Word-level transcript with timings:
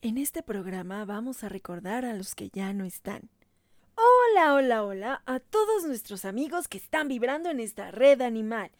En 0.00 0.16
este 0.16 0.44
programa 0.44 1.04
vamos 1.04 1.42
a 1.42 1.48
recordar 1.48 2.04
a 2.04 2.14
los 2.14 2.36
que 2.36 2.50
ya 2.50 2.72
no 2.72 2.84
están. 2.84 3.28
Hola, 3.96 4.54
hola, 4.54 4.84
hola 4.84 5.22
a 5.26 5.40
todos 5.40 5.86
nuestros 5.86 6.24
amigos 6.24 6.68
que 6.68 6.78
están 6.78 7.08
vibrando 7.08 7.50
en 7.50 7.58
esta 7.58 7.90
red 7.90 8.20
animal. 8.20 8.70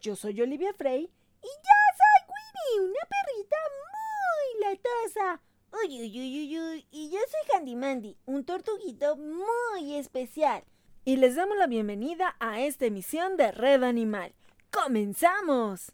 Yo 0.00 0.14
soy 0.14 0.40
Olivia 0.40 0.72
Frey 0.72 1.02
y 1.02 1.46
yo 1.46 1.76
soy 1.98 2.30
Winnie, 2.30 2.88
una 2.88 3.00
perrita 3.10 3.56
muy 3.82 4.70
latosa. 4.70 5.40
Uy, 5.72 6.02
uy, 6.02 6.20
uy, 6.20 6.60
uy. 6.60 6.86
Y 6.92 7.10
yo 7.10 7.18
soy 7.18 7.56
Handy 7.56 7.74
Mandy, 7.74 8.16
un 8.24 8.44
tortuguito 8.44 9.16
muy 9.16 9.96
especial. 9.96 10.62
Y 11.04 11.16
les 11.16 11.34
damos 11.34 11.58
la 11.58 11.66
bienvenida 11.66 12.36
a 12.38 12.60
esta 12.60 12.86
emisión 12.86 13.36
de 13.36 13.50
Red 13.50 13.82
Animal. 13.82 14.32
¡Comenzamos! 14.70 15.92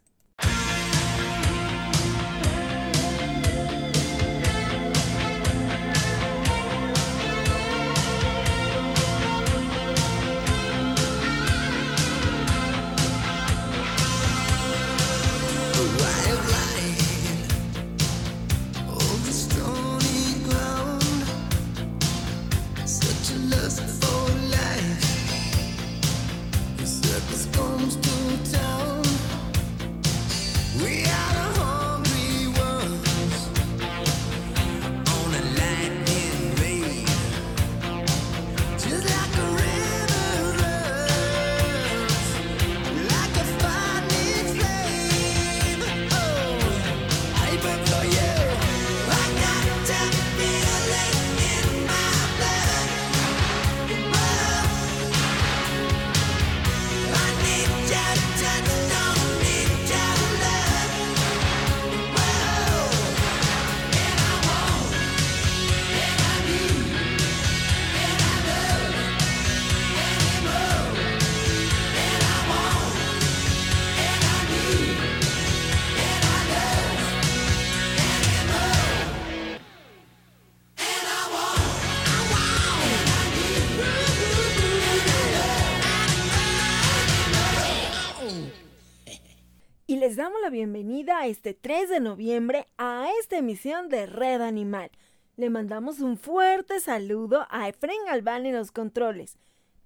Bienvenida 90.51 91.19
a 91.19 91.27
este 91.27 91.53
3 91.53 91.89
de 91.89 91.99
noviembre 92.01 92.67
a 92.77 93.09
esta 93.21 93.37
emisión 93.37 93.87
de 93.87 94.05
Red 94.05 94.41
Animal. 94.41 94.91
Le 95.37 95.49
mandamos 95.49 96.01
un 96.01 96.17
fuerte 96.17 96.81
saludo 96.81 97.47
a 97.49 97.69
Efren 97.69 98.05
Galván 98.05 98.45
en 98.45 98.57
los 98.57 98.71
controles, 98.73 99.37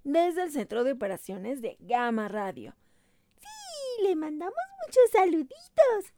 desde 0.03 0.41
el 0.41 0.51
Centro 0.51 0.83
de 0.83 0.93
Operaciones 0.93 1.61
de 1.61 1.77
Gama 1.79 2.29
Radio. 2.29 2.75
Sí, 3.39 4.03
le 4.03 4.15
mandamos 4.15 4.55
muchos 4.85 5.03
saluditos. 5.11 6.13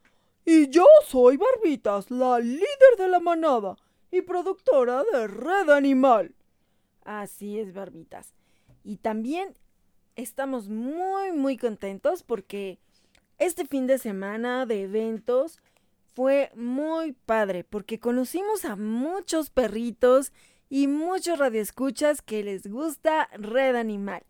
Y 0.45 0.69
yo 0.69 0.85
soy 1.05 1.35
Barbitas, 1.35 2.09
la 2.09 2.39
líder 2.39 2.95
de 2.97 3.09
la 3.09 3.19
manada 3.19 3.75
y 4.11 4.21
productora 4.21 5.03
de 5.11 5.27
Red 5.27 5.69
Animal. 5.71 6.33
Así 7.03 7.59
es, 7.59 7.73
Barbitas. 7.73 8.33
Y 8.85 8.95
también 8.95 9.55
estamos 10.15 10.69
muy, 10.69 11.33
muy 11.33 11.57
contentos 11.57 12.23
porque 12.23 12.79
este 13.37 13.65
fin 13.65 13.87
de 13.87 13.97
semana 13.97 14.65
de 14.65 14.83
eventos 14.83 15.59
fue 16.13 16.51
muy 16.55 17.13
padre 17.13 17.63
porque 17.63 17.99
conocimos 17.99 18.65
a 18.65 18.75
muchos 18.75 19.49
perritos 19.49 20.33
y 20.69 20.87
muchos 20.87 21.37
radioescuchas 21.37 22.21
que 22.21 22.43
les 22.43 22.67
gusta 22.67 23.29
Red 23.33 23.75
Animal 23.75 24.23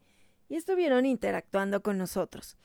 y 0.50 0.56
estuvieron 0.56 1.06
interactuando 1.06 1.82
con 1.82 1.98
nosotros. 1.98 2.58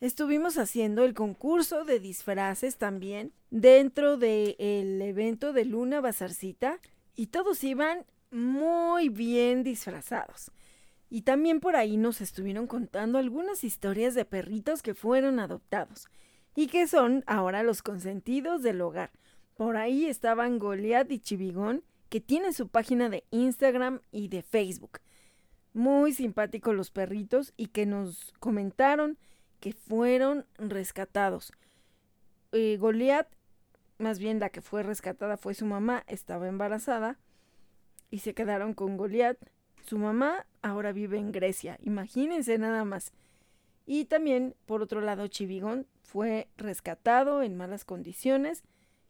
Estuvimos 0.00 0.58
haciendo 0.58 1.04
el 1.04 1.12
concurso 1.12 1.84
de 1.84 1.98
disfraces 1.98 2.76
también 2.76 3.32
dentro 3.50 4.16
del 4.16 5.02
evento 5.02 5.52
de 5.52 5.64
Luna 5.64 6.00
Bazarcita 6.00 6.78
y 7.16 7.26
todos 7.26 7.64
iban 7.64 8.06
muy 8.30 9.08
bien 9.08 9.64
disfrazados. 9.64 10.52
Y 11.10 11.22
también 11.22 11.60
por 11.60 11.76
ahí 11.76 11.96
nos 11.96 12.20
estuvieron 12.20 12.66
contando 12.66 13.18
algunas 13.18 13.64
historias 13.64 14.14
de 14.14 14.24
perritos 14.24 14.82
que 14.82 14.94
fueron 14.94 15.40
adoptados 15.40 16.08
y 16.54 16.66
que 16.66 16.86
son 16.86 17.24
ahora 17.26 17.62
los 17.62 17.82
consentidos 17.82 18.62
del 18.62 18.80
hogar. 18.80 19.10
Por 19.56 19.76
ahí 19.76 20.06
estaban 20.06 20.58
Goliath 20.58 21.10
y 21.10 21.18
Chivigón, 21.18 21.82
que 22.08 22.20
tienen 22.20 22.52
su 22.52 22.68
página 22.68 23.08
de 23.08 23.24
Instagram 23.30 24.00
y 24.10 24.28
de 24.28 24.42
Facebook. 24.42 25.00
Muy 25.72 26.12
simpáticos 26.12 26.74
los 26.74 26.90
perritos 26.90 27.52
y 27.56 27.68
que 27.68 27.86
nos 27.86 28.32
comentaron 28.38 29.18
que 29.60 29.72
fueron 29.72 30.46
rescatados. 30.56 31.52
Eh, 32.52 32.76
Goliath, 32.78 33.28
más 33.98 34.18
bien 34.18 34.40
la 34.40 34.50
que 34.50 34.62
fue 34.62 34.82
rescatada 34.82 35.36
fue 35.36 35.54
su 35.54 35.66
mamá, 35.66 36.04
estaba 36.06 36.48
embarazada 36.48 37.18
y 38.10 38.20
se 38.20 38.34
quedaron 38.34 38.74
con 38.74 38.96
Goliath 38.96 39.38
su 39.88 39.98
mamá 39.98 40.46
ahora 40.60 40.92
vive 40.92 41.18
en 41.18 41.32
Grecia, 41.32 41.78
imagínense 41.82 42.58
nada 42.58 42.84
más. 42.84 43.12
Y 43.86 44.04
también, 44.04 44.54
por 44.66 44.82
otro 44.82 45.00
lado, 45.00 45.28
Chivigón 45.28 45.86
fue 46.02 46.48
rescatado 46.58 47.42
en 47.42 47.56
malas 47.56 47.86
condiciones 47.86 48.62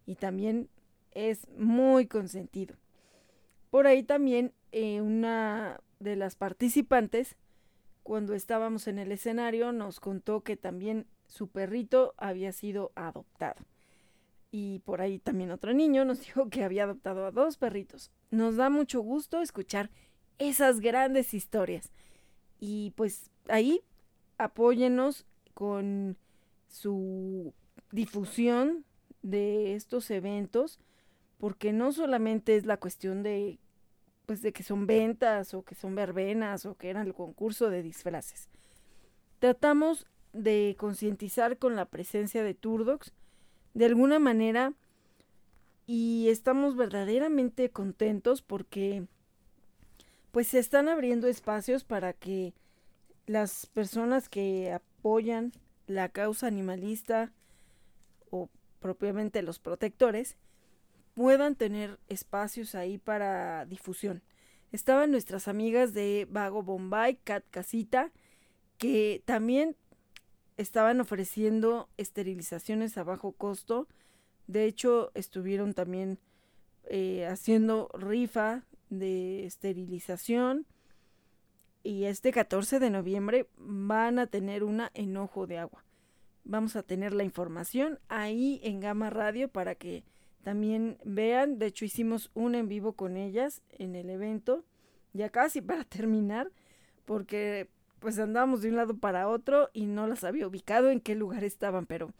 y 0.06 0.14
también 0.14 0.68
es 1.10 1.48
muy 1.56 2.06
consentido. 2.06 2.76
Por 3.70 3.88
ahí 3.88 4.04
también 4.04 4.52
eh, 4.70 5.00
una 5.00 5.80
de 5.98 6.14
las 6.14 6.36
participantes, 6.36 7.36
cuando 8.04 8.34
estábamos 8.34 8.86
en 8.86 9.00
el 9.00 9.10
escenario, 9.10 9.72
nos 9.72 9.98
contó 9.98 10.42
que 10.42 10.56
también 10.56 11.06
su 11.26 11.48
perrito 11.48 12.14
había 12.16 12.52
sido 12.52 12.92
adoptado. 12.94 13.66
Y 14.52 14.78
por 14.80 15.00
ahí 15.00 15.18
también 15.18 15.50
otro 15.50 15.74
niño 15.74 16.04
nos 16.04 16.20
dijo 16.24 16.50
que 16.50 16.62
había 16.62 16.84
adoptado 16.84 17.26
a 17.26 17.32
dos 17.32 17.56
perritos. 17.56 18.12
Nos 18.30 18.54
da 18.54 18.70
mucho 18.70 19.00
gusto 19.00 19.40
escuchar 19.40 19.90
esas 20.38 20.80
grandes 20.80 21.34
historias. 21.34 21.90
Y 22.60 22.92
pues 22.96 23.30
ahí 23.48 23.82
apóyenos 24.36 25.26
con 25.54 26.16
su 26.68 27.52
difusión 27.90 28.84
de 29.22 29.74
estos 29.74 30.10
eventos, 30.10 30.78
porque 31.38 31.72
no 31.72 31.92
solamente 31.92 32.56
es 32.56 32.66
la 32.66 32.76
cuestión 32.76 33.22
de 33.22 33.58
pues 34.26 34.42
de 34.42 34.52
que 34.52 34.62
son 34.62 34.86
ventas 34.86 35.54
o 35.54 35.62
que 35.62 35.74
son 35.74 35.94
verbenas 35.94 36.66
o 36.66 36.74
que 36.74 36.90
eran 36.90 37.06
el 37.06 37.14
concurso 37.14 37.70
de 37.70 37.82
disfraces. 37.82 38.50
Tratamos 39.38 40.06
de 40.34 40.76
concientizar 40.78 41.56
con 41.56 41.76
la 41.76 41.86
presencia 41.86 42.44
de 42.44 42.52
Turdox 42.52 43.14
de 43.72 43.86
alguna 43.86 44.18
manera 44.18 44.74
y 45.86 46.28
estamos 46.28 46.76
verdaderamente 46.76 47.70
contentos 47.70 48.42
porque 48.42 49.06
pues 50.30 50.48
se 50.48 50.58
están 50.58 50.88
abriendo 50.88 51.28
espacios 51.28 51.84
para 51.84 52.12
que 52.12 52.54
las 53.26 53.66
personas 53.66 54.28
que 54.28 54.72
apoyan 54.72 55.52
la 55.86 56.08
causa 56.08 56.46
animalista 56.46 57.32
o 58.30 58.48
propiamente 58.80 59.42
los 59.42 59.58
protectores 59.58 60.36
puedan 61.14 61.56
tener 61.56 61.98
espacios 62.08 62.74
ahí 62.74 62.98
para 62.98 63.64
difusión. 63.66 64.22
Estaban 64.70 65.10
nuestras 65.10 65.48
amigas 65.48 65.94
de 65.94 66.26
Vago 66.30 66.62
Bombay, 66.62 67.16
Cat 67.24 67.44
Casita, 67.50 68.12
que 68.76 69.22
también 69.24 69.76
estaban 70.56 71.00
ofreciendo 71.00 71.88
esterilizaciones 71.96 72.98
a 72.98 73.02
bajo 73.04 73.32
costo. 73.32 73.88
De 74.46 74.64
hecho, 74.64 75.10
estuvieron 75.14 75.72
también 75.74 76.18
eh, 76.84 77.26
haciendo 77.26 77.90
rifa 77.94 78.64
de 78.90 79.44
esterilización. 79.46 80.66
Y 81.82 82.04
este 82.04 82.32
14 82.32 82.80
de 82.80 82.90
noviembre 82.90 83.46
van 83.56 84.18
a 84.18 84.26
tener 84.26 84.64
una 84.64 84.90
enojo 84.94 85.46
de 85.46 85.58
agua. 85.58 85.84
Vamos 86.44 86.76
a 86.76 86.82
tener 86.82 87.14
la 87.14 87.24
información 87.24 87.98
ahí 88.08 88.60
en 88.62 88.80
Gama 88.80 89.10
Radio 89.10 89.48
para 89.48 89.74
que 89.74 90.04
también 90.42 90.98
vean, 91.04 91.58
de 91.58 91.66
hecho 91.66 91.84
hicimos 91.84 92.30
un 92.34 92.54
en 92.54 92.68
vivo 92.68 92.94
con 92.94 93.16
ellas 93.16 93.62
en 93.70 93.94
el 93.94 94.08
evento, 94.08 94.64
ya 95.12 95.28
casi 95.28 95.60
para 95.60 95.84
terminar, 95.84 96.50
porque 97.04 97.68
pues 97.98 98.18
andábamos 98.18 98.62
de 98.62 98.70
un 98.70 98.76
lado 98.76 98.96
para 98.96 99.28
otro 99.28 99.70
y 99.72 99.86
no 99.86 100.06
las 100.06 100.24
había 100.24 100.46
ubicado 100.46 100.90
en 100.90 101.00
qué 101.00 101.14
lugar 101.14 101.44
estaban, 101.44 101.86
pero 101.86 102.12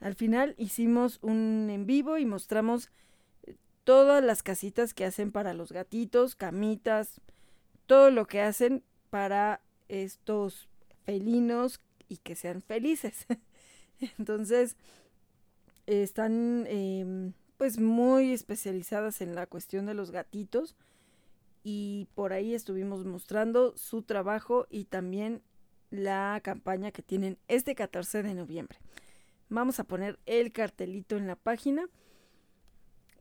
al 0.00 0.14
final 0.14 0.54
hicimos 0.58 1.18
un 1.22 1.68
en 1.70 1.86
vivo 1.86 2.18
y 2.18 2.26
mostramos 2.26 2.90
todas 3.90 4.22
las 4.22 4.44
casitas 4.44 4.94
que 4.94 5.04
hacen 5.04 5.32
para 5.32 5.52
los 5.52 5.72
gatitos, 5.72 6.36
camitas, 6.36 7.20
todo 7.86 8.12
lo 8.12 8.24
que 8.24 8.40
hacen 8.40 8.84
para 9.10 9.62
estos 9.88 10.68
felinos 11.04 11.80
y 12.08 12.18
que 12.18 12.36
sean 12.36 12.62
felices. 12.62 13.26
Entonces, 14.16 14.76
están 15.86 16.68
em, 16.68 17.32
pues 17.56 17.80
muy 17.80 18.32
especializadas 18.32 19.20
en 19.22 19.34
la 19.34 19.48
cuestión 19.48 19.86
de 19.86 19.94
los 19.94 20.12
gatitos 20.12 20.76
y 21.64 22.06
por 22.14 22.32
ahí 22.32 22.54
estuvimos 22.54 23.04
mostrando 23.04 23.76
su 23.76 24.02
trabajo 24.02 24.68
y 24.70 24.84
también 24.84 25.42
la 25.90 26.40
campaña 26.44 26.92
que 26.92 27.02
tienen 27.02 27.38
este 27.48 27.74
14 27.74 28.22
de 28.22 28.34
noviembre. 28.34 28.78
Vamos 29.48 29.80
a 29.80 29.84
poner 29.84 30.20
el 30.26 30.52
cartelito 30.52 31.16
en 31.16 31.26
la 31.26 31.34
página. 31.34 31.88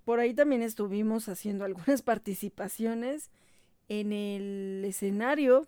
Por 0.10 0.20
ahí 0.20 0.34
también 0.34 0.64
estuvimos 0.64 1.30
haciendo 1.30 1.66
algunas 1.66 2.02
participaciones 2.02 3.30
en 3.90 4.12
el 4.12 4.84
escenario. 4.84 5.68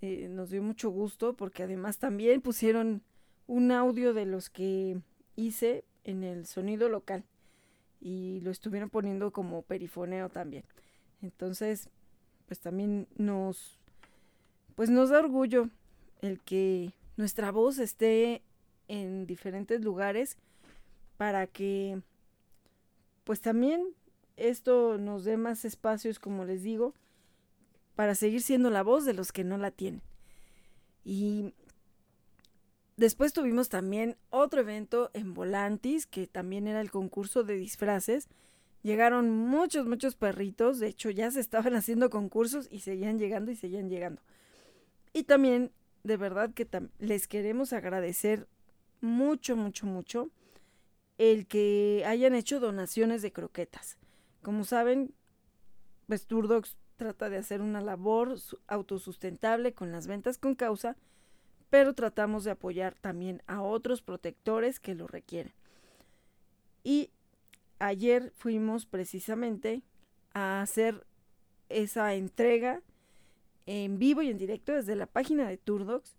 Eh, 0.00 0.28
nos 0.30 0.48
dio 0.48 0.62
mucho 0.62 0.88
gusto 0.88 1.34
porque 1.34 1.64
además 1.64 1.98
también 1.98 2.40
pusieron 2.40 3.02
un 3.46 3.70
audio 3.70 4.14
de 4.14 4.24
los 4.24 4.48
que 4.48 5.02
hice 5.36 5.84
en 6.04 6.24
el 6.24 6.46
sonido 6.46 6.88
local 6.88 7.22
y 8.00 8.40
lo 8.40 8.50
estuvieron 8.50 8.88
poniendo 8.88 9.30
como 9.30 9.60
perifoneo 9.60 10.30
también. 10.30 10.64
Entonces, 11.20 11.90
pues 12.46 12.60
también 12.60 13.08
nos 13.18 13.78
pues 14.74 14.88
nos 14.88 15.10
da 15.10 15.18
orgullo 15.18 15.68
el 16.22 16.40
que 16.40 16.94
nuestra 17.18 17.52
voz 17.52 17.78
esté 17.78 18.40
en 18.88 19.26
diferentes 19.26 19.82
lugares 19.82 20.38
para 21.18 21.46
que 21.46 22.00
pues 23.30 23.40
también 23.40 23.94
esto 24.36 24.98
nos 24.98 25.22
dé 25.22 25.36
más 25.36 25.64
espacios, 25.64 26.18
como 26.18 26.44
les 26.44 26.64
digo, 26.64 26.94
para 27.94 28.16
seguir 28.16 28.42
siendo 28.42 28.70
la 28.70 28.82
voz 28.82 29.04
de 29.04 29.14
los 29.14 29.30
que 29.30 29.44
no 29.44 29.56
la 29.56 29.70
tienen. 29.70 30.02
Y 31.04 31.54
después 32.96 33.32
tuvimos 33.32 33.68
también 33.68 34.16
otro 34.30 34.62
evento 34.62 35.12
en 35.14 35.32
Volantis, 35.32 36.06
que 36.06 36.26
también 36.26 36.66
era 36.66 36.80
el 36.80 36.90
concurso 36.90 37.44
de 37.44 37.54
disfraces. 37.54 38.26
Llegaron 38.82 39.30
muchos, 39.30 39.86
muchos 39.86 40.16
perritos. 40.16 40.80
De 40.80 40.88
hecho, 40.88 41.08
ya 41.10 41.30
se 41.30 41.38
estaban 41.38 41.74
haciendo 41.76 42.10
concursos 42.10 42.66
y 42.68 42.80
seguían 42.80 43.20
llegando 43.20 43.52
y 43.52 43.54
seguían 43.54 43.88
llegando. 43.88 44.20
Y 45.12 45.22
también, 45.22 45.70
de 46.02 46.16
verdad 46.16 46.52
que 46.52 46.66
les 46.98 47.28
queremos 47.28 47.72
agradecer 47.72 48.48
mucho, 49.00 49.54
mucho, 49.54 49.86
mucho 49.86 50.30
el 51.20 51.46
que 51.46 52.02
hayan 52.06 52.34
hecho 52.34 52.60
donaciones 52.60 53.20
de 53.20 53.30
croquetas. 53.30 53.98
Como 54.40 54.64
saben, 54.64 55.12
pues 56.06 56.24
Turdox 56.24 56.78
trata 56.96 57.28
de 57.28 57.36
hacer 57.36 57.60
una 57.60 57.82
labor 57.82 58.38
autosustentable 58.68 59.74
con 59.74 59.92
las 59.92 60.06
ventas 60.06 60.38
con 60.38 60.54
causa, 60.54 60.96
pero 61.68 61.94
tratamos 61.94 62.44
de 62.44 62.52
apoyar 62.52 62.94
también 62.94 63.42
a 63.46 63.60
otros 63.60 64.00
protectores 64.00 64.80
que 64.80 64.94
lo 64.94 65.06
requieren. 65.06 65.52
Y 66.84 67.10
ayer 67.80 68.32
fuimos 68.34 68.86
precisamente 68.86 69.82
a 70.32 70.62
hacer 70.62 71.06
esa 71.68 72.14
entrega 72.14 72.80
en 73.66 73.98
vivo 73.98 74.22
y 74.22 74.30
en 74.30 74.38
directo 74.38 74.72
desde 74.72 74.96
la 74.96 75.06
página 75.06 75.46
de 75.46 75.58
Turdox 75.58 76.16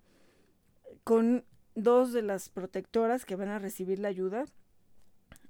con 1.04 1.44
dos 1.74 2.14
de 2.14 2.22
las 2.22 2.50
protectoras 2.50 3.26
que 3.26 3.36
van 3.36 3.50
a 3.50 3.58
recibir 3.58 3.98
la 3.98 4.10
ayuda. 4.10 4.46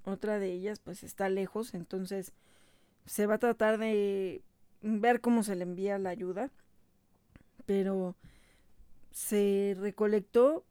Otra 0.06 0.40
de 0.40 0.52
ellas 0.52 0.80
pues 0.80 1.04
está 1.04 1.30
lejos, 1.30 1.74
entonces 1.74 2.34
se 3.06 3.26
va 3.26 3.36
a 3.36 3.40
tratar 3.40 3.78
de 3.78 4.42
ver 4.82 5.22
cómo 5.22 5.44
se 5.44 5.56
le 5.56 5.64
envía 5.64 5.98
la 6.00 6.10
ayuda. 6.10 6.52
Pero 7.66 8.16
se 9.12 9.76
recolectó 9.80 10.66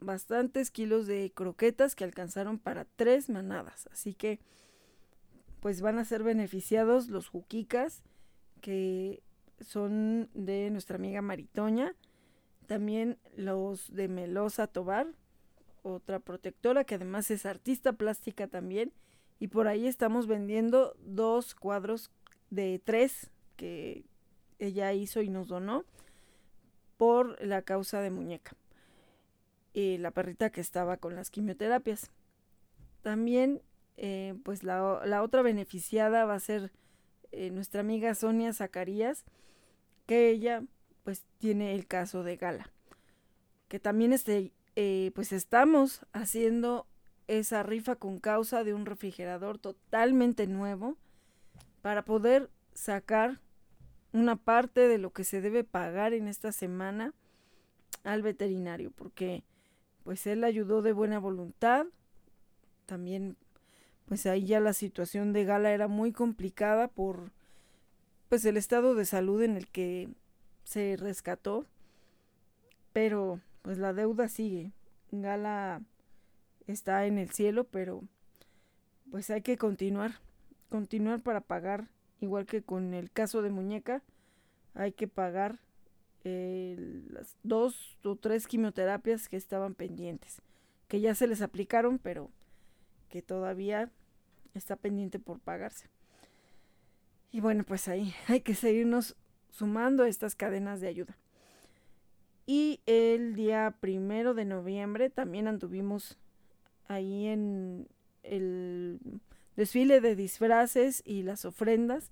bastantes 0.00 0.70
kilos 0.70 1.06
de 1.06 1.32
croquetas 1.34 1.94
que 1.94 2.04
alcanzaron 2.04 2.58
para 2.58 2.84
tres 2.96 3.28
manadas. 3.28 3.88
Así 3.92 4.14
que 4.14 4.40
pues 5.60 5.82
van 5.82 5.98
a 5.98 6.04
ser 6.04 6.22
beneficiados 6.22 7.08
los 7.08 7.28
juquicas 7.28 8.02
que 8.60 9.22
son 9.60 10.30
de 10.32 10.70
nuestra 10.70 10.96
amiga 10.96 11.20
Maritoña 11.20 11.94
también 12.70 13.18
los 13.36 13.92
de 13.92 14.06
Melosa 14.06 14.68
Tobar, 14.68 15.08
otra 15.82 16.20
protectora 16.20 16.84
que 16.84 16.96
además 16.96 17.30
es 17.30 17.46
artista 17.46 17.92
plástica 17.92 18.46
también. 18.46 18.92
Y 19.38 19.48
por 19.48 19.68
ahí 19.68 19.86
estamos 19.86 20.26
vendiendo 20.26 20.94
dos 20.98 21.54
cuadros 21.54 22.10
de 22.50 22.80
tres 22.84 23.30
que 23.56 24.04
ella 24.58 24.92
hizo 24.92 25.22
y 25.22 25.30
nos 25.30 25.48
donó 25.48 25.84
por 26.96 27.42
la 27.42 27.62
causa 27.62 28.00
de 28.00 28.10
muñeca. 28.10 28.54
Y 29.72 29.98
la 29.98 30.10
perrita 30.10 30.50
que 30.50 30.60
estaba 30.60 30.98
con 30.98 31.14
las 31.14 31.30
quimioterapias. 31.30 32.10
También, 33.02 33.62
eh, 33.96 34.34
pues 34.44 34.62
la, 34.62 35.00
la, 35.06 35.22
otra 35.22 35.42
beneficiada 35.42 36.26
va 36.26 36.34
a 36.34 36.40
ser 36.40 36.72
eh, 37.32 37.50
nuestra 37.50 37.80
amiga 37.80 38.14
Sonia 38.14 38.52
Zacarías, 38.52 39.24
que 40.06 40.28
ella 40.28 40.62
pues 41.04 41.24
tiene 41.38 41.74
el 41.74 41.86
caso 41.86 42.22
de 42.22 42.36
Gala. 42.36 42.70
Que 43.68 43.80
también 43.80 44.12
este, 44.12 44.52
eh, 44.82 45.12
pues 45.14 45.30
estamos 45.32 46.06
haciendo 46.14 46.86
esa 47.28 47.62
rifa 47.62 47.96
con 47.96 48.18
causa 48.18 48.64
de 48.64 48.72
un 48.72 48.86
refrigerador 48.86 49.58
totalmente 49.58 50.46
nuevo 50.46 50.96
para 51.82 52.02
poder 52.06 52.48
sacar 52.72 53.42
una 54.14 54.36
parte 54.36 54.88
de 54.88 54.96
lo 54.96 55.12
que 55.12 55.24
se 55.24 55.42
debe 55.42 55.64
pagar 55.64 56.14
en 56.14 56.28
esta 56.28 56.50
semana 56.50 57.12
al 58.04 58.22
veterinario, 58.22 58.90
porque 58.90 59.44
pues 60.02 60.26
él 60.26 60.44
ayudó 60.44 60.80
de 60.80 60.94
buena 60.94 61.18
voluntad. 61.18 61.84
También 62.86 63.36
pues 64.06 64.24
ahí 64.24 64.46
ya 64.46 64.60
la 64.60 64.72
situación 64.72 65.34
de 65.34 65.44
Gala 65.44 65.72
era 65.72 65.88
muy 65.88 66.10
complicada 66.10 66.88
por 66.88 67.32
pues 68.30 68.46
el 68.46 68.56
estado 68.56 68.94
de 68.94 69.04
salud 69.04 69.42
en 69.42 69.58
el 69.58 69.68
que 69.68 70.08
se 70.64 70.96
rescató, 70.96 71.66
pero 72.94 73.42
pues 73.62 73.78
la 73.78 73.92
deuda 73.92 74.28
sigue. 74.28 74.72
Gala 75.12 75.82
está 76.66 77.06
en 77.06 77.18
el 77.18 77.30
cielo, 77.30 77.64
pero 77.64 78.02
pues 79.10 79.30
hay 79.30 79.42
que 79.42 79.56
continuar, 79.56 80.20
continuar 80.68 81.20
para 81.20 81.40
pagar, 81.40 81.88
igual 82.20 82.46
que 82.46 82.62
con 82.62 82.94
el 82.94 83.10
caso 83.10 83.42
de 83.42 83.50
Muñeca, 83.50 84.02
hay 84.74 84.92
que 84.92 85.08
pagar 85.08 85.58
eh, 86.22 86.76
las 87.08 87.36
dos 87.42 87.98
o 88.04 88.16
tres 88.16 88.46
quimioterapias 88.46 89.28
que 89.28 89.36
estaban 89.36 89.74
pendientes, 89.74 90.42
que 90.86 91.00
ya 91.00 91.14
se 91.14 91.26
les 91.26 91.42
aplicaron, 91.42 91.98
pero 91.98 92.30
que 93.08 93.22
todavía 93.22 93.90
está 94.54 94.76
pendiente 94.76 95.18
por 95.18 95.40
pagarse. 95.40 95.88
Y 97.32 97.40
bueno, 97.40 97.64
pues 97.64 97.88
ahí 97.88 98.14
hay 98.28 98.40
que 98.40 98.54
seguirnos 98.54 99.16
sumando 99.50 100.04
estas 100.04 100.34
cadenas 100.34 100.80
de 100.80 100.88
ayuda. 100.88 101.16
Y 102.52 102.80
el 102.86 103.36
día 103.36 103.76
primero 103.78 104.34
de 104.34 104.44
noviembre 104.44 105.08
también 105.08 105.46
anduvimos 105.46 106.18
ahí 106.88 107.28
en 107.28 107.86
el 108.24 108.98
desfile 109.54 110.00
de 110.00 110.16
disfraces 110.16 111.00
y 111.06 111.22
las 111.22 111.44
ofrendas 111.44 112.10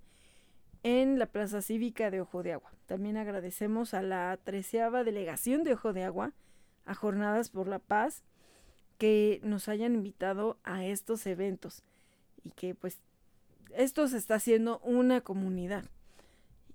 en 0.85 1.19
la 1.19 1.27
Plaza 1.27 1.61
Cívica 1.61 2.13
de 2.13 2.21
Ojo 2.21 2.45
de 2.45 2.53
Agua. 2.53 2.71
También 2.87 3.17
agradecemos 3.17 3.95
a 3.95 4.03
la 4.03 4.39
treceava 4.45 5.03
delegación 5.03 5.65
de 5.65 5.73
Ojo 5.73 5.93
de 5.93 6.05
Agua, 6.05 6.35
a 6.85 6.95
Jornadas 6.95 7.51
por 7.51 7.67
la 7.67 7.81
Paz, 7.81 8.23
que 8.97 9.41
nos 9.43 9.69
hayan 9.69 9.97
invitado 9.97 10.61
a 10.63 10.85
estos 10.85 11.27
eventos 11.27 11.83
y 12.45 12.53
que 12.53 12.77
pues 12.77 13.01
esto 13.75 14.07
se 14.07 14.19
está 14.19 14.37
haciendo 14.37 14.79
una 14.85 15.21
comunidad. 15.21 15.87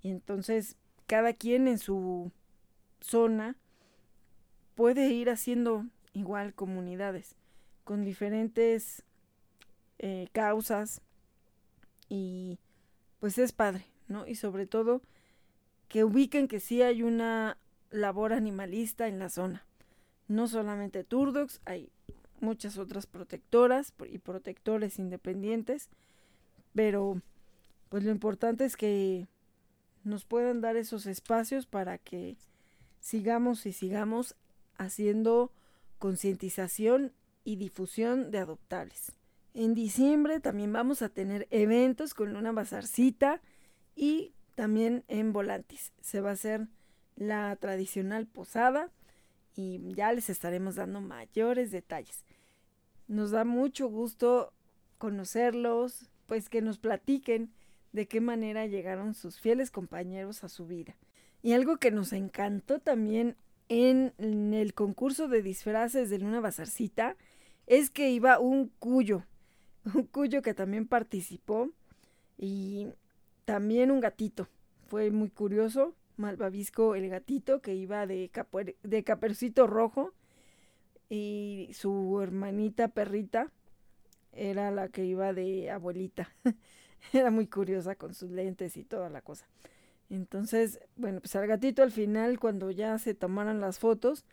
Y 0.02 0.10
entonces 0.10 0.76
cada 1.06 1.32
quien 1.32 1.66
en 1.66 1.78
su 1.78 2.30
zona 3.04 3.56
puede 4.74 5.10
ir 5.10 5.28
haciendo 5.28 5.84
igual 6.14 6.54
comunidades 6.54 7.36
con 7.84 8.02
diferentes 8.02 9.04
eh, 9.98 10.28
causas 10.32 11.02
y 12.08 12.58
pues 13.20 13.38
es 13.38 13.52
padre, 13.52 13.84
¿no? 14.08 14.26
Y 14.26 14.36
sobre 14.36 14.66
todo 14.66 15.02
que 15.88 16.02
ubiquen 16.02 16.48
que 16.48 16.60
sí 16.60 16.82
hay 16.82 17.02
una 17.02 17.58
labor 17.90 18.32
animalista 18.32 19.06
en 19.06 19.18
la 19.18 19.28
zona. 19.28 19.66
No 20.26 20.48
solamente 20.48 21.04
Turdox, 21.04 21.60
hay 21.66 21.90
muchas 22.40 22.78
otras 22.78 23.06
protectoras 23.06 23.92
y 24.10 24.18
protectores 24.18 24.98
independientes, 24.98 25.90
pero 26.74 27.20
pues 27.90 28.02
lo 28.02 28.10
importante 28.10 28.64
es 28.64 28.76
que 28.76 29.28
nos 30.04 30.24
puedan 30.24 30.62
dar 30.62 30.76
esos 30.76 31.06
espacios 31.06 31.66
para 31.66 31.98
que 31.98 32.36
sigamos 33.04 33.66
y 33.66 33.72
sigamos 33.74 34.34
haciendo 34.78 35.52
concientización 35.98 37.12
y 37.44 37.56
difusión 37.56 38.30
de 38.30 38.38
adoptables. 38.38 39.12
En 39.52 39.74
diciembre 39.74 40.40
también 40.40 40.72
vamos 40.72 41.02
a 41.02 41.10
tener 41.10 41.46
eventos 41.50 42.14
con 42.14 42.34
una 42.34 42.50
bazarcita 42.50 43.42
y 43.94 44.32
también 44.54 45.04
en 45.08 45.34
Volantis. 45.34 45.92
Se 46.00 46.22
va 46.22 46.30
a 46.30 46.32
hacer 46.32 46.66
la 47.14 47.54
tradicional 47.56 48.26
posada 48.26 48.90
y 49.54 49.82
ya 49.94 50.10
les 50.14 50.30
estaremos 50.30 50.76
dando 50.76 51.02
mayores 51.02 51.70
detalles. 51.70 52.24
Nos 53.06 53.32
da 53.32 53.44
mucho 53.44 53.86
gusto 53.86 54.54
conocerlos, 54.96 56.08
pues 56.24 56.48
que 56.48 56.62
nos 56.62 56.78
platiquen 56.78 57.52
de 57.92 58.08
qué 58.08 58.22
manera 58.22 58.66
llegaron 58.66 59.12
sus 59.12 59.38
fieles 59.40 59.70
compañeros 59.70 60.42
a 60.42 60.48
su 60.48 60.66
vida. 60.66 60.96
Y 61.44 61.52
algo 61.52 61.76
que 61.76 61.90
nos 61.90 62.14
encantó 62.14 62.78
también 62.78 63.36
en, 63.68 64.14
el 64.54 64.72
concurso 64.72 65.28
de 65.28 65.42
disfraces 65.42 66.08
de 66.08 66.18
Luna 66.18 66.40
Bazarcita 66.40 67.18
es 67.66 67.90
que 67.90 68.10
iba 68.10 68.38
un 68.38 68.72
cuyo, 68.78 69.24
un 69.94 70.04
cuyo 70.04 70.40
que 70.40 70.54
también 70.54 70.88
participó 70.88 71.68
y 72.38 72.88
también 73.44 73.90
un 73.90 74.00
gatito. 74.00 74.48
Fue 74.86 75.10
muy 75.10 75.28
curioso, 75.28 75.94
Malvavisco 76.16 76.94
el 76.94 77.10
gatito 77.10 77.60
que 77.60 77.74
iba 77.74 78.06
de, 78.06 78.30
de 78.82 79.04
capercito 79.04 79.66
rojo 79.66 80.14
y 81.10 81.68
su 81.74 82.20
hermanita 82.22 82.88
perrita 82.88 83.52
era 84.32 84.70
la 84.70 84.88
que 84.88 85.04
iba 85.04 85.34
de 85.34 85.70
abuelita. 85.70 86.32
Era 87.12 87.30
muy 87.30 87.48
curiosa 87.48 87.96
con 87.96 88.14
sus 88.14 88.30
lentes 88.30 88.78
y 88.78 88.84
toda 88.84 89.10
la 89.10 89.20
cosa. 89.20 89.46
Entonces, 90.10 90.80
bueno, 90.96 91.20
pues 91.20 91.34
al 91.36 91.46
gatito 91.46 91.82
al 91.82 91.90
final, 91.90 92.38
cuando 92.38 92.70
ya 92.70 92.98
se 92.98 93.14
tomaron 93.14 93.60
las 93.60 93.78
fotos, 93.78 94.24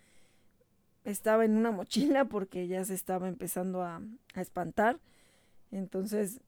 estaba 1.03 1.45
en 1.45 1.57
una 1.57 1.71
mochila 1.71 2.25
porque 2.25 2.67
ya 2.67 2.83
se 2.85 2.93
estaba 2.93 3.27
empezando 3.27 3.81
a, 3.81 4.01
a 4.33 4.41
espantar. 4.41 4.99
Entonces, 5.71 6.41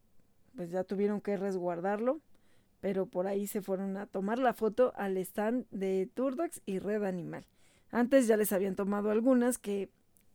pues 0.56 0.70
ya 0.70 0.84
tuvieron 0.84 1.22
que 1.22 1.38
resguardarlo. 1.38 2.20
Pero 2.82 3.06
por 3.06 3.28
ahí 3.28 3.48
se 3.48 3.62
fueron 3.62 3.96
a 3.96 4.08
tomar 4.08 4.40
la 4.40 4.54
foto 4.54 4.92
al 4.98 5.16
stand 5.18 5.66
de 5.72 6.10
Turdox 6.14 6.62
y 6.66 6.80
Red 6.80 7.06
Animal. 7.06 7.46
Antes 7.92 8.28
ya 8.28 8.36
les 8.36 8.52
habían 8.52 8.76
tomado 8.76 9.10
algunas 9.10 9.58
que 9.58 9.90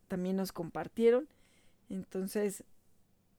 también 0.09 0.37
nos 0.37 0.53
compartieron. 0.53 1.29
Entonces, 1.91 2.65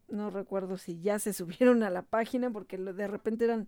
no 0.09 0.29
recuerdo 0.29 0.77
si 0.77 0.99
ya 0.99 1.17
se 1.17 1.33
subieron 1.33 1.83
a 1.83 1.89
la 1.89 2.03
página 2.03 2.51
porque 2.51 2.77
de 2.77 3.07
repente 3.07 3.45
eran 3.45 3.67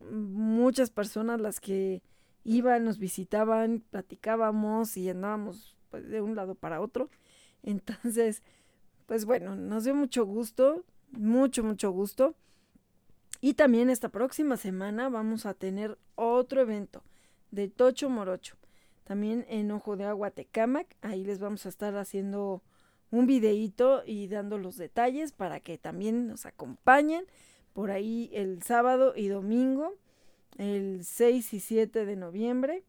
muchas 0.00 0.90
personas 0.90 1.40
las 1.40 1.60
que 1.60 2.02
iban, 2.44 2.84
nos 2.84 2.98
visitaban, 2.98 3.82
platicábamos 3.90 4.96
y 4.96 5.08
andábamos 5.08 5.76
pues, 5.90 6.08
de 6.08 6.20
un 6.20 6.36
lado 6.36 6.54
para 6.54 6.80
otro. 6.80 7.10
Entonces, 7.62 8.42
pues 9.06 9.24
bueno, 9.24 9.56
nos 9.56 9.84
dio 9.84 9.94
mucho 9.94 10.24
gusto, 10.24 10.84
mucho, 11.10 11.64
mucho 11.64 11.90
gusto. 11.90 12.34
Y 13.40 13.54
también 13.54 13.90
esta 13.90 14.08
próxima 14.08 14.56
semana 14.56 15.08
vamos 15.08 15.44
a 15.44 15.54
tener 15.54 15.98
otro 16.14 16.60
evento 16.60 17.02
de 17.50 17.68
Tocho 17.68 18.08
Morocho. 18.08 18.56
También 19.04 19.44
en 19.48 19.70
Ojo 19.70 19.96
de 19.96 20.04
Agua 20.04 20.30
Tecamac. 20.30 20.96
Ahí 21.02 21.24
les 21.24 21.38
vamos 21.38 21.66
a 21.66 21.68
estar 21.68 21.94
haciendo 21.96 22.62
un 23.10 23.26
videíto 23.26 24.02
y 24.06 24.28
dando 24.28 24.56
los 24.58 24.76
detalles 24.76 25.32
para 25.32 25.60
que 25.60 25.78
también 25.78 26.26
nos 26.26 26.46
acompañen 26.46 27.26
por 27.74 27.90
ahí 27.90 28.30
el 28.32 28.62
sábado 28.62 29.12
y 29.14 29.28
domingo, 29.28 29.94
el 30.56 31.04
6 31.04 31.52
y 31.52 31.60
7 31.60 32.06
de 32.06 32.16
noviembre. 32.16 32.82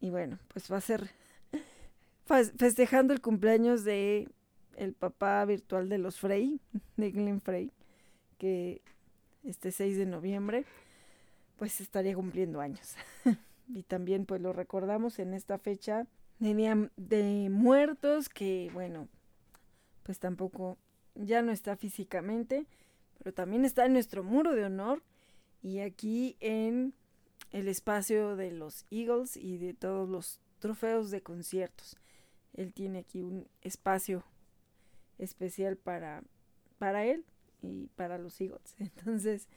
Y 0.00 0.10
bueno, 0.10 0.38
pues 0.52 0.70
va 0.70 0.76
a 0.76 0.82
ser 0.82 1.10
festejando 2.56 3.12
el 3.12 3.20
cumpleaños 3.20 3.82
de 3.82 4.28
el 4.76 4.92
papá 4.92 5.44
virtual 5.44 5.88
de 5.88 5.98
los 5.98 6.20
Frey, 6.20 6.60
de 6.96 7.10
Glenn 7.10 7.40
Frey, 7.40 7.72
que 8.38 8.80
este 9.42 9.72
6 9.72 9.96
de 9.96 10.06
noviembre 10.06 10.64
pues 11.56 11.80
estaría 11.80 12.14
cumpliendo 12.14 12.60
años. 12.60 12.94
y 13.68 13.82
también 13.82 14.26
pues 14.26 14.40
lo 14.40 14.52
recordamos 14.52 15.18
en 15.18 15.34
esta 15.34 15.58
fecha 15.58 16.06
de, 16.38 16.90
de 16.96 17.48
muertos 17.50 18.28
que, 18.28 18.70
bueno, 18.72 19.08
pues 20.04 20.18
tampoco 20.18 20.78
ya 21.14 21.42
no 21.42 21.50
está 21.50 21.76
físicamente, 21.76 22.66
pero 23.18 23.34
también 23.34 23.64
está 23.64 23.86
en 23.86 23.92
nuestro 23.92 24.22
muro 24.22 24.54
de 24.54 24.64
honor 24.64 25.02
y 25.62 25.80
aquí 25.80 26.36
en 26.40 26.94
el 27.50 27.68
espacio 27.68 28.36
de 28.36 28.52
los 28.52 28.84
Eagles 28.90 29.36
y 29.36 29.58
de 29.58 29.74
todos 29.74 30.08
los 30.08 30.40
trofeos 30.58 31.10
de 31.10 31.22
conciertos. 31.22 31.96
Él 32.54 32.72
tiene 32.72 33.00
aquí 33.00 33.22
un 33.22 33.48
espacio 33.62 34.24
especial 35.18 35.76
para, 35.76 36.22
para 36.78 37.04
él 37.04 37.24
y 37.62 37.88
para 37.96 38.18
los 38.18 38.40
Eagles. 38.40 38.74
Entonces, 38.78 39.48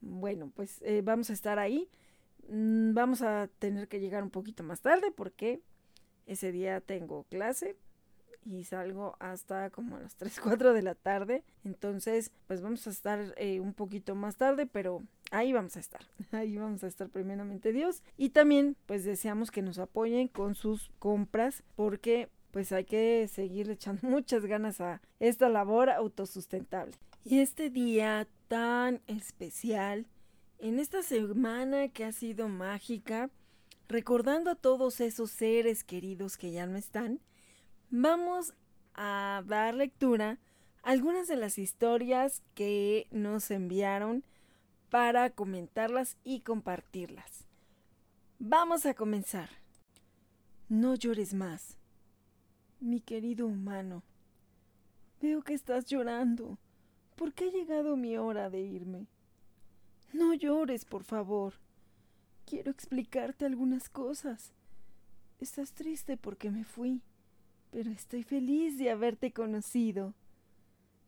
bueno, 0.00 0.50
pues 0.54 0.80
eh, 0.82 1.02
vamos 1.02 1.30
a 1.30 1.32
estar 1.32 1.58
ahí. 1.58 1.88
Mm, 2.48 2.94
vamos 2.94 3.22
a 3.22 3.48
tener 3.58 3.88
que 3.88 4.00
llegar 4.00 4.22
un 4.22 4.30
poquito 4.30 4.62
más 4.62 4.80
tarde 4.80 5.10
porque 5.10 5.62
ese 6.26 6.52
día 6.52 6.80
tengo 6.80 7.24
clase 7.24 7.76
y 8.44 8.64
salgo 8.64 9.16
hasta 9.18 9.70
como 9.70 9.96
a 9.96 10.00
las 10.00 10.14
3, 10.16 10.40
4 10.40 10.72
de 10.72 10.82
la 10.82 10.94
tarde. 10.94 11.44
Entonces, 11.64 12.30
pues 12.46 12.60
vamos 12.62 12.86
a 12.86 12.90
estar 12.90 13.34
eh, 13.36 13.60
un 13.60 13.74
poquito 13.74 14.14
más 14.14 14.36
tarde, 14.36 14.66
pero 14.66 15.02
ahí 15.30 15.52
vamos 15.52 15.76
a 15.76 15.80
estar. 15.80 16.02
Ahí 16.32 16.56
vamos 16.56 16.84
a 16.84 16.86
estar 16.86 17.08
primeramente 17.08 17.72
Dios. 17.72 18.02
Y 18.16 18.30
también, 18.30 18.76
pues 18.86 19.04
deseamos 19.04 19.50
que 19.50 19.62
nos 19.62 19.78
apoyen 19.78 20.28
con 20.28 20.54
sus 20.54 20.90
compras 20.98 21.62
porque 21.76 22.28
pues 22.50 22.70
hay 22.70 22.84
que 22.84 23.26
seguir 23.26 23.68
echando 23.68 24.00
muchas 24.08 24.46
ganas 24.46 24.80
a 24.80 25.00
esta 25.18 25.48
labor 25.48 25.90
autosustentable. 25.90 26.94
Y 27.24 27.40
este 27.40 27.70
día 27.70 28.28
tan 28.48 29.00
especial, 29.06 30.06
en 30.58 30.78
esta 30.78 31.02
semana 31.02 31.88
que 31.88 32.04
ha 32.04 32.12
sido 32.12 32.48
mágica, 32.48 33.30
recordando 33.88 34.50
a 34.50 34.54
todos 34.54 35.00
esos 35.00 35.30
seres 35.30 35.84
queridos 35.84 36.36
que 36.36 36.52
ya 36.52 36.66
no 36.66 36.76
están, 36.76 37.20
vamos 37.96 38.54
a 38.94 39.44
dar 39.46 39.72
lectura 39.72 40.40
a 40.82 40.90
algunas 40.90 41.28
de 41.28 41.36
las 41.36 41.58
historias 41.58 42.42
que 42.54 43.06
nos 43.12 43.52
enviaron 43.52 44.24
para 44.90 45.30
comentarlas 45.30 46.16
y 46.24 46.40
compartirlas. 46.40 47.46
Vamos 48.40 48.84
a 48.84 48.94
comenzar. 48.94 49.48
No 50.68 50.96
llores 50.96 51.34
más, 51.34 51.76
mi 52.80 53.00
querido 53.00 53.46
humano. 53.46 54.02
Veo 55.22 55.42
que 55.42 55.54
estás 55.54 55.86
llorando. 55.86 56.58
¿Por 57.14 57.32
qué 57.32 57.44
ha 57.44 57.52
llegado 57.52 57.96
mi 57.96 58.16
hora 58.16 58.50
de 58.50 58.60
irme? 58.60 59.06
No 60.12 60.34
llores, 60.34 60.84
por 60.84 61.04
favor. 61.04 61.54
Quiero 62.44 62.72
explicarte 62.72 63.46
algunas 63.46 63.88
cosas. 63.88 64.52
Estás 65.38 65.72
triste 65.74 66.16
porque 66.16 66.50
me 66.50 66.64
fui, 66.64 67.02
pero 67.74 67.90
estoy 67.90 68.22
feliz 68.22 68.78
de 68.78 68.88
haberte 68.88 69.32
conocido. 69.32 70.14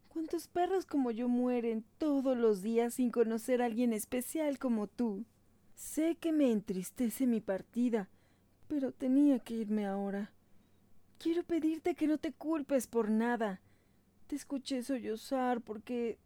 ¿Cuántos 0.09 0.49
perros 0.49 0.85
como 0.85 1.13
yo 1.13 1.29
mueren 1.29 1.85
todos 1.97 2.37
los 2.37 2.61
días 2.61 2.95
sin 2.95 3.13
conocer 3.13 3.63
a 3.63 3.67
alguien 3.67 3.93
especial 3.93 4.59
como 4.59 4.89
tú? 4.89 5.25
Sé 5.77 6.17
que 6.17 6.33
me 6.33 6.51
entristece 6.51 7.29
mi 7.29 7.41
partida, 7.41 8.09
pero 8.67 8.91
tenía 8.91 9.39
que 9.39 9.55
irme 9.55 9.87
ahora. 9.87 10.33
Quiero 11.19 11.45
pedirte 11.45 11.95
que 11.95 12.09
no 12.09 12.19
te 12.19 12.33
culpes 12.33 12.89
por 12.89 13.11
nada. 13.13 13.61
Te 14.27 14.35
escuché 14.35 14.83
sollozar 14.83 15.61
porque 15.61 16.19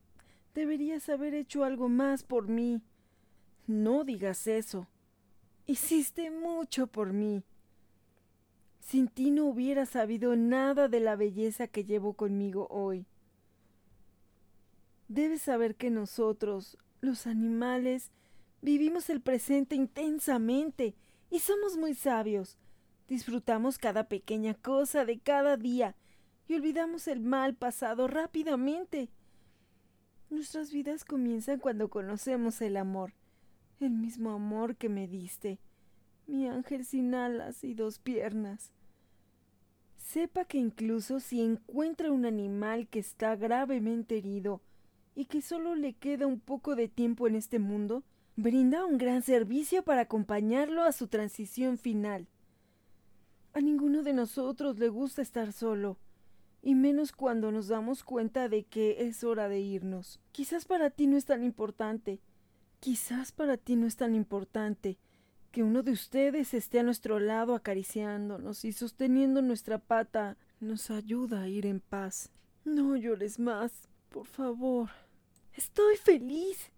deberías 0.55 1.11
haber 1.11 1.35
hecho 1.35 1.65
algo 1.65 1.91
más 1.91 2.23
por 2.23 2.49
mí. 2.49 2.81
No 3.67 4.05
digas 4.05 4.47
eso. 4.47 4.89
Hiciste 5.67 6.31
mucho 6.31 6.87
por 6.87 7.13
mí. 7.13 7.43
Sin 8.81 9.09
ti 9.09 9.31
no 9.31 9.47
hubiera 9.47 9.87
sabido 9.87 10.35
nada 10.37 10.89
de 10.89 11.01
la 11.01 11.17
belleza 11.17 11.69
que 11.69 11.85
llevo 11.85 12.15
conmigo 12.15 12.67
hoy. 12.71 13.07
Debes 15.09 15.43
saber 15.43 15.77
que 15.77 15.91
nosotros, 15.91 16.79
los 17.01 17.27
animales, 17.27 18.11
vivimos 18.63 19.11
el 19.11 19.21
presente 19.21 19.77
intensamente 19.77 20.95
y 21.31 21.39
somos 21.41 21.77
muy 21.77 21.95
sabios. 21.95 22.59
Disfrutamos 23.09 23.79
cada 23.79 24.09
pequeña 24.09 24.55
cosa 24.55 25.05
de 25.05 25.19
cada 25.19 25.57
día 25.57 25.95
y 26.49 26.55
olvidamos 26.55 27.07
el 27.09 27.21
mal 27.21 27.55
pasado 27.55 28.09
rápidamente. 28.09 29.11
Nuestras 30.31 30.73
vidas 30.73 31.05
comienzan 31.05 31.59
cuando 31.59 31.89
conocemos 31.89 32.61
el 32.61 32.77
amor 32.77 33.13
el 33.81 33.91
mismo 33.91 34.33
amor 34.33 34.77
que 34.77 34.89
me 34.89 35.09
diste, 35.09 35.59
mi 36.31 36.47
ángel 36.47 36.85
sin 36.85 37.15
alas 37.15 37.65
y 37.65 37.75
dos 37.75 37.99
piernas. 37.99 38.73
sepa 39.97 40.45
que 40.45 40.59
incluso 40.59 41.21
si 41.21 41.41
encuentra 41.41 42.11
un 42.11 42.25
animal 42.25 42.89
que 42.89 42.99
está 42.99 43.37
gravemente 43.37 44.17
herido 44.17 44.61
y 45.15 45.27
que 45.27 45.43
solo 45.43 45.75
le 45.75 45.93
queda 45.93 46.27
un 46.27 46.41
poco 46.41 46.75
de 46.75 46.89
tiempo 46.89 47.29
en 47.29 47.37
este 47.37 47.59
mundo, 47.59 48.03
brinda 48.35 48.85
un 48.87 48.97
gran 48.97 49.23
servicio 49.23 49.85
para 49.85 50.03
acompañarlo 50.03 50.83
a 50.83 50.93
su 50.93 51.07
transición 51.07 51.79
final. 51.79 52.27
A 53.53 53.61
ninguno 53.61 54.03
de 54.03 54.13
nosotros 54.13 54.79
le 54.79 54.89
gusta 54.89 55.23
estar 55.23 55.53
solo, 55.53 55.99
y 56.63 56.75
menos 56.75 57.13
cuando 57.13 57.53
nos 57.53 57.69
damos 57.69 58.03
cuenta 58.03 58.49
de 58.49 58.65
que 58.65 59.07
es 59.07 59.23
hora 59.23 59.49
de 59.49 59.61
irnos. 59.61 60.21
Quizás 60.33 60.65
para 60.65 60.91
ti 60.91 61.07
no 61.07 61.17
es 61.17 61.25
tan 61.25 61.45
importante, 61.45 62.21
quizás 62.81 63.33
para 63.33 63.57
ti 63.57 63.77
no 63.77 63.87
es 63.87 63.97
tan 63.97 64.15
importante 64.15 64.99
que 65.51 65.63
uno 65.63 65.83
de 65.83 65.93
ustedes 65.93 66.55
esté 66.55 66.81
a 66.81 66.83
nuestro 66.83 67.19
lado 67.19 67.55
acariciándonos 67.55 68.65
y 68.65 68.73
sosteniendo 68.73 69.43
nuestra 69.43 69.79
pata 69.79 70.37
nos 70.61 70.91
ayuda 70.91 71.43
a 71.43 71.49
ir 71.49 71.67
en 71.67 71.81
paz. 71.81 72.31
No 72.65 72.97
llores 72.97 73.39
más, 73.39 73.89
por 74.11 74.27
favor. 74.27 74.91
Estoy 75.55 75.97
feliz. 75.97 76.71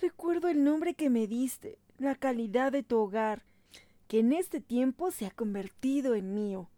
Recuerdo 0.00 0.48
el 0.48 0.62
nombre 0.62 0.94
que 0.94 1.10
me 1.10 1.26
diste, 1.26 1.78
la 1.98 2.14
calidad 2.14 2.70
de 2.70 2.84
tu 2.84 2.98
hogar, 2.98 3.42
que 4.06 4.20
en 4.20 4.32
este 4.32 4.60
tiempo 4.60 5.10
se 5.10 5.26
ha 5.26 5.30
convertido 5.30 6.14
en 6.14 6.34
mío. 6.34 6.70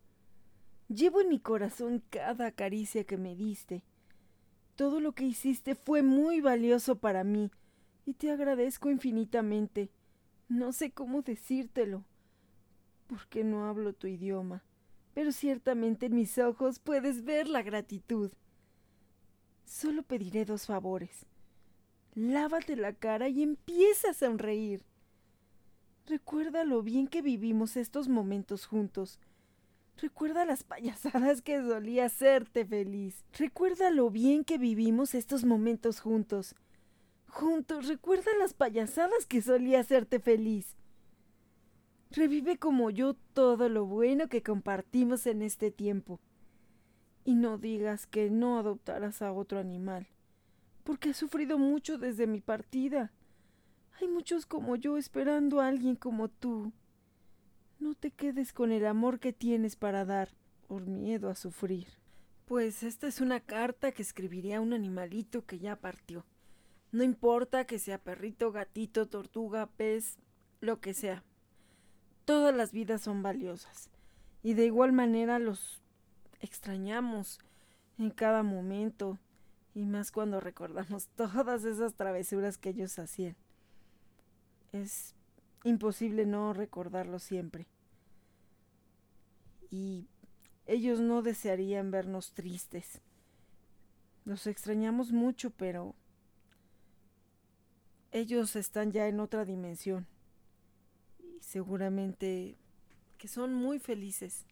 Llevo 0.89 1.21
en 1.21 1.29
mi 1.29 1.39
corazón 1.39 2.03
cada 2.09 2.51
caricia 2.51 3.05
que 3.05 3.19
me 3.19 3.37
diste. 3.37 3.85
Todo 4.75 5.01
lo 5.01 5.13
que 5.13 5.25
hiciste 5.25 5.75
fue 5.75 6.03
muy 6.03 6.41
valioso 6.41 6.97
para 6.97 7.23
mí, 7.25 7.51
y 8.07 8.15
te 8.15 8.31
agradezco 8.31 8.91
infinitamente. 8.91 9.91
No 10.51 10.73
sé 10.73 10.91
cómo 10.91 11.23
decírtelo, 11.23 12.03
porque 13.07 13.45
no 13.45 13.67
hablo 13.67 13.93
tu 13.93 14.09
idioma, 14.09 14.65
pero 15.15 15.31
ciertamente 15.31 16.07
en 16.07 16.17
mis 16.17 16.39
ojos 16.39 16.81
puedes 16.81 17.23
ver 17.23 17.47
la 17.47 17.63
gratitud. 17.63 18.33
Solo 19.65 20.03
pediré 20.03 20.45
dos 20.45 20.67
favores. 20.67 21.25
Lávate 22.17 22.75
la 22.75 22.93
cara 22.93 23.29
y 23.29 23.45
empieza 23.45 24.11
a 24.11 24.15
sonreír. 24.15 24.83
Recuerda 26.07 26.65
lo 26.65 26.83
bien 26.83 27.07
que 27.07 27.23
vivimos 27.23 27.77
estos 27.77 28.09
momentos 28.09 28.67
juntos. 28.67 29.21
Recuerda 29.99 30.45
las 30.45 30.65
payasadas 30.65 31.43
que 31.43 31.61
solía 31.61 32.07
hacerte 32.07 32.67
feliz. 32.67 33.23
Recuerda 33.39 33.91
lo 33.91 34.11
bien 34.11 34.43
que 34.43 34.59
vivimos 34.59 35.15
estos 35.15 35.45
momentos 35.45 36.01
juntos. 36.01 36.57
Juntos, 37.31 37.87
recuerda 37.87 38.33
las 38.41 38.55
payasadas 38.55 39.25
que 39.25 39.41
solía 39.41 39.81
hacerte 39.81 40.19
feliz. 40.19 40.77
Revive 42.11 42.59
como 42.59 42.91
yo 42.91 43.15
todo 43.15 43.69
lo 43.69 43.87
bueno 43.87 44.29
que 44.29 44.43
compartimos 44.43 45.27
en 45.29 45.43
este 45.43 45.71
tiempo. 45.71 46.19
Y 47.25 47.37
no 47.37 47.57
digas 47.57 48.09
que 48.09 48.31
no 48.31 48.59
adoptarás 48.59 49.23
a 49.23 49.33
otro 49.33 49.61
animal, 49.61 50.09
porque 50.83 51.11
he 51.11 51.15
sufrido 51.15 51.57
mucho 51.57 51.99
desde 51.99 52.27
mi 52.27 52.41
partida. 52.41 53.13
Hay 54.01 54.09
muchos 54.09 54.45
como 54.45 54.75
yo 54.75 54.97
esperando 54.97 55.61
a 55.61 55.69
alguien 55.69 55.95
como 55.95 56.29
tú. 56.29 56.73
No 57.79 57.95
te 57.95 58.11
quedes 58.11 58.53
con 58.53 58.73
el 58.73 58.85
amor 58.85 59.21
que 59.21 59.33
tienes 59.33 59.77
para 59.77 60.05
dar, 60.05 60.31
por 60.67 60.87
miedo 60.87 61.31
a 61.31 61.37
sufrir. 61.37 61.87
Pues 62.47 62.83
esta 62.83 63.07
es 63.07 63.21
una 63.21 63.39
carta 63.39 63.93
que 63.93 64.03
escribiría 64.03 64.59
a 64.59 64.61
un 64.61 64.73
animalito 64.73 65.47
que 65.47 65.61
ya 65.61 65.77
partió. 65.77 66.25
No 66.93 67.05
importa 67.05 67.67
que 67.67 67.79
sea 67.79 67.99
perrito, 67.99 68.53
gatito, 68.53 69.07
tortuga, 69.07 69.67
pez, 69.67 70.19
lo 70.61 70.81
que 70.81 70.95
sea. 70.95 71.23
Todas 72.25 72.55
las 72.55 72.73
vidas 72.73 73.03
son 73.03 73.23
valiosas. 73.23 73.91
Y 74.43 74.55
de 74.55 74.67
igual 74.67 74.93
manera 74.93 75.39
los 75.39 75.83
extrañamos 76.41 77.39
en 77.99 78.11
cada 78.11 78.43
momento. 78.43 79.19
Y 79.75 79.85
más 79.85 80.11
cuando 80.11 80.41
recordamos 80.41 81.09
todas 81.17 81.65
esas 81.65 81.95
travesuras 81.95 82.59
que 82.59 82.71
ellos 82.71 82.99
hacían 82.99 83.37
es 84.73 85.15
imposible 85.65 86.27
no 86.27 86.53
recordarlo 86.53 87.19
siempre. 87.19 87.67
Y 89.71 90.09
ellos 90.67 91.01
no 91.01 91.23
desearían 91.23 91.91
vernos 91.91 92.33
tristes. 92.33 93.01
Los 94.25 94.47
extrañamos 94.47 95.13
mucho, 95.13 95.51
pero 95.51 95.95
ellos 98.13 98.57
están 98.57 98.93
ya 98.93 99.09
en 99.09 99.21
otra 99.21 99.45
dimensión. 99.45 100.07
Y 101.19 101.41
seguramente 101.41 102.57
que 103.19 103.29
son 103.29 103.53
muy 103.53 103.79
felices. 103.79 104.47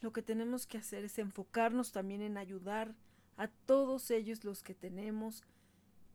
Lo 0.00 0.12
que 0.12 0.22
tenemos 0.22 0.66
que 0.66 0.78
hacer 0.78 1.04
es 1.04 1.18
enfocarnos 1.18 1.92
también 1.92 2.22
en 2.22 2.38
ayudar 2.38 2.94
a 3.36 3.48
todos 3.48 4.10
ellos 4.10 4.44
los 4.44 4.62
que 4.62 4.74
tenemos 4.74 5.44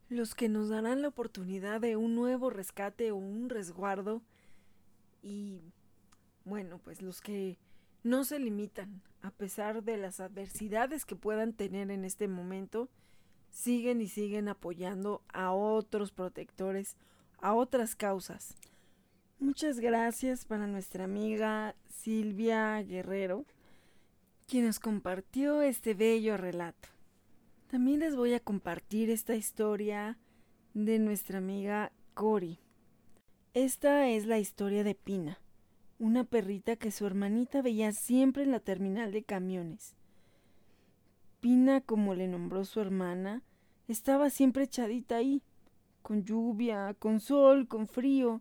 los 0.08 0.34
que 0.34 0.48
nos 0.48 0.68
darán 0.68 1.02
la 1.02 1.08
oportunidad 1.08 1.80
de 1.80 1.96
un 1.96 2.14
nuevo 2.14 2.50
rescate 2.50 3.10
o 3.10 3.16
un 3.16 3.48
resguardo 3.48 4.22
y 5.22 5.60
bueno, 6.44 6.78
pues 6.78 7.00
los 7.00 7.20
que 7.22 7.58
no 8.02 8.24
se 8.24 8.38
limitan, 8.38 9.00
a 9.22 9.30
pesar 9.30 9.82
de 9.82 9.96
las 9.96 10.20
adversidades 10.20 11.06
que 11.06 11.16
puedan 11.16 11.54
tener 11.54 11.90
en 11.90 12.04
este 12.04 12.28
momento, 12.28 12.90
siguen 13.54 14.02
y 14.02 14.08
siguen 14.08 14.48
apoyando 14.48 15.22
a 15.32 15.52
otros 15.52 16.10
protectores, 16.10 16.96
a 17.38 17.54
otras 17.54 17.94
causas. 17.94 18.56
Muchas 19.38 19.78
gracias 19.80 20.44
para 20.44 20.66
nuestra 20.66 21.04
amiga 21.04 21.74
Silvia 21.88 22.82
Guerrero, 22.82 23.46
quien 24.46 24.66
nos 24.66 24.80
compartió 24.80 25.62
este 25.62 25.94
bello 25.94 26.36
relato. 26.36 26.88
También 27.68 28.00
les 28.00 28.16
voy 28.16 28.34
a 28.34 28.40
compartir 28.40 29.08
esta 29.08 29.34
historia 29.34 30.18
de 30.74 30.98
nuestra 30.98 31.38
amiga 31.38 31.92
Cori. 32.14 32.58
Esta 33.54 34.08
es 34.08 34.26
la 34.26 34.38
historia 34.38 34.82
de 34.82 34.96
Pina, 34.96 35.38
una 35.98 36.24
perrita 36.24 36.76
que 36.76 36.90
su 36.90 37.06
hermanita 37.06 37.62
veía 37.62 37.92
siempre 37.92 38.42
en 38.42 38.50
la 38.50 38.60
terminal 38.60 39.12
de 39.12 39.22
camiones. 39.22 39.94
Como 41.84 42.14
le 42.14 42.26
nombró 42.26 42.64
su 42.64 42.80
hermana, 42.80 43.42
estaba 43.86 44.30
siempre 44.30 44.64
echadita 44.64 45.16
ahí, 45.16 45.42
con 46.00 46.24
lluvia, 46.24 46.94
con 46.98 47.20
sol, 47.20 47.68
con 47.68 47.86
frío. 47.86 48.40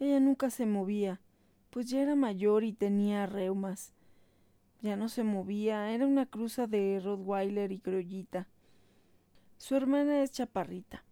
Ella 0.00 0.18
nunca 0.18 0.50
se 0.50 0.66
movía, 0.66 1.20
pues 1.70 1.88
ya 1.88 2.00
era 2.02 2.16
mayor 2.16 2.64
y 2.64 2.72
tenía 2.72 3.26
reumas. 3.26 3.94
Ya 4.80 4.96
no 4.96 5.08
se 5.08 5.22
movía, 5.22 5.92
era 5.92 6.04
una 6.04 6.26
cruza 6.26 6.66
de 6.66 7.00
Rottweiler 7.00 7.70
y 7.70 7.78
criollita. 7.78 8.48
Su 9.58 9.76
hermana 9.76 10.24
es 10.24 10.32
chaparrita, 10.32 11.04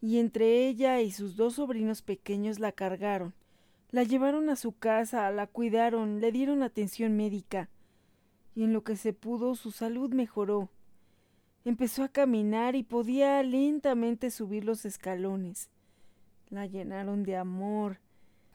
y 0.00 0.18
entre 0.18 0.66
ella 0.66 1.00
y 1.00 1.12
sus 1.12 1.36
dos 1.36 1.54
sobrinos 1.54 2.02
pequeños 2.02 2.58
la 2.58 2.72
cargaron, 2.72 3.32
la 3.92 4.02
llevaron 4.02 4.50
a 4.50 4.56
su 4.56 4.72
casa, 4.72 5.30
la 5.30 5.46
cuidaron, 5.46 6.20
le 6.20 6.32
dieron 6.32 6.64
atención 6.64 7.16
médica, 7.16 7.70
y 8.58 8.64
en 8.64 8.72
lo 8.72 8.82
que 8.82 8.96
se 8.96 9.12
pudo 9.12 9.54
su 9.54 9.70
salud 9.70 10.12
mejoró. 10.12 10.68
Empezó 11.64 12.02
a 12.02 12.08
caminar 12.08 12.74
y 12.74 12.82
podía 12.82 13.40
lentamente 13.44 14.32
subir 14.32 14.64
los 14.64 14.84
escalones. 14.84 15.70
La 16.48 16.66
llenaron 16.66 17.22
de 17.22 17.36
amor. 17.36 18.00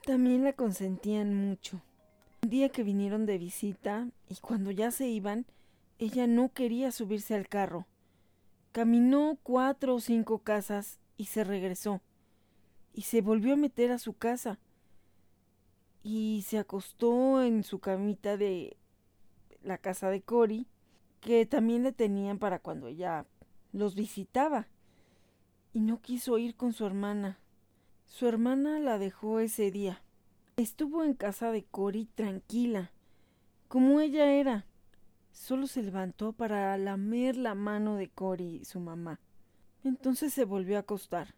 También 0.04 0.44
la 0.44 0.52
consentían 0.52 1.34
mucho. 1.34 1.80
Un 2.42 2.50
día 2.50 2.68
que 2.68 2.82
vinieron 2.82 3.24
de 3.24 3.38
visita, 3.38 4.10
y 4.28 4.34
cuando 4.42 4.70
ya 4.70 4.90
se 4.90 5.08
iban, 5.08 5.46
ella 5.98 6.26
no 6.26 6.52
quería 6.52 6.92
subirse 6.92 7.34
al 7.34 7.48
carro. 7.48 7.86
Caminó 8.72 9.38
cuatro 9.42 9.94
o 9.94 10.00
cinco 10.00 10.40
casas 10.40 10.98
y 11.16 11.24
se 11.24 11.44
regresó. 11.44 12.02
Y 12.92 13.02
se 13.02 13.22
volvió 13.22 13.54
a 13.54 13.56
meter 13.56 13.90
a 13.90 13.98
su 13.98 14.12
casa. 14.12 14.58
Y 16.02 16.44
se 16.46 16.58
acostó 16.58 17.42
en 17.42 17.64
su 17.64 17.78
camita 17.78 18.36
de 18.36 18.76
la 19.64 19.78
casa 19.78 20.10
de 20.10 20.22
Cory, 20.22 20.66
que 21.20 21.46
también 21.46 21.82
le 21.82 21.92
tenían 21.92 22.38
para 22.38 22.58
cuando 22.58 22.86
ella 22.86 23.26
los 23.72 23.94
visitaba. 23.94 24.68
Y 25.72 25.80
no 25.80 26.00
quiso 26.00 26.38
ir 26.38 26.54
con 26.54 26.72
su 26.72 26.86
hermana. 26.86 27.38
Su 28.06 28.28
hermana 28.28 28.78
la 28.78 28.98
dejó 28.98 29.40
ese 29.40 29.70
día. 29.70 30.02
Estuvo 30.56 31.02
en 31.02 31.14
casa 31.14 31.50
de 31.50 31.64
Cory 31.64 32.06
tranquila, 32.14 32.92
como 33.68 34.00
ella 34.00 34.32
era 34.32 34.66
Solo 35.34 35.66
se 35.66 35.82
levantó 35.82 36.32
para 36.32 36.78
lamer 36.78 37.36
la 37.36 37.56
mano 37.56 37.96
de 37.96 38.08
Cory 38.08 38.64
su 38.64 38.78
mamá. 38.78 39.20
Entonces 39.82 40.32
se 40.32 40.44
volvió 40.44 40.76
a 40.76 40.80
acostar. 40.80 41.34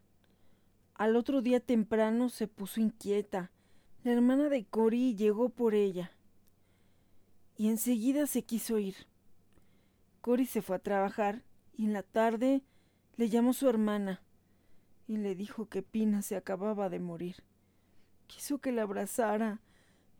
Al 0.93 1.15
otro 1.15 1.41
día 1.41 1.59
temprano 1.59 2.29
se 2.29 2.47
puso 2.47 2.79
inquieta. 2.79 3.51
La 4.03 4.13
hermana 4.13 4.49
de 4.49 4.65
Cory 4.65 5.15
llegó 5.15 5.49
por 5.49 5.73
ella. 5.73 6.11
Y 7.57 7.69
enseguida 7.69 8.27
se 8.27 8.43
quiso 8.43 8.77
ir. 8.77 8.95
Cory 10.21 10.45
se 10.45 10.61
fue 10.61 10.75
a 10.75 10.79
trabajar 10.79 11.43
y 11.75 11.85
en 11.85 11.93
la 11.93 12.03
tarde 12.03 12.61
le 13.15 13.29
llamó 13.29 13.53
su 13.53 13.67
hermana 13.67 14.21
y 15.07 15.17
le 15.17 15.35
dijo 15.35 15.67
que 15.67 15.81
Pina 15.81 16.21
se 16.21 16.35
acababa 16.35 16.89
de 16.89 16.99
morir. 16.99 17.37
Quiso 18.27 18.59
que 18.59 18.71
la 18.71 18.83
abrazara 18.83 19.61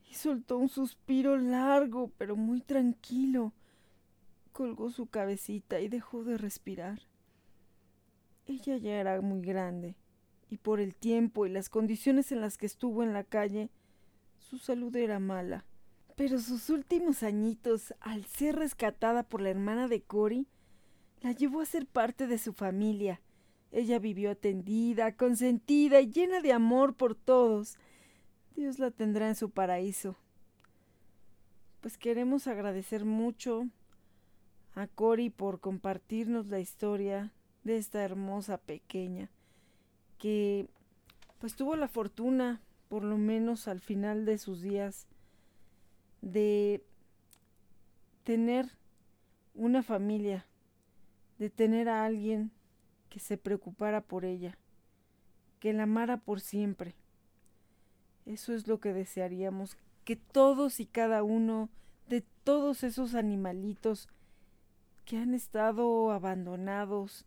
y 0.09 0.15
soltó 0.15 0.57
un 0.57 0.69
suspiro 0.69 1.37
largo, 1.37 2.11
pero 2.17 2.35
muy 2.35 2.61
tranquilo. 2.61 3.53
Colgó 4.51 4.89
su 4.89 5.07
cabecita 5.07 5.79
y 5.79 5.89
dejó 5.89 6.23
de 6.23 6.37
respirar. 6.37 7.01
Ella 8.45 8.77
ya 8.77 8.95
era 8.99 9.19
muy 9.21 9.41
grande, 9.41 9.97
y 10.49 10.57
por 10.57 10.79
el 10.79 10.95
tiempo 10.95 11.45
y 11.45 11.49
las 11.49 11.69
condiciones 11.69 12.31
en 12.31 12.39
las 12.39 12.57
que 12.57 12.65
estuvo 12.65 13.03
en 13.03 13.13
la 13.13 13.25
calle, 13.25 13.69
su 14.39 14.57
salud 14.57 14.95
era 14.95 15.19
mala. 15.19 15.65
Pero 16.17 16.39
sus 16.39 16.71
últimos 16.71 17.21
añitos, 17.21 17.93
al 17.99 18.25
ser 18.25 18.55
rescatada 18.55 19.21
por 19.21 19.39
la 19.39 19.51
hermana 19.51 19.87
de 19.87 20.01
Cory, 20.01 20.47
la 21.21 21.31
llevó 21.31 21.61
a 21.61 21.65
ser 21.65 21.85
parte 21.85 22.25
de 22.25 22.39
su 22.39 22.53
familia. 22.53 23.21
Ella 23.71 23.99
vivió 23.99 24.31
atendida, 24.31 25.15
consentida 25.15 26.01
y 26.01 26.11
llena 26.11 26.41
de 26.41 26.53
amor 26.53 26.95
por 26.95 27.13
todos. 27.13 27.77
Dios 28.55 28.79
la 28.79 28.89
tendrá 28.89 29.27
en 29.27 29.35
su 29.35 29.51
paraíso. 29.51 30.15
Pues 31.81 31.99
queremos 31.99 32.47
agradecer 32.47 33.05
mucho 33.05 33.67
a 34.73 34.87
Cory 34.87 35.29
por 35.29 35.59
compartirnos 35.59 36.47
la 36.47 36.59
historia 36.59 37.31
de 37.63 37.77
esta 37.77 38.03
hermosa 38.03 38.57
pequeña 38.57 39.29
que 40.17 40.67
pues 41.37 41.55
tuvo 41.55 41.75
la 41.75 41.87
fortuna, 41.87 42.59
por 42.89 43.03
lo 43.03 43.19
menos 43.19 43.67
al 43.67 43.81
final 43.81 44.25
de 44.25 44.39
sus 44.39 44.63
días, 44.63 45.05
de 46.31 46.83
tener 48.23 48.69
una 49.53 49.81
familia, 49.81 50.45
de 51.39 51.49
tener 51.49 51.87
a 51.87 52.03
alguien 52.03 52.51
que 53.09 53.19
se 53.19 53.37
preocupara 53.37 54.01
por 54.01 54.25
ella, 54.25 54.57
que 55.59 55.71
la 55.71 55.83
amara 55.83 56.17
por 56.17 56.41
siempre. 56.41 56.95
Eso 58.25 58.53
es 58.53 58.67
lo 58.67 58.81
que 58.81 58.91
desearíamos, 58.91 59.77
que 60.03 60.17
todos 60.17 60.81
y 60.81 60.85
cada 60.85 61.23
uno 61.23 61.69
de 62.09 62.25
todos 62.43 62.83
esos 62.83 63.15
animalitos 63.15 64.09
que 65.05 65.17
han 65.17 65.33
estado 65.33 66.11
abandonados, 66.11 67.25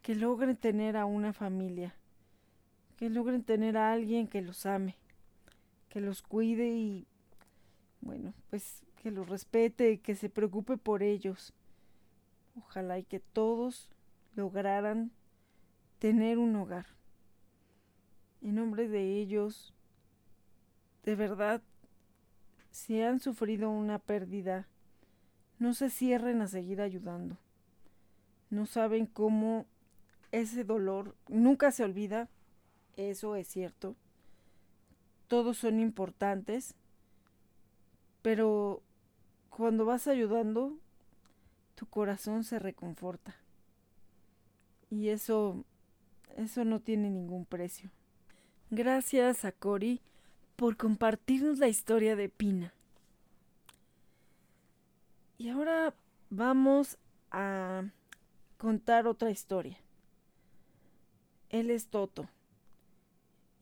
que 0.00 0.14
logren 0.14 0.56
tener 0.56 0.96
a 0.96 1.04
una 1.04 1.34
familia, 1.34 1.94
que 2.96 3.10
logren 3.10 3.42
tener 3.42 3.76
a 3.76 3.92
alguien 3.92 4.26
que 4.26 4.40
los 4.40 4.64
ame, 4.64 4.96
que 5.90 6.00
los 6.00 6.22
cuide 6.22 6.70
y 6.70 7.06
bueno, 8.00 8.34
pues 8.50 8.82
que 9.02 9.10
los 9.10 9.28
respete, 9.28 10.00
que 10.00 10.14
se 10.14 10.28
preocupe 10.28 10.76
por 10.76 11.02
ellos. 11.02 11.52
Ojalá 12.56 12.98
y 12.98 13.04
que 13.04 13.20
todos 13.20 13.88
lograran 14.34 15.10
tener 15.98 16.38
un 16.38 16.54
hogar. 16.56 16.86
En 18.40 18.56
nombre 18.56 18.88
de 18.88 19.18
ellos, 19.18 19.74
de 21.04 21.14
verdad, 21.14 21.62
si 22.70 23.02
han 23.02 23.20
sufrido 23.20 23.70
una 23.70 23.98
pérdida, 23.98 24.68
no 25.58 25.74
se 25.74 25.90
cierren 25.90 26.40
a 26.40 26.46
seguir 26.46 26.80
ayudando. 26.80 27.36
No 28.50 28.66
saben 28.66 29.06
cómo 29.06 29.66
ese 30.30 30.64
dolor 30.64 31.16
nunca 31.28 31.72
se 31.72 31.84
olvida, 31.84 32.28
eso 32.96 33.36
es 33.36 33.48
cierto. 33.48 33.96
Todos 35.26 35.58
son 35.58 35.80
importantes 35.80 36.74
pero 38.28 38.82
cuando 39.48 39.86
vas 39.86 40.06
ayudando, 40.06 40.76
tu 41.76 41.86
corazón 41.86 42.44
se 42.44 42.58
reconforta. 42.58 43.34
Y 44.90 45.08
eso, 45.08 45.64
eso 46.36 46.62
no 46.66 46.78
tiene 46.80 47.08
ningún 47.08 47.46
precio. 47.46 47.90
Gracias 48.68 49.46
a 49.46 49.52
Cory 49.52 50.02
por 50.56 50.76
compartirnos 50.76 51.58
la 51.58 51.68
historia 51.68 52.16
de 52.16 52.28
Pina. 52.28 52.74
Y 55.38 55.48
ahora 55.48 55.94
vamos 56.28 56.98
a 57.30 57.82
contar 58.58 59.06
otra 59.06 59.30
historia. 59.30 59.78
Él 61.48 61.70
es 61.70 61.86
Toto. 61.86 62.28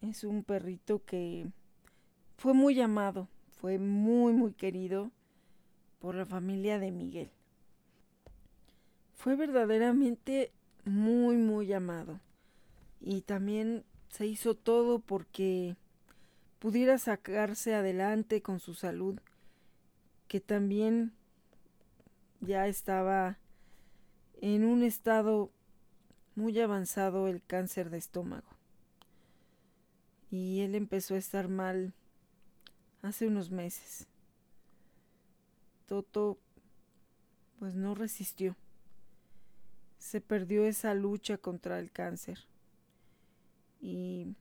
Es 0.02 0.24
un 0.24 0.42
perrito 0.42 1.04
que 1.04 1.46
fue 2.36 2.52
muy 2.52 2.80
amado 2.80 3.28
fue 3.60 3.78
muy, 3.78 4.32
muy 4.32 4.52
querido 4.52 5.10
por 5.98 6.14
la 6.14 6.26
familia 6.26 6.78
de 6.78 6.92
Miguel. 6.92 7.30
Fue 9.14 9.34
verdaderamente 9.34 10.52
muy, 10.84 11.36
muy 11.36 11.72
amado. 11.72 12.20
Y 13.00 13.22
también 13.22 13.84
se 14.10 14.26
hizo 14.26 14.54
todo 14.54 14.98
porque 14.98 15.76
pudiera 16.58 16.98
sacarse 16.98 17.74
adelante 17.74 18.42
con 18.42 18.60
su 18.60 18.74
salud, 18.74 19.18
que 20.28 20.40
también 20.40 21.12
ya 22.40 22.66
estaba 22.66 23.38
en 24.40 24.64
un 24.64 24.82
estado 24.82 25.50
muy 26.34 26.58
avanzado 26.60 27.28
el 27.28 27.42
cáncer 27.42 27.90
de 27.90 27.98
estómago. 27.98 28.48
Y 30.30 30.60
él 30.60 30.74
empezó 30.74 31.14
a 31.14 31.18
estar 31.18 31.48
mal 31.48 31.94
hace 33.06 33.26
unos 33.26 33.50
meses. 33.50 34.08
Toto 35.86 36.38
pues 37.58 37.74
no 37.74 37.94
resistió. 37.94 38.56
Se 39.98 40.20
perdió 40.20 40.66
esa 40.66 40.92
lucha 40.94 41.38
contra 41.38 41.78
el 41.78 41.90
cáncer. 41.90 42.46
Y 43.80 44.34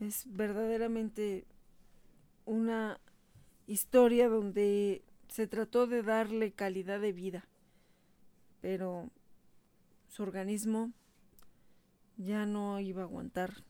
es 0.00 0.24
verdaderamente 0.26 1.46
una 2.44 3.00
historia 3.66 4.28
donde 4.28 5.04
se 5.28 5.46
trató 5.46 5.86
de 5.86 6.02
darle 6.02 6.52
calidad 6.52 7.00
de 7.00 7.12
vida, 7.12 7.46
pero 8.60 9.10
su 10.08 10.24
organismo 10.24 10.92
ya 12.16 12.44
no 12.46 12.80
iba 12.80 13.02
a 13.02 13.04
aguantar 13.04 13.64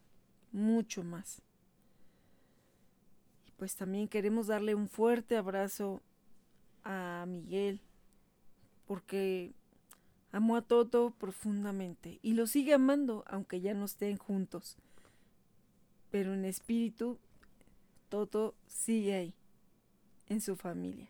mucho 0.50 1.04
más 1.04 1.42
pues 3.62 3.76
también 3.76 4.08
queremos 4.08 4.48
darle 4.48 4.74
un 4.74 4.88
fuerte 4.88 5.36
abrazo 5.36 6.02
a 6.82 7.26
Miguel, 7.28 7.80
porque 8.86 9.52
amó 10.32 10.56
a 10.56 10.62
Toto 10.62 11.14
profundamente 11.16 12.18
y 12.22 12.32
lo 12.32 12.48
sigue 12.48 12.74
amando, 12.74 13.22
aunque 13.28 13.60
ya 13.60 13.72
no 13.72 13.84
estén 13.84 14.16
juntos. 14.16 14.78
Pero 16.10 16.34
en 16.34 16.44
espíritu, 16.44 17.20
Toto 18.08 18.56
sigue 18.66 19.14
ahí, 19.14 19.34
en 20.26 20.40
su 20.40 20.56
familia. 20.56 21.08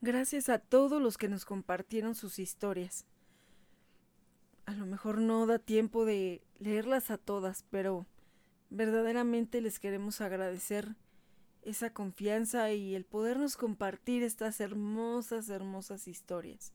Gracias 0.00 0.48
a 0.48 0.58
todos 0.58 1.00
los 1.00 1.16
que 1.16 1.28
nos 1.28 1.44
compartieron 1.44 2.16
sus 2.16 2.40
historias. 2.40 3.06
A 4.66 4.72
lo 4.72 4.86
mejor 4.86 5.20
no 5.20 5.46
da 5.46 5.60
tiempo 5.60 6.04
de 6.04 6.42
leerlas 6.58 7.12
a 7.12 7.16
todas, 7.16 7.64
pero 7.70 8.06
verdaderamente 8.70 9.60
les 9.60 9.78
queremos 9.78 10.20
agradecer 10.20 10.96
esa 11.64 11.90
confianza 11.90 12.70
y 12.72 12.94
el 12.94 13.04
podernos 13.04 13.56
compartir 13.56 14.22
estas 14.22 14.60
hermosas, 14.60 15.48
hermosas 15.48 16.06
historias. 16.06 16.72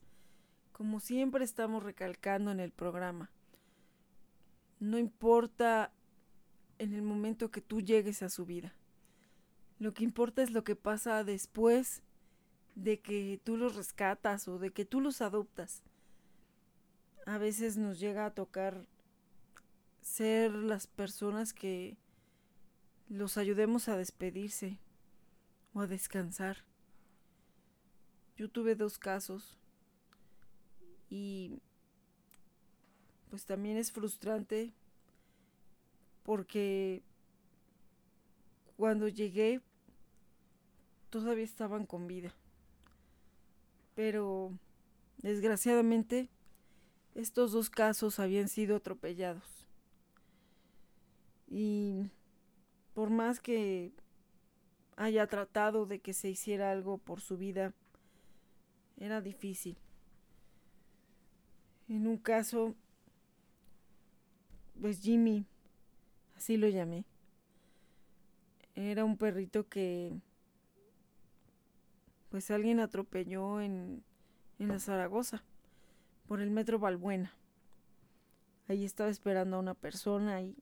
Como 0.72 1.00
siempre 1.00 1.44
estamos 1.44 1.82
recalcando 1.82 2.50
en 2.50 2.60
el 2.60 2.72
programa. 2.72 3.30
No 4.80 4.98
importa 4.98 5.92
en 6.78 6.94
el 6.94 7.02
momento 7.02 7.50
que 7.50 7.60
tú 7.60 7.80
llegues 7.80 8.22
a 8.22 8.30
su 8.30 8.46
vida. 8.46 8.74
Lo 9.78 9.94
que 9.94 10.04
importa 10.04 10.42
es 10.42 10.50
lo 10.50 10.64
que 10.64 10.76
pasa 10.76 11.22
después 11.24 12.02
de 12.74 13.00
que 13.00 13.40
tú 13.44 13.56
los 13.56 13.76
rescatas 13.76 14.48
o 14.48 14.58
de 14.58 14.70
que 14.70 14.84
tú 14.84 15.00
los 15.00 15.20
adoptas. 15.20 15.82
A 17.26 17.38
veces 17.38 17.76
nos 17.76 18.00
llega 18.00 18.26
a 18.26 18.34
tocar 18.34 18.86
ser 20.00 20.52
las 20.52 20.86
personas 20.86 21.52
que 21.52 21.96
los 23.10 23.36
ayudemos 23.36 23.88
a 23.88 23.96
despedirse 23.96 24.78
o 25.74 25.80
a 25.80 25.88
descansar. 25.88 26.58
Yo 28.36 28.48
tuve 28.48 28.76
dos 28.76 28.98
casos 28.98 29.58
y 31.10 31.60
pues 33.28 33.44
también 33.44 33.76
es 33.76 33.90
frustrante 33.90 34.72
porque 36.22 37.02
cuando 38.76 39.08
llegué 39.08 39.60
todavía 41.10 41.44
estaban 41.44 41.86
con 41.86 42.06
vida. 42.06 42.32
Pero 43.96 44.52
desgraciadamente 45.18 46.30
estos 47.16 47.50
dos 47.50 47.70
casos 47.70 48.20
habían 48.20 48.48
sido 48.48 48.76
atropellados. 48.76 49.66
Y 51.48 52.08
por 53.00 53.08
más 53.08 53.40
que 53.40 53.94
haya 54.96 55.26
tratado 55.26 55.86
de 55.86 56.00
que 56.00 56.12
se 56.12 56.28
hiciera 56.28 56.70
algo 56.70 56.98
por 56.98 57.22
su 57.22 57.38
vida, 57.38 57.72
era 58.98 59.22
difícil. 59.22 59.78
En 61.88 62.06
un 62.06 62.18
caso, 62.18 62.74
pues 64.78 65.00
Jimmy, 65.00 65.46
así 66.36 66.58
lo 66.58 66.68
llamé, 66.68 67.06
Era 68.74 69.06
un 69.06 69.16
perrito 69.16 69.66
que 69.66 70.20
pues 72.28 72.50
alguien 72.50 72.80
atropelló 72.80 73.62
en, 73.62 74.04
en 74.58 74.68
la 74.68 74.78
Zaragoza, 74.78 75.42
por 76.26 76.42
el 76.42 76.50
metro 76.50 76.78
Balbuena. 76.78 77.32
Ahí 78.68 78.84
estaba 78.84 79.08
esperando 79.08 79.56
a 79.56 79.60
una 79.60 79.72
persona 79.72 80.42
y 80.42 80.54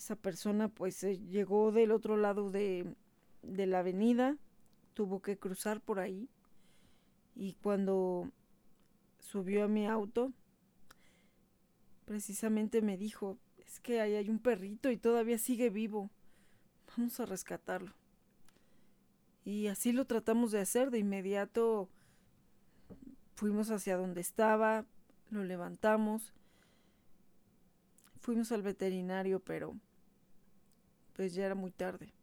esa 0.00 0.16
persona 0.16 0.68
pues 0.68 1.02
llegó 1.02 1.72
del 1.72 1.92
otro 1.92 2.16
lado 2.16 2.50
de, 2.50 2.86
de 3.42 3.66
la 3.66 3.80
avenida, 3.80 4.38
tuvo 4.94 5.20
que 5.20 5.36
cruzar 5.36 5.82
por 5.82 6.00
ahí 6.00 6.26
y 7.36 7.52
cuando 7.62 8.30
subió 9.18 9.64
a 9.64 9.68
mi 9.68 9.86
auto, 9.86 10.32
precisamente 12.06 12.80
me 12.80 12.96
dijo, 12.96 13.36
es 13.58 13.78
que 13.78 14.00
ahí 14.00 14.14
hay 14.14 14.30
un 14.30 14.38
perrito 14.38 14.90
y 14.90 14.96
todavía 14.96 15.36
sigue 15.36 15.68
vivo, 15.68 16.08
vamos 16.96 17.20
a 17.20 17.26
rescatarlo. 17.26 17.92
Y 19.44 19.66
así 19.66 19.92
lo 19.92 20.06
tratamos 20.06 20.50
de 20.50 20.60
hacer, 20.60 20.90
de 20.90 20.98
inmediato 20.98 21.90
fuimos 23.34 23.70
hacia 23.70 23.98
donde 23.98 24.22
estaba, 24.22 24.86
lo 25.28 25.44
levantamos, 25.44 26.32
fuimos 28.22 28.50
al 28.50 28.62
veterinario, 28.62 29.40
pero 29.40 29.76
pues 31.20 31.34
ya 31.34 31.44
era 31.44 31.54
muy 31.54 31.70
tarde. 31.70 32.14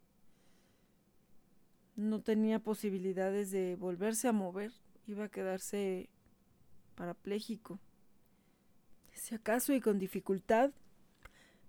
No 1.95 2.19
tenía 2.19 2.57
posibilidades 2.57 3.51
de 3.51 3.75
volverse 3.75 4.27
a 4.27 4.31
mover, 4.31 4.71
iba 5.05 5.25
a 5.25 5.29
quedarse 5.29 6.09
parapléjico. 6.95 7.77
Si 9.13 9.35
acaso 9.35 9.71
y 9.73 9.81
con 9.81 9.99
dificultad, 9.99 10.71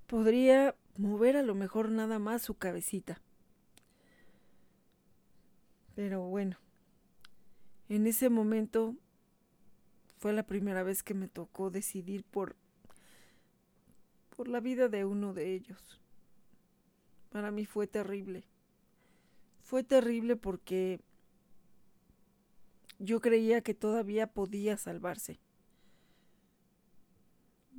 podría 0.07 0.75
mover 0.97 1.37
a 1.37 1.43
lo 1.43 1.55
mejor 1.55 1.91
nada 1.91 2.19
más 2.19 2.41
su 2.41 2.55
cabecita. 2.55 3.21
Pero 5.95 6.23
bueno, 6.23 6.57
en 7.91 8.07
ese 8.07 8.31
momento 8.31 8.97
fue 10.17 10.33
la 10.33 10.45
primera 10.45 10.83
vez 10.83 11.03
que 11.03 11.13
me 11.13 11.29
tocó 11.29 11.69
decidir 11.69 12.25
por 12.25 12.57
por 14.35 14.49
la 14.49 14.61
vida 14.61 14.89
de 14.89 15.05
uno 15.05 15.35
de 15.35 15.53
ellos. 15.53 16.01
Para 17.31 17.51
mí 17.51 17.67
fue 17.67 17.87
terrible. 17.87 18.45
Fue 19.63 19.85
terrible 19.85 20.37
porque 20.37 21.01
yo 22.99 23.21
creía 23.21 23.61
que 23.61 23.75
todavía 23.75 24.27
podía 24.27 24.77
salvarse. 24.77 25.39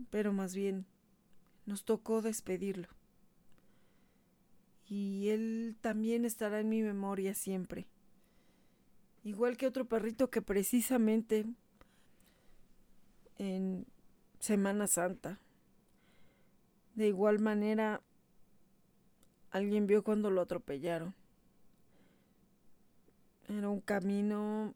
Pero 0.09 0.33
más 0.33 0.55
bien 0.55 0.85
nos 1.65 1.83
tocó 1.83 2.21
despedirlo. 2.21 2.87
Y 4.87 5.29
él 5.29 5.77
también 5.81 6.25
estará 6.25 6.59
en 6.59 6.69
mi 6.69 6.81
memoria 6.81 7.33
siempre. 7.33 7.87
Igual 9.23 9.57
que 9.57 9.67
otro 9.67 9.85
perrito 9.85 10.29
que 10.29 10.41
precisamente 10.41 11.45
en 13.37 13.85
Semana 14.39 14.87
Santa. 14.87 15.39
De 16.95 17.07
igual 17.07 17.39
manera, 17.39 18.01
alguien 19.51 19.87
vio 19.87 20.03
cuando 20.03 20.29
lo 20.29 20.41
atropellaron. 20.41 21.13
Era 23.47 23.69
un 23.69 23.81
camino, 23.81 24.73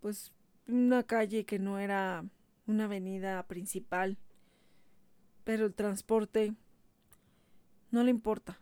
pues 0.00 0.32
una 0.66 1.02
calle 1.02 1.44
que 1.44 1.58
no 1.58 1.78
era 1.78 2.24
una 2.66 2.84
avenida 2.84 3.42
principal, 3.46 4.16
pero 5.44 5.66
el 5.66 5.74
transporte 5.74 6.54
no 7.90 8.02
le 8.02 8.10
importa, 8.10 8.58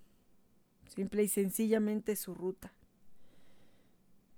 simple 0.89 1.23
y 1.23 1.29
sencillamente 1.29 2.17
su 2.17 2.35
ruta. 2.35 2.73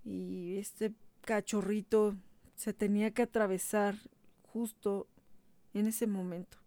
Y 0.04 0.58
este 0.58 0.92
cachorrito 1.22 2.16
se 2.56 2.72
tenía 2.72 3.12
que 3.12 3.22
atravesar 3.22 3.96
justo 4.52 5.06
en 5.72 5.86
ese 5.86 6.06
momento. 6.06 6.58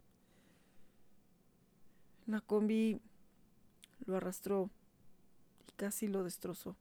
La 2.26 2.41
combi 2.41 3.00
lo 4.05 4.17
arrastró 4.17 4.69
y 5.67 5.71
casi 5.73 6.08
lo 6.08 6.23
destrozó. 6.23 6.75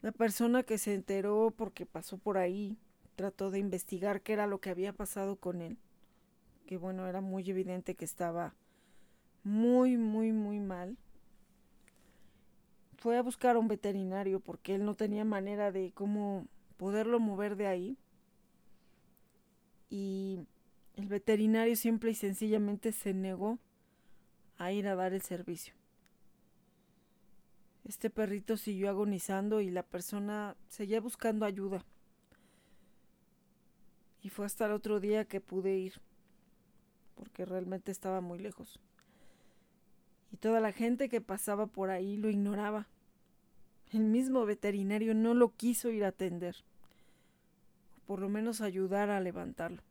La 0.00 0.12
persona 0.12 0.62
que 0.62 0.78
se 0.78 0.94
enteró 0.94 1.52
porque 1.56 1.84
pasó 1.84 2.18
por 2.18 2.38
ahí 2.38 2.78
trató 3.16 3.50
de 3.50 3.58
investigar 3.58 4.22
qué 4.22 4.32
era 4.32 4.46
lo 4.46 4.60
que 4.60 4.70
había 4.70 4.92
pasado 4.92 5.36
con 5.36 5.60
él. 5.60 5.76
Que 6.66 6.76
bueno, 6.76 7.06
era 7.06 7.20
muy 7.20 7.48
evidente 7.50 7.96
que 7.96 8.04
estaba 8.04 8.54
muy, 9.42 9.96
muy, 9.96 10.32
muy 10.32 10.60
mal. 10.60 10.96
Fue 12.98 13.16
a 13.16 13.22
buscar 13.22 13.56
a 13.56 13.58
un 13.58 13.68
veterinario 13.68 14.40
porque 14.40 14.74
él 14.74 14.84
no 14.84 14.94
tenía 14.94 15.24
manera 15.24 15.72
de 15.72 15.92
cómo 15.92 16.46
poderlo 16.76 17.18
mover 17.18 17.56
de 17.56 17.66
ahí 17.66 17.98
y 19.90 20.40
el 20.96 21.08
veterinario 21.08 21.76
simple 21.76 22.10
y 22.10 22.14
sencillamente 22.14 22.92
se 22.92 23.14
negó 23.14 23.58
a 24.58 24.72
ir 24.72 24.86
a 24.86 24.94
dar 24.94 25.12
el 25.14 25.22
servicio. 25.22 25.74
Este 27.84 28.10
perrito 28.10 28.56
siguió 28.56 28.90
agonizando 28.90 29.60
y 29.60 29.70
la 29.70 29.82
persona 29.82 30.56
seguía 30.68 31.00
buscando 31.00 31.46
ayuda. 31.46 31.84
Y 34.22 34.28
fue 34.28 34.44
hasta 34.44 34.66
el 34.66 34.72
otro 34.72 35.00
día 35.00 35.24
que 35.24 35.40
pude 35.40 35.78
ir, 35.78 35.94
porque 37.14 37.46
realmente 37.46 37.90
estaba 37.90 38.20
muy 38.20 38.38
lejos. 38.38 38.78
Y 40.30 40.36
toda 40.36 40.60
la 40.60 40.72
gente 40.72 41.08
que 41.08 41.22
pasaba 41.22 41.66
por 41.66 41.88
ahí 41.88 42.18
lo 42.18 42.28
ignoraba. 42.28 42.88
El 43.90 44.00
mismo 44.00 44.44
veterinario 44.44 45.14
no 45.14 45.32
lo 45.32 45.54
quiso 45.56 45.88
ir 45.88 46.04
a 46.04 46.08
atender 46.08 46.56
por 48.08 48.20
lo 48.20 48.30
menos 48.30 48.62
ayudar 48.62 49.10
a 49.10 49.20
levantarlo. 49.20 49.82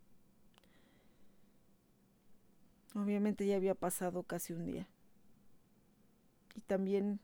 Obviamente 2.98 3.46
ya 3.46 3.58
había 3.58 3.76
pasado 3.76 4.24
casi 4.24 4.54
un 4.54 4.66
día. 4.66 4.88
Y 6.56 6.62
también 6.62 7.20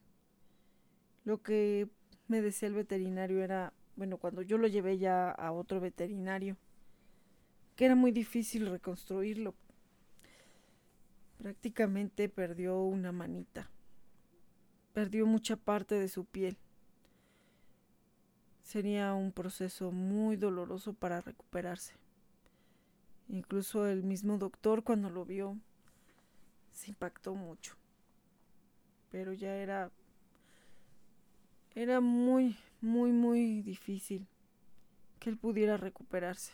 lo 1.25 1.41
que 1.41 1.89
me 2.27 2.41
decía 2.43 2.67
el 2.67 2.75
veterinario 2.75 3.43
era, 3.43 3.73
bueno, 3.95 4.19
cuando 4.19 4.43
yo 4.43 4.59
lo 4.59 4.67
llevé 4.67 4.99
ya 4.99 5.31
a 5.31 5.51
otro 5.51 5.79
veterinario, 5.79 6.57
que 7.75 7.85
era 7.85 7.95
muy 7.95 8.11
difícil 8.11 8.67
reconstruirlo. 8.69 9.55
Prácticamente 11.39 12.29
perdió 12.29 12.79
una 12.83 13.11
manita. 13.11 13.71
Perdió 14.93 15.25
mucha 15.25 15.55
parte 15.55 15.95
de 15.95 16.07
su 16.07 16.25
piel. 16.25 16.55
Sería 18.61 19.15
un 19.15 19.31
proceso 19.31 19.91
muy 19.91 20.35
doloroso 20.35 20.93
para 20.93 21.19
recuperarse. 21.19 22.02
Incluso 23.29 23.87
el 23.87 24.03
mismo 24.03 24.37
doctor 24.37 24.83
cuando 24.83 25.09
lo 25.09 25.25
vio 25.25 25.57
se 26.71 26.91
impactó 26.91 27.35
mucho. 27.35 27.75
Pero 29.11 29.33
ya 29.33 29.55
era 29.55 29.91
era 31.75 32.01
muy 32.01 32.55
muy 32.81 33.11
muy 33.11 33.61
difícil 33.61 34.27
que 35.19 35.29
él 35.29 35.37
pudiera 35.37 35.77
recuperarse. 35.77 36.51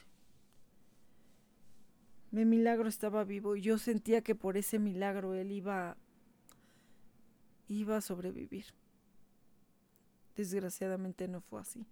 Mi 2.32 2.46
milagro 2.46 2.88
estaba 2.88 3.24
vivo 3.24 3.56
y 3.56 3.62
yo 3.62 3.78
sentía 3.78 4.22
que 4.22 4.36
por 4.36 4.56
ese 4.56 4.80
milagro 4.80 5.34
él 5.34 5.52
iba 5.52 5.98
iba 7.68 7.98
a 7.98 8.02
sobrevivir. 8.02 8.66
Desgraciadamente 10.36 11.28
no 11.28 11.42
fue 11.42 11.62
así 11.62 11.86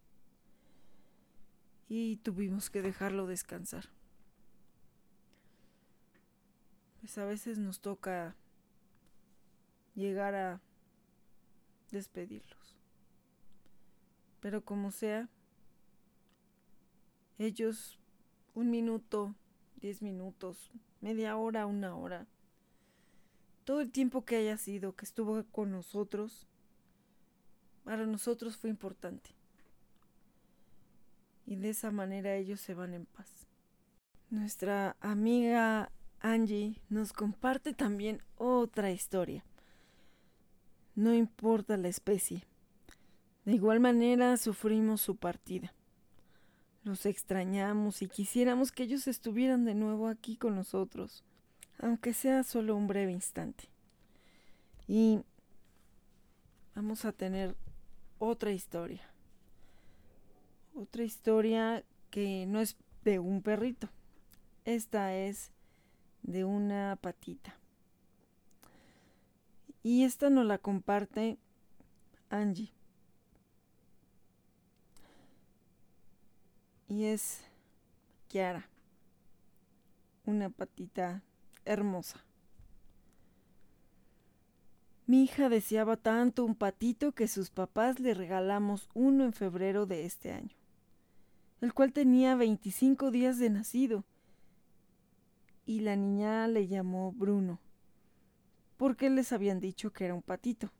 y 1.89 2.17
tuvimos 2.17 2.69
que 2.69 2.81
dejarlo 2.81 3.27
descansar. 3.27 3.89
Pues 7.07 7.17
a 7.19 7.25
veces 7.25 7.57
nos 7.57 7.79
toca 7.79 8.35
llegar 9.95 10.35
a 10.35 10.61
despedirlos. 11.89 12.75
Pero 14.41 14.65
como 14.65 14.91
sea, 14.91 15.29
ellos 17.37 17.97
un 18.55 18.69
minuto, 18.69 19.33
diez 19.77 20.01
minutos, 20.01 20.69
media 20.99 21.37
hora, 21.37 21.65
una 21.65 21.95
hora, 21.95 22.27
todo 23.63 23.79
el 23.79 23.89
tiempo 23.89 24.25
que 24.25 24.35
haya 24.35 24.57
sido 24.57 24.97
que 24.97 25.05
estuvo 25.05 25.45
con 25.45 25.71
nosotros, 25.71 26.45
para 27.85 28.05
nosotros 28.05 28.57
fue 28.57 28.69
importante 28.69 29.29
y 31.45 31.55
de 31.55 31.69
esa 31.69 31.89
manera 31.89 32.35
ellos 32.35 32.59
se 32.59 32.73
van 32.73 32.93
en 32.93 33.05
paz. 33.05 33.47
Nuestra 34.29 34.97
amiga 34.99 35.89
Angie 36.19 36.81
nos 36.89 37.13
comparte 37.13 37.73
también 37.73 38.21
otra 38.37 38.91
historia. 38.91 39.43
No 40.95 41.13
importa 41.13 41.77
la 41.77 41.87
especie. 41.87 42.43
De 43.45 43.53
igual 43.53 43.79
manera 43.79 44.35
sufrimos 44.37 45.01
su 45.01 45.15
partida. 45.15 45.73
Los 46.83 47.05
extrañamos 47.05 48.01
y 48.01 48.07
quisiéramos 48.07 48.71
que 48.71 48.83
ellos 48.83 49.07
estuvieran 49.07 49.63
de 49.65 49.75
nuevo 49.75 50.07
aquí 50.07 50.37
con 50.37 50.55
nosotros, 50.55 51.23
aunque 51.79 52.13
sea 52.13 52.43
solo 52.43 52.75
un 52.75 52.87
breve 52.87 53.11
instante. 53.11 53.65
Y 54.87 55.19
vamos 56.75 57.05
a 57.05 57.11
tener 57.11 57.55
otra 58.19 58.51
historia. 58.51 59.01
Otra 60.73 61.03
historia 61.03 61.83
que 62.09 62.45
no 62.47 62.59
es 62.61 62.75
de 63.03 63.19
un 63.19 63.41
perrito. 63.41 63.89
Esta 64.65 65.15
es 65.15 65.51
de 66.27 66.45
una 66.45 66.95
patita. 67.01 67.57
Y 69.81 70.03
esta 70.03 70.29
nos 70.29 70.45
la 70.45 70.59
comparte 70.59 71.39
Angie. 72.29 72.71
Y 76.89 77.05
es 77.05 77.41
Kiara. 78.27 78.69
Una 80.25 80.49
patita 80.49 81.23
hermosa. 81.63 82.23
Mi 85.05 85.23
hija 85.23 85.47
deseaba 85.47 85.95
tanto 85.95 86.43
un 86.43 86.55
patito 86.55 87.13
que 87.13 87.29
sus 87.29 87.49
papás 87.49 88.01
le 88.01 88.13
regalamos 88.13 88.89
uno 88.93 89.23
en 89.23 89.31
febrero 89.31 89.85
de 89.85 90.05
este 90.05 90.33
año, 90.33 90.53
el 91.61 91.73
cual 91.73 91.93
tenía 91.93 92.35
25 92.35 93.09
días 93.09 93.37
de 93.37 93.49
nacido, 93.49 94.03
y 95.67 95.81
la 95.81 95.95
niña 95.95 96.47
le 96.47 96.67
llamó 96.67 97.11
Bruno, 97.11 97.59
porque 98.75 99.11
les 99.11 99.31
habían 99.31 99.59
dicho 99.59 99.93
que 99.93 100.05
era 100.05 100.15
un 100.15 100.23
patito, 100.23 100.71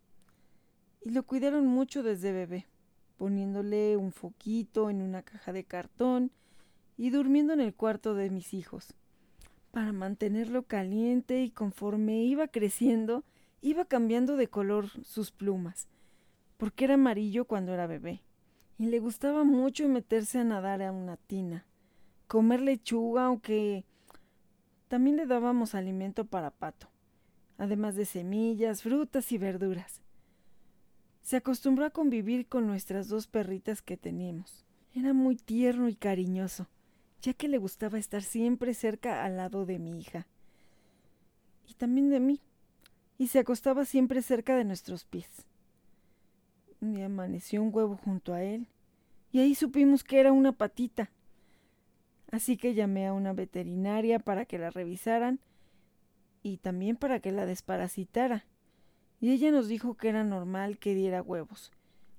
y 1.02 1.12
lo 1.12 1.22
cuidaron 1.22 1.68
mucho 1.68 2.02
desde 2.02 2.32
bebé, 2.32 2.66
poniéndole 3.18 3.98
un 3.98 4.12
foquito 4.12 4.90
en 4.90 5.04
una 5.04 5.22
caja 5.22 5.54
de 5.54 5.64
cartón 5.64 6.32
y 6.98 7.12
durmiendo 7.12 7.54
en 7.54 7.62
el 7.62 7.76
cuarto 7.76 8.16
de 8.16 8.32
mis 8.32 8.56
hijos, 8.56 8.96
para 9.70 9.94
mantenerlo 9.94 10.64
caliente 10.64 11.44
y 11.44 11.52
conforme 11.52 12.24
iba 12.24 12.48
creciendo, 12.48 13.24
Iba 13.62 13.86
cambiando 13.86 14.38
de 14.38 14.48
color 14.48 14.88
sus 15.04 15.32
plumas, 15.32 15.88
porque 16.58 16.86
era 16.86 16.94
amarillo 16.94 17.46
cuando 17.46 17.74
era 17.74 17.88
bebé, 17.88 18.22
y 18.78 18.86
le 18.86 19.00
gustaba 19.00 19.44
mucho 19.44 19.90
meterse 19.90 20.38
a 20.40 20.44
nadar 20.44 20.84
a 20.84 20.92
una 20.92 21.18
tina, 21.18 21.66
comer 22.28 22.62
lechuga, 22.62 23.26
aunque 23.26 23.84
también 24.88 25.18
le 25.18 25.26
dábamos 25.26 25.76
alimento 25.76 26.26
para 26.26 26.52
pato, 26.52 26.88
además 27.58 27.96
de 27.96 28.06
semillas, 28.06 28.84
frutas 28.84 29.32
y 29.32 29.38
verduras. 29.38 30.02
Se 31.22 31.38
acostumbró 31.38 31.86
a 31.86 31.90
convivir 31.90 32.48
con 32.48 32.68
nuestras 32.68 33.10
dos 33.10 33.28
perritas 33.28 33.82
que 33.82 33.98
teníamos. 33.98 34.66
Era 34.94 35.14
muy 35.14 35.36
tierno 35.36 35.90
y 35.90 35.96
cariñoso, 35.96 36.68
ya 37.22 37.34
que 37.34 37.48
le 37.48 37.58
gustaba 37.58 37.98
estar 37.98 38.24
siempre 38.24 38.74
cerca 38.74 39.26
al 39.26 39.38
lado 39.38 39.66
de 39.66 39.80
mi 39.80 40.00
hija. 40.00 40.28
Y 41.68 41.74
también 41.74 42.10
de 42.10 42.20
mí 42.20 42.42
y 43.18 43.28
se 43.28 43.40
acostaba 43.40 43.86
siempre 43.86 44.22
cerca 44.22 44.56
de 44.56 44.64
nuestros 44.64 45.06
pies. 45.06 45.30
Un 46.82 46.94
día 46.94 47.08
amaneció 47.08 47.64
un 47.64 47.74
huevo 47.74 47.98
junto 47.98 48.34
a 48.34 48.44
él, 48.44 48.68
y 49.32 49.40
ahí 49.40 49.56
supimos 49.56 50.04
que 50.04 50.20
era 50.20 50.32
una 50.32 50.52
patita. 50.52 51.10
Así 52.32 52.58
que 52.58 52.74
llamé 52.74 53.08
a 53.08 53.14
una 53.14 53.34
veterinaria 53.34 54.20
para 54.20 54.46
que 54.46 54.58
la 54.58 54.70
revisaran 54.70 55.40
y 56.44 56.58
también 56.58 56.96
para 56.96 57.20
que 57.20 57.32
la 57.32 57.46
desparasitara. 57.46 58.46
Y 59.20 59.32
ella 59.32 59.52
nos 59.52 59.68
dijo 59.68 59.96
que 59.96 60.10
era 60.10 60.24
normal 60.24 60.78
que 60.78 60.94
diera 60.94 61.22
huevos, 61.22 61.72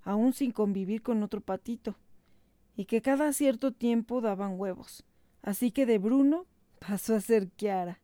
aún 0.03 0.33
sin 0.33 0.53
convivir 0.53 1.03
con 1.03 1.23
otro 1.23 1.40
patito, 1.40 1.97
y 2.77 2.87
que 2.87 3.03
cada 3.03 3.33
cierto 3.33 3.73
tiempo 3.73 4.21
daban 4.21 4.59
huevos. 4.59 5.05
Así 5.42 5.71
que 5.71 5.87
de 5.87 5.99
Bruno 5.99 6.47
pasó 6.79 7.14
a 7.14 7.21
ser 7.21 7.49
Kiara 7.51 8.01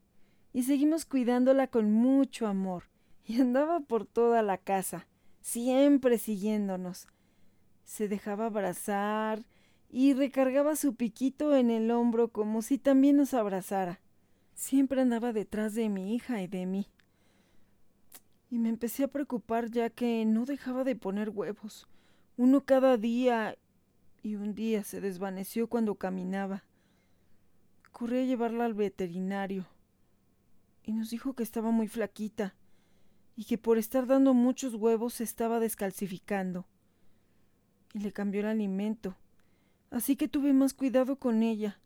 y 0.52 0.62
seguimos 0.62 1.04
cuidándola 1.04 1.66
con 1.66 1.92
mucho 1.92 2.46
amor. 2.46 2.84
Y 3.26 3.40
andaba 3.40 3.80
por 3.80 4.06
toda 4.06 4.42
la 4.42 4.58
casa, 4.58 5.06
siempre 5.40 6.18
siguiéndonos. 6.18 7.08
Se 7.82 8.06
dejaba 8.06 8.46
abrazar 8.46 9.44
y 9.96 10.12
recargaba 10.12 10.74
su 10.74 10.96
piquito 10.96 11.54
en 11.54 11.70
el 11.70 11.88
hombro 11.92 12.26
como 12.26 12.62
si 12.62 12.78
también 12.78 13.16
nos 13.16 13.32
abrazara. 13.32 14.00
Siempre 14.52 15.00
andaba 15.00 15.32
detrás 15.32 15.72
de 15.74 15.88
mi 15.88 16.16
hija 16.16 16.42
y 16.42 16.48
de 16.48 16.66
mí. 16.66 16.88
Y 18.50 18.58
me 18.58 18.70
empecé 18.70 19.04
a 19.04 19.08
preocupar 19.08 19.70
ya 19.70 19.90
que 19.90 20.24
no 20.24 20.46
dejaba 20.46 20.82
de 20.82 20.96
poner 20.96 21.30
huevos, 21.30 21.86
uno 22.36 22.64
cada 22.64 22.96
día, 22.96 23.56
y 24.20 24.34
un 24.34 24.56
día 24.56 24.82
se 24.82 25.00
desvaneció 25.00 25.68
cuando 25.68 25.94
caminaba. 25.94 26.64
Corrí 27.92 28.18
a 28.18 28.24
llevarla 28.24 28.64
al 28.64 28.74
veterinario 28.74 29.64
y 30.82 30.92
nos 30.92 31.10
dijo 31.10 31.34
que 31.34 31.44
estaba 31.44 31.70
muy 31.70 31.86
flaquita 31.86 32.56
y 33.36 33.44
que 33.44 33.58
por 33.58 33.78
estar 33.78 34.08
dando 34.08 34.34
muchos 34.34 34.74
huevos 34.74 35.14
se 35.14 35.22
estaba 35.22 35.60
descalcificando. 35.60 36.66
Y 37.92 38.00
le 38.00 38.10
cambió 38.10 38.40
el 38.40 38.48
alimento. 38.48 39.14
Así 39.94 40.16
que 40.16 40.26
tuve 40.26 40.52
más 40.52 40.74
cuidado 40.74 41.20
con 41.20 41.44
ella. 41.44 41.78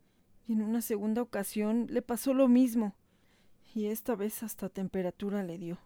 Y 0.47 0.55
en 0.55 0.62
una 0.62 0.81
segunda 0.81 1.21
ocasión 1.21 1.88
le 1.90 2.01
pasó 2.01 2.33
lo 2.33 2.49
mismo. 2.49 2.94
Y 3.75 3.88
esta 3.88 4.16
vez 4.16 4.42
hasta 4.42 4.71
temperatura 4.71 5.42
le 5.42 5.59
dio. 5.59 5.77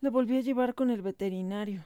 La 0.00 0.08
volví 0.08 0.38
a 0.38 0.40
llevar 0.40 0.74
con 0.74 0.88
el 0.88 1.02
veterinario. 1.02 1.84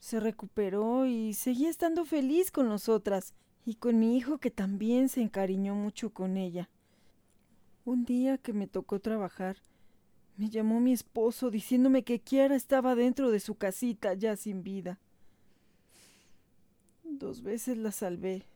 Se 0.00 0.18
recuperó 0.18 1.06
y 1.06 1.34
seguía 1.34 1.70
estando 1.70 2.04
feliz 2.04 2.50
con 2.50 2.66
nosotras 2.66 3.32
y 3.64 3.76
con 3.76 4.00
mi 4.00 4.16
hijo 4.16 4.38
que 4.38 4.50
también 4.50 5.08
se 5.08 5.22
encariñó 5.22 5.76
mucho 5.76 6.10
con 6.10 6.36
ella. 6.36 6.68
Un 7.84 8.06
día 8.06 8.38
que 8.38 8.52
me 8.52 8.66
tocó 8.66 8.98
trabajar, 8.98 9.56
me 10.36 10.50
llamó 10.50 10.80
mi 10.80 10.92
esposo 10.92 11.52
diciéndome 11.52 12.02
que 12.02 12.18
Kiara 12.18 12.56
estaba 12.56 12.96
dentro 12.96 13.30
de 13.30 13.38
su 13.38 13.54
casita 13.54 14.14
ya 14.14 14.34
sin 14.34 14.64
vida. 14.64 14.98
Dos 17.04 17.42
veces 17.42 17.78
la 17.78 17.92
salvé 17.92 18.46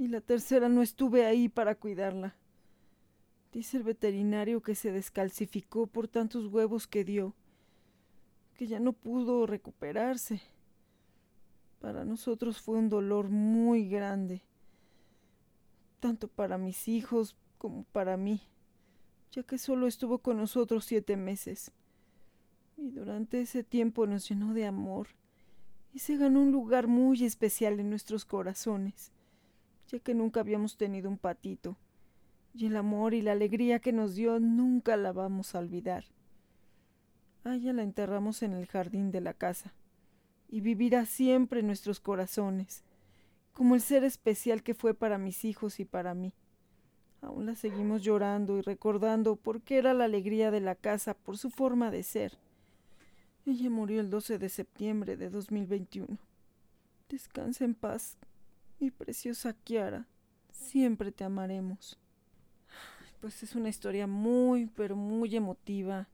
y 0.00 0.08
la 0.08 0.22
tercera 0.22 0.70
no 0.70 0.80
estuve 0.80 1.26
ahí 1.26 1.50
para 1.50 1.74
cuidarla. 1.74 2.34
Dice 3.52 3.76
el 3.76 3.82
veterinario 3.82 4.62
que 4.62 4.74
se 4.74 4.92
descalcificó 4.92 5.86
por 5.86 6.08
tantos 6.08 6.46
huevos 6.46 6.86
que 6.86 7.04
dio, 7.04 7.34
que 8.54 8.66
ya 8.66 8.80
no 8.80 8.94
pudo 8.94 9.46
recuperarse. 9.46 10.40
Para 11.80 12.06
nosotros 12.06 12.62
fue 12.62 12.78
un 12.78 12.88
dolor 12.88 13.28
muy 13.28 13.90
grande, 13.90 14.40
tanto 16.00 16.28
para 16.28 16.56
mis 16.56 16.88
hijos 16.88 17.36
como 17.58 17.84
para 17.84 18.16
mí 18.16 18.40
ya 19.32 19.42
que 19.42 19.58
solo 19.58 19.86
estuvo 19.86 20.18
con 20.18 20.38
nosotros 20.38 20.86
siete 20.86 21.16
meses. 21.16 21.72
Y 22.78 22.90
durante 22.90 23.42
ese 23.42 23.62
tiempo 23.62 24.06
nos 24.06 24.26
llenó 24.28 24.54
de 24.54 24.66
amor 24.66 25.08
y 25.92 25.98
se 25.98 26.16
ganó 26.16 26.40
un 26.40 26.52
lugar 26.52 26.86
muy 26.86 27.22
especial 27.24 27.78
en 27.78 27.90
nuestros 27.90 28.24
corazones, 28.24 29.12
ya 29.90 29.98
que 29.98 30.14
nunca 30.14 30.40
habíamos 30.40 30.76
tenido 30.76 31.08
un 31.08 31.18
patito, 31.18 31.76
y 32.54 32.66
el 32.66 32.76
amor 32.76 33.14
y 33.14 33.22
la 33.22 33.32
alegría 33.32 33.80
que 33.80 33.92
nos 33.92 34.14
dio 34.14 34.38
nunca 34.40 34.96
la 34.96 35.12
vamos 35.12 35.54
a 35.54 35.58
olvidar. 35.58 36.04
A 37.44 37.54
ella 37.54 37.72
la 37.72 37.82
enterramos 37.82 38.42
en 38.42 38.52
el 38.52 38.66
jardín 38.66 39.10
de 39.10 39.20
la 39.20 39.34
casa, 39.34 39.72
y 40.48 40.60
vivirá 40.60 41.06
siempre 41.06 41.60
en 41.60 41.66
nuestros 41.66 42.00
corazones, 42.00 42.84
como 43.52 43.74
el 43.74 43.80
ser 43.80 44.04
especial 44.04 44.62
que 44.62 44.74
fue 44.74 44.94
para 44.94 45.18
mis 45.18 45.44
hijos 45.44 45.80
y 45.80 45.84
para 45.84 46.14
mí. 46.14 46.32
Aún 47.22 47.46
la 47.46 47.54
seguimos 47.54 48.02
llorando 48.02 48.56
y 48.56 48.62
recordando 48.62 49.36
porque 49.36 49.76
era 49.76 49.92
la 49.92 50.04
alegría 50.04 50.50
de 50.50 50.60
la 50.60 50.74
casa 50.74 51.14
por 51.14 51.36
su 51.36 51.50
forma 51.50 51.90
de 51.90 52.02
ser. 52.02 52.38
Ella 53.44 53.68
murió 53.70 54.00
el 54.00 54.10
12 54.10 54.38
de 54.38 54.48
septiembre 54.48 55.16
de 55.16 55.28
2021. 55.28 56.18
Descansa 57.08 57.64
en 57.64 57.74
paz, 57.74 58.16
mi 58.80 58.90
preciosa 58.90 59.52
Kiara. 59.52 60.08
Siempre 60.50 61.12
te 61.12 61.24
amaremos. 61.24 61.98
Pues 63.20 63.42
es 63.42 63.54
una 63.54 63.68
historia 63.68 64.06
muy, 64.06 64.66
pero 64.66 64.96
muy 64.96 65.36
emotiva 65.36 66.08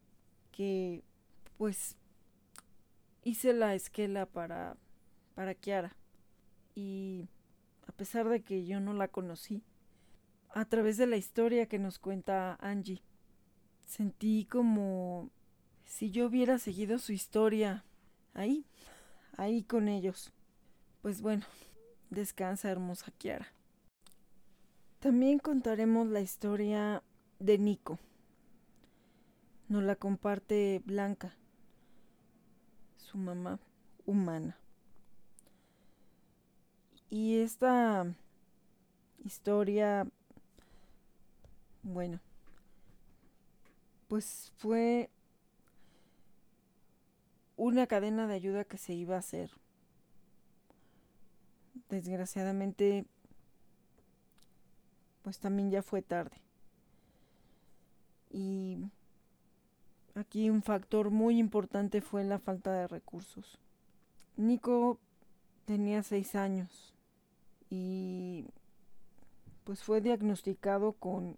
que, 0.50 1.04
pues, 1.56 1.96
hice 3.22 3.52
la 3.52 3.74
esquela 3.74 4.26
para, 4.26 4.76
para 5.34 5.54
Kiara. 5.54 5.96
Y 6.74 7.28
a 7.86 7.92
pesar 7.92 8.28
de 8.28 8.42
que 8.42 8.66
yo 8.66 8.80
no 8.80 8.92
la 8.92 9.08
conocí, 9.08 9.62
a 10.50 10.64
través 10.64 10.96
de 10.96 11.06
la 11.06 11.16
historia 11.16 11.66
que 11.66 11.78
nos 11.78 11.98
cuenta 11.98 12.56
Angie. 12.60 13.02
Sentí 13.84 14.46
como 14.46 15.30
si 15.84 16.10
yo 16.10 16.26
hubiera 16.26 16.58
seguido 16.58 16.98
su 16.98 17.12
historia 17.12 17.84
ahí, 18.34 18.64
ahí 19.36 19.62
con 19.62 19.88
ellos. 19.88 20.32
Pues 21.02 21.20
bueno, 21.20 21.44
descansa 22.10 22.70
hermosa 22.70 23.10
Kiara. 23.18 23.46
También 25.00 25.38
contaremos 25.38 26.06
la 26.08 26.20
historia 26.20 27.02
de 27.38 27.58
Nico. 27.58 27.98
Nos 29.68 29.82
la 29.82 29.96
comparte 29.96 30.82
Blanca, 30.84 31.34
su 32.96 33.18
mamá 33.18 33.58
humana. 34.04 34.56
Y 37.10 37.38
esta 37.38 38.06
historia 39.24 40.06
bueno, 41.86 42.18
pues 44.08 44.52
fue 44.56 45.08
una 47.56 47.86
cadena 47.86 48.26
de 48.26 48.34
ayuda 48.34 48.64
que 48.64 48.76
se 48.76 48.92
iba 48.92 49.14
a 49.14 49.20
hacer. 49.20 49.52
Desgraciadamente, 51.88 53.06
pues 55.22 55.38
también 55.38 55.70
ya 55.70 55.82
fue 55.82 56.02
tarde. 56.02 56.36
Y 58.30 58.78
aquí 60.14 60.50
un 60.50 60.62
factor 60.62 61.10
muy 61.10 61.38
importante 61.38 62.00
fue 62.00 62.24
la 62.24 62.38
falta 62.38 62.72
de 62.72 62.88
recursos. 62.88 63.58
Nico 64.36 64.98
tenía 65.64 66.02
seis 66.02 66.34
años 66.34 66.94
y 67.70 68.46
pues 69.64 69.82
fue 69.82 70.00
diagnosticado 70.00 70.92
con 70.92 71.36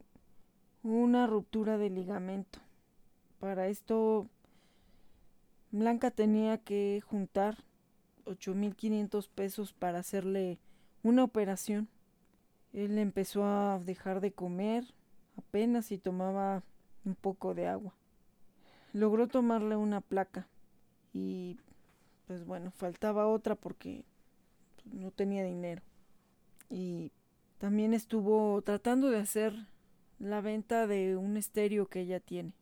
una 0.83 1.27
ruptura 1.27 1.79
de 1.79 1.91
ligamento. 1.91 2.59
Para 3.39 3.69
esto 3.69 4.29
Blanca 5.71 6.11
tenía 6.11 6.59
que 6.59 7.03
juntar 7.07 7.59
8.500 8.29 9.29
pesos 9.29 9.73
para 9.73 10.01
hacerle 10.01 10.59
una 11.03 11.25
operación. 11.25 11.89
Él 12.73 12.99
empezó 12.99 13.45
a 13.45 13.79
dejar 13.79 14.21
de 14.21 14.33
comer 14.33 14.85
apenas 15.37 15.91
y 15.93 15.99
tomaba 15.99 16.63
un 17.05 17.15
poco 17.15 17.55
de 17.55 17.67
agua. 17.67 17.95
Logró 18.93 19.29
tomarle 19.29 19.77
una 19.77 20.01
placa 20.01 20.49
y 21.13 21.59
pues 22.27 22.45
bueno, 22.45 22.71
faltaba 22.71 23.27
otra 23.27 23.55
porque 23.55 24.05
no 24.85 25.11
tenía 25.11 25.45
dinero. 25.45 25.83
Y 26.69 27.11
también 27.59 27.95
estuvo 27.95 28.61
tratando 28.63 29.11
de 29.11 29.19
hacer 29.19 29.55
la 30.19 30.41
venta 30.41 30.87
de 30.87 31.17
un 31.17 31.37
estéreo 31.37 31.87
que 31.87 32.01
ella 32.01 32.21
tiene. 32.21 32.53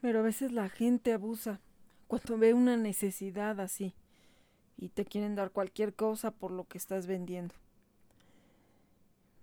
Pero 0.00 0.18
a 0.18 0.22
veces 0.22 0.52
la 0.52 0.68
gente 0.68 1.12
abusa 1.12 1.60
cuando 2.06 2.36
ve 2.38 2.52
una 2.52 2.76
necesidad 2.76 3.60
así 3.60 3.94
y 4.78 4.90
te 4.90 5.04
quieren 5.04 5.34
dar 5.34 5.50
cualquier 5.50 5.94
cosa 5.94 6.30
por 6.30 6.50
lo 6.50 6.64
que 6.64 6.78
estás 6.78 7.06
vendiendo. 7.06 7.54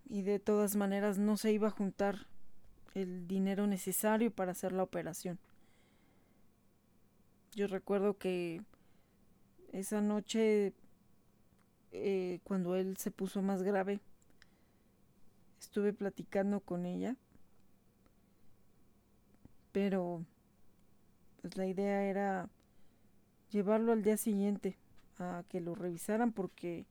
Y 0.09 0.21
de 0.21 0.39
todas 0.39 0.75
maneras 0.75 1.17
no 1.17 1.37
se 1.37 1.51
iba 1.51 1.69
a 1.69 1.71
juntar 1.71 2.27
el 2.93 3.27
dinero 3.27 3.65
necesario 3.65 4.31
para 4.31 4.51
hacer 4.51 4.71
la 4.71 4.83
operación. 4.83 5.39
Yo 7.55 7.67
recuerdo 7.67 8.17
que 8.17 8.61
esa 9.71 10.01
noche, 10.01 10.73
eh, 11.91 12.39
cuando 12.43 12.75
él 12.75 12.97
se 12.97 13.11
puso 13.11 13.41
más 13.41 13.63
grave, 13.63 13.99
estuve 15.59 15.93
platicando 15.93 16.59
con 16.59 16.85
ella, 16.85 17.15
pero 19.71 20.23
pues 21.41 21.57
la 21.57 21.65
idea 21.65 22.03
era 22.03 22.49
llevarlo 23.49 23.91
al 23.91 24.03
día 24.03 24.17
siguiente 24.17 24.77
a 25.19 25.43
que 25.49 25.61
lo 25.61 25.75
revisaran 25.75 26.31
porque 26.31 26.85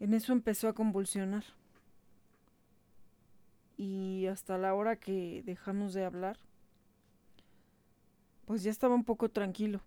en 0.00 0.14
eso 0.14 0.32
empezó 0.32 0.68
a 0.68 0.74
convulsionar. 0.74 1.44
Y 3.76 4.26
hasta 4.26 4.58
la 4.58 4.74
hora 4.74 4.96
que 4.96 5.42
dejamos 5.44 5.94
de 5.94 6.04
hablar, 6.04 6.38
pues 8.46 8.62
ya 8.62 8.70
estaba 8.70 8.94
un 8.94 9.04
poco 9.04 9.28
tranquilo. 9.28 9.80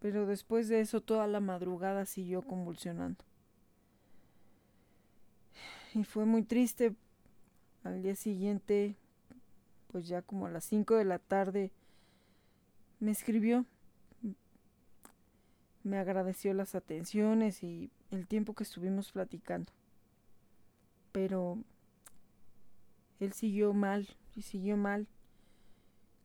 Pero 0.00 0.26
después 0.26 0.68
de 0.68 0.80
eso 0.80 1.00
toda 1.00 1.26
la 1.26 1.40
madrugada 1.40 2.06
siguió 2.06 2.42
convulsionando. 2.42 3.24
Y 5.94 6.04
fue 6.04 6.24
muy 6.24 6.42
triste. 6.42 6.94
Al 7.82 8.02
día 8.02 8.14
siguiente, 8.14 8.96
pues 9.88 10.06
ya 10.06 10.22
como 10.22 10.46
a 10.46 10.50
las 10.50 10.64
5 10.64 10.96
de 10.96 11.04
la 11.04 11.18
tarde, 11.18 11.70
me 12.98 13.10
escribió. 13.10 13.64
Me 15.82 15.98
agradeció 15.98 16.52
las 16.54 16.74
atenciones 16.74 17.62
y 17.62 17.90
el 18.10 18.26
tiempo 18.26 18.54
que 18.54 18.64
estuvimos 18.64 19.12
platicando. 19.12 19.72
Pero 21.12 21.58
él 23.18 23.32
siguió 23.32 23.72
mal 23.72 24.08
y 24.34 24.42
siguió 24.42 24.76
mal. 24.76 25.06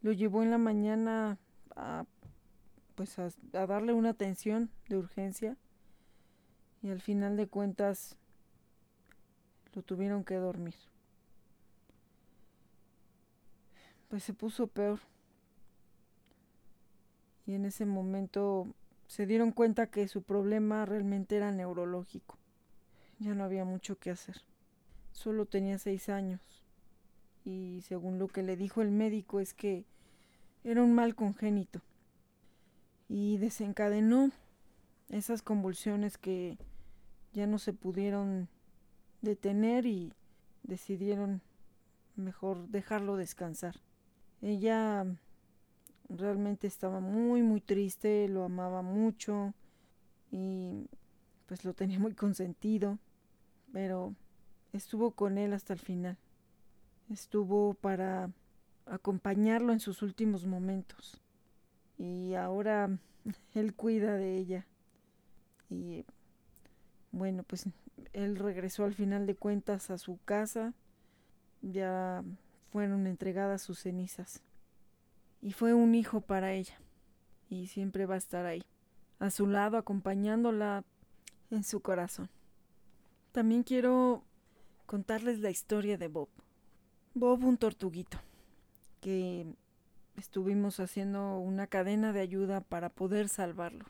Lo 0.01 0.11
llevó 0.11 0.43
en 0.43 0.51
la 0.51 0.57
mañana 0.57 1.37
a 1.75 2.05
pues 2.95 3.19
a, 3.19 3.29
darle 3.51 3.93
una 3.93 4.11
atención 4.11 4.69
de 4.87 4.97
urgencia 4.97 5.57
y 6.81 6.89
al 6.89 7.01
final 7.01 7.35
de 7.35 7.47
cuentas 7.47 8.15
lo 9.73 9.81
tuvieron 9.83 10.23
que 10.23 10.35
dormir. 10.35 10.75
Pues 14.07 14.23
se 14.23 14.33
puso 14.33 14.67
peor. 14.67 14.99
Y 17.45 17.53
en 17.53 17.65
ese 17.65 17.85
momento 17.85 18.67
se 19.07 19.25
dieron 19.25 19.51
cuenta 19.51 19.87
que 19.87 20.07
su 20.07 20.23
problema 20.23 20.85
realmente 20.85 21.37
era 21.37 21.51
neurológico. 21.51 22.37
Ya 23.19 23.33
no 23.33 23.43
había 23.43 23.65
mucho 23.65 23.97
que 23.97 24.11
hacer. 24.11 24.41
Solo 25.11 25.45
tenía 25.45 25.77
seis 25.77 26.09
años. 26.09 26.41
Y 27.43 27.81
según 27.87 28.19
lo 28.19 28.27
que 28.27 28.43
le 28.43 28.57
dijo 28.57 28.81
el 28.81 28.91
médico 28.91 29.39
es 29.39 29.53
que 29.53 29.85
era 30.63 30.81
un 30.81 30.93
mal 30.93 31.15
congénito. 31.15 31.81
Y 33.07 33.37
desencadenó 33.37 34.31
esas 35.09 35.41
convulsiones 35.41 36.17
que 36.17 36.57
ya 37.33 37.45
no 37.45 37.59
se 37.59 37.73
pudieron 37.73 38.49
detener 39.21 39.85
y 39.85 40.13
decidieron 40.63 41.41
mejor 42.15 42.67
dejarlo 42.69 43.15
descansar. 43.15 43.75
Ella 44.41 45.05
realmente 46.09 46.67
estaba 46.67 46.99
muy 46.99 47.41
muy 47.41 47.61
triste, 47.61 48.27
lo 48.27 48.43
amaba 48.43 48.81
mucho 48.81 49.53
y 50.31 50.87
pues 51.47 51.63
lo 51.65 51.73
tenía 51.73 51.99
muy 51.99 52.13
consentido, 52.13 52.97
pero 53.71 54.15
estuvo 54.73 55.11
con 55.11 55.37
él 55.37 55.53
hasta 55.53 55.73
el 55.73 55.79
final. 55.79 56.17
Estuvo 57.09 57.75
para 57.75 58.31
acompañarlo 58.85 59.73
en 59.73 59.79
sus 59.79 60.01
últimos 60.01 60.45
momentos. 60.45 61.21
Y 61.97 62.33
ahora 62.33 62.97
él 63.53 63.73
cuida 63.73 64.15
de 64.15 64.37
ella. 64.37 64.65
Y 65.69 66.05
bueno, 67.11 67.43
pues 67.43 67.65
él 68.13 68.35
regresó 68.37 68.85
al 68.85 68.93
final 68.93 69.25
de 69.25 69.35
cuentas 69.35 69.89
a 69.89 69.97
su 69.97 70.19
casa. 70.25 70.73
Ya 71.61 72.23
fueron 72.71 73.07
entregadas 73.07 73.61
sus 73.61 73.79
cenizas. 73.79 74.41
Y 75.41 75.51
fue 75.53 75.73
un 75.73 75.95
hijo 75.95 76.21
para 76.21 76.53
ella. 76.53 76.75
Y 77.49 77.67
siempre 77.67 78.05
va 78.05 78.15
a 78.15 78.19
estar 78.19 78.45
ahí, 78.45 78.63
a 79.19 79.29
su 79.29 79.47
lado, 79.47 79.77
acompañándola 79.77 80.83
en 81.51 81.63
su 81.63 81.81
corazón. 81.81 82.29
También 83.31 83.63
quiero 83.63 84.23
contarles 84.85 85.39
la 85.39 85.51
historia 85.51 85.97
de 85.97 86.07
Bob. 86.07 86.29
Bob, 87.13 87.43
un 87.43 87.57
tortuguito, 87.57 88.17
que 89.01 89.45
estuvimos 90.17 90.79
haciendo 90.79 91.37
una 91.37 91.67
cadena 91.67 92.13
de 92.13 92.21
ayuda 92.21 92.61
para 92.61 92.89
poder 92.89 93.29
salvarlo. 93.29 93.85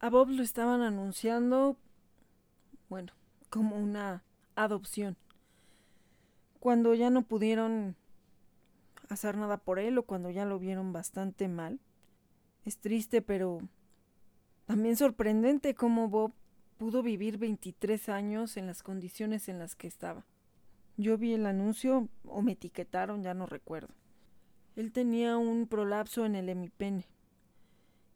A 0.00 0.10
Bob 0.10 0.30
lo 0.30 0.42
estaban 0.42 0.82
anunciando 0.82 1.76
bueno, 2.92 3.14
como 3.48 3.76
una 3.78 4.22
adopción. 4.54 5.16
Cuando 6.60 6.92
ya 6.92 7.08
no 7.08 7.22
pudieron 7.22 7.96
hacer 9.08 9.36
nada 9.36 9.58
por 9.58 9.78
él 9.78 9.98
o 9.98 10.04
cuando 10.04 10.30
ya 10.30 10.44
lo 10.44 10.58
vieron 10.58 10.92
bastante 10.92 11.48
mal. 11.48 11.80
Es 12.64 12.78
triste, 12.78 13.22
pero 13.22 13.60
también 14.66 14.96
sorprendente 14.96 15.74
cómo 15.74 16.08
Bob 16.08 16.32
pudo 16.78 17.02
vivir 17.02 17.38
23 17.38 18.08
años 18.08 18.56
en 18.56 18.66
las 18.66 18.82
condiciones 18.82 19.48
en 19.48 19.58
las 19.58 19.74
que 19.74 19.86
estaba. 19.86 20.26
Yo 20.96 21.16
vi 21.18 21.32
el 21.34 21.46
anuncio 21.46 22.08
o 22.24 22.42
me 22.42 22.52
etiquetaron, 22.52 23.22
ya 23.22 23.34
no 23.34 23.46
recuerdo. 23.46 23.94
Él 24.76 24.92
tenía 24.92 25.36
un 25.36 25.66
prolapso 25.66 26.24
en 26.24 26.34
el 26.34 26.48
hemipene 26.48 27.06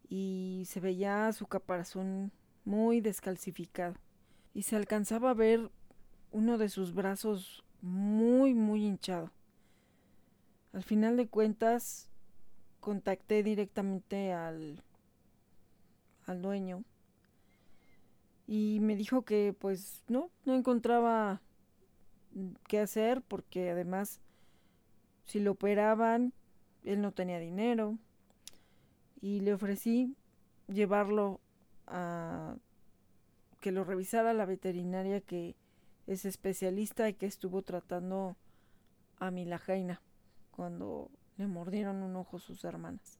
y 0.08 0.64
se 0.66 0.80
veía 0.80 1.32
su 1.32 1.46
caparazón 1.46 2.32
muy 2.64 3.00
descalcificado 3.00 3.94
y 4.54 4.62
se 4.62 4.76
alcanzaba 4.76 5.30
a 5.30 5.34
ver 5.34 5.70
uno 6.32 6.58
de 6.58 6.68
sus 6.68 6.94
brazos 6.94 7.64
muy, 7.82 8.54
muy 8.54 8.84
hinchado. 8.84 9.30
Al 10.76 10.82
final 10.82 11.16
de 11.16 11.26
cuentas, 11.26 12.10
contacté 12.80 13.42
directamente 13.42 14.34
al, 14.34 14.82
al 16.26 16.42
dueño 16.42 16.84
y 18.46 18.76
me 18.82 18.94
dijo 18.94 19.22
que 19.22 19.56
pues 19.58 20.04
no, 20.06 20.30
no 20.44 20.54
encontraba 20.54 21.40
qué 22.68 22.78
hacer 22.78 23.22
porque 23.22 23.70
además 23.70 24.20
si 25.24 25.40
lo 25.40 25.52
operaban, 25.52 26.34
él 26.84 27.00
no 27.00 27.10
tenía 27.12 27.38
dinero 27.38 27.96
y 29.22 29.40
le 29.40 29.54
ofrecí 29.54 30.14
llevarlo 30.68 31.40
a 31.86 32.54
que 33.60 33.72
lo 33.72 33.82
revisara 33.82 34.34
la 34.34 34.44
veterinaria 34.44 35.22
que 35.22 35.56
es 36.06 36.26
especialista 36.26 37.08
y 37.08 37.14
que 37.14 37.24
estuvo 37.24 37.62
tratando 37.62 38.36
a 39.18 39.30
Milajaina 39.30 40.02
cuando 40.56 41.10
le 41.36 41.46
mordieron 41.46 42.02
un 42.02 42.16
ojo 42.16 42.38
sus 42.38 42.64
hermanas. 42.64 43.18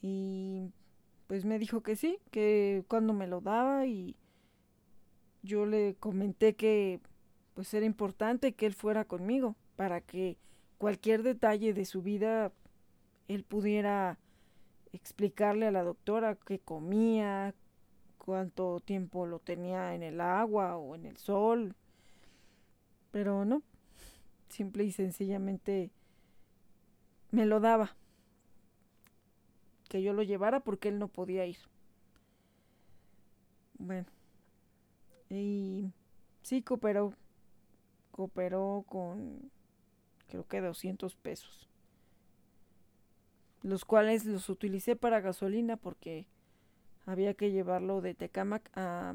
Y 0.00 0.70
pues 1.26 1.44
me 1.44 1.58
dijo 1.58 1.82
que 1.82 1.96
sí, 1.96 2.20
que 2.30 2.84
cuando 2.86 3.12
me 3.12 3.26
lo 3.26 3.40
daba 3.40 3.86
y 3.86 4.16
yo 5.42 5.66
le 5.66 5.96
comenté 5.96 6.54
que 6.54 7.00
pues 7.54 7.74
era 7.74 7.84
importante 7.84 8.54
que 8.54 8.66
él 8.66 8.74
fuera 8.74 9.04
conmigo 9.04 9.56
para 9.74 10.00
que 10.00 10.38
cualquier 10.78 11.24
detalle 11.24 11.74
de 11.74 11.84
su 11.84 12.02
vida 12.02 12.52
él 13.26 13.42
pudiera 13.42 14.18
explicarle 14.92 15.66
a 15.66 15.72
la 15.72 15.82
doctora 15.82 16.36
qué 16.36 16.60
comía, 16.60 17.54
cuánto 18.18 18.78
tiempo 18.78 19.26
lo 19.26 19.40
tenía 19.40 19.94
en 19.94 20.04
el 20.04 20.20
agua 20.20 20.76
o 20.76 20.94
en 20.94 21.06
el 21.06 21.16
sol. 21.16 21.74
Pero 23.10 23.44
no, 23.44 23.62
simple 24.52 24.84
y 24.84 24.92
sencillamente 24.92 25.90
me 27.30 27.46
lo 27.46 27.60
daba. 27.60 27.96
Que 29.88 30.02
yo 30.02 30.12
lo 30.12 30.22
llevara 30.22 30.60
porque 30.60 30.88
él 30.88 30.98
no 30.98 31.08
podía 31.08 31.44
ir. 31.46 31.58
Bueno. 33.78 34.06
Y 35.28 35.92
sí 36.42 36.62
cooperó. 36.62 37.14
Cooperó 38.12 38.84
con 38.88 39.50
creo 40.28 40.46
que 40.46 40.60
200 40.60 41.16
pesos. 41.16 41.68
Los 43.62 43.84
cuales 43.84 44.24
los 44.24 44.48
utilicé 44.48 44.96
para 44.96 45.20
gasolina 45.20 45.76
porque 45.76 46.26
había 47.06 47.34
que 47.34 47.50
llevarlo 47.50 48.00
de 48.00 48.14
Tecámac 48.14 48.70
a 48.74 49.14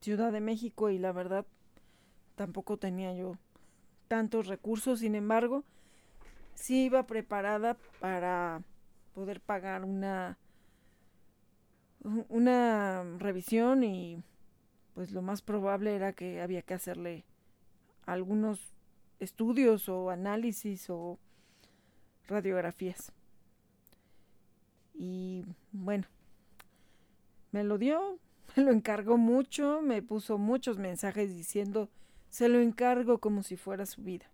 Ciudad 0.00 0.32
de 0.32 0.40
México 0.40 0.90
y 0.90 0.98
la 0.98 1.12
verdad 1.12 1.46
tampoco 2.36 2.76
tenía 2.76 3.14
yo 3.14 3.36
tantos 4.10 4.48
recursos, 4.48 4.98
sin 4.98 5.14
embargo, 5.14 5.62
sí 6.54 6.86
iba 6.86 7.06
preparada 7.06 7.76
para 8.00 8.60
poder 9.14 9.40
pagar 9.40 9.84
una 9.84 10.36
una 12.28 13.04
revisión 13.18 13.84
y 13.84 14.20
pues 14.94 15.12
lo 15.12 15.22
más 15.22 15.42
probable 15.42 15.94
era 15.94 16.12
que 16.12 16.40
había 16.40 16.62
que 16.62 16.74
hacerle 16.74 17.24
algunos 18.04 18.74
estudios 19.20 19.88
o 19.88 20.10
análisis 20.10 20.90
o 20.90 21.20
radiografías. 22.26 23.12
Y 24.92 25.44
bueno, 25.70 26.08
me 27.52 27.62
lo 27.62 27.78
dio, 27.78 28.18
me 28.56 28.64
lo 28.64 28.72
encargó 28.72 29.18
mucho, 29.18 29.82
me 29.82 30.02
puso 30.02 30.36
muchos 30.36 30.78
mensajes 30.78 31.36
diciendo, 31.36 31.88
se 32.30 32.48
lo 32.48 32.60
encargo 32.60 33.18
como 33.18 33.42
si 33.42 33.56
fuera 33.56 33.84
su 33.84 34.02
vida. 34.02 34.26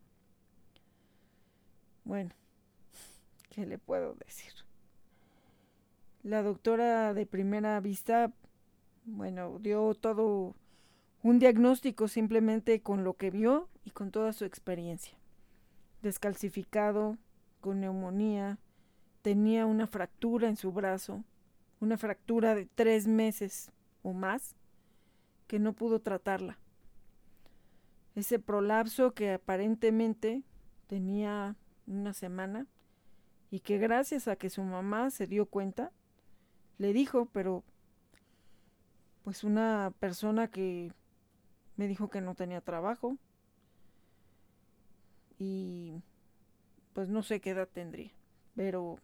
Bueno, 2.05 2.35
¿qué 3.51 3.67
le 3.67 3.79
puedo 3.79 4.15
decir? 4.15 4.53
La 6.23 6.43
doctora 6.43 7.15
de 7.15 7.27
primera 7.27 7.81
vista, 7.81 8.33
bueno, 9.05 9.59
dio 9.61 9.95
todo 9.95 10.55
un 11.23 11.39
diagnóstico 11.39 12.07
simplemente 12.07 12.81
con 12.83 13.03
lo 13.03 13.15
que 13.15 13.31
vio 13.31 13.69
y 13.85 13.91
con 13.91 14.11
toda 14.11 14.33
su 14.33 14.45
experiencia. 14.45 15.17
Descalcificado, 16.03 17.17
con 17.61 17.81
neumonía, 17.81 18.59
tenía 19.23 19.67
una 19.67 19.87
fractura 19.87 20.49
en 20.49 20.57
su 20.57 20.71
brazo, 20.71 21.25
una 21.81 21.97
fractura 21.97 22.55
de 22.55 22.67
tres 22.67 23.07
meses 23.07 23.73
o 24.03 24.13
más, 24.13 24.55
que 25.47 25.59
no 25.59 25.73
pudo 25.73 26.01
tratarla. 26.01 26.59
Ese 28.17 28.39
prolapso 28.39 29.13
que 29.15 29.35
aparentemente 29.35 30.43
tenía 30.89 31.55
una 31.87 32.15
semana 32.15 32.67
y 33.51 33.61
que 33.61 33.79
gracias 33.79 34.27
a 34.27 34.37
que 34.37 34.51
su 34.51 34.63
mamá 34.63 35.11
se 35.11 35.27
dio 35.27 35.47
cuenta, 35.47 35.93
le 36.79 36.93
dijo, 36.95 37.27
pero 37.27 37.63
pues 39.23 39.45
una 39.45 39.93
persona 40.01 40.49
que 40.49 40.93
me 41.77 41.87
dijo 41.87 42.09
que 42.09 42.23
no 42.23 42.35
tenía 42.35 42.63
trabajo 42.63 43.19
y 45.39 46.03
pues 46.95 47.11
no 47.11 47.23
sé 47.23 47.41
qué 47.41 47.51
edad 47.51 47.69
tendría, 47.71 48.13
pero 48.55 48.99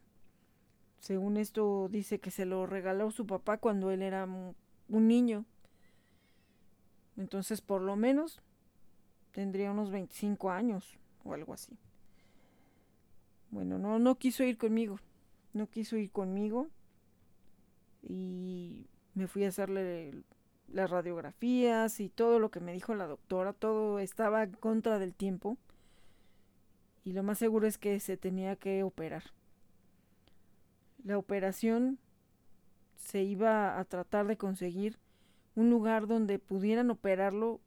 según 0.97 1.37
esto 1.37 1.87
dice 1.87 2.19
que 2.19 2.31
se 2.31 2.45
lo 2.45 2.65
regaló 2.65 3.11
su 3.11 3.27
papá 3.27 3.57
cuando 3.57 3.91
él 3.91 4.01
era 4.01 4.25
un 4.25 5.07
niño. 5.07 5.45
Entonces 7.15 7.61
por 7.61 7.81
lo 7.81 7.95
menos 7.95 8.41
tendría 9.33 9.71
unos 9.71 9.91
25 9.91 10.51
años 10.51 10.97
o 11.25 11.33
algo 11.33 11.53
así. 11.53 11.77
Bueno, 13.51 13.77
no, 13.77 13.99
no 13.99 14.15
quiso 14.15 14.43
ir 14.43 14.57
conmigo, 14.57 14.99
no 15.51 15.67
quiso 15.69 15.97
ir 15.97 16.09
conmigo 16.11 16.69
y 18.01 18.87
me 19.13 19.27
fui 19.27 19.43
a 19.43 19.49
hacerle 19.49 20.23
las 20.67 20.89
radiografías 20.89 21.99
y 21.99 22.09
todo 22.09 22.39
lo 22.39 22.49
que 22.49 22.59
me 22.59 22.73
dijo 22.73 22.95
la 22.95 23.05
doctora, 23.05 23.53
todo 23.53 23.99
estaba 23.99 24.43
en 24.43 24.53
contra 24.53 24.97
del 24.97 25.13
tiempo 25.13 25.57
y 27.03 27.11
lo 27.13 27.21
más 27.21 27.37
seguro 27.37 27.67
es 27.67 27.77
que 27.77 27.99
se 27.99 28.17
tenía 28.17 28.55
que 28.55 28.83
operar. 28.83 29.23
La 31.03 31.17
operación 31.17 31.99
se 32.95 33.23
iba 33.23 33.77
a 33.77 33.85
tratar 33.85 34.25
de 34.25 34.37
conseguir 34.37 34.97
un 35.55 35.69
lugar 35.69 36.07
donde 36.07 36.39
pudieran 36.39 36.89
operarlo 36.89 37.59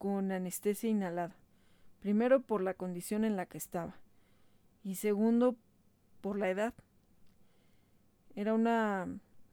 con 0.00 0.32
anestesia 0.32 0.88
inhalada. 0.88 1.36
Primero 2.00 2.40
por 2.40 2.62
la 2.62 2.72
condición 2.72 3.22
en 3.22 3.36
la 3.36 3.44
que 3.44 3.58
estaba 3.58 3.98
y 4.82 4.94
segundo 4.94 5.56
por 6.22 6.38
la 6.38 6.48
edad. 6.48 6.72
Era 8.34 8.54
una 8.54 9.06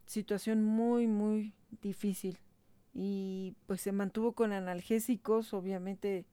situación 0.06 0.64
muy, 0.64 1.06
muy 1.06 1.52
difícil 1.82 2.38
y 2.94 3.56
pues 3.66 3.82
se 3.82 3.92
mantuvo 3.92 4.32
con 4.32 4.54
analgésicos, 4.54 5.52
obviamente 5.52 6.24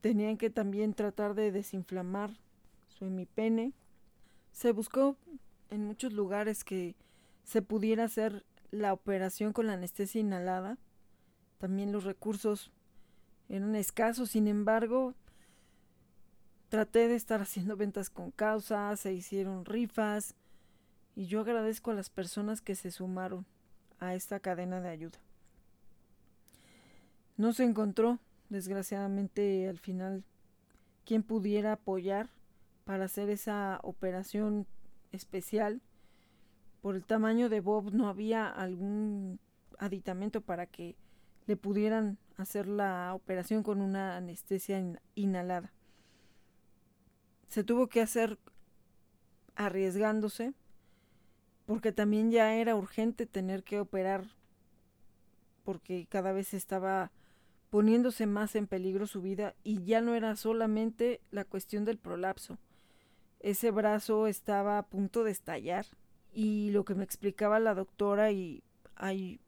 tenían 0.00 0.38
que 0.38 0.48
también 0.48 0.94
tratar 0.94 1.34
de 1.34 1.52
desinflamar 1.52 2.30
su 2.88 3.04
hemipene. 3.04 3.74
Se 4.52 4.72
buscó 4.72 5.18
en 5.68 5.84
muchos 5.84 6.14
lugares 6.14 6.64
que 6.64 6.96
se 7.44 7.60
pudiera 7.60 8.04
hacer 8.04 8.46
la 8.70 8.94
operación 8.94 9.52
con 9.52 9.66
la 9.66 9.74
anestesia 9.74 10.22
inhalada. 10.22 10.78
También 11.58 11.92
los 11.92 12.04
recursos 12.04 12.72
eran 13.52 13.76
escasos, 13.76 14.30
sin 14.30 14.48
embargo, 14.48 15.14
traté 16.70 17.06
de 17.06 17.16
estar 17.16 17.42
haciendo 17.42 17.76
ventas 17.76 18.08
con 18.08 18.30
causa, 18.30 18.96
se 18.96 19.12
hicieron 19.12 19.66
rifas 19.66 20.34
y 21.14 21.26
yo 21.26 21.40
agradezco 21.40 21.90
a 21.90 21.94
las 21.94 22.08
personas 22.08 22.62
que 22.62 22.74
se 22.74 22.90
sumaron 22.90 23.44
a 23.98 24.14
esta 24.14 24.40
cadena 24.40 24.80
de 24.80 24.88
ayuda. 24.88 25.18
No 27.36 27.52
se 27.52 27.64
encontró, 27.64 28.20
desgraciadamente, 28.48 29.68
al 29.68 29.78
final, 29.78 30.24
quien 31.04 31.22
pudiera 31.22 31.72
apoyar 31.72 32.30
para 32.84 33.04
hacer 33.04 33.28
esa 33.28 33.80
operación 33.82 34.66
especial. 35.12 35.82
Por 36.80 36.96
el 36.96 37.04
tamaño 37.04 37.50
de 37.50 37.60
Bob 37.60 37.92
no 37.92 38.08
había 38.08 38.48
algún 38.48 39.38
aditamento 39.78 40.40
para 40.40 40.64
que 40.64 40.96
le 41.46 41.58
pudieran 41.58 42.16
hacer 42.36 42.66
la 42.66 43.14
operación 43.14 43.62
con 43.62 43.80
una 43.80 44.16
anestesia 44.16 44.82
inhalada 45.14 45.72
se 47.52 47.64
tuvo 47.64 47.86
que 47.86 48.00
hacer 48.00 48.38
arriesgándose, 49.56 50.54
porque 51.66 51.92
también 51.92 52.30
ya 52.30 52.54
era 52.54 52.74
urgente 52.74 53.26
tener 53.26 53.62
que 53.62 53.78
operar, 53.78 54.24
porque 55.62 56.06
cada 56.08 56.32
vez 56.32 56.54
estaba 56.54 57.12
poniéndose 57.68 58.24
más 58.24 58.56
en 58.56 58.66
peligro 58.66 59.06
su 59.06 59.20
vida 59.20 59.54
y 59.64 59.84
ya 59.84 60.00
no 60.00 60.14
era 60.14 60.34
solamente 60.34 61.20
la 61.30 61.44
cuestión 61.44 61.84
del 61.84 61.98
prolapso. 61.98 62.56
Ese 63.38 63.70
brazo 63.70 64.28
estaba 64.28 64.78
a 64.78 64.86
punto 64.86 65.22
de 65.22 65.32
estallar 65.32 65.84
y 66.32 66.70
lo 66.70 66.86
que 66.86 66.94
me 66.94 67.04
explicaba 67.04 67.60
la 67.60 67.74
doctora 67.74 68.32
y 68.32 68.62
hay 68.94 69.40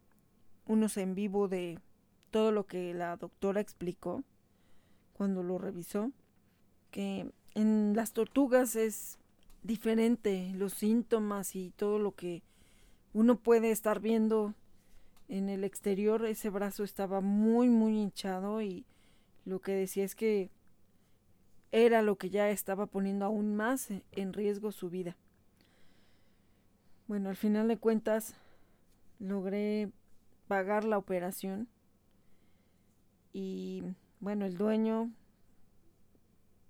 unos 0.66 0.98
en 0.98 1.14
vivo 1.14 1.48
de 1.48 1.78
todo 2.34 2.50
lo 2.50 2.66
que 2.66 2.92
la 2.94 3.16
doctora 3.16 3.60
explicó 3.60 4.24
cuando 5.12 5.44
lo 5.44 5.56
revisó, 5.56 6.10
que 6.90 7.30
en 7.54 7.94
las 7.94 8.12
tortugas 8.12 8.74
es 8.74 9.20
diferente 9.62 10.50
los 10.56 10.72
síntomas 10.74 11.54
y 11.54 11.70
todo 11.76 12.00
lo 12.00 12.16
que 12.16 12.42
uno 13.12 13.36
puede 13.36 13.70
estar 13.70 14.00
viendo 14.00 14.52
en 15.28 15.48
el 15.48 15.62
exterior. 15.62 16.26
Ese 16.26 16.50
brazo 16.50 16.82
estaba 16.82 17.20
muy, 17.20 17.68
muy 17.68 18.00
hinchado 18.00 18.60
y 18.60 18.84
lo 19.44 19.60
que 19.60 19.70
decía 19.70 20.02
es 20.02 20.16
que 20.16 20.50
era 21.70 22.02
lo 22.02 22.16
que 22.16 22.30
ya 22.30 22.50
estaba 22.50 22.86
poniendo 22.86 23.26
aún 23.26 23.54
más 23.54 23.90
en 24.10 24.32
riesgo 24.32 24.72
su 24.72 24.90
vida. 24.90 25.16
Bueno, 27.06 27.28
al 27.28 27.36
final 27.36 27.68
de 27.68 27.76
cuentas 27.76 28.34
logré 29.20 29.92
pagar 30.48 30.82
la 30.82 30.98
operación 30.98 31.68
y 33.34 33.82
bueno, 34.20 34.46
el 34.46 34.56
dueño 34.56 35.10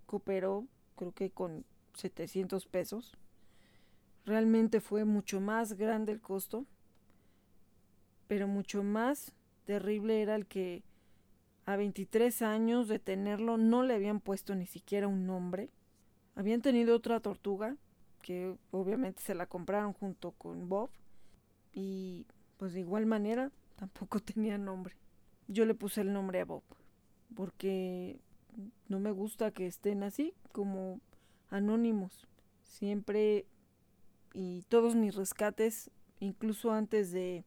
cooperó 0.06 0.66
creo 0.96 1.12
que 1.12 1.30
con 1.30 1.64
700 1.94 2.66
pesos. 2.66 3.16
Realmente 4.24 4.80
fue 4.80 5.04
mucho 5.04 5.40
más 5.40 5.74
grande 5.74 6.10
el 6.10 6.20
costo, 6.20 6.64
pero 8.26 8.48
mucho 8.48 8.82
más 8.82 9.32
terrible 9.66 10.22
era 10.22 10.34
el 10.34 10.46
que 10.46 10.82
a 11.66 11.76
23 11.76 12.42
años 12.42 12.88
de 12.88 12.98
tenerlo 12.98 13.58
no 13.58 13.82
le 13.82 13.94
habían 13.94 14.20
puesto 14.20 14.54
ni 14.54 14.66
siquiera 14.66 15.06
un 15.06 15.26
nombre. 15.26 15.70
Habían 16.34 16.62
tenido 16.62 16.96
otra 16.96 17.20
tortuga, 17.20 17.76
que 18.22 18.56
obviamente 18.70 19.22
se 19.22 19.34
la 19.34 19.46
compraron 19.46 19.92
junto 19.92 20.32
con 20.32 20.68
Bob, 20.68 20.90
y 21.74 22.26
pues 22.56 22.72
de 22.72 22.80
igual 22.80 23.04
manera 23.04 23.50
tampoco 23.76 24.18
tenía 24.20 24.56
nombre. 24.56 24.96
Yo 25.48 25.66
le 25.66 25.74
puse 25.74 26.00
el 26.00 26.12
nombre 26.12 26.40
a 26.40 26.44
Bob, 26.44 26.62
porque 27.34 28.18
no 28.88 29.00
me 29.00 29.10
gusta 29.10 29.50
que 29.50 29.66
estén 29.66 30.02
así, 30.02 30.34
como 30.52 31.00
anónimos. 31.50 32.26
Siempre 32.62 33.46
y 34.32 34.62
todos 34.68 34.94
mis 34.94 35.14
rescates, 35.14 35.90
incluso 36.18 36.72
antes 36.72 37.12
de 37.12 37.44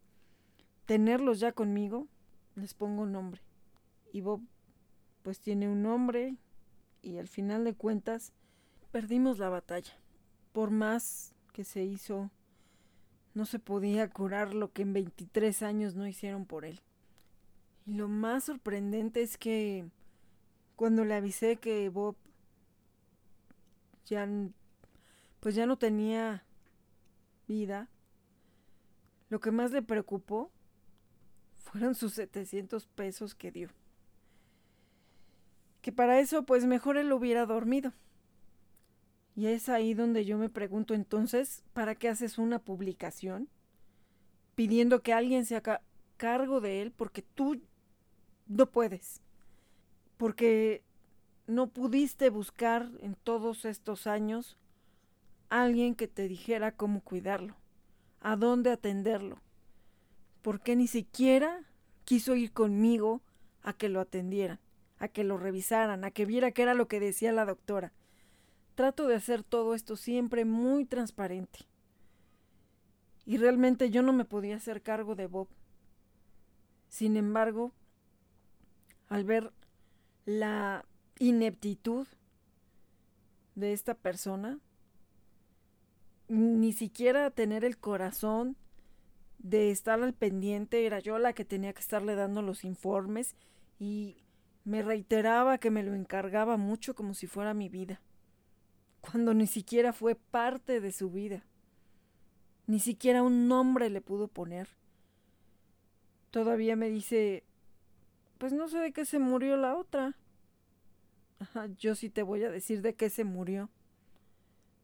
tenerlos 0.85 1.39
ya 1.39 1.51
conmigo, 1.51 2.07
les 2.55 2.73
pongo 2.73 3.05
nombre. 3.05 3.41
Y 4.11 4.21
Bob 4.21 4.41
pues 5.21 5.41
tiene 5.41 5.67
un 5.67 5.83
nombre 5.83 6.37
y 7.01 7.17
al 7.17 7.27
final 7.27 7.65
de 7.65 7.73
cuentas 7.73 8.31
perdimos 8.91 9.39
la 9.39 9.49
batalla. 9.49 9.93
Por 10.53 10.71
más 10.71 11.33
que 11.51 11.63
se 11.63 11.83
hizo, 11.83 12.31
no 13.33 13.45
se 13.45 13.59
podía 13.59 14.09
curar 14.09 14.53
lo 14.53 14.71
que 14.71 14.83
en 14.83 14.93
23 14.93 15.61
años 15.63 15.95
no 15.95 16.07
hicieron 16.07 16.45
por 16.45 16.65
él. 16.65 16.81
Y 17.87 17.93
lo 17.93 18.09
más 18.09 18.43
sorprendente 18.43 19.21
es 19.21 19.37
que 19.37 19.85
cuando 20.75 21.05
le 21.05 21.13
avisé 21.15 21.55
que 21.55 21.87
Bob 21.87 22.17
ya 24.05 24.27
pues 25.39 25.55
ya 25.55 25.65
no 25.65 25.77
tenía 25.77 26.43
vida, 27.47 27.87
lo 29.29 29.39
que 29.39 29.51
más 29.51 29.71
le 29.71 29.81
preocupó 29.81 30.51
fueron 31.55 31.95
sus 31.95 32.13
700 32.13 32.87
pesos 32.87 33.33
que 33.33 33.51
dio. 33.51 33.69
Que 35.81 35.93
para 35.93 36.19
eso 36.19 36.43
pues 36.43 36.65
mejor 36.65 36.97
él 36.97 37.13
hubiera 37.13 37.45
dormido. 37.45 37.93
Y 39.33 39.47
es 39.47 39.69
ahí 39.69 39.93
donde 39.93 40.25
yo 40.25 40.37
me 40.37 40.49
pregunto 40.49 40.93
entonces, 40.93 41.63
¿para 41.71 41.95
qué 41.95 42.09
haces 42.09 42.37
una 42.37 42.59
publicación 42.59 43.47
pidiendo 44.55 45.01
que 45.01 45.13
alguien 45.13 45.45
se 45.45 45.55
haga 45.55 45.81
cargo 46.17 46.59
de 46.59 46.81
él 46.81 46.91
porque 46.91 47.21
tú 47.21 47.61
no 48.47 48.65
puedes? 48.67 49.21
Porque 50.17 50.83
no 51.47 51.67
pudiste 51.67 52.29
buscar 52.29 52.89
en 53.01 53.15
todos 53.15 53.65
estos 53.65 54.07
años 54.07 54.57
alguien 55.49 55.95
que 55.95 56.07
te 56.07 56.27
dijera 56.27 56.71
cómo 56.71 57.01
cuidarlo, 57.01 57.55
a 58.21 58.35
dónde 58.35 58.71
atenderlo. 58.71 59.41
Porque 60.41 60.75
ni 60.75 60.87
siquiera 60.87 61.61
quiso 62.03 62.35
ir 62.35 62.51
conmigo 62.51 63.21
a 63.63 63.73
que 63.73 63.89
lo 63.89 63.99
atendieran, 63.99 64.59
a 64.97 65.07
que 65.07 65.23
lo 65.23 65.37
revisaran, 65.37 66.03
a 66.03 66.11
que 66.11 66.25
viera 66.25 66.51
qué 66.51 66.63
era 66.63 66.73
lo 66.73 66.87
que 66.87 66.99
decía 66.99 67.31
la 67.31 67.45
doctora. 67.45 67.93
Trato 68.75 69.07
de 69.07 69.15
hacer 69.15 69.43
todo 69.43 69.73
esto 69.73 69.95
siempre 69.95 70.45
muy 70.45 70.85
transparente. 70.85 71.59
Y 73.25 73.37
realmente 73.37 73.89
yo 73.89 74.03
no 74.03 74.13
me 74.13 74.23
podía 74.23 74.55
hacer 74.55 74.81
cargo 74.81 75.15
de 75.15 75.27
Bob. 75.27 75.47
Sin 76.87 77.17
embargo, 77.17 77.73
al 79.09 79.23
ver 79.23 79.53
la 80.25 80.85
ineptitud 81.19 82.07
de 83.55 83.73
esta 83.73 83.95
persona, 83.95 84.59
ni 86.27 86.73
siquiera 86.73 87.31
tener 87.31 87.63
el 87.63 87.77
corazón 87.77 88.57
de 89.39 89.71
estar 89.71 90.01
al 90.01 90.13
pendiente, 90.13 90.85
era 90.85 90.99
yo 90.99 91.17
la 91.19 91.33
que 91.33 91.45
tenía 91.45 91.73
que 91.73 91.79
estarle 91.79 92.15
dando 92.15 92.41
los 92.41 92.63
informes 92.63 93.35
y 93.79 94.17
me 94.65 94.81
reiteraba 94.81 95.57
que 95.57 95.71
me 95.71 95.83
lo 95.83 95.93
encargaba 95.93 96.57
mucho 96.57 96.93
como 96.93 97.13
si 97.13 97.27
fuera 97.27 97.53
mi 97.53 97.69
vida, 97.69 98.01
cuando 98.99 99.33
ni 99.33 99.47
siquiera 99.47 99.93
fue 99.93 100.15
parte 100.15 100.81
de 100.81 100.91
su 100.91 101.09
vida, 101.09 101.45
ni 102.65 102.79
siquiera 102.79 103.23
un 103.23 103.47
nombre 103.47 103.89
le 103.89 104.01
pudo 104.01 104.27
poner. 104.27 104.67
Todavía 106.31 106.75
me 106.75 106.89
dice, 106.89 107.45
pues 108.37 108.53
no 108.53 108.67
sé 108.67 108.79
de 108.79 108.91
qué 108.91 109.05
se 109.05 109.19
murió 109.19 109.57
la 109.57 109.75
otra. 109.75 110.15
yo 111.77 111.95
sí 111.95 112.09
te 112.09 112.23
voy 112.23 112.43
a 112.43 112.51
decir 112.51 112.81
de 112.81 112.95
qué 112.95 113.09
se 113.09 113.23
murió 113.23 113.69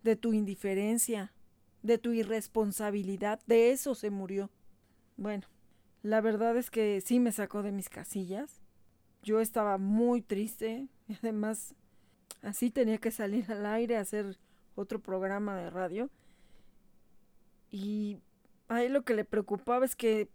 de 0.04 0.16
tu 0.16 0.34
indiferencia, 0.34 1.34
de 1.82 1.98
tu 1.98 2.12
irresponsabilidad, 2.12 3.40
de 3.48 3.72
eso 3.72 3.96
se 3.96 4.10
murió. 4.10 4.50
Bueno, 5.18 5.48
la 6.02 6.22
verdad 6.22 6.58
es 6.58 6.70
que 6.70 7.02
sí 7.02 7.20
me 7.20 7.32
sacó 7.32 7.64
de 7.64 7.72
mis 7.72 7.90
casillas. 7.90 8.62
Yo 9.24 9.40
estaba 9.40 9.78
muy 9.78 10.22
triste 10.22 10.88
y 11.08 11.16
además 11.16 11.74
así 12.42 12.70
tenía 12.70 12.98
que 12.98 13.12
salir 13.12 13.50
al 13.52 13.66
aire 13.66 13.98
a 13.98 14.02
hacer 14.02 14.38
otro 14.76 15.00
programa 15.00 15.56
de 15.56 15.70
radio. 15.70 16.10
Y 17.72 18.20
a 18.68 18.84
él 18.84 18.94
lo 18.94 19.04
que 19.04 19.16
le 19.16 19.26
preocupaba 19.26 19.86
es 19.86 19.96
que, 19.96 20.30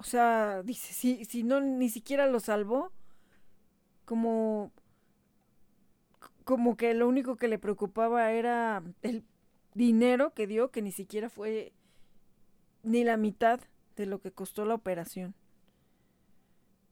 o 0.00 0.02
sea, 0.02 0.62
dice, 0.62 0.94
si, 0.94 1.26
si 1.26 1.42
no 1.42 1.60
ni 1.60 1.90
siquiera 1.90 2.26
lo 2.26 2.40
salvó, 2.40 2.90
como 4.06 4.72
como 6.44 6.76
que 6.76 6.94
lo 6.94 7.06
único 7.06 7.36
que 7.36 7.48
le 7.48 7.58
preocupaba 7.58 8.32
era 8.32 8.82
el 9.02 9.24
dinero 9.74 10.32
que 10.32 10.46
dio, 10.46 10.70
que 10.70 10.80
ni 10.80 10.90
siquiera 10.90 11.28
fue 11.28 11.74
ni 12.82 13.04
la 13.04 13.18
mitad 13.18 13.60
de 13.94 14.06
lo 14.06 14.20
que 14.20 14.32
costó 14.32 14.64
la 14.64 14.74
operación. 14.74 15.34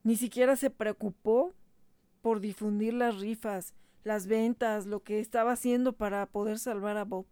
Ni 0.04 0.14
siquiera 0.14 0.54
se 0.54 0.68
preocupó 0.68 1.54
por 2.20 2.40
difundir 2.40 2.92
las 2.92 3.18
rifas, 3.18 3.74
las 4.04 4.26
ventas, 4.26 4.84
lo 4.84 5.02
que 5.02 5.18
estaba 5.18 5.52
haciendo 5.52 5.94
para 5.94 6.26
poder 6.26 6.58
salvar 6.58 6.98
a 6.98 7.04
Bob. 7.04 7.24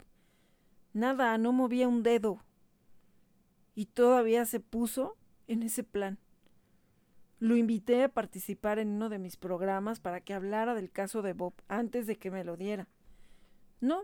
Nada, 0.91 1.37
no 1.37 1.53
movía 1.53 1.87
un 1.87 2.01
dedo. 2.01 2.43
Y 3.75 3.85
todavía 3.85 4.43
se 4.45 4.59
puso 4.59 5.15
en 5.47 5.63
ese 5.63 5.83
plan. 5.83 6.19
Lo 7.39 7.55
invité 7.55 8.03
a 8.03 8.09
participar 8.09 8.79
en 8.79 8.89
uno 8.89 9.09
de 9.09 9.19
mis 9.19 9.37
programas 9.37 9.99
para 9.99 10.21
que 10.21 10.33
hablara 10.33 10.73
del 10.73 10.91
caso 10.91 11.21
de 11.21 11.33
Bob 11.33 11.53
antes 11.67 12.07
de 12.07 12.17
que 12.17 12.31
me 12.31 12.43
lo 12.43 12.57
diera. 12.57 12.87
No, 13.79 14.01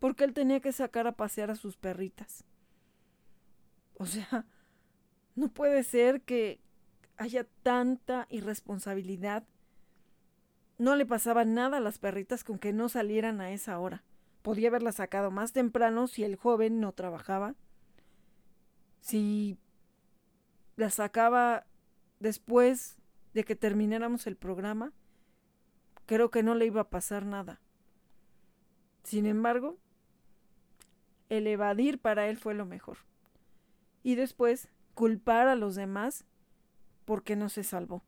porque 0.00 0.24
él 0.24 0.34
tenía 0.34 0.60
que 0.60 0.72
sacar 0.72 1.06
a 1.06 1.16
pasear 1.16 1.50
a 1.50 1.54
sus 1.54 1.76
perritas. 1.76 2.44
O 3.94 4.06
sea, 4.06 4.44
no 5.36 5.48
puede 5.48 5.84
ser 5.84 6.22
que 6.22 6.60
haya 7.16 7.46
tanta 7.62 8.26
irresponsabilidad. 8.28 9.44
No 10.78 10.96
le 10.96 11.06
pasaba 11.06 11.44
nada 11.44 11.76
a 11.76 11.80
las 11.80 11.98
perritas 11.98 12.42
con 12.42 12.58
que 12.58 12.72
no 12.72 12.88
salieran 12.88 13.40
a 13.40 13.52
esa 13.52 13.78
hora. 13.78 14.02
Podía 14.42 14.68
haberlas 14.68 14.96
sacado 14.96 15.30
más 15.30 15.52
temprano 15.52 16.08
si 16.08 16.24
el 16.24 16.36
joven 16.36 16.80
no 16.80 16.92
trabajaba. 16.92 17.54
Si 19.00 19.58
las 20.76 20.94
sacaba 20.94 21.66
después 22.20 22.96
de 23.32 23.44
que 23.44 23.56
termináramos 23.56 24.26
el 24.26 24.36
programa, 24.36 24.92
creo 26.06 26.30
que 26.30 26.42
no 26.42 26.54
le 26.54 26.66
iba 26.66 26.82
a 26.82 26.90
pasar 26.90 27.26
nada. 27.26 27.60
Sin 29.02 29.26
embargo, 29.26 29.76
el 31.28 31.46
evadir 31.46 31.98
para 31.98 32.28
él 32.28 32.38
fue 32.38 32.54
lo 32.54 32.64
mejor. 32.64 32.98
Y 34.02 34.14
después 34.14 34.68
culpar 34.94 35.48
a 35.48 35.56
los 35.56 35.74
demás 35.74 36.24
porque 37.04 37.36
no 37.36 37.48
se 37.48 37.64
salvó. 37.64 38.02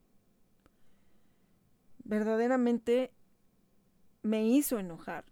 Verdaderamente 2.04 3.12
me 4.22 4.46
hizo 4.46 4.78
enojar. 4.78 5.24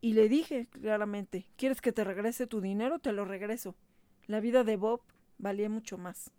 Y 0.00 0.14
le 0.14 0.28
dije 0.28 0.66
claramente, 0.66 1.46
¿quieres 1.56 1.80
que 1.80 1.92
te 1.92 2.04
regrese 2.04 2.46
tu 2.46 2.60
dinero? 2.60 2.98
Te 2.98 3.12
lo 3.12 3.24
regreso. 3.24 3.76
La 4.26 4.40
vida 4.40 4.64
de 4.64 4.76
Bob 4.76 5.02
valía 5.42 5.68
mucho 5.68 5.98
más. 5.98 6.30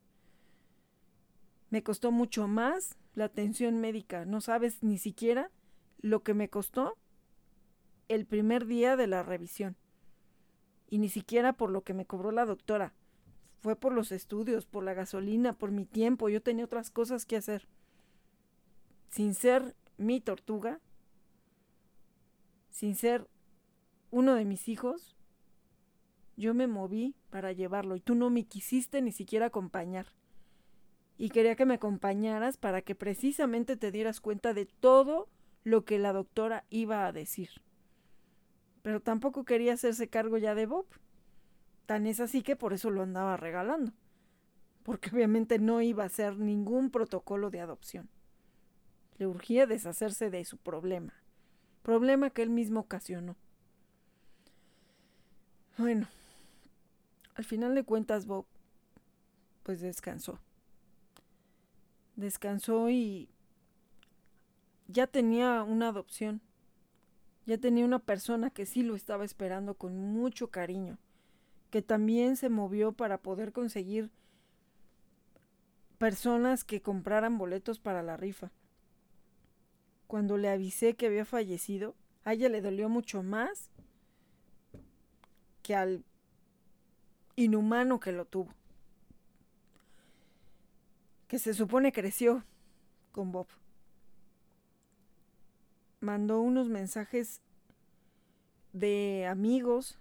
Me 1.69 1.83
costó 1.83 2.11
mucho 2.11 2.47
más 2.47 2.97
la 3.13 3.25
atención 3.25 3.79
médica. 3.79 4.25
No 4.25 4.41
sabes 4.41 4.81
ni 4.81 4.97
siquiera 4.97 5.51
lo 5.99 6.23
que 6.23 6.33
me 6.33 6.49
costó 6.49 6.97
el 8.07 8.25
primer 8.25 8.65
día 8.65 8.95
de 8.95 9.07
la 9.07 9.21
revisión. 9.21 9.75
Y 10.89 10.97
ni 10.97 11.09
siquiera 11.09 11.53
por 11.53 11.69
lo 11.69 11.83
que 11.83 11.93
me 11.93 12.05
cobró 12.05 12.31
la 12.31 12.45
doctora. 12.45 12.93
Fue 13.59 13.75
por 13.75 13.93
los 13.93 14.11
estudios, 14.11 14.65
por 14.65 14.83
la 14.83 14.93
gasolina, 14.93 15.53
por 15.53 15.71
mi 15.71 15.85
tiempo. 15.85 16.29
Yo 16.29 16.41
tenía 16.41 16.65
otras 16.65 16.89
cosas 16.89 17.25
que 17.25 17.37
hacer. 17.37 17.67
Sin 19.09 19.33
ser 19.33 19.75
mi 19.97 20.21
tortuga, 20.21 20.79
sin 22.69 22.95
ser 22.95 23.27
uno 24.11 24.35
de 24.35 24.45
mis 24.45 24.67
hijos, 24.67 25.15
yo 26.35 26.53
me 26.53 26.67
moví 26.67 27.15
para 27.29 27.51
llevarlo 27.51 27.95
y 27.95 28.01
tú 28.01 28.15
no 28.15 28.29
me 28.29 28.45
quisiste 28.45 29.01
ni 29.01 29.11
siquiera 29.11 29.47
acompañar 29.47 30.07
y 31.17 31.29
quería 31.29 31.55
que 31.55 31.65
me 31.65 31.75
acompañaras 31.75 32.57
para 32.57 32.81
que 32.81 32.95
precisamente 32.95 33.77
te 33.77 33.91
dieras 33.91 34.19
cuenta 34.19 34.53
de 34.53 34.65
todo 34.65 35.29
lo 35.63 35.85
que 35.85 35.99
la 35.99 36.11
doctora 36.11 36.65
iba 36.69 37.05
a 37.05 37.11
decir. 37.11 37.49
Pero 38.81 38.99
tampoco 38.99 39.45
quería 39.45 39.73
hacerse 39.73 40.09
cargo 40.09 40.37
ya 40.37 40.55
de 40.55 40.65
Bob. 40.65 40.85
Tan 41.85 42.07
es 42.07 42.19
así 42.19 42.41
que 42.41 42.55
por 42.55 42.73
eso 42.73 42.89
lo 42.89 43.03
andaba 43.03 43.37
regalando. 43.37 43.93
Porque 44.83 45.11
obviamente 45.11 45.59
no 45.59 45.81
iba 45.81 46.03
a 46.03 46.07
hacer 46.07 46.37
ningún 46.37 46.89
protocolo 46.89 47.49
de 47.49 47.61
adopción. 47.61 48.09
Le 49.17 49.27
urgía 49.27 49.65
deshacerse 49.65 50.29
de 50.29 50.43
su 50.43 50.57
problema. 50.57 51.13
Problema 51.83 52.31
que 52.31 52.41
él 52.41 52.49
mismo 52.49 52.81
ocasionó. 52.81 53.37
Bueno, 55.77 56.07
al 57.35 57.45
final 57.45 57.75
de 57.75 57.83
cuentas 57.83 58.25
Bob 58.25 58.45
pues 59.63 59.81
descansó. 59.81 60.39
Descansó 62.15 62.89
y 62.89 63.29
ya 64.87 65.07
tenía 65.07 65.63
una 65.63 65.89
adopción. 65.89 66.41
Ya 67.45 67.57
tenía 67.57 67.85
una 67.85 67.99
persona 67.99 68.49
que 68.49 68.65
sí 68.65 68.83
lo 68.83 68.95
estaba 68.95 69.25
esperando 69.25 69.75
con 69.75 69.97
mucho 69.97 70.49
cariño, 70.49 70.97
que 71.71 71.81
también 71.81 72.37
se 72.37 72.49
movió 72.49 72.93
para 72.93 73.17
poder 73.17 73.51
conseguir 73.51 74.11
personas 75.97 76.63
que 76.63 76.81
compraran 76.81 77.37
boletos 77.37 77.79
para 77.79 78.03
la 78.03 78.15
rifa. 78.15 78.51
Cuando 80.07 80.37
le 80.37 80.49
avisé 80.49 80.95
que 80.95 81.07
había 81.07 81.25
fallecido, 81.25 81.95
a 82.23 82.33
ella 82.33 82.47
le 82.47 82.61
dolió 82.61 82.87
mucho 82.87 83.23
más 83.23 83.71
que 85.63 85.75
al 85.75 86.05
inhumano 87.35 87.99
que 87.99 88.11
lo 88.11 88.25
tuvo. 88.25 88.53
Que 91.27 91.39
se 91.39 91.53
supone 91.53 91.91
creció 91.91 92.43
con 93.11 93.31
Bob. 93.31 93.47
Mandó 95.99 96.41
unos 96.41 96.69
mensajes 96.69 97.41
de 98.73 99.27
amigos 99.27 99.99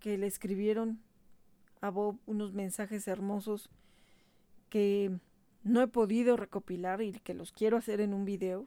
que 0.00 0.18
le 0.18 0.26
escribieron 0.26 1.00
a 1.80 1.90
Bob 1.90 2.18
unos 2.26 2.52
mensajes 2.52 3.08
hermosos 3.08 3.70
que 4.68 5.10
no 5.64 5.82
he 5.82 5.88
podido 5.88 6.36
recopilar 6.36 7.02
y 7.02 7.12
que 7.12 7.34
los 7.34 7.52
quiero 7.52 7.76
hacer 7.76 8.00
en 8.00 8.14
un 8.14 8.24
video 8.24 8.66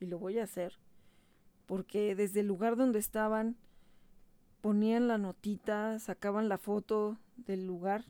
y 0.00 0.06
lo 0.06 0.18
voy 0.18 0.38
a 0.38 0.44
hacer 0.44 0.78
porque 1.66 2.14
desde 2.14 2.40
el 2.40 2.46
lugar 2.46 2.76
donde 2.76 2.98
estaban 2.98 3.56
ponían 4.62 5.08
la 5.08 5.18
notita, 5.18 5.98
sacaban 5.98 6.48
la 6.48 6.56
foto 6.56 7.18
del 7.36 7.66
lugar 7.66 8.04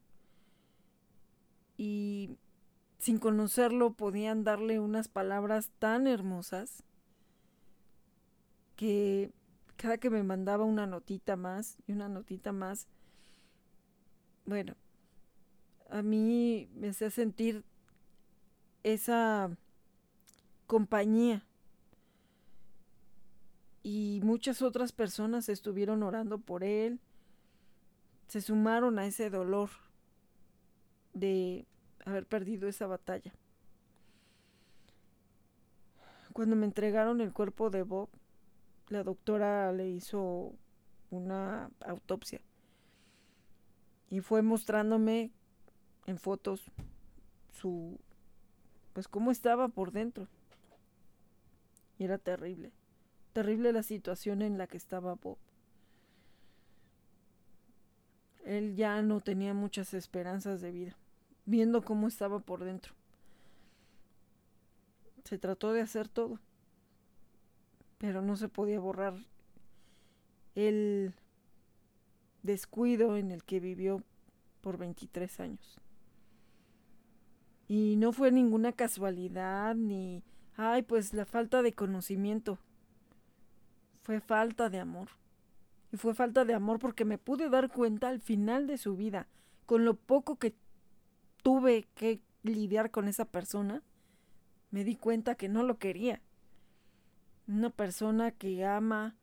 y 1.76 2.36
sin 2.98 3.18
conocerlo 3.18 3.94
podían 3.94 4.44
darle 4.44 4.78
unas 4.78 5.08
palabras 5.08 5.70
tan 5.80 6.06
hermosas 6.06 6.84
que 8.76 9.32
cada 9.76 9.96
que 9.98 10.10
me 10.10 10.22
mandaba 10.22 10.64
una 10.64 10.86
notita 10.86 11.34
más 11.36 11.78
y 11.86 11.92
una 11.92 12.08
notita 12.08 12.52
más, 12.52 12.86
bueno, 14.44 14.76
a 15.90 16.02
mí 16.02 16.68
me 16.74 16.90
hacía 16.90 17.10
sentir 17.10 17.64
esa 18.82 19.56
compañía 20.66 21.44
y 23.82 24.20
muchas 24.22 24.62
otras 24.62 24.92
personas 24.92 25.48
estuvieron 25.48 26.02
orando 26.02 26.38
por 26.38 26.64
él, 26.64 27.00
se 28.28 28.40
sumaron 28.40 28.98
a 28.98 29.06
ese 29.06 29.30
dolor 29.30 29.70
de 31.12 31.66
haber 32.04 32.26
perdido 32.26 32.68
esa 32.68 32.86
batalla. 32.86 33.32
Cuando 36.32 36.56
me 36.56 36.64
entregaron 36.64 37.20
el 37.20 37.32
cuerpo 37.32 37.70
de 37.70 37.82
Bob, 37.82 38.08
la 38.88 39.02
doctora 39.02 39.72
le 39.72 39.88
hizo 39.90 40.52
una 41.10 41.70
autopsia 41.80 42.40
y 44.08 44.20
fue 44.20 44.42
mostrándome 44.42 45.30
en 46.06 46.18
fotos 46.18 46.70
su 47.50 47.98
pues 48.92 49.08
cómo 49.08 49.30
estaba 49.30 49.68
por 49.68 49.92
dentro. 49.92 50.28
Y 51.98 52.04
era 52.04 52.18
terrible. 52.18 52.72
Terrible 53.32 53.72
la 53.72 53.82
situación 53.82 54.42
en 54.42 54.58
la 54.58 54.66
que 54.66 54.76
estaba 54.76 55.14
Bob. 55.14 55.38
Él 58.44 58.76
ya 58.76 59.00
no 59.02 59.20
tenía 59.20 59.54
muchas 59.54 59.94
esperanzas 59.94 60.60
de 60.60 60.72
vida, 60.72 60.96
viendo 61.46 61.82
cómo 61.82 62.08
estaba 62.08 62.40
por 62.40 62.64
dentro. 62.64 62.92
Se 65.24 65.38
trató 65.38 65.72
de 65.72 65.80
hacer 65.80 66.08
todo, 66.08 66.40
pero 67.98 68.20
no 68.20 68.36
se 68.36 68.48
podía 68.48 68.80
borrar 68.80 69.14
el 70.54 71.14
descuido 72.42 73.16
en 73.16 73.30
el 73.30 73.44
que 73.44 73.60
vivió 73.60 74.02
por 74.60 74.76
23 74.76 75.40
años. 75.40 75.80
Y 77.68 77.96
no 77.96 78.12
fue 78.12 78.32
ninguna 78.32 78.72
casualidad 78.72 79.74
ni, 79.74 80.22
ay, 80.56 80.82
pues 80.82 81.14
la 81.14 81.24
falta 81.24 81.62
de 81.62 81.72
conocimiento 81.72 82.58
fue 84.02 84.20
falta 84.20 84.68
de 84.68 84.80
amor. 84.80 85.08
Y 85.92 85.96
fue 85.96 86.14
falta 86.14 86.44
de 86.44 86.54
amor 86.54 86.78
porque 86.78 87.04
me 87.04 87.18
pude 87.18 87.48
dar 87.48 87.70
cuenta 87.70 88.08
al 88.08 88.20
final 88.20 88.66
de 88.66 88.78
su 88.78 88.96
vida, 88.96 89.28
con 89.66 89.84
lo 89.84 89.94
poco 89.94 90.38
que 90.38 90.54
tuve 91.42 91.86
que 91.94 92.20
lidiar 92.42 92.90
con 92.90 93.08
esa 93.08 93.24
persona, 93.24 93.82
me 94.70 94.84
di 94.84 94.96
cuenta 94.96 95.34
que 95.34 95.48
no 95.48 95.62
lo 95.62 95.78
quería. 95.78 96.20
Una 97.46 97.70
persona 97.70 98.30
que 98.30 98.64
ama 98.64 99.16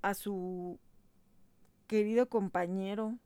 a 0.00 0.14
su 0.14 0.78
querido 1.86 2.28
compañero, 2.28 3.18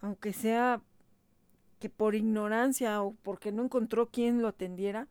aunque 0.00 0.32
sea 0.32 0.82
que 1.78 1.88
por 1.88 2.14
ignorancia 2.14 3.02
o 3.02 3.14
porque 3.22 3.52
no 3.52 3.64
encontró 3.64 4.10
quien 4.10 4.42
lo 4.42 4.48
atendiera, 4.48 5.08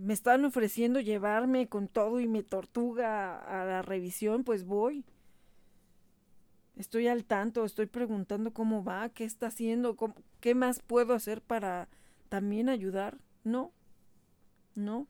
me 0.00 0.14
están 0.14 0.44
ofreciendo 0.44 1.00
llevarme 1.00 1.68
con 1.68 1.86
todo 1.86 2.20
y 2.20 2.26
me 2.26 2.42
tortuga 2.42 3.38
a 3.38 3.64
la 3.66 3.82
revisión, 3.82 4.44
pues 4.44 4.64
voy. 4.64 5.04
Estoy 6.76 7.06
al 7.06 7.24
tanto, 7.24 7.64
estoy 7.64 7.86
preguntando 7.86 8.54
cómo 8.54 8.82
va, 8.82 9.10
qué 9.10 9.24
está 9.24 9.48
haciendo, 9.48 9.96
qué 10.40 10.54
más 10.54 10.80
puedo 10.80 11.12
hacer 11.12 11.42
para 11.42 11.88
también 12.30 12.70
ayudar. 12.70 13.18
No, 13.44 13.72
no. 14.74 15.06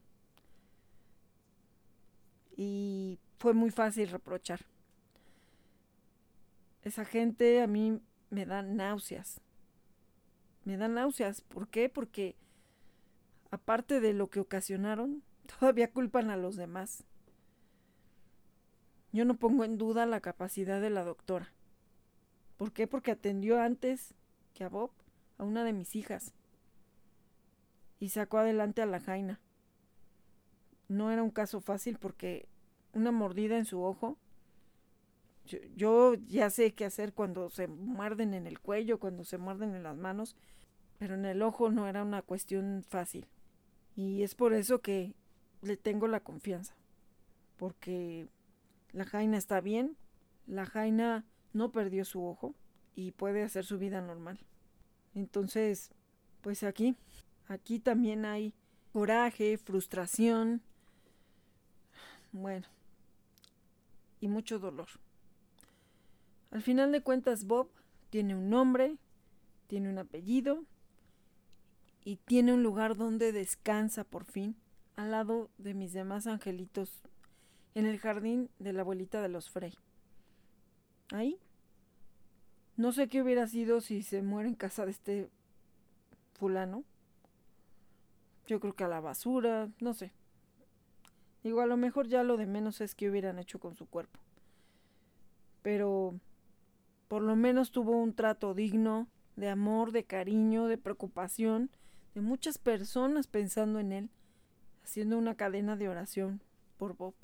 Y 2.57 3.21
fue 3.39 3.55
muy 3.55 3.71
fácil 3.71 4.09
reprochar. 4.09 4.61
Esa 6.83 7.05
gente 7.05 7.63
a 7.63 7.69
mí 7.69 8.01
me 8.31 8.45
da 8.45 8.63
náuseas. 8.63 9.41
Me 10.65 10.77
da 10.77 10.89
náuseas. 10.89 11.43
¿Por 11.43 11.69
qué? 11.69 11.89
Porque 11.89 12.35
aparte 13.51 14.01
de 14.01 14.13
lo 14.13 14.29
que 14.31 14.41
ocasionaron, 14.41 15.23
todavía 15.59 15.93
culpan 15.93 16.31
a 16.31 16.37
los 16.37 16.57
demás. 16.57 17.05
Yo 19.13 19.25
no 19.25 19.35
pongo 19.35 19.65
en 19.65 19.77
duda 19.77 20.07
la 20.07 20.21
capacidad 20.21 20.81
de 20.81 20.91
la 20.91 21.05
doctora. 21.05 21.53
¿Por 22.57 22.73
qué? 22.73 22.87
Porque 22.87 23.11
atendió 23.11 23.61
antes 23.61 24.15
que 24.55 24.65
a 24.65 24.69
Bob, 24.69 24.91
a 25.39 25.45
una 25.45 25.65
de 25.65 25.73
mis 25.73 25.97
hijas. 25.97 26.33
Y 27.99 28.11
sacó 28.11 28.39
adelante 28.39 28.83
a 28.83 28.87
la 28.87 29.01
Jaina. 29.01 29.41
No 30.89 31.11
era 31.11 31.23
un 31.23 31.31
caso 31.31 31.61
fácil 31.61 31.99
porque 31.99 32.49
una 32.93 33.11
mordida 33.13 33.57
en 33.57 33.65
su 33.65 33.83
ojo. 33.83 34.17
Yo, 35.47 35.59
yo, 35.75 36.15
ya 36.15 36.51
sé 36.51 36.75
qué 36.75 36.85
hacer 36.85 37.13
cuando 37.13 37.51
se 37.51 37.67
muerden 37.67 38.35
en 38.35 38.47
el 38.47 38.61
cuello, 38.61 39.01
cuando 39.01 39.25
se 39.25 39.39
muerden 39.39 39.75
en 39.75 39.83
las 39.83 39.97
manos, 39.97 40.37
pero 40.99 41.15
en 41.15 41.25
el 41.25 41.43
ojo 41.43 41.71
no 41.71 41.89
era 41.89 42.05
una 42.05 42.23
cuestión 42.23 42.85
fácil. 42.89 43.27
Y 44.01 44.23
es 44.23 44.35
por 44.35 44.55
eso 44.55 44.81
que 44.81 45.15
le 45.61 45.77
tengo 45.77 46.09
la 46.09 46.21
confianza. 46.21 46.75
Porque 47.59 48.29
la 48.93 49.05
Jaina 49.05 49.37
está 49.37 49.61
bien, 49.61 49.99
la 50.47 50.65
Jaina 50.65 51.27
no 51.53 51.71
perdió 51.71 52.07
su 52.07 52.25
ojo 52.25 52.55
y 52.95 53.11
puede 53.11 53.43
hacer 53.43 53.67
su 53.67 53.79
vida 53.79 54.01
normal. 54.01 54.39
Entonces, 55.15 55.91
pues 56.41 56.63
aquí, 56.63 56.97
aquí 57.47 57.79
también 57.79 58.25
hay 58.25 58.55
coraje, 58.95 59.59
frustración, 59.59 60.63
bueno, 62.33 62.69
y 64.19 64.29
mucho 64.29 64.59
dolor. 64.59 64.89
Al 66.51 66.63
final 66.63 66.91
de 66.91 67.03
cuentas, 67.03 67.45
Bob 67.45 67.69
tiene 68.09 68.35
un 68.35 68.49
nombre, 68.49 68.97
tiene 69.67 69.91
un 69.91 69.99
apellido 69.99 70.65
y 72.05 72.17
tiene 72.17 72.53
un 72.55 72.63
lugar 72.63 72.97
donde 72.97 73.33
descansa 73.33 74.05
por 74.05 74.25
fin, 74.25 74.57
al 74.97 75.11
lado 75.11 75.51
de 75.59 75.75
mis 75.75 75.93
demás 75.93 76.27
angelitos, 76.27 77.03
en 77.75 77.87
el 77.87 77.99
jardín 77.99 78.51
de 78.59 78.73
la 78.73 78.83
abuelita 78.83 79.23
de 79.23 79.29
los 79.29 79.51
Frey. 79.51 79.75
Ahí. 81.13 81.39
No 82.77 82.93
sé 82.93 83.09
qué 83.09 83.23
hubiera 83.23 83.47
sido 83.47 83.81
si 83.81 84.03
se 84.03 84.23
muere 84.23 84.49
en 84.49 84.55
casa 84.55 84.85
de 84.85 84.93
este 84.93 85.31
fulano. 86.35 86.85
Yo 88.47 88.59
creo 88.61 88.75
que 88.75 88.85
a 88.85 88.89
la 88.89 89.01
basura, 89.01 89.69
no 89.81 89.95
sé. 89.95 90.13
Digo, 91.43 91.61
a 91.61 91.67
lo 91.67 91.77
mejor 91.77 92.09
ya 92.09 92.23
lo 92.23 92.37
de 92.37 92.47
menos 92.47 92.81
es 92.81 92.95
que 92.95 93.11
hubieran 93.11 93.39
hecho 93.39 93.59
con 93.59 93.77
su 93.77 93.87
cuerpo. 93.87 94.19
Pero 95.63 96.19
por 97.09 97.23
lo 97.23 97.37
menos 97.37 97.71
tuvo 97.71 98.01
un 98.01 98.15
trato 98.15 98.55
digno, 98.55 99.09
de 99.37 99.49
amor, 99.49 99.93
de 99.93 100.05
cariño, 100.05 100.67
de 100.67 100.79
preocupación, 100.79 101.71
de 102.15 102.21
muchas 102.21 102.59
personas 102.59 103.27
pensando 103.27 103.79
en 103.79 103.93
él, 103.93 104.11
haciendo 104.83 105.19
una 105.19 105.35
cadena 105.35 105.77
de 105.77 105.89
oración 105.89 106.41
por 106.77 106.97
Bob. 106.97 107.15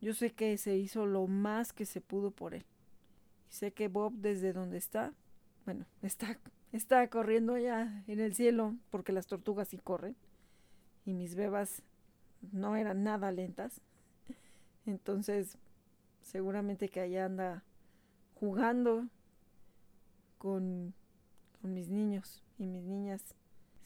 Yo 0.00 0.14
sé 0.14 0.32
que 0.32 0.56
se 0.58 0.76
hizo 0.76 1.06
lo 1.06 1.26
más 1.26 1.72
que 1.72 1.86
se 1.86 2.00
pudo 2.00 2.30
por 2.30 2.54
él. 2.54 2.64
Y 3.50 3.54
sé 3.54 3.72
que 3.72 3.88
Bob 3.88 4.12
desde 4.14 4.52
donde 4.52 4.78
está, 4.78 5.12
bueno, 5.64 5.86
está, 6.02 6.38
está 6.72 7.08
corriendo 7.08 7.54
allá 7.54 8.04
en 8.06 8.20
el 8.20 8.34
cielo, 8.34 8.76
porque 8.90 9.12
las 9.12 9.26
tortugas 9.26 9.68
sí 9.68 9.78
corren, 9.78 10.16
y 11.04 11.14
mis 11.14 11.34
bebas 11.34 11.82
no 12.52 12.76
eran 12.76 13.02
nada 13.02 13.32
lentas. 13.32 13.80
Entonces, 14.84 15.58
seguramente 16.22 16.88
que 16.88 17.00
allá 17.00 17.24
anda 17.24 17.64
jugando 18.34 19.08
con, 20.38 20.94
con 21.60 21.74
mis 21.74 21.88
niños 21.88 22.42
y 22.58 22.66
mis 22.66 22.84
niñas. 22.84 23.34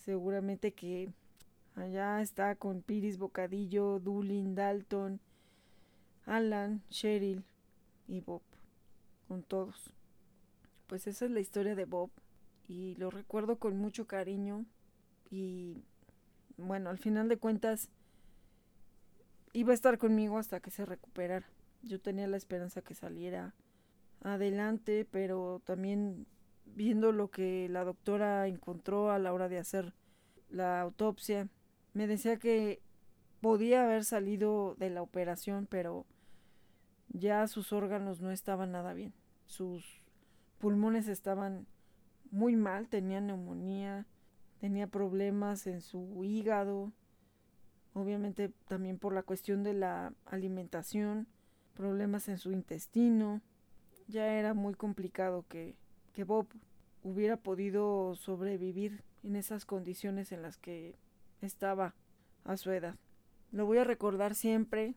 Seguramente 0.05 0.73
que 0.73 1.11
allá 1.75 2.21
está 2.23 2.55
con 2.55 2.83
Piris 2.83 3.19
Bocadillo, 3.19 3.99
Dulin, 4.01 4.55
Dalton, 4.55 5.21
Alan, 6.25 6.83
Cheryl 6.89 7.45
y 8.09 8.21
Bob. 8.21 8.43
Con 9.29 9.43
todos. 9.43 9.93
Pues 10.87 11.07
esa 11.07 11.27
es 11.27 11.31
la 11.31 11.41
historia 11.41 11.75
de 11.75 11.85
Bob. 11.85 12.11
Y 12.67 12.95
lo 12.97 13.11
recuerdo 13.11 13.59
con 13.59 13.77
mucho 13.77 14.07
cariño. 14.07 14.65
Y 15.31 15.77
bueno, 16.57 16.91
al 16.91 16.99
final 16.99 17.29
de 17.29 17.37
cuentas 17.37 17.89
iba 19.53 19.73
a 19.73 19.75
estar 19.75 19.99
conmigo 19.99 20.39
hasta 20.39 20.61
que 20.61 20.71
se 20.71 20.87
recuperara. 20.87 21.47
Yo 21.83 22.01
tenía 22.01 22.27
la 22.27 22.37
esperanza 22.37 22.83
que 22.83 22.95
saliera 22.95 23.55
adelante, 24.23 25.07
pero 25.11 25.61
también 25.65 26.27
viendo 26.75 27.13
lo 27.13 27.31
que 27.31 27.69
la 27.69 27.85
doctora 27.85 28.47
encontró 28.47 29.11
a 29.11 29.19
la 29.19 29.33
hora 29.33 29.49
de 29.49 29.59
hacer 29.59 29.95
la 30.49 30.81
autopsia, 30.81 31.49
me 31.93 32.07
decía 32.07 32.39
que 32.39 32.83
podía 33.41 33.85
haber 33.85 34.05
salido 34.05 34.75
de 34.77 34.91
la 34.91 35.03
operación, 35.03 35.67
pero 35.69 36.07
ya 37.09 37.47
sus 37.49 37.73
órganos 37.73 38.21
no 38.21 38.31
estaban 38.31 38.73
nada 38.73 38.93
bien. 38.93 39.13
Sus 39.47 40.01
pulmones 40.59 41.09
estaban 41.09 41.67
muy 42.31 42.55
mal, 42.57 42.89
tenía 42.89 43.21
neumonía, 43.21 44.07
tenía 44.61 44.87
problemas 44.87 45.67
en 45.67 45.81
su 45.81 46.23
hígado, 46.23 46.93
obviamente 47.95 48.51
también 48.69 48.99
por 48.99 49.13
la 49.13 49.23
cuestión 49.23 49.63
de 49.63 49.75
la 49.75 50.13
alimentación, 50.27 51.27
problemas 51.75 52.29
en 52.29 52.39
su 52.39 52.53
intestino. 52.53 53.41
Ya 54.07 54.35
era 54.35 54.55
muy 54.55 54.75
complicado 54.75 55.45
que, 55.49 55.77
que 56.13 56.25
Bob 56.25 56.47
hubiera 57.03 57.37
podido 57.37 58.15
sobrevivir 58.15 59.03
en 59.23 59.37
esas 59.37 59.65
condiciones 59.65 60.33
en 60.33 60.43
las 60.43 60.57
que 60.57 60.97
estaba 61.41 61.95
a 62.45 62.57
su 62.57 62.71
edad. 62.71 62.97
Lo 63.53 63.67
voy 63.67 63.79
a 63.79 63.85
recordar 63.85 64.35
siempre 64.35 64.95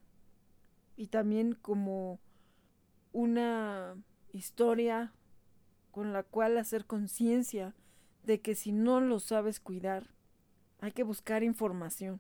y 0.95 1.07
también 1.07 1.55
como 1.55 2.20
una 3.11 3.95
historia 4.32 5.14
con 5.91 6.14
la 6.14 6.24
cual 6.24 6.57
hacer 6.57 6.86
conciencia 6.86 7.76
de 8.24 8.41
que 8.41 8.55
si 8.55 8.72
no 8.72 9.01
lo 9.01 9.20
sabes 9.20 9.59
cuidar, 9.59 10.07
hay 10.80 10.91
que 10.91 11.03
buscar 11.03 11.43
información. 11.43 12.20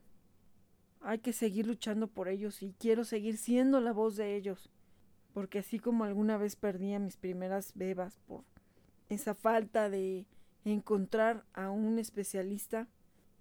Hay 1.01 1.19
que 1.19 1.33
seguir 1.33 1.67
luchando 1.67 2.07
por 2.07 2.27
ellos 2.29 2.61
y 2.63 2.73
quiero 2.79 3.03
seguir 3.03 3.37
siendo 3.37 3.81
la 3.81 3.91
voz 3.91 4.15
de 4.15 4.35
ellos. 4.35 4.69
Porque 5.33 5.59
así 5.59 5.79
como 5.79 6.03
alguna 6.03 6.37
vez 6.37 6.55
perdí 6.55 6.93
a 6.93 6.99
mis 6.99 7.17
primeras 7.17 7.73
bebas 7.75 8.19
por 8.27 8.45
esa 9.13 9.33
falta 9.33 9.89
de 9.89 10.25
encontrar 10.65 11.45
a 11.53 11.69
un 11.71 11.99
especialista, 11.99 12.87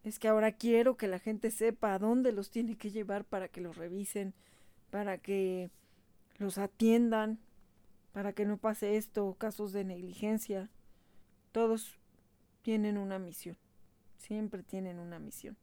es 0.04 0.18
que 0.18 0.28
ahora 0.28 0.52
quiero 0.52 0.96
que 0.96 1.08
la 1.08 1.18
gente 1.18 1.50
sepa 1.50 1.94
a 1.94 1.98
dónde 1.98 2.32
los 2.32 2.50
tiene 2.50 2.76
que 2.76 2.90
llevar 2.90 3.24
para 3.24 3.48
que 3.48 3.60
los 3.60 3.76
revisen, 3.76 4.34
para 4.90 5.18
que 5.18 5.70
los 6.38 6.58
atiendan, 6.58 7.38
para 8.12 8.32
que 8.32 8.44
no 8.44 8.56
pase 8.56 8.96
esto, 8.96 9.34
casos 9.38 9.72
de 9.72 9.84
negligencia. 9.84 10.70
Todos 11.52 11.98
tienen 12.62 12.98
una 12.98 13.18
misión, 13.18 13.56
siempre 14.18 14.62
tienen 14.62 14.98
una 14.98 15.18
misión. 15.18 15.56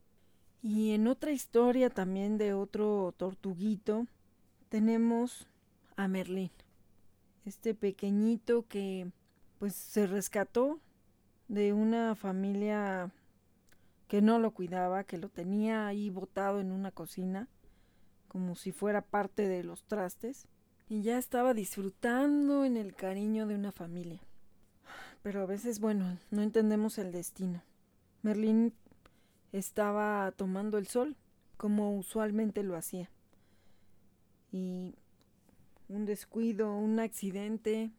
Y 0.62 0.92
en 0.92 1.06
otra 1.06 1.32
historia 1.32 1.90
también 1.90 2.38
de 2.38 2.52
otro 2.52 3.14
tortuguito, 3.16 4.06
tenemos 4.68 5.48
a 5.96 6.08
Merlín, 6.08 6.50
este 7.44 7.74
pequeñito 7.74 8.66
que 8.68 9.10
pues 9.60 9.74
se 9.74 10.06
rescató 10.06 10.80
de 11.48 11.74
una 11.74 12.14
familia 12.14 13.12
que 14.08 14.22
no 14.22 14.38
lo 14.38 14.52
cuidaba, 14.52 15.04
que 15.04 15.18
lo 15.18 15.28
tenía 15.28 15.86
ahí 15.86 16.08
botado 16.08 16.60
en 16.60 16.72
una 16.72 16.90
cocina, 16.90 17.46
como 18.26 18.56
si 18.56 18.72
fuera 18.72 19.02
parte 19.02 19.46
de 19.46 19.62
los 19.62 19.84
trastes, 19.84 20.48
y 20.88 21.02
ya 21.02 21.18
estaba 21.18 21.52
disfrutando 21.52 22.64
en 22.64 22.78
el 22.78 22.94
cariño 22.94 23.46
de 23.46 23.54
una 23.54 23.70
familia. 23.70 24.20
Pero 25.22 25.42
a 25.42 25.46
veces, 25.46 25.78
bueno, 25.78 26.18
no 26.30 26.40
entendemos 26.40 26.96
el 26.96 27.12
destino. 27.12 27.62
Merlín 28.22 28.72
estaba 29.52 30.32
tomando 30.32 30.78
el 30.78 30.86
sol, 30.86 31.16
como 31.58 31.98
usualmente 31.98 32.62
lo 32.62 32.76
hacía. 32.76 33.10
Y 34.52 34.94
un 35.88 36.06
descuido, 36.06 36.74
un 36.74 36.98
accidente, 36.98 37.92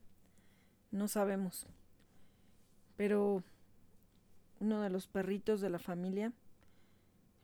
no 0.91 1.07
sabemos. 1.07 1.67
Pero 2.97 3.43
uno 4.59 4.81
de 4.81 4.89
los 4.89 5.07
perritos 5.07 5.61
de 5.61 5.69
la 5.69 5.79
familia 5.79 6.31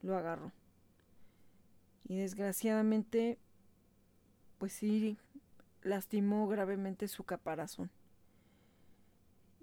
lo 0.01 0.15
agarró. 0.15 0.51
Y 2.07 2.17
desgraciadamente, 2.17 3.37
pues 4.59 4.73
sí, 4.73 5.17
lastimó 5.81 6.47
gravemente 6.47 7.07
su 7.07 7.23
caparazón. 7.23 7.89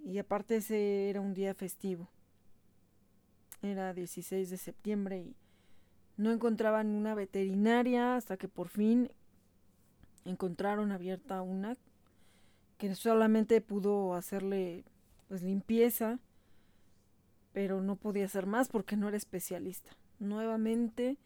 Y 0.05 0.19
aparte 0.19 0.57
ese 0.57 1.09
era 1.09 1.21
un 1.21 1.33
día 1.33 1.55
festivo. 1.55 2.09
Era 3.63 3.95
16 3.95 4.51
de 4.51 4.59
septiembre 4.59 5.19
y 5.21 5.35
no 6.17 6.31
encontraban 6.31 6.89
una 6.89 7.15
veterinaria 7.15 8.17
hasta 8.17 8.37
que 8.37 8.47
por 8.47 8.69
fin 8.69 9.11
encontraron 10.25 10.93
abierta 10.93 11.41
una 11.41 11.77
solamente 12.95 13.61
pudo 13.61 14.15
hacerle 14.15 14.85
pues 15.29 15.43
limpieza, 15.43 16.19
pero 17.53 17.81
no 17.81 17.97
podía 17.97 18.25
hacer 18.27 18.47
más 18.47 18.69
porque 18.69 18.97
no 18.97 19.09
era 19.09 19.17
especialista. 19.17 19.91
Nuevamente 20.19 21.17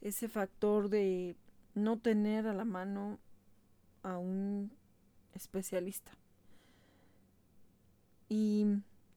ese 0.00 0.28
factor 0.28 0.88
de 0.88 1.36
no 1.74 1.98
tener 1.98 2.46
a 2.46 2.54
la 2.54 2.64
mano 2.64 3.18
a 4.02 4.18
un 4.18 4.72
especialista. 5.34 6.12
Y 8.28 8.66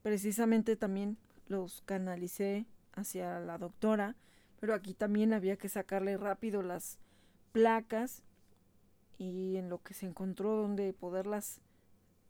precisamente 0.01 0.75
también 0.75 1.17
los 1.47 1.81
canalicé 1.85 2.65
hacia 2.93 3.39
la 3.39 3.57
doctora, 3.57 4.15
pero 4.59 4.73
aquí 4.73 4.93
también 4.93 5.33
había 5.33 5.57
que 5.57 5.69
sacarle 5.69 6.17
rápido 6.17 6.61
las 6.61 6.97
placas 7.51 8.23
y 9.17 9.57
en 9.57 9.69
lo 9.69 9.81
que 9.81 9.93
se 9.93 10.05
encontró 10.05 10.55
donde 10.55 10.93
poderlas 10.93 11.61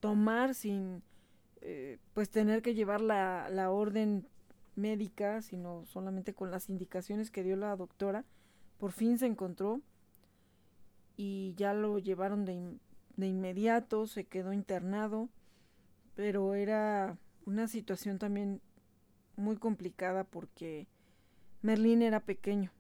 tomar 0.04 0.54
sin 0.54 1.02
eh, 1.62 1.98
pues 2.14 2.30
tener 2.30 2.62
que 2.62 2.76
llevar 2.76 3.00
la, 3.00 3.48
la 3.50 3.72
orden 3.72 4.28
médica, 4.76 5.42
sino 5.42 5.86
solamente 5.86 6.34
con 6.34 6.52
las 6.52 6.70
indicaciones 6.70 7.32
que 7.32 7.42
dio 7.42 7.56
la 7.56 7.74
doctora, 7.78 8.26
por 8.80 8.92
fin 8.92 9.18
se 9.18 9.28
encontró 9.28 9.80
y 11.16 11.54
ya 11.56 11.74
lo 11.74 12.00
llevaron 12.00 12.44
de, 12.44 12.78
de 13.16 13.28
inmediato, 13.28 14.06
se 14.06 14.26
quedó 14.26 14.52
internado, 14.52 15.30
pero 16.16 16.54
era 16.54 17.18
una 17.46 17.70
situación 17.70 18.20
también 18.20 18.60
muy 19.38 19.56
complicada 19.56 20.26
porque 20.26 20.86
Merlín 21.62 22.02
era 22.02 22.20
pequeño 22.20 22.74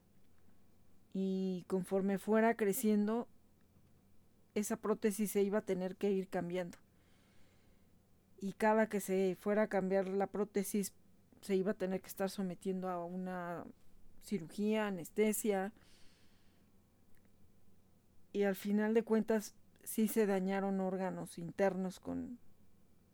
y 1.13 1.63
conforme 1.69 2.17
fuera 2.17 2.57
creciendo 2.57 3.29
esa 4.55 4.75
prótesis 4.75 5.31
se 5.31 5.41
iba 5.41 5.59
a 5.59 5.65
tener 5.65 5.95
que 5.95 6.11
ir 6.11 6.27
cambiando. 6.27 6.82
Y 8.43 8.51
cada 8.51 8.89
que 8.89 8.99
se 8.99 9.37
fuera 9.39 9.61
a 9.61 9.67
cambiar 9.67 10.09
la 10.09 10.27
prótesis 10.27 10.91
se 11.39 11.55
iba 11.55 11.71
a 11.71 11.75
tener 11.75 12.01
que 12.01 12.07
estar 12.07 12.29
sometiendo 12.29 12.89
a 12.89 13.05
una 13.05 13.63
cirugía, 14.21 14.87
anestesia. 14.87 15.71
Y 18.33 18.43
al 18.43 18.57
final 18.57 18.93
de 18.93 19.03
cuentas 19.03 19.55
sí 19.85 20.09
se 20.09 20.25
dañaron 20.25 20.81
órganos 20.81 21.37
internos 21.37 22.01
con, 22.01 22.37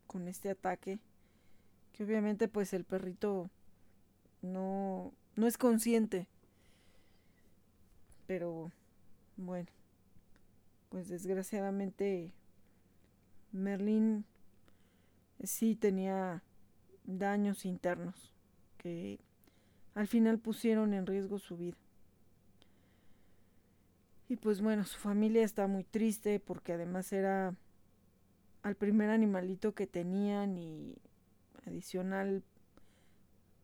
con 0.08 0.26
este 0.26 0.50
ataque. 0.50 0.98
Que 1.92 2.02
obviamente 2.02 2.48
pues 2.48 2.72
el 2.72 2.82
perrito 2.82 3.50
no, 4.42 5.12
no 5.36 5.46
es 5.46 5.56
consciente. 5.58 6.26
Pero 8.26 8.72
bueno, 9.36 9.68
pues 10.88 11.08
desgraciadamente 11.08 12.32
Merlín 13.52 14.24
sí 15.42 15.74
tenía 15.74 16.42
daños 17.04 17.64
internos 17.64 18.34
que 18.78 19.18
al 19.94 20.06
final 20.06 20.38
pusieron 20.38 20.94
en 20.94 21.06
riesgo 21.06 21.38
su 21.38 21.56
vida. 21.56 21.76
Y 24.28 24.36
pues 24.36 24.60
bueno, 24.60 24.84
su 24.84 24.98
familia 24.98 25.44
está 25.44 25.66
muy 25.66 25.84
triste 25.84 26.38
porque 26.38 26.74
además 26.74 27.12
era 27.12 27.54
al 28.62 28.76
primer 28.76 29.10
animalito 29.10 29.74
que 29.74 29.86
tenían 29.86 30.56
y 30.56 30.96
adicional 31.66 32.44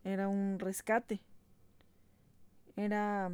era 0.03 0.27
un 0.27 0.59
rescate. 0.59 1.21
Era 2.75 3.31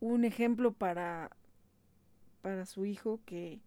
un 0.00 0.24
ejemplo 0.24 0.72
para 0.72 1.30
para 2.40 2.66
su 2.66 2.84
hijo 2.84 3.20
que 3.24 3.60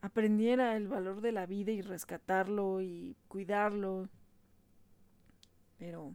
aprendiera 0.00 0.76
el 0.76 0.88
valor 0.88 1.20
de 1.20 1.32
la 1.32 1.46
vida 1.46 1.72
y 1.72 1.82
rescatarlo 1.82 2.80
y 2.80 3.16
cuidarlo. 3.28 4.08
Pero, 5.78 6.14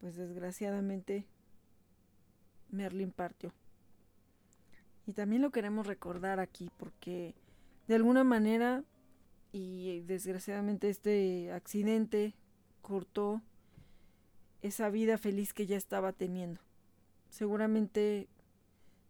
pues 0.00 0.16
desgraciadamente, 0.16 1.26
Merlin 2.70 3.10
partió. 3.10 3.52
Y 5.06 5.12
también 5.12 5.42
lo 5.42 5.50
queremos 5.50 5.86
recordar 5.86 6.40
aquí 6.40 6.70
porque 6.76 7.34
de 7.86 7.94
alguna 7.94 8.24
manera 8.24 8.82
y 9.52 10.00
desgraciadamente 10.00 10.90
este 10.90 11.52
accidente 11.52 12.34
cortó 12.82 13.40
esa 14.62 14.90
vida 14.90 15.16
feliz 15.16 15.52
que 15.52 15.66
ya 15.66 15.76
estaba 15.76 16.12
teniendo. 16.12 16.60
Seguramente 17.30 18.28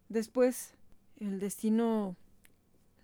después 0.09 0.75
el 1.17 1.41
destino 1.41 2.15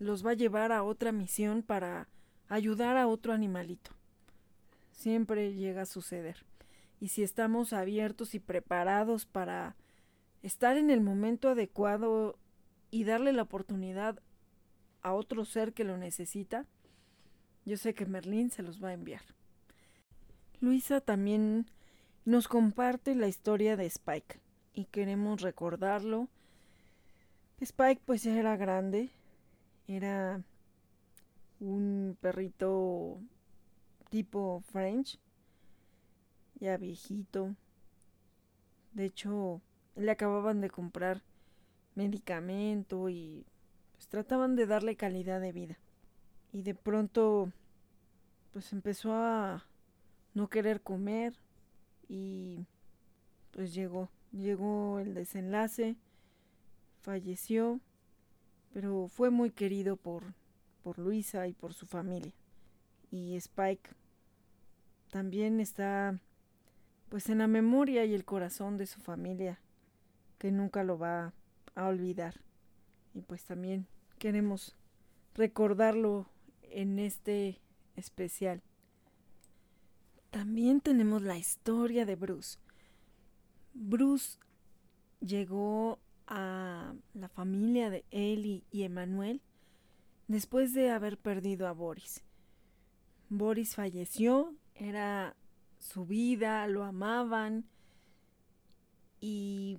los 0.03 0.27
va 0.27 0.33
a 0.33 0.35
llevar 0.35 0.73
a 0.73 0.83
otra 0.83 1.13
misión 1.13 1.63
para 1.63 2.09
ayudar 2.49 2.97
a 2.97 3.07
otro 3.07 3.33
animalito. 3.33 3.93
Siempre 4.91 5.55
llega 5.55 5.83
a 5.83 5.87
suceder. 5.87 6.45
Y 7.01 7.09
si 7.09 7.23
estamos 7.23 7.73
abiertos 7.73 8.35
y 8.35 8.39
preparados 8.39 9.27
para 9.27 9.77
estar 10.43 10.77
en 10.77 10.91
el 10.91 11.01
momento 11.01 11.49
adecuado 11.49 12.39
y 12.91 13.05
darle 13.05 13.33
la 13.33 13.43
oportunidad 13.43 14.21
a 15.03 15.13
otro 15.13 15.45
ser 15.45 15.73
que 15.73 15.85
lo 15.85 15.97
necesita, 15.97 16.67
yo 17.65 17.77
sé 17.77 17.95
que 17.95 18.07
Merlín 18.07 18.51
se 18.51 18.63
los 18.63 18.83
va 18.83 18.89
a 18.89 18.95
enviar. 18.95 19.23
Luisa 20.61 21.01
también 21.01 21.67
nos 22.25 22.49
comparte 22.49 23.15
la 23.15 23.29
historia 23.29 23.77
de 23.77 23.87
Spike 23.87 24.41
y 24.75 24.85
queremos 24.87 25.41
recordarlo. 25.43 26.29
Spike 27.61 28.03
pues 28.05 28.23
ya 28.23 28.37
era 28.39 28.57
grande, 28.57 29.11
era 29.93 30.43
un 31.61 32.16
perrito 32.20 33.20
tipo 34.11 34.61
French, 34.61 35.18
ya 36.61 36.76
viejito. 36.76 37.55
De 38.93 39.07
hecho, 39.07 39.61
le 39.97 40.11
acababan 40.11 40.61
de 40.61 40.70
comprar 40.70 41.22
medicamento 41.95 43.09
y 43.09 43.47
pues 43.93 44.09
trataban 44.09 44.57
de 44.57 44.66
darle 44.66 44.97
calidad 44.97 45.40
de 45.40 45.53
vida. 45.53 45.78
Y 46.53 46.62
de 46.62 46.74
pronto 46.74 47.53
pues 48.53 48.72
empezó 48.72 49.14
a 49.14 49.64
no 50.34 50.49
querer 50.49 50.82
comer 50.82 51.34
y 52.09 52.66
pues 53.51 53.72
llegó, 53.74 54.11
llegó 54.30 54.99
el 54.99 55.14
desenlace, 55.14 55.97
falleció 57.01 57.80
pero 58.73 59.09
fue 59.09 59.31
muy 59.31 59.51
querido 59.51 59.97
por, 59.97 60.35
por 60.83 60.99
Luisa 60.99 61.47
y 61.47 61.53
por 61.53 61.75
su 61.75 61.87
familia. 61.87 62.33
Y 63.11 63.37
Spike 63.37 63.91
también 65.11 65.61
está 65.61 66.18
pues 67.09 67.29
en 67.29 67.39
la 67.39 67.47
memoria 67.47 68.07
y 68.07 68.14
el 68.14 68.25
corazón 68.25 68.79
de 68.79 68.87
su 68.87 69.01
familia, 69.01 69.61
que 70.39 70.51
nunca 70.51 70.83
lo 70.83 70.99
va 70.99 71.35
a 71.75 71.87
olvidar. 71.87 72.41
Y 73.12 73.20
pues 73.20 73.45
también 73.45 73.87
queremos 74.18 74.75
recordarlo 75.35 76.27
en 76.62 76.99
este 76.99 77.61
especial. 77.97 78.62
También 80.31 80.81
tenemos 80.81 81.20
la 81.20 81.37
historia 81.37 82.07
de 82.07 82.16
Bruce. 82.16 82.59
Bruce 83.75 84.39
llegó 85.20 85.99
a 86.27 86.95
la 87.14 87.29
familia 87.29 87.91
de 87.91 88.05
Eli 88.11 88.64
y 88.70 88.83
Emanuel 88.85 89.41
después 90.29 90.73
de 90.73 90.91
haber 90.91 91.18
perdido 91.18 91.66
a 91.68 91.73
Boris. 91.73 92.23
Boris 93.29 93.75
falleció, 93.75 94.55
era 94.75 95.37
su 95.79 96.07
vida, 96.07 96.66
lo 96.68 96.85
amaban 96.85 97.64
y 99.20 99.79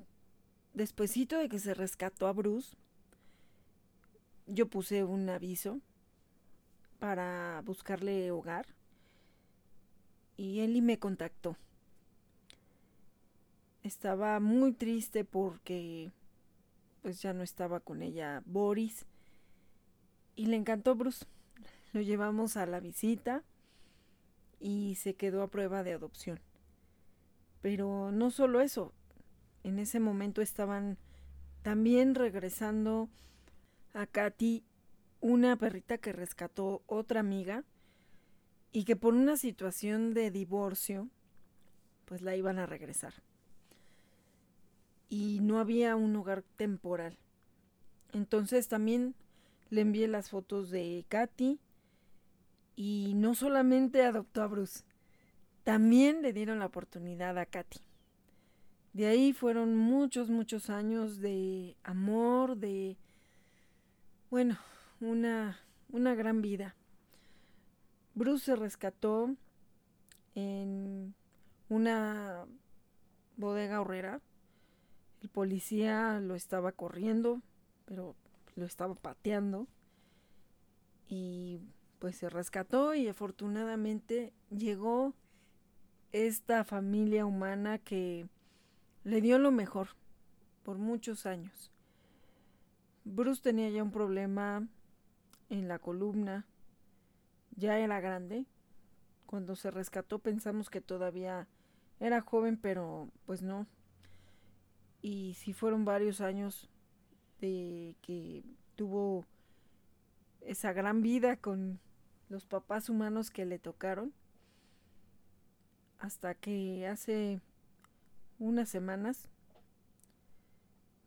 despuesito 0.74 1.38
de 1.38 1.50
que 1.50 1.60
se 1.60 1.74
rescató 1.74 2.28
a 2.28 2.34
Bruce, 2.34 2.76
yo 4.48 4.68
puse 4.68 5.04
un 5.04 5.30
aviso 5.30 5.80
para 7.00 7.62
buscarle 7.66 8.32
hogar 8.32 8.66
y 10.38 10.62
Eli 10.62 10.82
me 10.82 11.00
contactó. 11.00 11.58
Estaba 13.84 14.40
muy 14.40 14.74
triste 14.74 15.26
porque 15.26 16.12
pues 17.04 17.22
ya 17.22 17.34
no 17.34 17.44
estaba 17.44 17.82
con 17.82 18.02
ella 18.02 18.42
Boris. 18.46 19.06
Y 20.36 20.48
le 20.48 20.56
encantó 20.56 20.96
Bruce. 20.96 21.26
Lo 21.92 22.02
llevamos 22.02 22.58
a 22.58 22.66
la 22.66 22.80
visita 22.80 23.44
y 24.60 24.96
se 24.96 25.14
quedó 25.14 25.44
a 25.44 25.50
prueba 25.50 25.84
de 25.84 25.94
adopción. 25.94 26.40
Pero 27.62 28.12
no 28.12 28.32
solo 28.32 28.62
eso, 28.62 28.94
en 29.64 29.78
ese 29.78 30.00
momento 30.00 30.42
estaban 30.42 30.98
también 31.62 32.16
regresando 32.16 33.10
a 33.94 34.08
Katy 34.08 34.64
una 35.22 35.56
perrita 35.58 35.98
que 35.98 36.14
rescató 36.14 36.84
otra 36.88 37.20
amiga 37.20 37.64
y 38.72 38.86
que 38.86 38.96
por 38.96 39.14
una 39.14 39.38
situación 39.38 40.14
de 40.14 40.32
divorcio 40.32 41.10
pues 42.06 42.22
la 42.22 42.36
iban 42.36 42.60
a 42.60 42.66
regresar 42.66 43.14
y 45.14 45.42
no 45.42 45.60
había 45.60 45.96
un 45.96 46.16
hogar 46.16 46.42
temporal. 46.58 47.20
Entonces 48.14 48.68
también 48.68 49.14
le 49.70 49.82
envié 49.82 50.08
las 50.08 50.32
fotos 50.32 50.72
de 50.72 51.06
Katy 51.08 51.60
y 52.76 53.14
no 53.16 53.36
solamente 53.36 54.02
adoptó 54.02 54.42
a 54.42 54.48
Bruce, 54.48 54.84
también 55.64 56.24
le 56.24 56.34
dieron 56.34 56.58
la 56.58 56.66
oportunidad 56.66 57.38
a 57.38 57.46
Katy. 57.46 57.80
De 58.94 59.06
ahí 59.06 59.34
fueron 59.34 59.76
muchos, 59.78 60.32
muchos 60.32 60.72
años 60.72 61.20
de 61.20 61.78
amor, 61.84 62.58
de, 62.58 62.98
bueno, 64.32 64.58
una, 65.00 65.60
una 65.92 66.16
gran 66.16 66.42
vida. 66.42 66.76
Bruce 68.16 68.46
se 68.46 68.56
rescató 68.56 69.36
en 70.34 71.14
una 71.70 72.48
bodega 73.38 73.80
horrera 73.80 74.20
el 75.24 75.30
policía 75.30 76.20
lo 76.20 76.36
estaba 76.36 76.74
corriendo, 76.74 77.42
pero 77.86 78.16
lo 78.56 78.66
estaba 78.66 78.94
pateando. 78.94 79.68
Y 81.08 81.62
pues 82.00 82.18
se 82.18 82.30
rescató 82.30 82.94
y 82.94 83.08
afortunadamente 83.08 84.34
llegó 84.50 85.14
esta 86.12 86.66
familia 86.66 87.26
humana 87.26 87.80
que 87.80 88.28
le 89.06 89.22
dio 89.22 89.40
lo 89.40 89.52
mejor 89.52 89.90
por 90.64 90.78
muchos 90.78 91.26
años. 91.26 91.72
Bruce 93.06 93.42
tenía 93.42 93.70
ya 93.70 93.82
un 93.82 93.92
problema 93.92 94.68
en 95.50 95.70
la 95.70 95.80
columna, 95.80 96.46
ya 97.56 97.80
era 97.80 98.02
grande. 98.02 98.46
Cuando 99.26 99.56
se 99.56 99.72
rescató 99.72 100.20
pensamos 100.20 100.70
que 100.70 100.82
todavía 100.82 101.48
era 102.02 102.20
joven, 102.20 102.58
pero 102.58 103.10
pues 103.26 103.42
no, 103.42 103.68
y 105.04 105.34
si 105.36 105.52
fueron 105.52 105.84
varios 105.84 106.22
años 106.22 106.70
de 107.42 107.98
que 108.02 108.42
tuvo 108.76 109.26
esa 110.42 110.72
gran 110.72 111.04
vida 111.04 111.36
con 111.36 111.80
los 112.30 112.46
papás 112.46 112.90
humanos 112.90 113.30
que 113.30 113.46
le 113.46 113.60
tocaron 113.60 114.14
hasta 116.00 116.34
que 116.34 116.88
hace 116.88 117.42
unas 118.40 118.70
semanas 118.70 119.28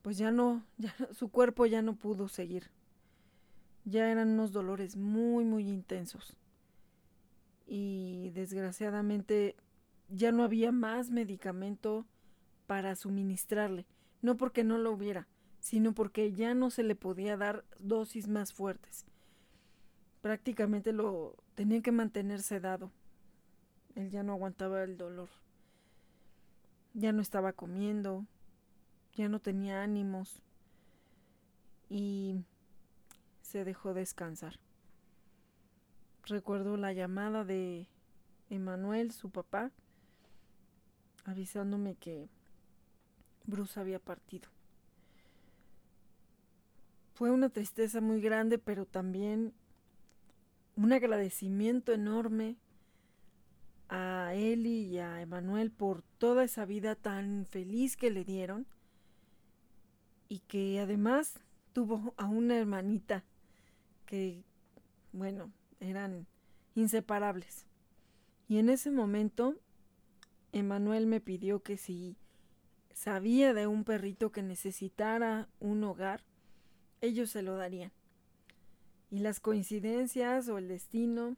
pues 0.03 0.18
ya 0.18 0.30
no 0.30 0.62
ya 0.78 0.94
su 1.12 1.30
cuerpo 1.30 1.66
ya 1.66 1.82
no 1.82 1.97
pudo 1.97 2.28
seguir. 2.28 2.70
Ya 3.86 4.11
eran 4.11 4.28
unos 4.30 4.53
dolores 4.53 4.97
muy 4.97 5.44
muy 5.44 5.68
intensos. 5.68 6.36
Y 7.66 8.30
desgraciadamente 8.34 9.57
ya 10.09 10.32
no 10.32 10.44
había 10.44 10.70
más 10.70 11.11
medicamento 11.11 12.07
para 12.67 12.97
suministrarle. 12.97 13.87
no 14.23 14.37
porque 14.37 14.64
no 14.64 14.79
lo 14.79 14.91
hubiera, 14.93 15.29
sino 15.61 15.93
porque 15.95 16.33
ya 16.33 16.55
no 16.55 16.71
se 16.71 16.83
le 16.83 16.97
podía 16.97 17.37
dar 17.37 17.64
dosis 17.79 18.29
más 18.29 18.53
fuertes. 18.53 19.05
Prácticamente 20.21 20.93
lo 20.93 21.37
tenía 21.55 21.83
que 21.83 21.93
mantener 21.93 22.43
sedado. 22.43 22.91
Él 23.95 24.11
ya 24.11 24.23
no 24.23 24.33
aguantaba 24.33 24.83
el 24.83 24.97
dolor. 24.97 25.29
Ya 26.95 27.12
no 27.12 27.21
estaba 27.21 27.53
comiendo, 27.53 28.27
ya 29.14 29.29
no 29.29 29.39
tenía 29.39 29.83
ánimos 29.83 30.43
y 31.89 32.45
se 33.43 33.64
dejó 33.64 33.95
descansar. 33.95 34.59
Recuerdo 36.25 36.77
la 36.77 36.93
llamada 36.93 37.45
de 37.45 37.89
Emanuel, 38.51 39.12
su 39.12 39.31
papá, 39.31 39.71
avisándome 41.25 41.95
que 41.95 42.29
Bruce 43.47 43.78
había 43.78 43.99
partido. 43.99 44.49
Fue 47.14 47.30
una 47.30 47.49
tristeza 47.49 48.01
muy 48.01 48.20
grande, 48.20 48.59
pero 48.59 48.84
también 48.84 49.55
un 50.76 50.92
agradecimiento 50.92 51.92
enorme 51.92 52.57
a 53.88 54.34
Eli 54.34 54.82
y 54.86 54.99
a 54.99 55.22
Emanuel 55.22 55.70
por 55.70 56.03
toda 56.18 56.44
esa 56.44 56.66
vida 56.66 56.94
tan 56.94 57.47
feliz 57.47 57.97
que 57.97 58.11
le 58.11 58.24
dieron 58.24 58.66
y 60.28 60.40
que 60.40 60.80
además 60.80 61.40
tuvo 61.72 62.14
a 62.16 62.26
una 62.26 62.57
hermanita 62.59 63.24
que, 64.05 64.42
bueno, 65.12 65.51
eran 65.80 66.26
inseparables. 66.74 67.64
Y 68.49 68.59
en 68.59 68.68
ese 68.68 68.90
momento, 68.90 69.57
Emanuel 70.53 71.07
me 71.07 71.20
pidió 71.20 71.62
que 71.62 71.76
si 71.76 72.16
sabía 72.97 73.53
de 73.53 73.66
un 73.66 73.84
perrito 73.84 74.32
que 74.32 74.42
necesitara 74.42 75.49
un 75.61 75.84
hogar, 75.84 76.24
ellos 77.03 77.28
se 77.28 77.42
lo 77.42 77.55
darían. 77.55 77.92
Y 79.11 79.18
las 79.18 79.38
coincidencias 79.38 80.49
o 80.49 80.57
el 80.57 80.66
destino, 80.66 81.36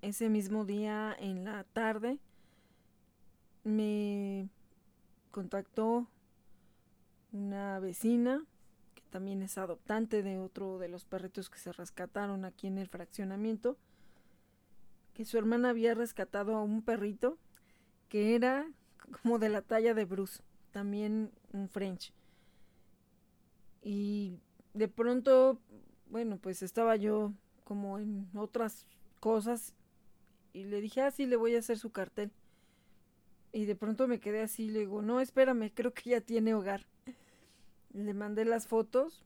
ese 0.00 0.28
mismo 0.28 0.64
día 0.64 1.14
en 1.18 1.44
la 1.44 1.64
tarde, 1.64 2.20
me 3.64 4.48
contactó 5.32 6.06
una 7.32 7.80
vecina 7.80 8.44
que 8.94 9.02
también 9.10 9.42
es 9.42 9.58
adoptante 9.58 10.22
de 10.22 10.38
otro 10.38 10.78
de 10.78 10.88
los 10.88 11.06
perritos 11.06 11.50
que 11.50 11.58
se 11.58 11.72
rescataron 11.72 12.44
aquí 12.44 12.68
en 12.68 12.78
el 12.78 12.86
fraccionamiento, 12.86 13.76
que 15.12 15.24
su 15.24 15.38
hermana 15.38 15.70
había 15.70 15.94
rescatado 15.94 16.54
a 16.54 16.62
un 16.62 16.82
perrito 16.82 17.36
que 18.08 18.36
era 18.36 18.70
como 19.22 19.38
de 19.38 19.48
la 19.48 19.62
talla 19.62 19.94
de 19.94 20.04
Bruce, 20.04 20.42
también 20.72 21.30
un 21.52 21.68
French. 21.68 22.12
Y 23.82 24.34
de 24.74 24.88
pronto, 24.88 25.58
bueno, 26.10 26.38
pues 26.38 26.62
estaba 26.62 26.96
yo 26.96 27.32
como 27.64 27.98
en 27.98 28.28
otras 28.34 28.86
cosas 29.20 29.74
y 30.52 30.64
le 30.64 30.80
dije, 30.80 31.02
ah, 31.02 31.10
sí, 31.10 31.26
le 31.26 31.36
voy 31.36 31.54
a 31.54 31.60
hacer 31.60 31.78
su 31.78 31.90
cartel. 31.90 32.32
Y 33.52 33.64
de 33.64 33.76
pronto 33.76 34.08
me 34.08 34.20
quedé 34.20 34.42
así, 34.42 34.70
le 34.70 34.80
digo, 34.80 35.02
no, 35.02 35.20
espérame, 35.20 35.70
creo 35.74 35.92
que 35.94 36.10
ya 36.10 36.20
tiene 36.20 36.54
hogar. 36.54 36.86
Le 37.92 38.14
mandé 38.14 38.44
las 38.44 38.66
fotos 38.66 39.24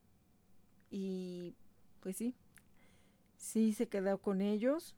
y 0.91 1.55
pues 2.01 2.17
sí, 2.17 2.35
sí 3.37 3.73
se 3.73 3.89
quedó 3.89 4.19
con 4.19 4.41
ellos 4.41 4.95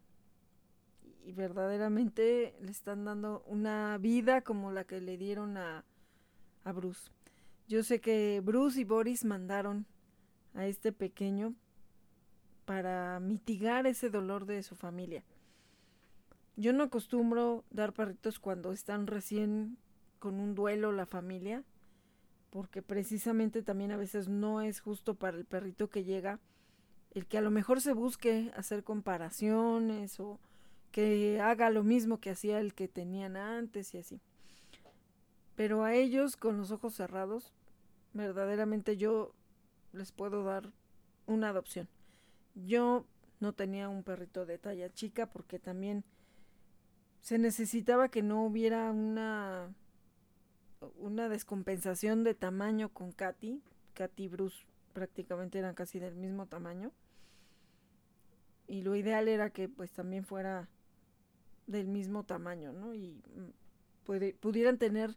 y 1.25 1.33
verdaderamente 1.33 2.55
le 2.61 2.71
están 2.71 3.05
dando 3.05 3.43
una 3.47 3.97
vida 3.99 4.43
como 4.43 4.71
la 4.71 4.85
que 4.85 5.01
le 5.01 5.17
dieron 5.17 5.57
a, 5.57 5.85
a 6.65 6.73
Bruce. 6.73 7.11
Yo 7.67 7.83
sé 7.83 8.01
que 8.01 8.41
Bruce 8.45 8.81
y 8.81 8.85
Boris 8.85 9.25
mandaron 9.25 9.87
a 10.55 10.67
este 10.67 10.93
pequeño 10.93 11.55
para 12.65 13.21
mitigar 13.21 13.87
ese 13.87 14.11
dolor 14.11 14.47
de 14.47 14.63
su 14.63 14.75
familia. 14.75 15.25
Yo 16.57 16.73
no 16.73 16.85
acostumbro 16.85 17.65
dar 17.71 17.93
perritos 17.93 18.39
cuando 18.39 18.73
están 18.73 19.07
recién 19.07 19.79
con 20.19 20.41
un 20.41 20.55
duelo 20.55 20.93
la 20.93 21.07
familia, 21.07 21.65
porque 22.51 22.83
precisamente 22.83 23.63
también 23.63 23.91
a 23.91 23.97
veces 23.97 24.29
no 24.29 24.61
es 24.61 24.81
justo 24.81 25.15
para 25.15 25.37
el 25.37 25.45
perrito 25.45 25.89
que 25.89 26.05
llega 26.05 26.39
el 27.11 27.27
que 27.27 27.39
a 27.39 27.41
lo 27.41 27.51
mejor 27.51 27.81
se 27.81 27.93
busque 27.93 28.53
hacer 28.57 28.83
comparaciones 28.85 30.19
o 30.21 30.41
que 30.95 31.41
haga 31.41 31.71
lo 31.71 31.83
mismo 31.83 32.21
que 32.21 32.31
hacía 32.31 32.61
el 32.61 32.73
que 32.73 32.87
tenían 32.87 33.37
antes 33.37 33.93
y 33.95 33.99
así. 33.99 34.21
Pero 35.57 35.83
a 35.83 35.93
ellos 35.93 36.37
con 36.37 36.57
los 36.57 36.71
ojos 36.71 36.95
cerrados, 36.95 37.53
verdaderamente 38.13 38.97
yo 38.97 39.35
les 39.93 40.13
puedo 40.13 40.45
dar 40.45 40.71
una 41.27 41.49
adopción. 41.49 41.89
Yo 42.55 43.07
no 43.41 43.55
tenía 43.55 43.89
un 43.89 44.05
perrito 44.05 44.47
de 44.47 44.57
talla 44.57 44.89
chica 44.89 45.27
porque 45.27 45.59
también 45.59 46.05
se 47.23 47.39
necesitaba 47.39 48.09
que 48.09 48.23
no 48.23 48.45
hubiera 48.45 48.93
una 48.93 49.75
una 50.97 51.29
descompensación 51.29 52.23
de 52.23 52.37
tamaño 52.37 52.89
con 52.89 53.11
Katy. 53.11 53.61
Katy 53.95 54.23
y 54.23 54.29
Bruce 54.29 54.65
prácticamente 54.93 55.59
eran 55.59 55.75
casi 55.75 55.99
del 55.99 56.15
mismo 56.15 56.47
tamaño. 56.47 56.93
Y 58.69 58.83
lo 58.83 58.95
ideal 58.95 59.27
era 59.27 59.51
que 59.51 59.69
pues 59.69 59.91
también 59.91 60.25
fuera 60.25 60.69
del 61.67 61.89
mismo 61.89 62.25
tamaño, 62.25 62.73
¿no? 62.73 62.95
Y 62.95 63.23
mm, 63.35 64.35
pudieran 64.41 64.79
tener 64.79 65.15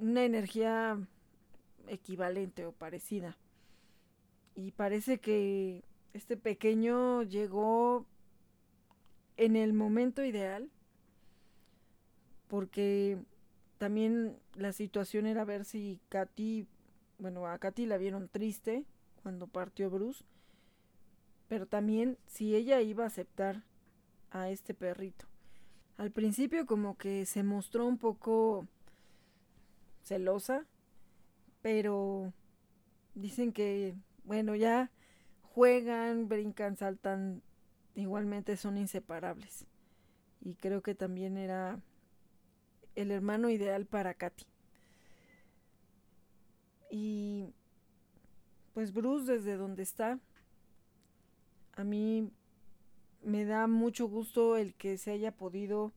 una 0.00 0.24
energía 0.24 0.98
equivalente 1.88 2.66
o 2.66 2.72
parecida. 2.72 3.36
Y 4.54 4.72
parece 4.72 5.18
que 5.18 5.84
este 6.12 6.36
pequeño 6.36 7.22
llegó 7.22 8.06
en 9.36 9.56
el 9.56 9.72
momento 9.72 10.24
ideal 10.24 10.70
porque 12.48 13.18
también 13.78 14.36
la 14.54 14.72
situación 14.72 15.24
era 15.24 15.44
ver 15.44 15.64
si 15.64 16.00
Katy, 16.08 16.66
bueno, 17.18 17.46
a 17.46 17.58
Katy 17.58 17.86
la 17.86 17.96
vieron 17.96 18.28
triste 18.28 18.84
cuando 19.22 19.46
partió 19.46 19.88
Bruce, 19.88 20.24
pero 21.48 21.66
también 21.66 22.18
si 22.26 22.54
ella 22.56 22.80
iba 22.80 23.04
a 23.04 23.06
aceptar 23.06 23.62
a 24.30 24.50
este 24.50 24.74
perrito. 24.74 25.26
Al 25.96 26.10
principio 26.10 26.66
como 26.66 26.96
que 26.96 27.26
se 27.26 27.42
mostró 27.42 27.86
un 27.86 27.98
poco 27.98 28.66
celosa, 30.02 30.66
pero 31.62 32.32
dicen 33.14 33.52
que, 33.52 33.94
bueno, 34.24 34.54
ya 34.54 34.90
juegan, 35.42 36.28
brincan, 36.28 36.76
saltan, 36.76 37.42
igualmente 37.94 38.56
son 38.56 38.78
inseparables. 38.78 39.66
Y 40.40 40.54
creo 40.54 40.82
que 40.82 40.94
también 40.94 41.36
era 41.36 41.80
el 42.94 43.10
hermano 43.10 43.50
ideal 43.50 43.84
para 43.86 44.14
Katy. 44.14 44.46
Y 46.90 47.52
pues 48.72 48.92
Bruce 48.92 49.30
desde 49.30 49.56
donde 49.56 49.82
está, 49.82 50.18
a 51.72 51.84
mí 51.84 52.30
me 53.22 53.44
da 53.44 53.66
mucho 53.66 54.08
gusto 54.08 54.56
el 54.56 54.74
que 54.74 54.98
se 54.98 55.10
haya 55.12 55.32
podido 55.32 55.92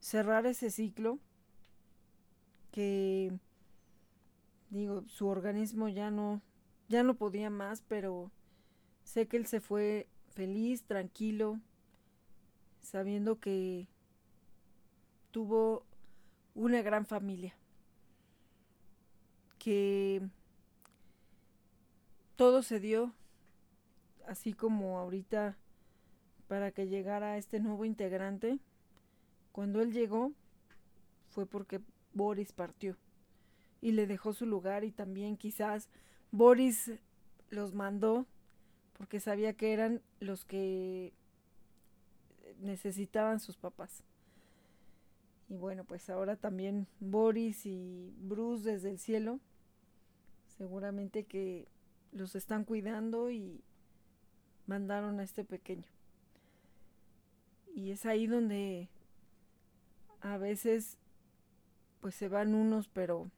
cerrar 0.00 0.46
ese 0.46 0.70
ciclo 0.70 1.18
que 2.70 3.32
digo 4.70 5.02
su 5.08 5.26
organismo 5.26 5.88
ya 5.88 6.10
no 6.10 6.42
ya 6.88 7.02
no 7.02 7.14
podía 7.14 7.50
más 7.50 7.82
pero 7.88 8.30
sé 9.02 9.26
que 9.26 9.38
él 9.38 9.46
se 9.46 9.60
fue 9.60 10.08
feliz 10.28 10.84
tranquilo 10.84 11.58
sabiendo 12.82 13.40
que 13.40 13.88
tuvo 15.30 15.84
una 16.54 16.82
gran 16.82 17.06
familia 17.06 17.56
que 19.58 20.22
todo 22.36 22.62
se 22.62 22.78
dio 22.78 23.12
así 24.26 24.52
como 24.52 24.98
ahorita 24.98 25.56
para 26.48 26.72
que 26.72 26.88
llegara 26.88 27.36
este 27.36 27.60
nuevo 27.60 27.84
integrante. 27.84 28.58
Cuando 29.52 29.80
él 29.80 29.92
llegó 29.92 30.32
fue 31.28 31.46
porque 31.46 31.80
Boris 32.14 32.52
partió 32.52 32.96
y 33.80 33.92
le 33.92 34.06
dejó 34.06 34.32
su 34.32 34.46
lugar 34.46 34.82
y 34.82 34.90
también 34.90 35.36
quizás 35.36 35.88
Boris 36.32 36.90
los 37.50 37.74
mandó 37.74 38.26
porque 38.94 39.20
sabía 39.20 39.52
que 39.52 39.72
eran 39.72 40.02
los 40.18 40.44
que 40.44 41.12
necesitaban 42.58 43.38
sus 43.38 43.56
papás. 43.56 44.02
Y 45.48 45.56
bueno, 45.56 45.84
pues 45.84 46.10
ahora 46.10 46.36
también 46.36 46.86
Boris 46.98 47.64
y 47.66 48.12
Bruce 48.18 48.68
desde 48.70 48.90
el 48.90 48.98
cielo 48.98 49.38
seguramente 50.58 51.24
que 51.24 51.68
los 52.12 52.34
están 52.34 52.64
cuidando 52.64 53.30
y 53.30 53.62
mandaron 54.66 55.20
a 55.20 55.22
este 55.22 55.44
pequeño. 55.44 55.86
Y 57.78 57.92
es 57.92 58.06
ahí 58.06 58.26
donde 58.26 58.88
a 60.20 60.36
veces 60.36 60.98
pues 62.00 62.16
se 62.16 62.28
van 62.28 62.56
unos, 62.56 62.88
pero 62.88 63.30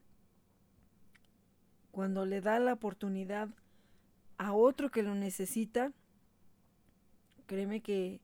cuando 1.91 2.25
le 2.25 2.41
da 2.41 2.59
la 2.59 2.73
oportunidad 2.73 3.51
a 4.39 4.55
otro 4.55 4.91
que 4.91 5.03
lo 5.03 5.15
necesita, 5.15 5.93
créeme 7.45 7.83
que 7.83 8.23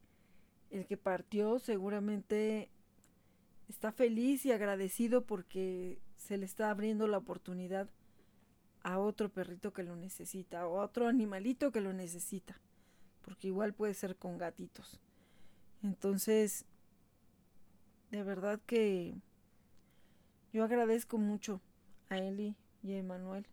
el 0.70 0.86
que 0.86 0.96
partió 0.96 1.58
seguramente 1.58 2.70
está 3.68 3.92
feliz 3.92 4.46
y 4.46 4.52
agradecido 4.52 5.26
porque 5.26 6.00
se 6.16 6.38
le 6.38 6.46
está 6.46 6.70
abriendo 6.70 7.06
la 7.08 7.18
oportunidad 7.18 7.90
a 8.82 8.98
otro 8.98 9.28
perrito 9.28 9.74
que 9.74 9.82
lo 9.82 9.96
necesita 9.96 10.66
o 10.66 10.80
a 10.80 10.84
otro 10.84 11.08
animalito 11.08 11.72
que 11.72 11.82
lo 11.82 11.92
necesita, 11.92 12.58
porque 13.20 13.48
igual 13.48 13.74
puede 13.74 13.92
ser 13.92 14.16
con 14.16 14.38
gatitos. 14.38 14.98
Entonces, 15.86 16.64
de 18.10 18.24
verdad 18.24 18.60
que 18.66 19.14
yo 20.52 20.64
agradezco 20.64 21.16
mucho 21.16 21.60
a 22.08 22.18
Eli 22.18 22.56
y 22.82 22.94
a 22.94 22.98
Emanuel 22.98 23.46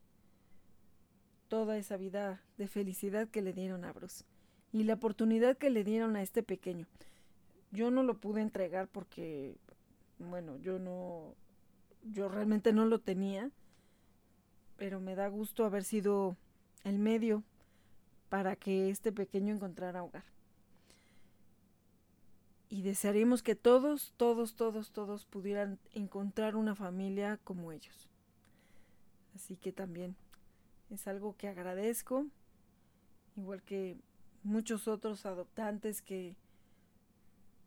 toda 1.47 1.77
esa 1.77 1.95
vida 1.95 2.41
de 2.57 2.67
felicidad 2.67 3.27
que 3.29 3.43
le 3.43 3.53
dieron 3.53 3.85
a 3.85 3.93
Bruce 3.93 4.25
y 4.71 4.81
la 4.83 4.95
oportunidad 4.95 5.59
que 5.59 5.69
le 5.69 5.83
dieron 5.83 6.15
a 6.15 6.23
este 6.23 6.41
pequeño. 6.41 6.87
Yo 7.69 7.91
no 7.91 8.01
lo 8.01 8.17
pude 8.17 8.41
entregar 8.41 8.87
porque, 8.87 9.55
bueno, 10.17 10.57
yo 10.57 10.79
no, 10.79 11.35
yo 12.01 12.29
realmente 12.29 12.73
no 12.73 12.85
lo 12.85 12.99
tenía, 12.99 13.51
pero 14.77 14.99
me 14.99 15.13
da 15.13 15.27
gusto 15.27 15.65
haber 15.65 15.83
sido 15.83 16.35
el 16.83 16.97
medio 16.97 17.43
para 18.29 18.55
que 18.55 18.89
este 18.89 19.11
pequeño 19.11 19.53
encontrara 19.53 20.01
hogar. 20.01 20.23
Y 22.73 22.81
desearíamos 22.81 23.43
que 23.43 23.53
todos, 23.53 24.15
todos, 24.17 24.55
todos, 24.55 24.89
todos 24.89 25.25
pudieran 25.25 25.77
encontrar 25.93 26.55
una 26.55 26.73
familia 26.73 27.39
como 27.43 27.71
ellos. 27.71 28.09
Así 29.35 29.57
que 29.57 29.71
también 29.71 30.15
es 30.89 31.07
algo 31.07 31.37
que 31.37 31.47
agradezco, 31.47 32.25
igual 33.37 33.61
que 33.61 33.99
muchos 34.41 34.87
otros 34.87 35.27
adoptantes 35.27 36.01
que 36.01 36.35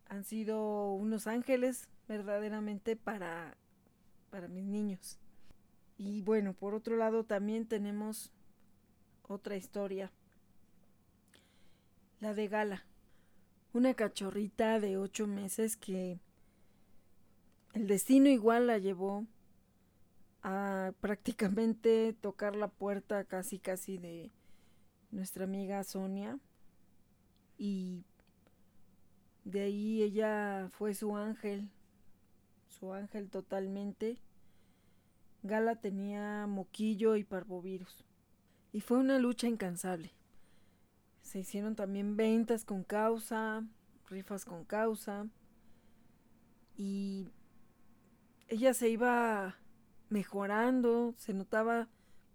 han 0.09 0.25
sido 0.25 0.95
unos 0.95 1.29
ángeles 1.29 1.89
verdaderamente 2.09 2.97
para, 2.97 3.57
para 4.31 4.49
mis 4.49 4.65
niños. 4.65 5.21
Y 5.99 6.23
bueno, 6.23 6.53
por 6.53 6.75
otro 6.75 6.97
lado 6.97 7.23
también 7.23 7.69
tenemos 7.69 8.33
otra 9.29 9.55
historia, 9.55 10.11
la 12.19 12.35
de 12.35 12.49
Gala, 12.49 12.85
una 13.77 13.93
cachorrita 13.93 14.81
de 14.81 14.97
ocho 14.97 15.27
meses 15.27 15.77
que 15.77 16.19
el 17.75 17.87
destino 17.87 18.31
igual 18.31 18.69
la 18.69 18.79
llevó 18.79 19.27
a 20.43 20.93
prácticamente 21.03 22.15
tocar 22.15 22.57
la 22.57 22.69
puerta 22.69 23.25
casi 23.25 23.59
casi 23.59 23.99
de 23.99 24.31
nuestra 25.11 25.45
amiga 25.45 25.85
Sonia 25.85 26.39
y 27.59 28.03
de 29.45 29.61
ahí 29.61 30.03
ella 30.03 30.71
fue 30.73 30.95
su 30.95 31.15
ángel, 31.15 31.69
su 32.69 32.95
ángel 32.95 33.29
totalmente. 33.29 34.17
Gala 35.43 35.77
tenía 35.77 36.47
moquillo 36.47 37.15
y 37.17 37.25
parvovirus 37.25 38.07
y 38.73 38.81
fue 38.81 38.97
una 38.97 39.19
lucha 39.19 39.49
incansable. 39.49 40.13
Se 41.27 41.41
hicieron 41.41 41.75
también 41.75 42.17
ventas 42.17 42.65
con 42.65 42.85
causa, 42.85 43.67
rifas 44.09 44.45
con 44.45 44.65
causa 44.65 45.27
y 46.77 47.27
ella 48.47 48.73
se 48.75 48.91
iba 48.91 49.57
mejorando, 50.09 51.15
se 51.17 51.35
notaba 51.35 51.89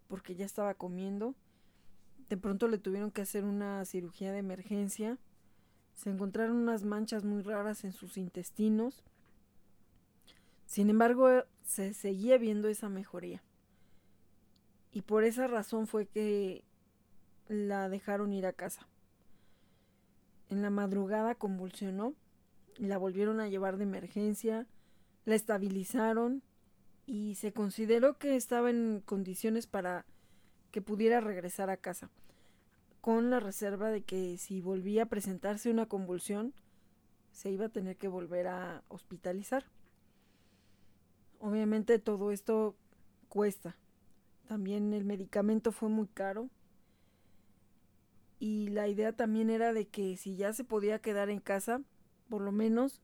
porque 0.10 0.36
ya 0.36 0.44
estaba 0.44 0.74
comiendo. 0.74 1.36
De 2.28 2.36
pronto 2.36 2.68
le 2.68 2.80
tuvieron 2.80 3.12
que 3.12 3.22
hacer 3.22 3.46
una 3.46 3.86
cirugía 3.86 4.34
de 4.34 4.40
emergencia. 4.40 5.18
Se 5.94 6.10
encontraron 6.10 6.58
unas 6.58 6.84
manchas 6.84 7.24
muy 7.24 7.44
raras 7.44 7.86
en 7.86 7.94
sus 7.94 8.18
intestinos. 8.18 9.06
Sin 10.66 10.90
embargo, 10.90 11.30
se 11.64 11.94
seguía 11.94 12.38
viendo 12.38 12.68
esa 12.68 12.90
mejoría. 12.90 13.42
Y 14.92 15.04
por 15.04 15.24
esa 15.24 15.48
razón 15.48 15.88
fue 15.88 16.08
que 16.08 16.66
la 17.52 17.90
dejaron 17.90 18.32
ir 18.32 18.46
a 18.46 18.54
casa. 18.54 18.88
En 20.50 20.62
la 20.62 20.70
madrugada 20.70 21.36
convulsionó, 21.36 22.16
la 22.78 22.98
volvieron 22.98 23.42
a 23.42 23.50
llevar 23.50 23.78
de 23.78 23.84
emergencia, 23.84 24.68
la 25.26 25.36
estabilizaron 25.36 26.44
y 27.06 27.36
se 27.36 27.52
consideró 27.52 28.18
que 28.18 28.38
estaba 28.38 28.70
en 28.70 29.02
condiciones 29.06 29.68
para 29.68 30.06
que 30.72 30.82
pudiera 30.82 31.20
regresar 31.20 31.70
a 31.70 31.78
casa, 31.78 32.10
con 33.02 33.30
la 33.30 33.42
reserva 33.42 33.90
de 33.90 34.04
que 34.04 34.38
si 34.38 34.62
volvía 34.62 35.04
a 35.04 35.08
presentarse 35.08 35.70
una 35.70 35.88
convulsión, 35.88 36.54
se 37.34 37.52
iba 37.52 37.66
a 37.66 37.70
tener 37.70 37.98
que 37.98 38.08
volver 38.08 38.48
a 38.48 38.84
hospitalizar. 38.88 39.66
Obviamente 41.40 42.00
todo 42.00 42.32
esto 42.32 42.76
cuesta. 43.28 43.76
También 44.48 44.94
el 44.94 45.04
medicamento 45.04 45.72
fue 45.72 45.90
muy 45.90 46.08
caro. 46.08 46.50
Y 48.42 48.70
la 48.70 48.88
idea 48.88 49.14
también 49.14 49.52
era 49.52 49.72
de 49.72 49.88
que 49.88 50.18
si 50.18 50.36
ya 50.36 50.52
se 50.52 50.64
podía 50.64 50.98
quedar 50.98 51.30
en 51.30 51.40
casa, 51.40 51.84
por 52.28 52.42
lo 52.42 52.52
menos 52.52 53.00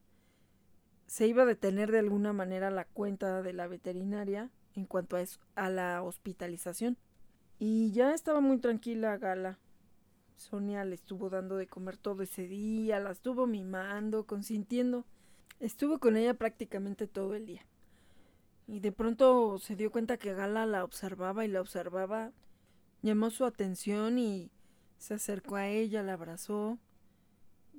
se 1.06 1.28
iba 1.28 1.44
a 1.44 1.46
detener 1.46 1.92
de 1.92 2.00
alguna 2.00 2.32
manera 2.32 2.72
la 2.72 2.86
cuenta 2.86 3.40
de 3.40 3.52
la 3.52 3.68
veterinaria 3.68 4.50
en 4.74 4.84
cuanto 4.84 5.16
a, 5.16 5.22
a 5.54 5.70
la 5.70 6.02
hospitalización. 6.02 6.96
Y 7.60 7.92
ya 7.92 8.14
estaba 8.14 8.40
muy 8.40 8.58
tranquila 8.58 9.16
Gala. 9.16 9.60
Sonia 10.34 10.84
le 10.84 10.96
estuvo 10.96 11.30
dando 11.30 11.56
de 11.56 11.68
comer 11.68 11.98
todo 11.98 12.24
ese 12.24 12.48
día, 12.48 12.98
la 12.98 13.12
estuvo 13.12 13.46
mimando, 13.46 14.26
consintiendo. 14.26 15.04
Estuvo 15.60 16.00
con 16.00 16.16
ella 16.16 16.34
prácticamente 16.34 17.06
todo 17.06 17.36
el 17.36 17.46
día. 17.46 17.64
Y 18.66 18.80
de 18.80 18.90
pronto 18.90 19.60
se 19.60 19.76
dio 19.76 19.92
cuenta 19.92 20.16
que 20.16 20.34
Gala 20.34 20.66
la 20.66 20.82
observaba 20.82 21.44
y 21.44 21.48
la 21.48 21.60
observaba. 21.60 22.32
Llamó 23.02 23.30
su 23.30 23.44
atención 23.44 24.18
y 24.18 24.50
se 24.98 25.14
acercó 25.14 25.56
a 25.56 25.68
ella, 25.68 26.02
la 26.02 26.14
abrazó 26.14 26.78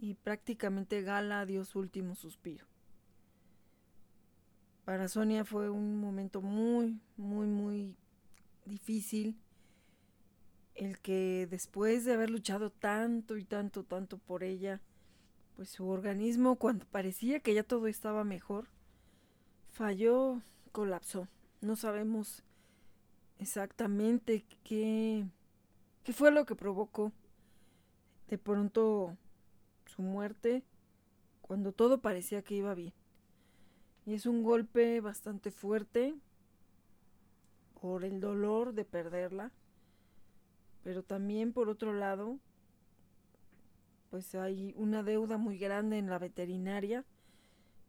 y 0.01 0.15
prácticamente 0.15 1.01
Gala 1.01 1.45
dio 1.45 1.65
su 1.65 1.79
último 1.79 2.15
suspiro. 2.15 2.65
Para 4.85 5.07
Sonia 5.07 5.45
fue 5.45 5.69
un 5.69 5.99
momento 5.99 6.41
muy, 6.41 6.99
muy, 7.15 7.47
muy 7.47 7.95
difícil 8.65 9.37
el 10.79 10.99
que 10.99 11.47
después 11.49 12.05
de 12.05 12.13
haber 12.13 12.29
luchado 12.29 12.71
tanto 12.71 13.37
y 13.37 13.43
tanto, 13.43 13.83
tanto 13.83 14.17
por 14.17 14.43
ella, 14.43 14.79
pues 15.55 15.69
su 15.69 15.87
organismo 15.89 16.55
cuando 16.55 16.85
parecía 16.85 17.41
que 17.41 17.53
ya 17.53 17.63
todo 17.63 17.87
estaba 17.87 18.23
mejor, 18.23 18.69
falló, 19.71 20.41
colapsó. 20.71 21.27
No 21.59 21.75
sabemos 21.75 22.43
exactamente 23.39 24.45
qué, 24.63 25.25
qué 26.03 26.13
fue 26.13 26.31
lo 26.31 26.45
que 26.45 26.55
provocó 26.55 27.11
de 28.27 28.37
pronto 28.37 29.17
su 29.85 30.01
muerte 30.01 30.63
cuando 31.41 31.71
todo 31.71 31.99
parecía 31.99 32.43
que 32.43 32.55
iba 32.55 32.75
bien. 32.75 32.93
Y 34.05 34.13
es 34.13 34.25
un 34.25 34.43
golpe 34.43 35.01
bastante 35.01 35.51
fuerte 35.51 36.15
por 37.81 38.03
el 38.03 38.19
dolor 38.19 38.73
de 38.73 38.85
perderla. 38.85 39.51
Pero 40.83 41.03
también 41.03 41.53
por 41.53 41.69
otro 41.69 41.93
lado, 41.93 42.39
pues 44.09 44.33
hay 44.35 44.73
una 44.77 45.03
deuda 45.03 45.37
muy 45.37 45.57
grande 45.57 45.97
en 45.97 46.09
la 46.09 46.19
veterinaria 46.19 47.05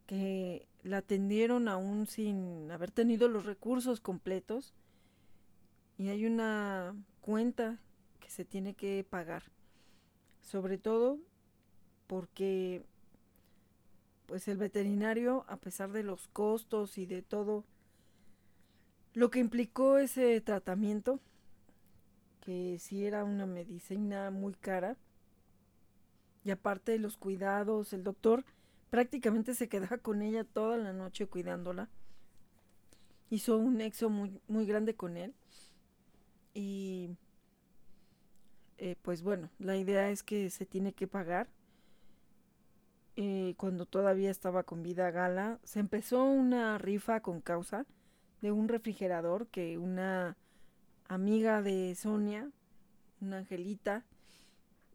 que 0.06 0.66
la 0.82 0.98
atendieron 0.98 1.68
aún 1.68 2.06
sin 2.06 2.70
haber 2.70 2.90
tenido 2.90 3.28
los 3.28 3.46
recursos 3.46 4.00
completos 4.00 4.74
y 5.98 6.08
hay 6.08 6.26
una 6.26 6.96
cuenta 7.20 7.78
se 8.30 8.44
tiene 8.44 8.74
que 8.74 9.04
pagar. 9.08 9.42
Sobre 10.40 10.78
todo 10.78 11.18
porque 12.06 12.84
pues 14.26 14.46
el 14.48 14.56
veterinario, 14.56 15.44
a 15.48 15.56
pesar 15.56 15.90
de 15.90 16.04
los 16.04 16.28
costos 16.28 16.98
y 16.98 17.06
de 17.06 17.20
todo 17.20 17.64
lo 19.12 19.30
que 19.30 19.40
implicó 19.40 19.98
ese 19.98 20.40
tratamiento, 20.40 21.18
que 22.40 22.78
sí 22.78 23.04
era 23.04 23.24
una 23.24 23.46
medicina 23.46 24.30
muy 24.30 24.54
cara, 24.54 24.96
y 26.44 26.52
aparte 26.52 26.92
de 26.92 26.98
los 26.98 27.16
cuidados, 27.16 27.92
el 27.92 28.04
doctor 28.04 28.44
prácticamente 28.88 29.54
se 29.54 29.68
quedaba 29.68 29.98
con 29.98 30.22
ella 30.22 30.44
toda 30.44 30.76
la 30.76 30.92
noche 30.92 31.26
cuidándola. 31.26 31.88
Hizo 33.30 33.56
un 33.58 33.76
nexo 33.76 34.10
muy, 34.10 34.40
muy 34.48 34.64
grande 34.64 34.94
con 34.94 35.16
él. 35.16 35.34
Y 36.54 37.10
eh, 38.82 38.96
pues 39.02 39.22
bueno, 39.22 39.50
la 39.58 39.76
idea 39.76 40.08
es 40.08 40.22
que 40.22 40.48
se 40.48 40.64
tiene 40.64 40.94
que 40.94 41.06
pagar 41.06 41.48
eh, 43.14 43.52
cuando 43.58 43.84
todavía 43.84 44.30
estaba 44.30 44.62
con 44.62 44.82
vida 44.82 45.10
Gala, 45.10 45.58
se 45.64 45.80
empezó 45.80 46.24
una 46.24 46.78
rifa 46.78 47.20
con 47.20 47.42
causa 47.42 47.84
de 48.40 48.52
un 48.52 48.68
refrigerador 48.68 49.48
que 49.48 49.76
una 49.76 50.38
amiga 51.08 51.60
de 51.60 51.94
Sonia, 51.94 52.50
una 53.20 53.38
angelita, 53.38 54.06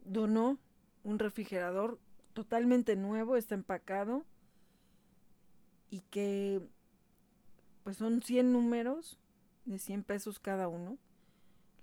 donó 0.04 0.58
un 1.04 1.20
refrigerador 1.20 2.00
totalmente 2.32 2.96
nuevo, 2.96 3.36
está 3.36 3.54
empacado 3.54 4.24
y 5.90 6.00
que 6.10 6.60
pues 7.84 7.98
son 7.98 8.20
100 8.20 8.52
números 8.52 9.20
de 9.64 9.78
100 9.78 10.02
pesos 10.02 10.40
cada 10.40 10.66
uno. 10.66 10.98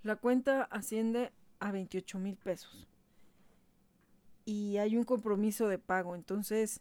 La 0.02 0.16
cuenta 0.16 0.64
asciende 0.64 1.32
a 1.60 1.72
28 1.72 2.18
mil 2.18 2.36
pesos. 2.36 2.86
Y 4.44 4.76
hay 4.76 4.96
un 4.96 5.04
compromiso 5.04 5.68
de 5.68 5.78
pago. 5.78 6.14
Entonces, 6.14 6.80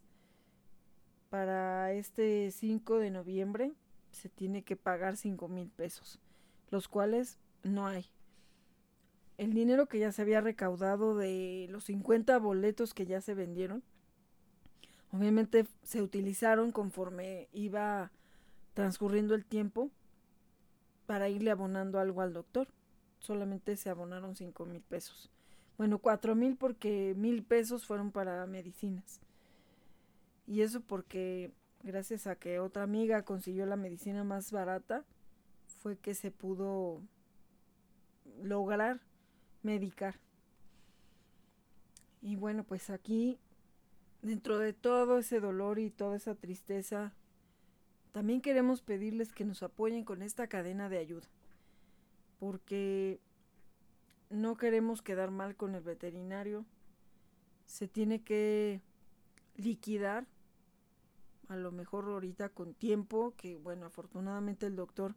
para 1.29 1.93
este 1.93 2.51
5 2.51 2.99
de 2.99 3.09
noviembre 3.09 3.73
se 4.11 4.29
tiene 4.29 4.63
que 4.63 4.75
pagar 4.75 5.17
5 5.17 5.47
mil 5.47 5.69
pesos, 5.69 6.19
los 6.69 6.87
cuales 6.87 7.37
no 7.63 7.87
hay. 7.87 8.05
El 9.37 9.53
dinero 9.53 9.87
que 9.87 9.97
ya 9.97 10.11
se 10.11 10.21
había 10.21 10.41
recaudado 10.41 11.15
de 11.15 11.67
los 11.71 11.85
50 11.85 12.37
boletos 12.37 12.93
que 12.93 13.07
ya 13.07 13.19
se 13.19 13.33
vendieron, 13.33 13.81
obviamente 15.11 15.65
se 15.81 16.01
utilizaron 16.03 16.71
conforme 16.71 17.47
iba 17.51 18.11
transcurriendo 18.75 19.33
el 19.33 19.45
tiempo 19.45 19.89
para 21.07 21.29
irle 21.29 21.51
abonando 21.51 21.99
algo 21.99 22.21
al 22.21 22.33
doctor. 22.33 22.67
Solamente 23.23 23.77
se 23.77 23.89
abonaron 23.89 24.35
cinco 24.35 24.65
mil 24.65 24.81
pesos. 24.81 25.31
Bueno, 25.77 25.97
cuatro 25.97 26.35
mil 26.35 26.57
porque 26.57 27.13
mil 27.15 27.41
pesos 27.41 27.85
fueron 27.85 28.11
para 28.11 28.45
medicinas. 28.47 29.21
Y 30.45 30.59
eso 30.59 30.81
porque 30.81 31.53
gracias 31.83 32.27
a 32.27 32.35
que 32.35 32.59
otra 32.59 32.83
amiga 32.83 33.23
consiguió 33.23 33.65
la 33.65 33.77
medicina 33.77 34.25
más 34.25 34.51
barata, 34.51 35.05
fue 35.81 35.97
que 35.97 36.13
se 36.15 36.31
pudo 36.31 37.01
lograr 38.41 38.99
medicar. 39.61 40.15
Y 42.21 42.35
bueno, 42.35 42.65
pues 42.65 42.89
aquí, 42.89 43.39
dentro 44.21 44.57
de 44.59 44.73
todo 44.73 45.19
ese 45.19 45.39
dolor 45.39 45.79
y 45.79 45.91
toda 45.91 46.17
esa 46.17 46.35
tristeza, 46.35 47.13
también 48.11 48.41
queremos 48.41 48.81
pedirles 48.81 49.31
que 49.31 49.45
nos 49.45 49.63
apoyen 49.63 50.03
con 50.03 50.21
esta 50.21 50.47
cadena 50.47 50.89
de 50.89 50.97
ayuda, 50.97 51.27
porque 52.43 53.21
no 54.29 54.57
queremos 54.57 55.01
quedar 55.01 55.31
mal 55.31 55.55
con 55.55 55.75
el 55.75 55.81
veterinario. 55.81 56.65
Se 57.65 57.87
tiene 57.87 58.21
que 58.21 58.81
liquidar, 59.55 60.27
a 61.47 61.55
lo 61.55 61.71
mejor 61.71 62.03
ahorita 62.03 62.49
con 62.49 62.73
tiempo, 62.73 63.33
que 63.37 63.55
bueno, 63.55 63.85
afortunadamente 63.85 64.65
el 64.65 64.75
doctor 64.75 65.15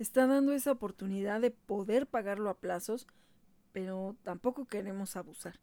está 0.00 0.26
dando 0.26 0.52
esa 0.52 0.72
oportunidad 0.72 1.40
de 1.40 1.52
poder 1.52 2.08
pagarlo 2.08 2.50
a 2.50 2.58
plazos, 2.58 3.06
pero 3.70 4.16
tampoco 4.24 4.64
queremos 4.64 5.14
abusar. 5.14 5.60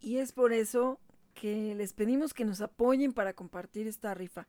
Y 0.00 0.16
es 0.16 0.32
por 0.32 0.54
eso 0.54 0.98
que 1.34 1.74
les 1.74 1.92
pedimos 1.92 2.32
que 2.32 2.46
nos 2.46 2.62
apoyen 2.62 3.12
para 3.12 3.34
compartir 3.34 3.86
esta 3.86 4.14
rifa 4.14 4.46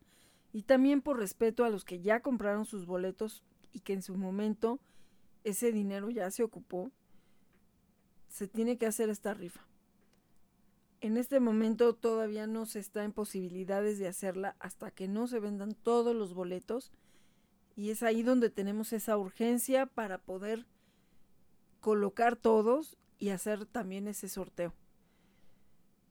y 0.50 0.62
también 0.62 1.02
por 1.02 1.18
respeto 1.18 1.66
a 1.66 1.68
los 1.68 1.84
que 1.84 2.00
ya 2.00 2.20
compraron 2.20 2.64
sus 2.64 2.86
boletos 2.86 3.44
y 3.74 3.80
que 3.80 3.92
en 3.92 4.00
su 4.00 4.16
momento 4.16 4.80
ese 5.48 5.72
dinero 5.72 6.10
ya 6.10 6.30
se 6.30 6.42
ocupó, 6.42 6.90
se 8.28 8.48
tiene 8.48 8.78
que 8.78 8.86
hacer 8.86 9.08
esta 9.10 9.34
rifa. 9.34 9.66
En 11.00 11.16
este 11.16 11.38
momento 11.38 11.94
todavía 11.94 12.46
no 12.46 12.66
se 12.66 12.80
está 12.80 13.04
en 13.04 13.12
posibilidades 13.12 13.98
de 13.98 14.08
hacerla 14.08 14.56
hasta 14.58 14.90
que 14.90 15.06
no 15.06 15.28
se 15.28 15.38
vendan 15.38 15.74
todos 15.74 16.14
los 16.14 16.34
boletos 16.34 16.90
y 17.76 17.90
es 17.90 18.02
ahí 18.02 18.24
donde 18.24 18.50
tenemos 18.50 18.92
esa 18.92 19.16
urgencia 19.16 19.86
para 19.86 20.18
poder 20.18 20.66
colocar 21.80 22.34
todos 22.34 22.98
y 23.18 23.28
hacer 23.28 23.66
también 23.66 24.08
ese 24.08 24.28
sorteo. 24.28 24.74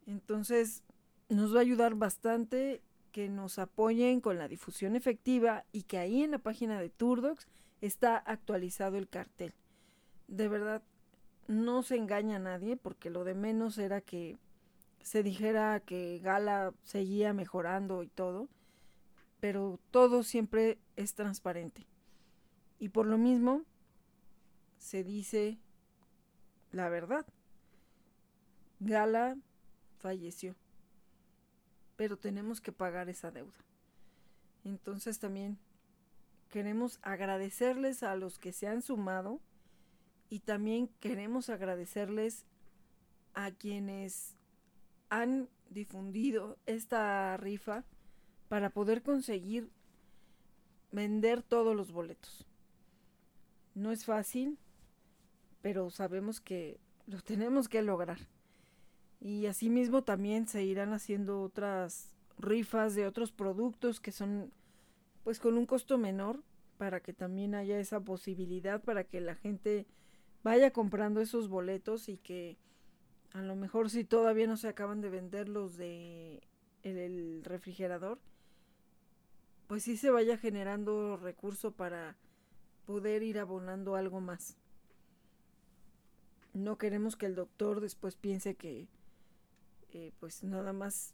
Entonces 0.06 0.84
nos 1.28 1.54
va 1.54 1.60
a 1.60 1.62
ayudar 1.62 1.96
bastante 1.96 2.82
que 3.12 3.28
nos 3.28 3.60
apoyen 3.60 4.22
con 4.22 4.38
la 4.38 4.48
difusión 4.48 4.96
efectiva 4.96 5.66
y 5.74 5.84
que 5.84 5.98
ahí 5.98 6.24
en 6.24 6.32
la 6.32 6.40
página 6.40 6.80
de 6.80 6.90
Turdox 6.90 7.48
está 7.82 8.18
actualizado 8.18 8.98
el 8.98 9.08
cartel. 9.08 9.54
De 10.28 10.48
verdad, 10.48 10.82
no 11.48 11.84
se 11.84 11.96
engaña 11.96 12.38
a 12.38 12.40
nadie 12.40 12.78
porque 12.78 13.10
lo 13.10 13.24
de 13.24 13.34
menos 13.34 13.78
era 13.78 14.02
que 14.02 14.38
se 15.02 15.24
dijera 15.24 15.80
que 15.80 16.20
Gala 16.22 16.74
seguía 16.84 17.34
mejorando 17.34 18.04
y 18.04 18.08
todo, 18.08 18.50
pero 19.40 19.80
todo 19.92 20.24
siempre 20.24 20.78
es 20.96 21.14
transparente. 21.14 21.86
Y 22.80 22.90
por 22.90 23.06
lo 23.06 23.18
mismo 23.18 23.64
se 24.78 25.04
dice 25.04 25.58
la 26.72 26.90
verdad. 26.90 27.26
Gala 28.80 29.38
falleció 29.98 30.56
pero 31.98 32.16
tenemos 32.16 32.62
que 32.62 32.72
pagar 32.72 33.10
esa 33.10 33.32
deuda. 33.32 33.58
Entonces 34.64 35.20
también 35.20 35.58
queremos 36.50 37.00
agradecerles 37.02 38.04
a 38.04 38.16
los 38.16 38.40
que 38.40 38.54
se 38.54 38.68
han 38.68 38.82
sumado 38.82 39.42
y 40.30 40.40
también 40.40 40.90
queremos 41.00 41.50
agradecerles 41.50 42.46
a 43.34 43.52
quienes 43.52 44.36
han 45.10 45.50
difundido 45.70 46.58
esta 46.66 47.38
rifa 47.38 47.84
para 48.50 48.70
poder 48.70 49.04
conseguir 49.04 49.70
vender 50.92 51.44
todos 51.44 51.76
los 51.76 51.92
boletos. 51.92 52.46
No 53.76 53.92
es 53.92 54.06
fácil, 54.06 54.58
pero 55.62 55.90
sabemos 55.90 56.42
que 56.42 56.80
lo 57.06 57.22
tenemos 57.22 57.70
que 57.70 57.82
lograr. 57.82 58.20
Y 59.20 59.46
asimismo 59.48 60.04
también 60.04 60.48
se 60.48 60.64
irán 60.64 60.94
haciendo 60.94 61.42
otras 61.42 62.16
rifas 62.38 62.96
de 62.96 63.08
otros 63.08 63.32
productos 63.32 64.00
que 64.00 64.12
son 64.12 64.52
pues 65.28 65.42
con 65.42 65.58
un 65.58 65.66
costo 65.66 65.98
menor 65.98 66.42
para 66.78 67.02
que 67.02 67.12
también 67.12 67.54
haya 67.54 67.82
esa 67.82 68.00
posibilidad 68.00 68.82
para 68.82 69.04
que 69.04 69.20
la 69.20 69.36
gente 69.36 69.86
vaya 70.42 70.72
comprando 70.72 71.20
esos 71.20 71.50
boletos 71.50 72.08
y 72.08 72.16
que 72.16 72.58
a 73.34 73.42
lo 73.42 73.58
mejor 73.58 73.90
si 73.90 74.06
todavía 74.06 74.48
no 74.48 74.56
se 74.56 74.70
acaban 74.70 75.02
de 75.02 75.10
vender 75.10 75.50
los 75.50 75.76
de 75.76 76.48
el, 76.84 77.42
refrigerador 77.44 78.20
pues 79.68 79.84
sí 79.84 79.98
se 79.98 80.12
vaya 80.12 80.38
generando 80.38 81.18
recurso 81.18 81.72
para 81.72 82.16
poder 82.86 83.22
ir 83.22 83.38
abonando 83.38 83.98
algo 83.98 84.22
más. 84.22 84.56
No 86.54 86.78
queremos 86.78 87.18
que 87.18 87.26
el 87.26 87.36
doctor 87.36 87.82
después 87.82 88.16
piense 88.16 88.56
que 88.56 88.88
eh, 89.92 90.14
pues 90.22 90.46
nada 90.46 90.72
más, 90.72 91.14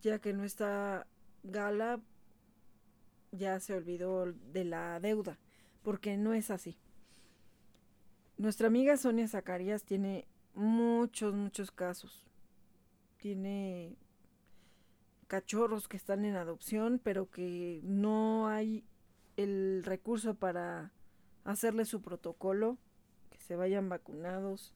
ya 0.00 0.20
que 0.20 0.32
no 0.32 0.42
está 0.42 1.06
Gala, 1.42 2.00
ya 3.32 3.58
se 3.60 3.74
olvidó 3.74 4.32
de 4.32 4.64
la 4.64 5.00
deuda, 5.00 5.38
porque 5.82 6.16
no 6.16 6.34
es 6.34 6.50
así. 6.50 6.78
Nuestra 8.36 8.66
amiga 8.68 8.96
Sonia 8.96 9.26
Zacarías 9.26 9.84
tiene 9.84 10.26
muchos, 10.54 11.34
muchos 11.34 11.70
casos. 11.70 12.24
Tiene 13.16 13.96
cachorros 15.26 15.88
que 15.88 15.96
están 15.96 16.24
en 16.24 16.36
adopción, 16.36 17.00
pero 17.02 17.30
que 17.30 17.80
no 17.84 18.48
hay 18.48 18.84
el 19.36 19.82
recurso 19.84 20.34
para 20.34 20.92
hacerle 21.44 21.84
su 21.84 22.02
protocolo, 22.02 22.78
que 23.30 23.40
se 23.40 23.56
vayan 23.56 23.88
vacunados, 23.88 24.74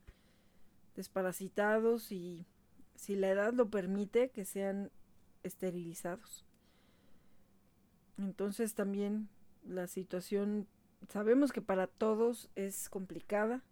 desparasitados 0.94 2.10
y 2.10 2.46
si 2.94 3.16
la 3.16 3.28
edad 3.28 3.52
lo 3.52 3.68
permite, 3.68 4.30
que 4.30 4.44
sean 4.44 4.90
esterilizados. 5.42 6.45
Entonces 8.18 8.74
también 8.74 9.28
la 9.64 9.86
situación, 9.86 10.66
sabemos 11.08 11.52
que 11.52 11.62
para 11.62 11.86
todos 11.86 12.50
es 12.54 12.88
complicada, 12.88 13.62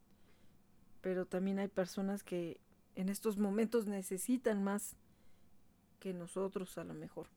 pero 1.01 1.27
también 1.27 1.59
hay 1.59 1.69
personas 1.69 2.23
que 2.23 2.61
en 2.95 3.09
estos 3.09 3.39
momentos 3.39 3.87
necesitan 3.87 4.63
más 4.63 4.97
que 6.01 6.13
nosotros 6.13 6.77
a 6.79 6.85
lo 6.85 6.95
mejor. 6.95 7.29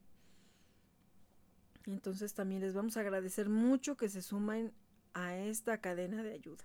Entonces 1.86 2.34
también 2.34 2.60
les 2.60 2.74
vamos 2.74 2.96
a 2.96 3.00
agradecer 3.00 3.48
mucho 3.48 3.96
que 3.96 4.08
se 4.08 4.22
sumen 4.22 4.72
a 5.14 5.36
esta 5.36 5.78
cadena 5.78 6.22
de 6.22 6.34
ayuda. 6.34 6.64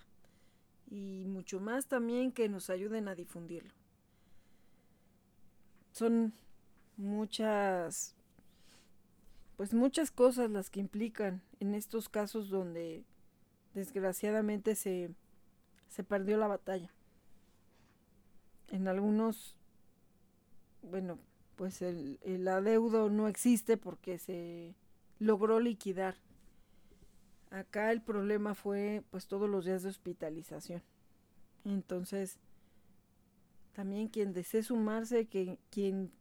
Y 0.89 1.25
mucho 1.27 1.59
más 1.59 1.87
también 1.87 2.31
que 2.31 2.49
nos 2.49 2.69
ayuden 2.69 3.07
a 3.07 3.15
difundirlo 3.15 3.73
son 5.93 6.33
muchas, 6.97 8.15
pues 9.57 9.73
muchas 9.73 10.11
cosas 10.11 10.49
las 10.49 10.69
que 10.69 10.79
implican 10.79 11.41
en 11.59 11.75
estos 11.75 12.09
casos 12.09 12.49
donde 12.49 13.03
desgraciadamente 13.73 14.75
se, 14.75 15.11
se 15.89 16.03
perdió 16.03 16.37
la 16.37 16.47
batalla. 16.47 16.91
En 18.69 18.87
algunos, 18.87 19.55
bueno, 20.81 21.19
pues 21.55 21.81
el, 21.81 22.19
el 22.23 22.47
adeudo 22.47 23.09
no 23.09 23.27
existe 23.27 23.77
porque 23.77 24.17
se 24.17 24.75
logró 25.19 25.59
liquidar 25.59 26.15
Acá 27.53 27.91
el 27.91 28.01
problema 28.01 28.55
fue 28.55 29.03
pues 29.11 29.27
todos 29.27 29.47
los 29.47 29.63
días 29.63 29.83
de 29.83 29.89
hospitalización. 29.89 30.81
Entonces, 31.63 32.39
también 33.73 34.07
quien 34.07 34.33
desee 34.33 34.63
sumarse, 34.63 35.27
que, 35.27 35.59
quien 35.69 36.11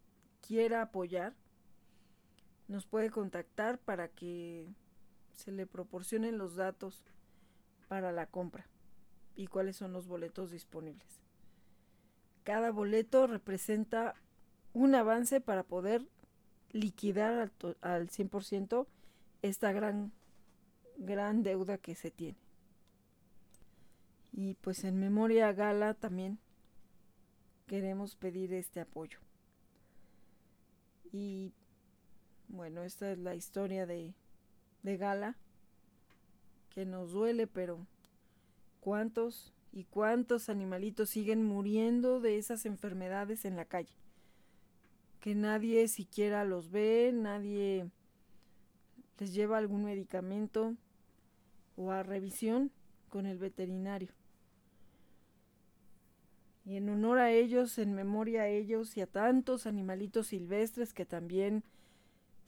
quiera 0.46 0.82
apoyar, 0.82 1.32
nos 2.68 2.86
puede 2.86 3.10
contactar 3.10 3.78
para 3.78 4.08
que 4.08 4.66
se 5.32 5.52
le 5.52 5.66
proporcionen 5.66 6.38
los 6.38 6.56
datos 6.56 7.04
para 7.88 8.12
la 8.12 8.26
compra 8.26 8.66
y 9.36 9.46
cuáles 9.46 9.76
son 9.76 9.92
los 9.92 10.06
boletos 10.06 10.50
disponibles. 10.50 11.20
Cada 12.44 12.70
boleto 12.70 13.26
representa 13.26 14.14
un 14.72 14.94
avance 14.94 15.40
para 15.40 15.62
poder 15.62 16.06
liquidar 16.72 17.32
al, 17.38 17.52
al 17.80 18.08
100% 18.08 18.86
esta 19.42 19.72
gran, 19.72 20.12
gran 20.96 21.42
deuda 21.42 21.78
que 21.78 21.94
se 21.94 22.10
tiene. 22.10 22.38
Y 24.32 24.54
pues 24.54 24.84
en 24.84 24.98
memoria 24.98 25.52
Gala 25.52 25.94
también 25.94 26.38
queremos 27.66 28.16
pedir 28.16 28.54
este 28.54 28.80
apoyo. 28.80 29.18
Y 31.12 31.52
bueno, 32.52 32.82
esta 32.82 33.10
es 33.10 33.18
la 33.18 33.34
historia 33.34 33.86
de, 33.86 34.14
de 34.82 34.96
Gala, 34.98 35.36
que 36.68 36.84
nos 36.84 37.12
duele, 37.12 37.46
pero 37.46 37.86
¿cuántos 38.80 39.54
y 39.72 39.84
cuántos 39.84 40.50
animalitos 40.50 41.08
siguen 41.08 41.44
muriendo 41.44 42.20
de 42.20 42.36
esas 42.36 42.66
enfermedades 42.66 43.46
en 43.46 43.56
la 43.56 43.64
calle? 43.64 43.94
Que 45.20 45.34
nadie 45.34 45.88
siquiera 45.88 46.44
los 46.44 46.70
ve, 46.70 47.10
nadie 47.14 47.90
les 49.18 49.32
lleva 49.32 49.56
algún 49.56 49.84
medicamento 49.84 50.76
o 51.76 51.90
a 51.90 52.02
revisión 52.02 52.70
con 53.08 53.24
el 53.24 53.38
veterinario. 53.38 54.12
Y 56.66 56.76
en 56.76 56.90
honor 56.90 57.18
a 57.18 57.32
ellos, 57.32 57.78
en 57.78 57.94
memoria 57.94 58.42
a 58.42 58.48
ellos 58.48 58.96
y 58.96 59.00
a 59.00 59.06
tantos 59.06 59.66
animalitos 59.66 60.28
silvestres 60.28 60.92
que 60.92 61.06
también 61.06 61.64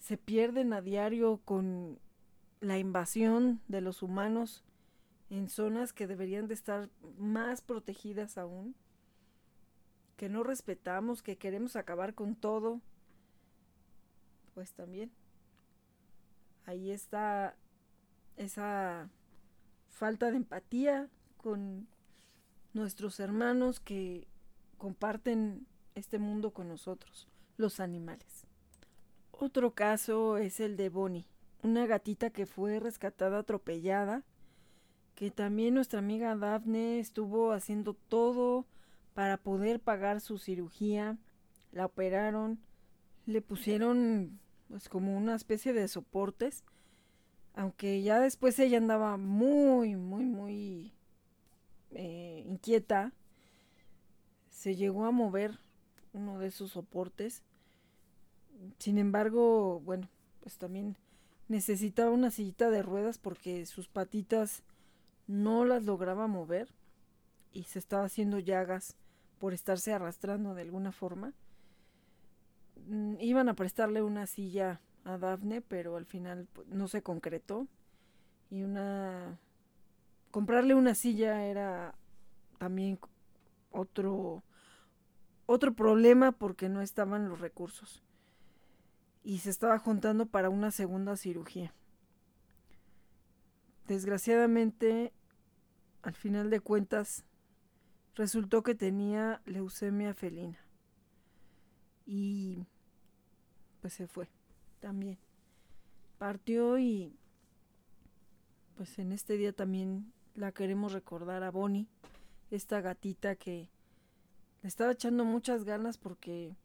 se 0.04 0.18
pierden 0.18 0.74
a 0.74 0.82
diario 0.82 1.40
con 1.46 1.98
la 2.60 2.76
invasión 2.76 3.62
de 3.68 3.80
los 3.80 4.02
humanos 4.02 4.62
en 5.30 5.48
zonas 5.48 5.94
que 5.94 6.06
deberían 6.06 6.46
de 6.46 6.52
estar 6.52 6.90
más 7.16 7.62
protegidas 7.62 8.36
aún, 8.36 8.74
que 10.18 10.28
no 10.28 10.42
respetamos, 10.42 11.22
que 11.22 11.38
queremos 11.38 11.74
acabar 11.74 12.12
con 12.12 12.36
todo, 12.36 12.82
pues 14.52 14.74
también 14.74 15.10
ahí 16.66 16.90
está 16.90 17.56
esa 18.36 19.08
falta 19.88 20.30
de 20.30 20.36
empatía 20.36 21.08
con 21.38 21.88
nuestros 22.74 23.20
hermanos 23.20 23.80
que 23.80 24.28
comparten 24.76 25.66
este 25.94 26.18
mundo 26.18 26.50
con 26.50 26.68
nosotros, 26.68 27.26
los 27.56 27.80
animales. 27.80 28.46
Otro 29.40 29.74
caso 29.74 30.38
es 30.38 30.60
el 30.60 30.76
de 30.76 30.88
Bonnie, 30.88 31.26
una 31.62 31.86
gatita 31.86 32.30
que 32.30 32.46
fue 32.46 32.78
rescatada 32.78 33.40
atropellada, 33.40 34.22
que 35.16 35.30
también 35.30 35.74
nuestra 35.74 35.98
amiga 35.98 36.36
Daphne 36.36 37.00
estuvo 37.00 37.52
haciendo 37.52 37.94
todo 37.94 38.64
para 39.12 39.36
poder 39.36 39.80
pagar 39.80 40.20
su 40.20 40.38
cirugía, 40.38 41.18
la 41.72 41.86
operaron, 41.86 42.60
le 43.26 43.42
pusieron 43.42 44.38
pues 44.68 44.88
como 44.88 45.16
una 45.16 45.34
especie 45.34 45.72
de 45.72 45.88
soportes, 45.88 46.64
aunque 47.54 48.02
ya 48.02 48.20
después 48.20 48.58
ella 48.60 48.78
andaba 48.78 49.16
muy, 49.16 49.96
muy, 49.96 50.26
muy 50.26 50.92
eh, 51.90 52.44
inquieta, 52.46 53.12
se 54.48 54.76
llegó 54.76 55.06
a 55.06 55.10
mover 55.10 55.58
uno 56.12 56.38
de 56.38 56.46
esos 56.46 56.70
soportes. 56.70 57.42
Sin 58.78 58.98
embargo, 58.98 59.80
bueno, 59.80 60.08
pues 60.40 60.58
también 60.58 60.96
necesitaba 61.48 62.10
una 62.10 62.30
sillita 62.30 62.70
de 62.70 62.82
ruedas 62.82 63.18
porque 63.18 63.66
sus 63.66 63.88
patitas 63.88 64.62
no 65.26 65.64
las 65.64 65.84
lograba 65.84 66.26
mover 66.26 66.68
y 67.52 67.64
se 67.64 67.78
estaba 67.78 68.04
haciendo 68.04 68.38
llagas 68.38 68.96
por 69.38 69.52
estarse 69.54 69.92
arrastrando 69.92 70.54
de 70.54 70.62
alguna 70.62 70.92
forma. 70.92 71.32
Mm, 72.86 73.16
iban 73.20 73.48
a 73.48 73.54
prestarle 73.54 74.02
una 74.02 74.26
silla 74.26 74.80
a 75.04 75.18
Daphne, 75.18 75.60
pero 75.60 75.96
al 75.96 76.06
final 76.06 76.48
pues, 76.52 76.68
no 76.68 76.88
se 76.88 77.02
concretó. 77.02 77.66
Y 78.50 78.62
una 78.62 79.38
comprarle 80.30 80.74
una 80.74 80.94
silla 80.94 81.44
era 81.46 81.94
también 82.58 82.98
otro 83.70 84.42
otro 85.46 85.74
problema 85.74 86.32
porque 86.32 86.68
no 86.68 86.80
estaban 86.80 87.28
los 87.28 87.40
recursos 87.40 88.03
y 89.24 89.38
se 89.38 89.50
estaba 89.50 89.78
juntando 89.78 90.26
para 90.26 90.50
una 90.50 90.70
segunda 90.70 91.16
cirugía. 91.16 91.72
Desgraciadamente, 93.88 95.12
al 96.02 96.14
final 96.14 96.50
de 96.50 96.60
cuentas, 96.60 97.24
resultó 98.14 98.62
que 98.62 98.74
tenía 98.74 99.40
leucemia 99.46 100.14
felina. 100.14 100.58
Y 102.06 102.66
pues 103.80 103.94
se 103.94 104.06
fue 104.06 104.28
también. 104.80 105.18
Partió 106.18 106.78
y 106.78 107.16
pues 108.76 108.98
en 108.98 109.12
este 109.12 109.36
día 109.38 109.52
también 109.52 110.12
la 110.34 110.52
queremos 110.52 110.92
recordar 110.92 111.42
a 111.42 111.50
Bonnie, 111.50 111.86
esta 112.50 112.80
gatita 112.80 113.36
que 113.36 113.70
le 114.62 114.68
estaba 114.68 114.92
echando 114.92 115.24
muchas 115.24 115.64
ganas 115.64 115.96
porque, 115.96 116.56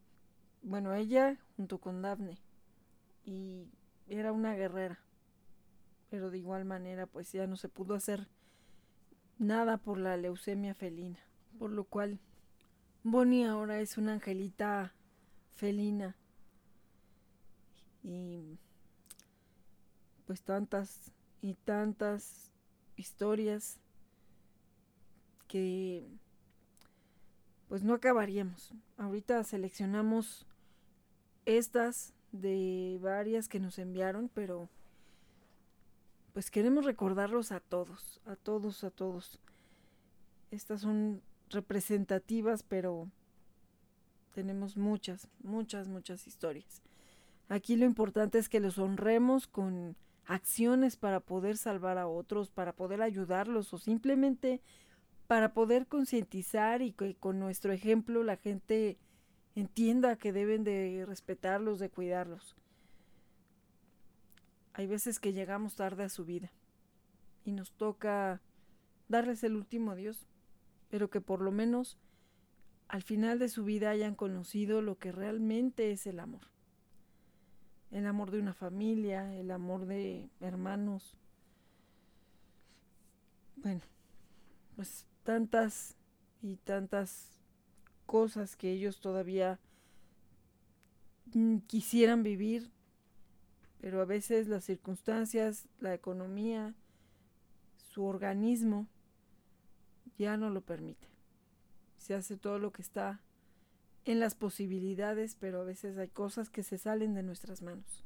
bueno, 0.62 0.92
ella 0.92 1.38
junto 1.56 1.78
con 1.78 2.02
Daphne, 2.02 2.38
y 3.30 3.68
era 4.08 4.32
una 4.32 4.54
guerrera, 4.54 4.98
pero 6.10 6.30
de 6.30 6.38
igual 6.38 6.64
manera 6.64 7.06
pues 7.06 7.30
ya 7.30 7.46
no 7.46 7.56
se 7.56 7.68
pudo 7.68 7.94
hacer 7.94 8.26
nada 9.38 9.78
por 9.78 9.98
la 9.98 10.16
leucemia 10.16 10.74
felina, 10.74 11.20
por 11.56 11.70
lo 11.70 11.84
cual 11.84 12.18
Bonnie 13.04 13.44
ahora 13.44 13.80
es 13.80 13.98
una 13.98 14.14
angelita 14.14 14.92
felina 15.52 16.16
y 18.02 18.58
pues 20.26 20.42
tantas 20.42 21.12
y 21.40 21.54
tantas 21.54 22.50
historias 22.96 23.78
que 25.46 26.08
pues 27.68 27.84
no 27.84 27.94
acabaríamos. 27.94 28.74
Ahorita 28.96 29.44
seleccionamos 29.44 30.48
estas 31.44 32.12
de 32.32 32.98
varias 33.00 33.48
que 33.48 33.60
nos 33.60 33.78
enviaron, 33.78 34.30
pero 34.32 34.68
pues 36.32 36.50
queremos 36.50 36.84
recordarlos 36.84 37.52
a 37.52 37.60
todos, 37.60 38.20
a 38.26 38.36
todos, 38.36 38.84
a 38.84 38.90
todos. 38.90 39.40
Estas 40.50 40.82
son 40.82 41.22
representativas, 41.48 42.62
pero 42.62 43.08
tenemos 44.32 44.76
muchas, 44.76 45.28
muchas, 45.42 45.88
muchas 45.88 46.26
historias. 46.26 46.82
Aquí 47.48 47.76
lo 47.76 47.84
importante 47.84 48.38
es 48.38 48.48
que 48.48 48.60
los 48.60 48.78
honremos 48.78 49.48
con 49.48 49.96
acciones 50.26 50.96
para 50.96 51.18
poder 51.18 51.56
salvar 51.56 51.98
a 51.98 52.06
otros, 52.06 52.50
para 52.50 52.72
poder 52.72 53.02
ayudarlos 53.02 53.72
o 53.74 53.78
simplemente 53.78 54.60
para 55.26 55.52
poder 55.52 55.86
concientizar 55.86 56.82
y 56.82 56.92
que 56.92 57.14
con 57.14 57.38
nuestro 57.38 57.72
ejemplo 57.72 58.22
la 58.22 58.36
gente 58.36 58.98
entienda 59.54 60.16
que 60.16 60.32
deben 60.32 60.64
de 60.64 61.04
respetarlos, 61.06 61.78
de 61.78 61.90
cuidarlos. 61.90 62.56
Hay 64.72 64.86
veces 64.86 65.18
que 65.18 65.32
llegamos 65.32 65.76
tarde 65.76 66.04
a 66.04 66.08
su 66.08 66.24
vida 66.24 66.50
y 67.44 67.52
nos 67.52 67.72
toca 67.72 68.40
darles 69.08 69.42
el 69.44 69.56
último 69.56 69.90
adiós, 69.90 70.26
pero 70.88 71.10
que 71.10 71.20
por 71.20 71.42
lo 71.42 71.50
menos 71.50 71.98
al 72.88 73.02
final 73.02 73.38
de 73.38 73.48
su 73.48 73.64
vida 73.64 73.90
hayan 73.90 74.14
conocido 74.14 74.82
lo 74.82 74.98
que 74.98 75.12
realmente 75.12 75.92
es 75.92 76.06
el 76.06 76.20
amor 76.20 76.50
el 77.90 78.06
amor 78.06 78.30
de 78.30 78.38
una 78.38 78.54
familia, 78.54 79.34
el 79.34 79.50
amor 79.50 79.86
de 79.86 80.30
hermanos. 80.40 81.16
Bueno, 83.56 83.82
pues 84.76 85.06
tantas 85.24 85.96
y 86.40 86.56
tantas 86.56 87.39
cosas 88.10 88.56
que 88.56 88.72
ellos 88.72 88.98
todavía 88.98 89.60
mm, 91.32 91.58
quisieran 91.68 92.24
vivir, 92.24 92.72
pero 93.80 94.00
a 94.00 94.04
veces 94.04 94.48
las 94.48 94.64
circunstancias, 94.64 95.68
la 95.78 95.94
economía, 95.94 96.74
su 97.76 98.02
organismo 98.04 98.88
ya 100.18 100.36
no 100.36 100.50
lo 100.50 100.60
permite. 100.60 101.06
Se 101.98 102.14
hace 102.14 102.36
todo 102.36 102.58
lo 102.58 102.72
que 102.72 102.82
está 102.82 103.20
en 104.04 104.18
las 104.18 104.34
posibilidades, 104.34 105.36
pero 105.36 105.60
a 105.60 105.64
veces 105.64 105.96
hay 105.96 106.08
cosas 106.08 106.50
que 106.50 106.64
se 106.64 106.78
salen 106.78 107.14
de 107.14 107.22
nuestras 107.22 107.62
manos. 107.62 108.04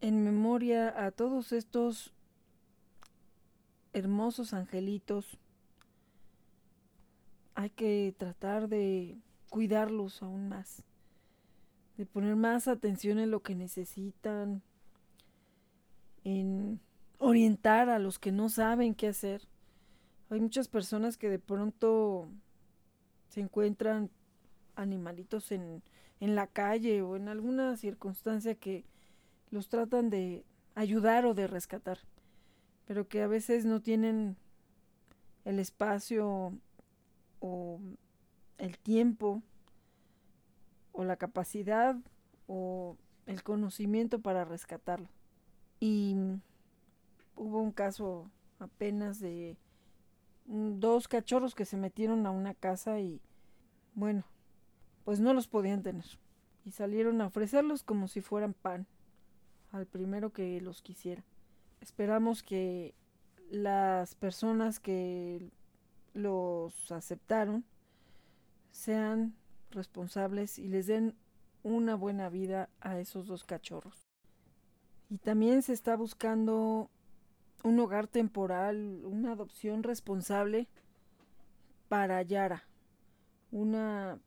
en 0.00 0.24
memoria 0.24 1.04
a 1.04 1.10
todos 1.10 1.52
estos 1.52 2.14
hermosos 3.92 4.54
angelitos. 4.54 5.38
Hay 7.58 7.70
que 7.70 8.14
tratar 8.16 8.68
de 8.68 9.18
cuidarlos 9.50 10.22
aún 10.22 10.48
más, 10.48 10.84
de 11.96 12.06
poner 12.06 12.36
más 12.36 12.68
atención 12.68 13.18
en 13.18 13.32
lo 13.32 13.42
que 13.42 13.56
necesitan, 13.56 14.62
en 16.22 16.78
orientar 17.18 17.88
a 17.88 17.98
los 17.98 18.20
que 18.20 18.30
no 18.30 18.48
saben 18.48 18.94
qué 18.94 19.08
hacer. 19.08 19.42
Hay 20.30 20.38
muchas 20.38 20.68
personas 20.68 21.16
que 21.16 21.28
de 21.28 21.40
pronto 21.40 22.28
se 23.28 23.40
encuentran 23.40 24.08
animalitos 24.76 25.50
en, 25.50 25.82
en 26.20 26.36
la 26.36 26.46
calle 26.46 27.02
o 27.02 27.16
en 27.16 27.26
alguna 27.26 27.76
circunstancia 27.76 28.54
que 28.54 28.84
los 29.50 29.68
tratan 29.68 30.10
de 30.10 30.44
ayudar 30.76 31.26
o 31.26 31.34
de 31.34 31.48
rescatar, 31.48 31.98
pero 32.86 33.08
que 33.08 33.20
a 33.20 33.26
veces 33.26 33.64
no 33.64 33.82
tienen 33.82 34.36
el 35.44 35.58
espacio 35.58 36.56
o 37.40 37.80
el 38.58 38.78
tiempo 38.78 39.42
o 40.92 41.04
la 41.04 41.16
capacidad 41.16 41.96
o 42.46 42.96
el 43.26 43.42
conocimiento 43.42 44.20
para 44.20 44.44
rescatarlo. 44.44 45.08
Y 45.80 46.16
hubo 47.36 47.60
un 47.60 47.72
caso 47.72 48.30
apenas 48.58 49.20
de 49.20 49.56
dos 50.46 51.08
cachorros 51.08 51.54
que 51.54 51.64
se 51.64 51.76
metieron 51.76 52.26
a 52.26 52.30
una 52.30 52.54
casa 52.54 53.00
y 53.00 53.20
bueno, 53.94 54.24
pues 55.04 55.20
no 55.20 55.34
los 55.34 55.46
podían 55.46 55.82
tener. 55.82 56.04
Y 56.64 56.72
salieron 56.72 57.20
a 57.20 57.26
ofrecerlos 57.26 57.82
como 57.82 58.08
si 58.08 58.20
fueran 58.20 58.54
pan 58.54 58.86
al 59.72 59.86
primero 59.86 60.32
que 60.32 60.60
los 60.60 60.82
quisiera. 60.82 61.24
Esperamos 61.80 62.42
que 62.42 62.94
las 63.50 64.14
personas 64.14 64.80
que 64.80 65.50
los 66.14 66.90
aceptaron 66.90 67.64
sean 68.70 69.34
responsables 69.70 70.58
y 70.58 70.68
les 70.68 70.86
den 70.86 71.14
una 71.62 71.94
buena 71.94 72.28
vida 72.28 72.68
a 72.80 72.98
esos 72.98 73.26
dos 73.26 73.44
cachorros. 73.44 74.08
Y 75.10 75.18
también 75.18 75.62
se 75.62 75.72
está 75.72 75.96
buscando 75.96 76.90
un 77.64 77.80
hogar 77.80 78.06
temporal, 78.06 79.04
una 79.04 79.32
adopción 79.32 79.82
responsable 79.82 80.68
para 81.88 82.22
Yara, 82.22 82.64
una, 83.50 84.18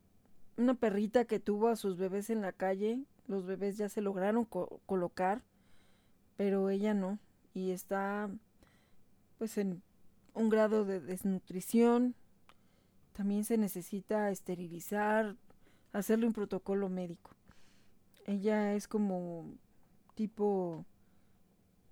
una 0.56 0.74
perrita 0.74 1.24
que 1.24 1.40
tuvo 1.40 1.68
a 1.68 1.76
sus 1.76 1.96
bebés 1.96 2.30
en 2.30 2.42
la 2.42 2.52
calle. 2.52 3.04
Los 3.26 3.46
bebés 3.46 3.76
ya 3.76 3.88
se 3.88 4.02
lograron 4.02 4.44
colocar, 4.44 5.42
pero 6.36 6.68
ella 6.70 6.94
no. 6.94 7.18
Y 7.54 7.70
está 7.70 8.28
pues 9.38 9.58
en 9.58 9.82
un 10.34 10.48
grado 10.48 10.84
de 10.84 11.00
desnutrición. 11.00 12.14
También 13.12 13.44
se 13.44 13.58
necesita 13.58 14.30
esterilizar, 14.30 15.36
hacerle 15.92 16.26
un 16.26 16.32
protocolo 16.32 16.88
médico. 16.88 17.30
Ella 18.26 18.74
es 18.74 18.88
como 18.88 19.52
tipo 20.14 20.84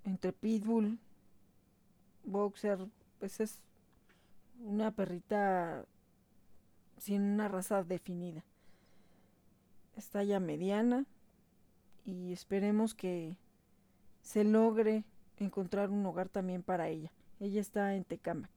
entre 0.05 0.33
pitbull 0.33 0.99
boxer, 2.25 2.87
pues 3.19 3.41
es 3.41 3.61
una 4.61 4.91
perrita 4.91 5.85
sin 6.99 7.23
una 7.23 7.49
raza 7.49 7.83
definida. 7.83 8.45
Está 9.97 10.23
ya 10.23 10.41
mediana 10.41 11.05
y 12.05 12.33
esperemos 12.33 12.95
que 12.95 13.37
se 14.23 14.45
logre 14.45 15.05
encontrar 15.39 15.91
un 15.91 16.05
hogar 16.07 16.29
también 16.29 16.63
para 16.63 16.89
ella. 16.89 17.11
Ella 17.41 17.61
está 17.61 17.95
en 17.95 18.05
Tecámac. 18.05 18.51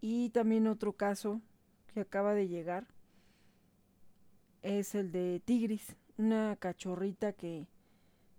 Y 0.00 0.30
también 0.30 0.66
otro 0.66 0.94
caso 0.94 1.40
que 1.94 2.00
acaba 2.00 2.34
de 2.34 2.48
llegar 2.48 2.86
es 4.62 4.94
el 4.94 5.12
de 5.12 5.40
Tigris, 5.44 5.96
una 6.18 6.56
cachorrita 6.56 7.32
que 7.32 7.66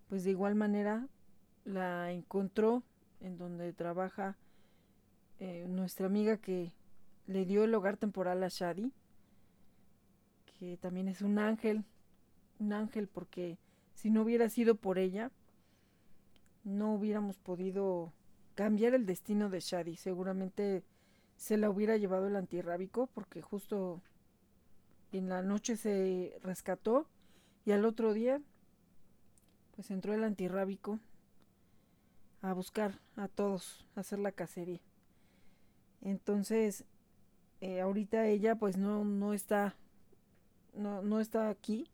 pues 0.10 0.24
de 0.26 0.32
igual 0.32 0.56
manera 0.56 1.08
la 1.66 2.12
encontró 2.12 2.84
en 3.22 3.38
donde 3.38 3.72
trabaja 3.74 4.38
eh, 5.40 5.66
nuestra 5.70 6.06
amiga 6.06 6.38
que 6.38 6.74
le 7.26 7.46
dio 7.46 7.64
el 7.64 7.74
hogar 7.74 7.98
temporal 7.98 8.44
a 8.44 8.50
Shadi, 8.50 8.92
que 10.46 10.78
también 10.78 11.08
es 11.08 11.22
un 11.22 11.40
ángel, 11.40 11.86
un 12.60 12.74
ángel 12.74 13.08
porque 13.08 13.58
si 13.94 14.10
no 14.10 14.24
hubiera 14.24 14.50
sido 14.50 14.76
por 14.76 14.98
ella, 14.98 15.32
no 16.64 16.94
hubiéramos 16.94 17.38
podido 17.38 18.14
cambiar 18.56 18.94
el 18.94 19.06
destino 19.06 19.50
de 19.50 19.60
Shadi. 19.60 19.96
Seguramente 19.96 20.84
se 21.38 21.58
la 21.58 21.70
hubiera 21.70 21.98
llevado 21.98 22.28
el 22.28 22.36
antirrábico 22.36 23.08
porque 23.08 23.42
justo 23.42 24.02
en 25.12 25.30
la 25.30 25.42
noche 25.42 25.78
se 25.78 26.38
rescató 26.42 27.08
y 27.66 27.72
al 27.72 27.86
otro 27.86 28.14
día 28.14 28.42
pues 29.76 29.90
entró 29.92 30.14
el 30.14 30.24
antirrábico 30.24 31.00
a 32.42 32.54
buscar 32.54 33.00
a 33.16 33.28
todos, 33.28 33.86
a 33.96 34.02
hacer 34.02 34.20
la 34.20 34.32
cacería. 34.32 34.82
Entonces, 36.02 36.84
eh, 37.62 37.80
ahorita 37.80 38.28
ella 38.28 38.56
pues 38.56 38.78
no, 38.78 39.06
no 39.06 39.34
está, 39.34 39.76
no, 40.74 41.02
no 41.02 41.20
está 41.22 41.50
aquí, 41.50 41.90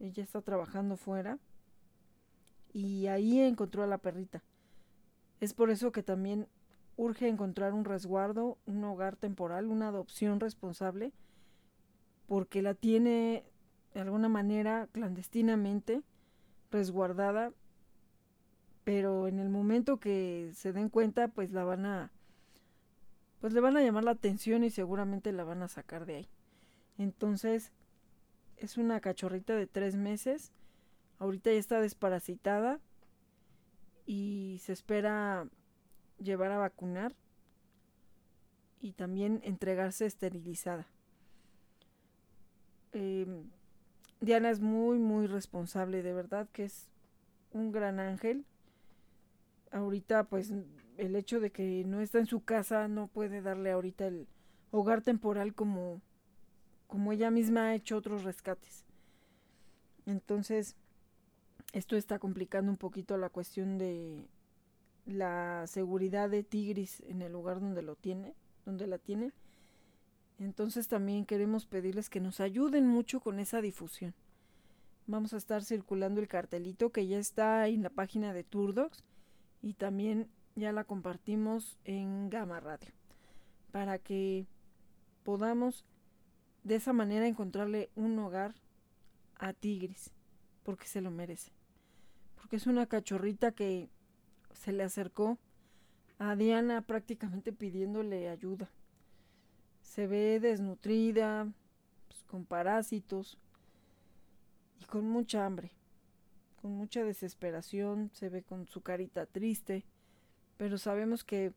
ella 0.00 0.22
está 0.22 0.42
trabajando 0.42 0.96
fuera 0.96 1.38
y 2.72 3.06
ahí 3.06 3.40
encontró 3.40 3.84
a 3.84 3.86
la 3.86 3.98
perrita. 3.98 4.42
Es 5.40 5.54
por 5.54 5.70
eso 5.70 5.92
que 5.92 6.02
también 6.02 6.48
urge 6.96 7.28
encontrar 7.28 7.74
un 7.74 7.84
resguardo, 7.84 8.58
un 8.66 8.82
hogar 8.84 9.16
temporal, 9.16 9.66
una 9.66 9.88
adopción 9.88 10.40
responsable, 10.40 11.12
porque 12.26 12.62
la 12.62 12.74
tiene 12.74 13.44
de 13.94 14.00
alguna 14.00 14.28
manera 14.28 14.88
clandestinamente 14.92 16.02
resguardada 16.70 17.52
pero 18.86 19.26
en 19.26 19.40
el 19.40 19.48
momento 19.48 19.98
que 19.98 20.52
se 20.54 20.72
den 20.72 20.90
cuenta, 20.90 21.26
pues 21.26 21.50
la 21.50 21.64
van 21.64 21.86
a, 21.86 22.12
pues 23.40 23.52
le 23.52 23.58
van 23.58 23.76
a 23.76 23.82
llamar 23.82 24.04
la 24.04 24.12
atención 24.12 24.62
y 24.62 24.70
seguramente 24.70 25.32
la 25.32 25.42
van 25.42 25.60
a 25.62 25.66
sacar 25.66 26.06
de 26.06 26.14
ahí. 26.14 26.28
Entonces, 26.96 27.72
es 28.56 28.78
una 28.78 29.00
cachorrita 29.00 29.56
de 29.56 29.66
tres 29.66 29.96
meses, 29.96 30.52
ahorita 31.18 31.50
ya 31.50 31.58
está 31.58 31.80
desparasitada 31.80 32.78
y 34.06 34.58
se 34.62 34.72
espera 34.72 35.48
llevar 36.18 36.52
a 36.52 36.58
vacunar 36.58 37.14
y 38.80 38.92
también 38.92 39.40
entregarse 39.42 40.06
esterilizada. 40.06 40.86
Em, 42.92 43.50
Diana 44.20 44.50
es 44.50 44.60
muy, 44.60 44.98
muy 44.98 45.26
responsable, 45.26 46.02
de 46.02 46.12
verdad 46.14 46.48
que 46.52 46.64
es 46.64 46.88
un 47.52 47.72
gran 47.72 48.00
ángel 48.00 48.46
ahorita 49.72 50.24
pues 50.24 50.52
el 50.96 51.16
hecho 51.16 51.40
de 51.40 51.50
que 51.50 51.84
no 51.84 52.00
está 52.00 52.18
en 52.18 52.26
su 52.26 52.44
casa 52.44 52.88
no 52.88 53.08
puede 53.08 53.42
darle 53.42 53.70
ahorita 53.70 54.06
el 54.06 54.26
hogar 54.70 55.02
temporal 55.02 55.54
como 55.54 56.00
como 56.86 57.12
ella 57.12 57.30
misma 57.30 57.66
ha 57.66 57.74
hecho 57.74 57.96
otros 57.96 58.22
rescates. 58.22 58.84
Entonces, 60.06 60.76
esto 61.76 61.94
está 61.94 62.18
complicando 62.18 62.70
un 62.70 62.78
poquito 62.78 63.18
la 63.18 63.28
cuestión 63.28 63.76
de 63.76 64.26
la 65.04 65.66
seguridad 65.66 66.30
de 66.30 66.42
Tigris 66.42 67.02
en 67.06 67.20
el 67.20 67.32
lugar 67.32 67.60
donde 67.60 67.82
lo 67.82 67.96
tiene, 67.96 68.34
donde 68.64 68.86
la 68.86 68.96
tiene. 68.96 69.34
Entonces 70.38 70.88
también 70.88 71.26
queremos 71.26 71.66
pedirles 71.66 72.08
que 72.08 72.18
nos 72.18 72.40
ayuden 72.40 72.86
mucho 72.86 73.20
con 73.20 73.40
esa 73.40 73.60
difusión. 73.60 74.14
Vamos 75.06 75.34
a 75.34 75.36
estar 75.36 75.62
circulando 75.62 76.18
el 76.18 76.28
cartelito 76.28 76.92
que 76.92 77.06
ya 77.06 77.18
está 77.18 77.68
en 77.68 77.82
la 77.82 77.90
página 77.90 78.32
de 78.32 78.42
Turdocs 78.42 79.04
y 79.60 79.74
también 79.74 80.30
ya 80.54 80.72
la 80.72 80.84
compartimos 80.84 81.76
en 81.84 82.30
Gama 82.30 82.58
Radio 82.58 82.94
para 83.70 83.98
que 83.98 84.46
podamos 85.24 85.84
de 86.64 86.76
esa 86.76 86.94
manera 86.94 87.28
encontrarle 87.28 87.90
un 87.96 88.18
hogar 88.18 88.54
a 89.34 89.52
Tigris 89.52 90.10
porque 90.62 90.86
se 90.86 91.02
lo 91.02 91.10
merece 91.10 91.55
porque 92.46 92.58
es 92.58 92.68
una 92.68 92.86
cachorrita 92.86 93.50
que 93.50 93.88
se 94.52 94.70
le 94.70 94.84
acercó 94.84 95.36
a 96.20 96.36
Diana 96.36 96.80
prácticamente 96.80 97.52
pidiéndole 97.52 98.28
ayuda 98.28 98.70
se 99.82 100.06
ve 100.06 100.38
desnutrida 100.38 101.52
pues, 102.06 102.22
con 102.22 102.44
parásitos 102.44 103.36
y 104.80 104.84
con 104.84 105.08
mucha 105.08 105.44
hambre 105.44 105.72
con 106.62 106.70
mucha 106.70 107.02
desesperación, 107.02 108.12
se 108.12 108.28
ve 108.28 108.44
con 108.44 108.68
su 108.68 108.80
carita 108.80 109.26
triste, 109.26 109.84
pero 110.56 110.78
sabemos 110.78 111.24
que 111.24 111.52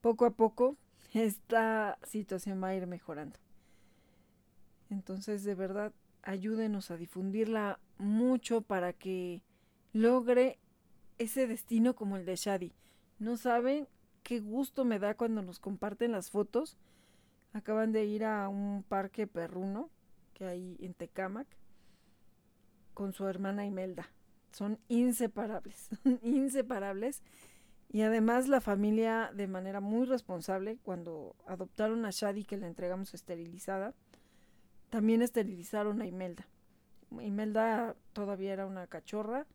poco 0.00 0.26
a 0.26 0.30
poco 0.30 0.76
esta 1.14 2.00
situación 2.02 2.60
va 2.60 2.68
a 2.68 2.74
ir 2.74 2.88
mejorando. 2.88 3.38
Entonces, 4.90 5.44
de 5.44 5.54
verdad, 5.54 5.92
ayúdenos 6.22 6.90
a 6.90 6.96
difundirla 6.96 7.78
mucho 7.98 8.60
para 8.60 8.92
que 8.92 9.44
logre 9.94 10.58
ese 11.18 11.46
destino 11.46 11.94
como 11.94 12.18
el 12.18 12.26
de 12.26 12.36
Shadi. 12.36 12.74
No 13.18 13.38
saben 13.38 13.88
qué 14.22 14.40
gusto 14.40 14.84
me 14.84 14.98
da 14.98 15.16
cuando 15.16 15.40
nos 15.40 15.58
comparten 15.60 16.12
las 16.12 16.30
fotos. 16.30 16.76
Acaban 17.54 17.92
de 17.92 18.04
ir 18.04 18.24
a 18.24 18.48
un 18.48 18.82
parque 18.82 19.26
perruno 19.26 19.88
que 20.34 20.44
hay 20.44 20.76
en 20.80 20.92
Tecámac 20.92 21.46
con 22.92 23.12
su 23.12 23.26
hermana 23.26 23.64
Imelda. 23.64 24.10
Son 24.50 24.78
inseparables, 24.88 25.88
inseparables. 26.22 27.22
Y 27.88 28.02
además 28.02 28.48
la 28.48 28.60
familia 28.60 29.30
de 29.32 29.46
manera 29.46 29.80
muy 29.80 30.06
responsable, 30.06 30.78
cuando 30.82 31.36
adoptaron 31.46 32.04
a 32.04 32.10
Shadi 32.10 32.44
que 32.44 32.56
la 32.56 32.66
entregamos 32.66 33.14
esterilizada, 33.14 33.94
también 34.90 35.22
esterilizaron 35.22 36.02
a 36.02 36.06
Imelda. 36.06 36.48
Imelda 37.20 37.94
todavía 38.12 38.52
era 38.52 38.66
una 38.66 38.88
cachorra, 38.88 39.46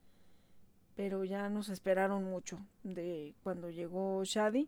pero 1.00 1.24
ya 1.24 1.48
nos 1.48 1.70
esperaron 1.70 2.26
mucho 2.26 2.60
de 2.84 3.34
cuando 3.42 3.70
llegó 3.70 4.22
Shadi. 4.26 4.68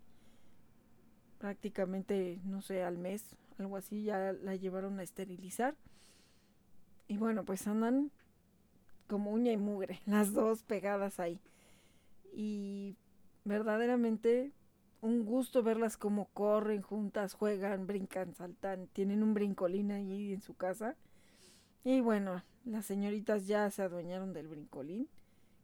Prácticamente, 1.39 2.39
no 2.45 2.61
sé, 2.61 2.83
al 2.83 2.97
mes, 2.97 3.35
algo 3.59 3.75
así, 3.75 4.03
ya 4.03 4.31
la 4.31 4.55
llevaron 4.55 4.97
a 4.97 5.03
esterilizar. 5.03 5.75
Y 7.09 7.17
bueno, 7.17 7.43
pues 7.43 7.67
andan 7.67 8.11
como 9.09 9.31
uña 9.31 9.51
y 9.51 9.57
mugre, 9.57 9.99
las 10.05 10.31
dos 10.31 10.63
pegadas 10.63 11.19
ahí. 11.19 11.37
Y 12.31 12.95
verdaderamente 13.43 14.53
un 15.01 15.25
gusto 15.25 15.63
verlas 15.63 15.97
como 15.97 16.29
corren 16.29 16.81
juntas, 16.81 17.33
juegan, 17.33 17.87
brincan, 17.87 18.35
saltan, 18.35 18.87
tienen 18.93 19.21
un 19.21 19.33
brincolín 19.33 19.91
ahí 19.91 20.31
en 20.31 20.41
su 20.41 20.53
casa. 20.53 20.95
Y 21.83 21.99
bueno, 21.99 22.41
las 22.63 22.85
señoritas 22.85 23.47
ya 23.47 23.69
se 23.69 23.81
adueñaron 23.81 24.31
del 24.31 24.47
brincolín. 24.47 25.09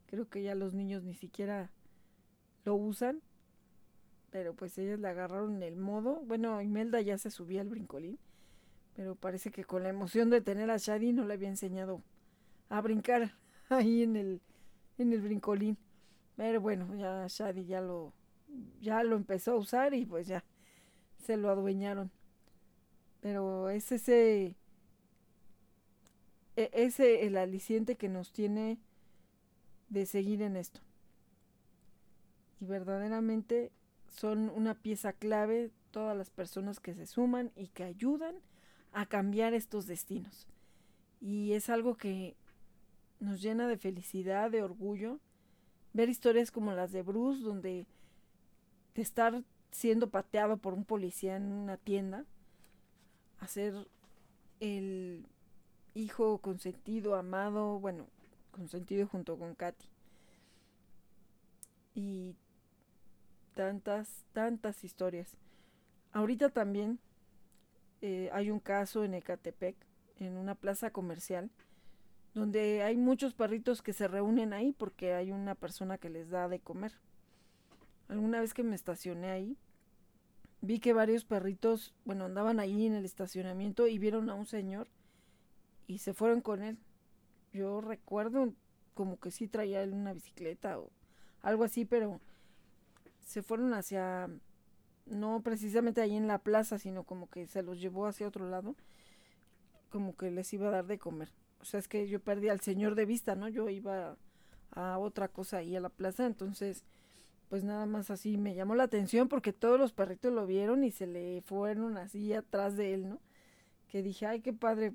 Creo 0.07 0.27
que 0.29 0.41
ya 0.41 0.55
los 0.55 0.73
niños 0.73 1.03
ni 1.03 1.13
siquiera 1.13 1.71
lo 2.65 2.75
usan. 2.75 3.21
Pero 4.31 4.53
pues 4.53 4.77
ellas 4.77 4.99
le 4.99 5.07
agarraron 5.07 5.61
el 5.63 5.75
modo. 5.77 6.21
Bueno, 6.25 6.61
Imelda 6.61 7.01
ya 7.01 7.17
se 7.17 7.31
subía 7.31 7.61
al 7.61 7.69
brincolín. 7.69 8.17
Pero 8.95 9.15
parece 9.15 9.51
que 9.51 9.63
con 9.63 9.83
la 9.83 9.89
emoción 9.89 10.29
de 10.29 10.41
tener 10.41 10.71
a 10.71 10.77
Shadi 10.77 11.13
no 11.13 11.25
le 11.25 11.35
había 11.35 11.49
enseñado 11.49 12.01
a 12.69 12.81
brincar 12.81 13.35
ahí 13.69 14.03
en 14.03 14.15
el, 14.15 14.41
en 14.97 15.13
el 15.13 15.21
brincolín. 15.21 15.77
Pero 16.35 16.61
bueno, 16.61 16.95
ya 16.95 17.25
Shadi 17.27 17.65
ya 17.65 17.81
lo, 17.81 18.13
ya 18.79 19.03
lo 19.03 19.15
empezó 19.15 19.53
a 19.53 19.57
usar 19.57 19.93
y 19.93 20.05
pues 20.05 20.27
ya 20.27 20.43
se 21.17 21.37
lo 21.37 21.49
adueñaron. 21.49 22.11
Pero 23.21 23.69
es 23.69 23.91
ese, 23.91 24.55
e, 26.55 26.69
ese 26.73 27.25
el 27.25 27.37
aliciente 27.37 27.95
que 27.95 28.09
nos 28.09 28.31
tiene 28.31 28.79
de 29.89 30.05
seguir 30.05 30.41
en 30.41 30.55
esto. 30.55 30.79
Y 32.59 32.65
verdaderamente 32.65 33.71
son 34.07 34.49
una 34.49 34.75
pieza 34.75 35.13
clave 35.13 35.71
todas 35.91 36.17
las 36.17 36.29
personas 36.29 36.79
que 36.79 36.93
se 36.93 37.05
suman 37.05 37.51
y 37.55 37.67
que 37.67 37.83
ayudan 37.83 38.35
a 38.93 39.05
cambiar 39.05 39.53
estos 39.53 39.87
destinos. 39.87 40.47
Y 41.21 41.53
es 41.53 41.69
algo 41.69 41.97
que 41.97 42.35
nos 43.19 43.41
llena 43.41 43.67
de 43.67 43.77
felicidad, 43.77 44.51
de 44.51 44.63
orgullo, 44.63 45.19
ver 45.93 46.09
historias 46.09 46.51
como 46.51 46.73
las 46.73 46.91
de 46.91 47.01
Bruce, 47.01 47.41
donde 47.41 47.85
de 48.95 49.01
estar 49.01 49.43
siendo 49.71 50.09
pateado 50.09 50.57
por 50.57 50.73
un 50.73 50.85
policía 50.85 51.35
en 51.35 51.51
una 51.51 51.77
tienda, 51.77 52.25
a 53.39 53.47
ser 53.47 53.87
el 54.59 55.25
hijo 55.93 56.39
consentido, 56.39 57.15
amado, 57.15 57.79
bueno, 57.79 58.07
consentido 58.57 59.07
junto 59.07 59.37
con 59.37 59.53
Katy. 59.53 59.87
Y 61.93 62.35
tantas, 63.53 64.25
tantas 64.33 64.83
historias. 64.83 65.37
Ahorita 66.11 66.49
también 66.49 66.99
eh, 68.01 68.29
hay 68.33 68.49
un 68.49 68.59
caso 68.59 69.03
en 69.03 69.13
Ecatepec, 69.13 69.75
en 70.19 70.37
una 70.37 70.55
plaza 70.55 70.89
comercial, 70.91 71.51
donde 72.33 72.81
hay 72.83 72.97
muchos 72.97 73.33
perritos 73.33 73.81
que 73.81 73.93
se 73.93 74.07
reúnen 74.07 74.53
ahí 74.53 74.73
porque 74.73 75.13
hay 75.13 75.31
una 75.31 75.55
persona 75.55 75.97
que 75.97 76.09
les 76.09 76.29
da 76.29 76.47
de 76.47 76.59
comer. 76.59 76.93
Alguna 78.07 78.41
vez 78.41 78.53
que 78.53 78.63
me 78.63 78.75
estacioné 78.75 79.29
ahí, 79.29 79.57
vi 80.61 80.79
que 80.79 80.93
varios 80.93 81.25
perritos, 81.25 81.93
bueno, 82.05 82.25
andaban 82.25 82.59
ahí 82.59 82.87
en 82.87 82.93
el 82.93 83.05
estacionamiento 83.05 83.87
y 83.87 83.99
vieron 83.99 84.29
a 84.29 84.35
un 84.35 84.45
señor 84.45 84.87
y 85.87 85.99
se 85.99 86.13
fueron 86.13 86.41
con 86.41 86.63
él. 86.63 86.77
Yo 87.57 87.81
recuerdo 87.81 88.53
como 88.93 89.19
que 89.19 89.31
sí 89.31 89.47
traía 89.47 89.83
una 89.83 90.13
bicicleta 90.13 90.79
o 90.79 90.91
algo 91.41 91.63
así, 91.63 91.85
pero 91.85 92.19
se 93.25 93.43
fueron 93.43 93.73
hacia, 93.73 94.29
no 95.05 95.41
precisamente 95.41 96.01
ahí 96.01 96.15
en 96.15 96.27
la 96.27 96.39
plaza, 96.39 96.79
sino 96.79 97.03
como 97.03 97.29
que 97.29 97.47
se 97.47 97.63
los 97.63 97.79
llevó 97.79 98.07
hacia 98.07 98.27
otro 98.27 98.49
lado, 98.49 98.75
como 99.89 100.15
que 100.15 100.31
les 100.31 100.51
iba 100.53 100.67
a 100.67 100.71
dar 100.71 100.85
de 100.87 100.99
comer 100.99 101.29
o 101.61 101.65
sea, 101.65 101.79
es 101.79 101.87
que 101.87 102.07
yo 102.07 102.19
perdí 102.19 102.49
al 102.49 102.61
señor 102.61 102.95
de 102.95 103.05
vista, 103.05 103.35
¿no? 103.35 103.47
Yo 103.47 103.69
iba 103.69 104.17
a 104.71 104.97
otra 104.99 105.27
cosa 105.27 105.57
ahí 105.57 105.75
a 105.75 105.79
la 105.79 105.89
plaza, 105.89 106.25
entonces, 106.25 106.85
pues 107.49 107.63
nada 107.63 107.85
más 107.85 108.11
así 108.11 108.37
me 108.37 108.55
llamó 108.55 108.75
la 108.75 108.83
atención 108.83 109.27
porque 109.27 109.53
todos 109.53 109.79
los 109.79 109.93
perritos 109.93 110.33
lo 110.33 110.45
vieron 110.45 110.83
y 110.83 110.91
se 110.91 111.07
le 111.07 111.41
fueron 111.41 111.97
así 111.97 112.33
atrás 112.33 112.77
de 112.77 112.93
él, 112.93 113.09
¿no? 113.09 113.21
Que 113.89 114.03
dije, 114.03 114.25
ay, 114.27 114.41
qué 114.41 114.53
padre, 114.53 114.93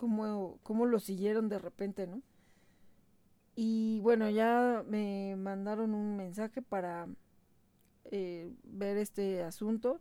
cómo, 0.00 0.58
cómo 0.62 0.86
lo 0.86 0.98
siguieron 0.98 1.50
de 1.50 1.58
repente, 1.58 2.06
¿no? 2.06 2.22
Y 3.54 4.00
bueno, 4.00 4.30
ya 4.30 4.82
me 4.88 5.36
mandaron 5.36 5.92
un 5.92 6.16
mensaje 6.16 6.62
para 6.62 7.06
eh, 8.06 8.50
ver 8.64 8.96
este 8.96 9.42
asunto. 9.42 10.00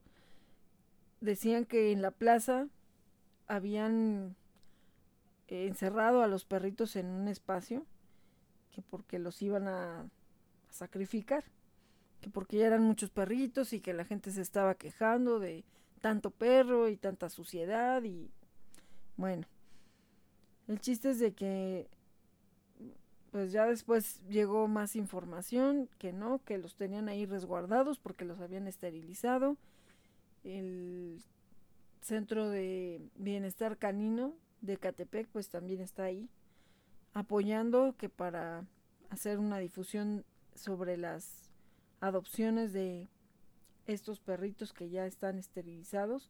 Decían 1.19 1.65
que 1.65 1.91
en 1.91 2.01
la 2.01 2.11
plaza 2.11 2.69
habían 3.47 4.38
encerrado 5.47 6.23
a 6.23 6.27
los 6.27 6.45
perritos 6.45 6.95
en 6.95 7.07
un 7.07 7.27
espacio, 7.27 7.85
que 8.71 8.81
porque 8.81 9.19
los 9.19 9.41
iban 9.41 9.67
a, 9.67 10.09
sacrificar, 10.69 11.43
que 12.21 12.30
porque 12.30 12.57
ya 12.57 12.67
eran 12.67 12.84
muchos 12.84 13.09
perritos 13.09 13.73
y 13.73 13.81
que 13.81 13.91
la 13.91 14.05
gente 14.05 14.31
se 14.31 14.41
estaba 14.41 14.76
quejando 14.76 15.39
de 15.39 15.65
tanto 15.99 16.31
perro 16.31 16.88
y 16.88 16.95
tanta 16.95 17.27
suciedad 17.27 18.03
y 18.03 18.30
bueno, 19.17 19.47
el 20.70 20.80
chiste 20.80 21.10
es 21.10 21.20
de 21.20 21.34
que 21.34 21.88
pues 23.32 23.52
ya 23.52 23.66
después 23.66 24.22
llegó 24.30 24.68
más 24.68 24.96
información 24.96 25.90
que 25.98 26.14
no, 26.14 26.44
que 26.46 26.60
los 26.60 26.76
tenían 26.76 27.10
ahí 27.10 27.26
resguardados 27.26 27.98
porque 27.98 28.24
los 28.24 28.40
habían 28.40 28.68
esterilizado. 28.68 29.58
El 30.44 31.24
centro 32.02 32.50
de 32.50 33.02
bienestar 33.16 33.78
canino 33.78 34.36
de 34.62 34.78
Catepec 34.78 35.28
pues 35.30 35.50
también 35.50 35.82
está 35.82 36.04
ahí 36.04 36.30
apoyando 37.14 37.96
que 37.98 38.08
para 38.08 38.64
hacer 39.10 39.40
una 39.40 39.58
difusión 39.58 40.24
sobre 40.54 40.98
las 40.98 41.50
adopciones 42.00 42.74
de 42.74 43.08
estos 43.88 44.20
perritos 44.20 44.72
que 44.72 44.91
ya 44.91 45.08
están 45.08 45.40
esterilizados, 45.40 46.30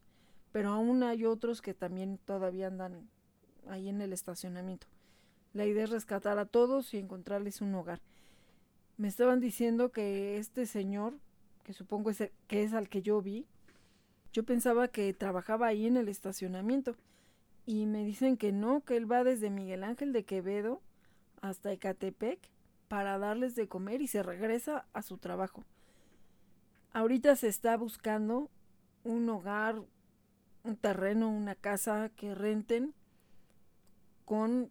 pero 0.50 0.70
aún 0.70 1.02
hay 1.02 1.26
otros 1.26 1.60
que 1.60 1.74
también 1.74 2.18
todavía 2.24 2.68
andan 2.68 3.10
ahí 3.68 3.88
en 3.88 4.00
el 4.00 4.12
estacionamiento. 4.12 4.86
La 5.52 5.66
idea 5.66 5.84
es 5.84 5.90
rescatar 5.90 6.38
a 6.38 6.46
todos 6.46 6.94
y 6.94 6.98
encontrarles 6.98 7.60
un 7.60 7.74
hogar. 7.74 8.00
Me 8.96 9.08
estaban 9.08 9.40
diciendo 9.40 9.90
que 9.90 10.38
este 10.38 10.66
señor, 10.66 11.14
que 11.64 11.72
supongo 11.72 12.10
es 12.10 12.30
que 12.46 12.62
es 12.62 12.72
al 12.72 12.88
que 12.88 13.02
yo 13.02 13.20
vi, 13.20 13.46
yo 14.32 14.44
pensaba 14.44 14.88
que 14.88 15.12
trabajaba 15.12 15.66
ahí 15.66 15.86
en 15.86 15.96
el 15.96 16.08
estacionamiento 16.08 16.94
y 17.66 17.86
me 17.86 18.04
dicen 18.04 18.36
que 18.36 18.52
no, 18.52 18.82
que 18.84 18.96
él 18.96 19.10
va 19.10 19.24
desde 19.24 19.50
Miguel 19.50 19.84
Ángel 19.84 20.12
de 20.12 20.24
Quevedo 20.24 20.80
hasta 21.40 21.72
Ecatepec 21.72 22.38
para 22.88 23.18
darles 23.18 23.54
de 23.54 23.68
comer 23.68 24.02
y 24.02 24.06
se 24.06 24.22
regresa 24.22 24.86
a 24.92 25.02
su 25.02 25.18
trabajo. 25.18 25.64
Ahorita 26.92 27.36
se 27.36 27.48
está 27.48 27.76
buscando 27.76 28.50
un 29.04 29.28
hogar, 29.28 29.82
un 30.64 30.76
terreno, 30.76 31.30
una 31.30 31.54
casa 31.54 32.10
que 32.16 32.34
renten 32.34 32.94
con 34.24 34.70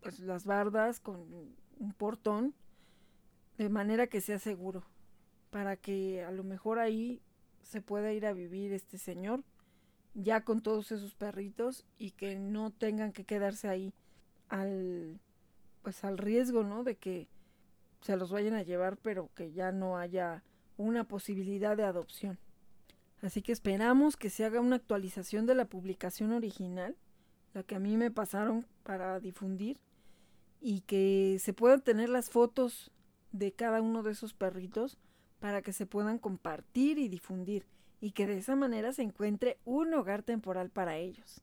pues, 0.00 0.20
las 0.20 0.44
bardas, 0.44 1.00
con 1.00 1.54
un 1.78 1.92
portón, 1.92 2.54
de 3.58 3.68
manera 3.68 4.06
que 4.06 4.20
sea 4.20 4.38
seguro, 4.38 4.84
para 5.50 5.76
que 5.76 6.22
a 6.24 6.30
lo 6.30 6.44
mejor 6.44 6.78
ahí 6.78 7.22
se 7.62 7.80
pueda 7.80 8.12
ir 8.12 8.26
a 8.26 8.32
vivir 8.32 8.72
este 8.72 8.98
señor 8.98 9.42
ya 10.14 10.42
con 10.42 10.62
todos 10.62 10.92
esos 10.92 11.14
perritos 11.14 11.84
y 11.98 12.12
que 12.12 12.36
no 12.36 12.70
tengan 12.70 13.12
que 13.12 13.24
quedarse 13.24 13.68
ahí 13.68 13.92
al 14.48 15.20
pues 15.82 16.02
al 16.04 16.18
riesgo, 16.18 16.64
¿no? 16.64 16.82
De 16.82 16.96
que 16.96 17.28
se 18.00 18.16
los 18.16 18.30
vayan 18.30 18.54
a 18.54 18.62
llevar, 18.62 18.96
pero 18.96 19.30
que 19.34 19.52
ya 19.52 19.70
no 19.72 19.98
haya 19.98 20.42
una 20.76 21.04
posibilidad 21.04 21.76
de 21.76 21.84
adopción. 21.84 22.38
Así 23.22 23.40
que 23.40 23.52
esperamos 23.52 24.16
que 24.16 24.30
se 24.30 24.44
haga 24.44 24.60
una 24.60 24.76
actualización 24.76 25.46
de 25.46 25.54
la 25.54 25.66
publicación 25.66 26.32
original, 26.32 26.96
la 27.54 27.62
que 27.62 27.74
a 27.74 27.80
mí 27.80 27.96
me 27.96 28.10
pasaron 28.10 28.66
para 28.82 29.18
difundir, 29.20 29.78
y 30.60 30.80
que 30.80 31.38
se 31.40 31.52
puedan 31.52 31.80
tener 31.80 32.08
las 32.08 32.30
fotos 32.30 32.90
de 33.32 33.52
cada 33.52 33.80
uno 33.80 34.02
de 34.02 34.12
esos 34.12 34.34
perritos 34.34 34.98
para 35.40 35.62
que 35.62 35.72
se 35.72 35.86
puedan 35.86 36.18
compartir 36.18 36.98
y 36.98 37.08
difundir 37.08 37.66
y 38.00 38.12
que 38.12 38.26
de 38.26 38.38
esa 38.38 38.56
manera 38.56 38.92
se 38.92 39.02
encuentre 39.02 39.58
un 39.64 39.92
hogar 39.94 40.22
temporal 40.22 40.70
para 40.70 40.96
ellos. 40.96 41.40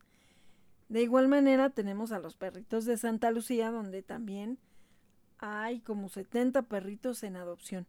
De 0.89 1.01
igual 1.01 1.27
manera 1.27 1.69
tenemos 1.69 2.11
a 2.11 2.19
los 2.19 2.35
perritos 2.35 2.85
de 2.85 2.97
Santa 2.97 3.31
Lucía 3.31 3.71
donde 3.71 4.03
también 4.03 4.59
hay 5.39 5.79
como 5.79 6.09
70 6.09 6.63
perritos 6.63 7.23
en 7.23 7.35
adopción. 7.35 7.87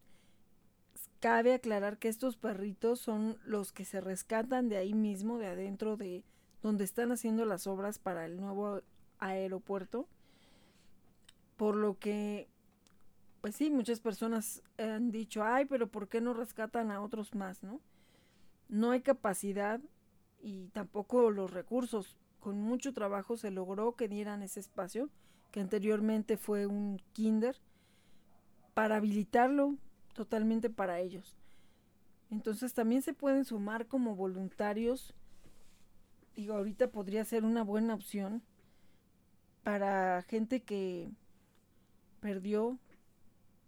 Cabe 1.20 1.54
aclarar 1.54 1.98
que 1.98 2.08
estos 2.08 2.36
perritos 2.36 3.00
son 3.00 3.38
los 3.44 3.72
que 3.72 3.84
se 3.84 4.00
rescatan 4.00 4.68
de 4.68 4.76
ahí 4.76 4.94
mismo, 4.94 5.38
de 5.38 5.46
adentro 5.46 5.96
de 5.96 6.24
donde 6.64 6.84
están 6.84 7.12
haciendo 7.12 7.44
las 7.44 7.66
obras 7.66 7.98
para 7.98 8.24
el 8.24 8.38
nuevo 8.38 8.80
aeropuerto. 9.18 10.08
Por 11.58 11.76
lo 11.76 11.98
que, 11.98 12.48
pues 13.42 13.54
sí, 13.54 13.68
muchas 13.68 14.00
personas 14.00 14.62
han 14.78 15.10
dicho, 15.10 15.44
ay, 15.44 15.66
pero 15.66 15.88
¿por 15.88 16.08
qué 16.08 16.22
no 16.22 16.32
rescatan 16.32 16.90
a 16.90 17.02
otros 17.02 17.34
más, 17.34 17.62
no? 17.62 17.82
No 18.70 18.92
hay 18.92 19.02
capacidad 19.02 19.78
y 20.40 20.68
tampoco 20.68 21.30
los 21.30 21.52
recursos. 21.52 22.16
Con 22.40 22.62
mucho 22.62 22.94
trabajo 22.94 23.36
se 23.36 23.50
logró 23.50 23.94
que 23.94 24.08
dieran 24.08 24.42
ese 24.42 24.60
espacio, 24.60 25.10
que 25.50 25.60
anteriormente 25.60 26.38
fue 26.38 26.66
un 26.66 26.98
kinder, 27.12 27.60
para 28.72 28.96
habilitarlo 28.96 29.76
totalmente 30.14 30.70
para 30.70 30.98
ellos. 31.00 31.36
Entonces 32.30 32.72
también 32.72 33.02
se 33.02 33.12
pueden 33.12 33.44
sumar 33.44 33.86
como 33.86 34.16
voluntarios. 34.16 35.12
Digo, 36.36 36.54
ahorita 36.54 36.90
podría 36.90 37.24
ser 37.24 37.44
una 37.44 37.62
buena 37.62 37.94
opción 37.94 38.42
para 39.62 40.22
gente 40.22 40.62
que 40.62 41.10
perdió 42.20 42.78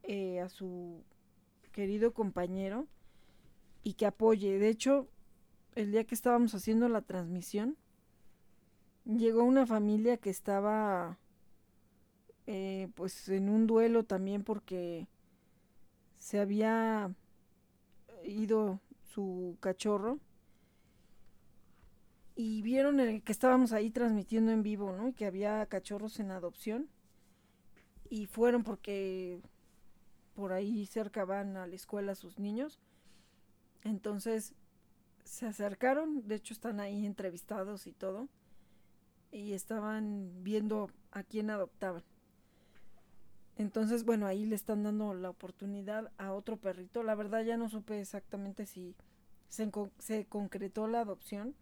eh, 0.02 0.40
a 0.40 0.48
su 0.48 1.04
querido 1.72 2.12
compañero 2.12 2.86
y 3.82 3.94
que 3.94 4.06
apoye. 4.06 4.58
De 4.58 4.68
hecho, 4.68 5.08
el 5.74 5.92
día 5.92 6.04
que 6.04 6.14
estábamos 6.14 6.54
haciendo 6.54 6.88
la 6.88 7.02
transmisión, 7.02 7.76
llegó 9.04 9.44
una 9.44 9.66
familia 9.66 10.16
que 10.16 10.30
estaba 10.30 11.18
eh, 12.46 12.88
pues 12.94 13.28
en 13.28 13.48
un 13.48 13.66
duelo 13.66 14.04
también 14.04 14.42
porque 14.42 15.06
se 16.18 16.40
había 16.40 17.14
ido 18.24 18.80
su 19.02 19.56
cachorro 19.60 20.18
y 22.36 22.60
vieron 22.62 23.00
el 23.00 23.22
que 23.22 23.32
estábamos 23.32 23.72
ahí 23.72 23.90
transmitiendo 23.90 24.52
en 24.52 24.62
vivo, 24.62 24.92
¿no? 24.92 25.08
Y 25.08 25.14
que 25.14 25.26
había 25.26 25.64
cachorros 25.66 26.20
en 26.20 26.30
adopción 26.30 26.88
y 28.10 28.26
fueron 28.26 28.62
porque 28.62 29.40
por 30.34 30.52
ahí 30.52 30.86
cerca 30.86 31.24
van 31.24 31.56
a 31.56 31.66
la 31.66 31.74
escuela 31.74 32.14
sus 32.14 32.38
niños. 32.38 32.78
Entonces 33.82 34.54
se 35.24 35.46
acercaron, 35.46 36.28
de 36.28 36.36
hecho 36.36 36.52
están 36.52 36.78
ahí 36.78 37.06
entrevistados 37.06 37.86
y 37.86 37.92
todo, 37.92 38.28
y 39.32 39.54
estaban 39.54 40.30
viendo 40.44 40.90
a 41.12 41.22
quién 41.22 41.50
adoptaban. 41.50 42.04
Entonces, 43.56 44.04
bueno, 44.04 44.26
ahí 44.26 44.44
le 44.44 44.54
están 44.54 44.82
dando 44.82 45.14
la 45.14 45.30
oportunidad 45.30 46.12
a 46.18 46.32
otro 46.32 46.58
perrito. 46.58 47.02
La 47.02 47.14
verdad 47.14 47.42
ya 47.42 47.56
no 47.56 47.70
supe 47.70 47.98
exactamente 48.00 48.66
si 48.66 48.94
se, 49.48 49.70
se 49.98 50.26
concretó 50.26 50.86
la 50.86 51.00
adopción. 51.00 51.54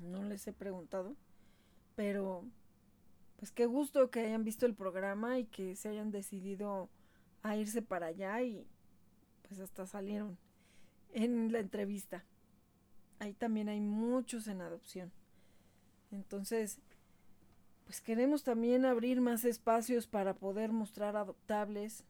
No 0.00 0.24
les 0.24 0.46
he 0.46 0.52
preguntado. 0.52 1.16
Pero, 1.94 2.44
pues 3.36 3.52
qué 3.52 3.66
gusto 3.66 4.10
que 4.10 4.20
hayan 4.20 4.44
visto 4.44 4.66
el 4.66 4.74
programa 4.74 5.38
y 5.38 5.46
que 5.46 5.76
se 5.76 5.88
hayan 5.88 6.10
decidido 6.10 6.88
a 7.42 7.56
irse 7.56 7.82
para 7.82 8.06
allá 8.06 8.42
y 8.42 8.66
pues 9.42 9.60
hasta 9.60 9.86
salieron 9.86 10.36
en 11.12 11.52
la 11.52 11.60
entrevista. 11.60 12.24
Ahí 13.18 13.32
también 13.32 13.68
hay 13.68 13.80
muchos 13.80 14.48
en 14.48 14.60
adopción. 14.60 15.12
Entonces, 16.10 16.80
pues 17.84 18.00
queremos 18.00 18.42
también 18.42 18.84
abrir 18.84 19.20
más 19.20 19.44
espacios 19.44 20.06
para 20.06 20.34
poder 20.34 20.72
mostrar 20.72 21.16
adoptables. 21.16 22.04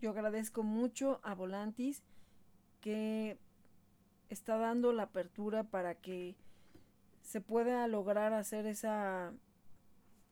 Yo 0.00 0.10
agradezco 0.10 0.62
mucho 0.62 1.20
a 1.22 1.34
Volantis 1.34 2.02
que 2.80 3.38
está 4.28 4.58
dando 4.58 4.92
la 4.92 5.04
apertura 5.04 5.64
para 5.64 5.94
que 5.94 6.36
se 7.26 7.40
pueda 7.40 7.88
lograr 7.88 8.32
hacer 8.32 8.66
esa 8.66 9.34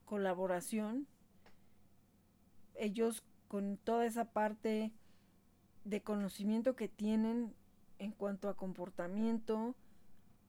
colaboración. 0.05 1.09
Ellos 2.77 3.25
con 3.49 3.79
toda 3.79 4.07
esa 4.07 4.27
parte 4.27 4.93
de 5.85 6.03
conocimiento 6.03 6.77
que 6.77 6.89
tienen 6.89 7.53
en 7.99 8.13
cuanto 8.13 8.49
a 8.49 8.57
comportamiento, 8.57 9.75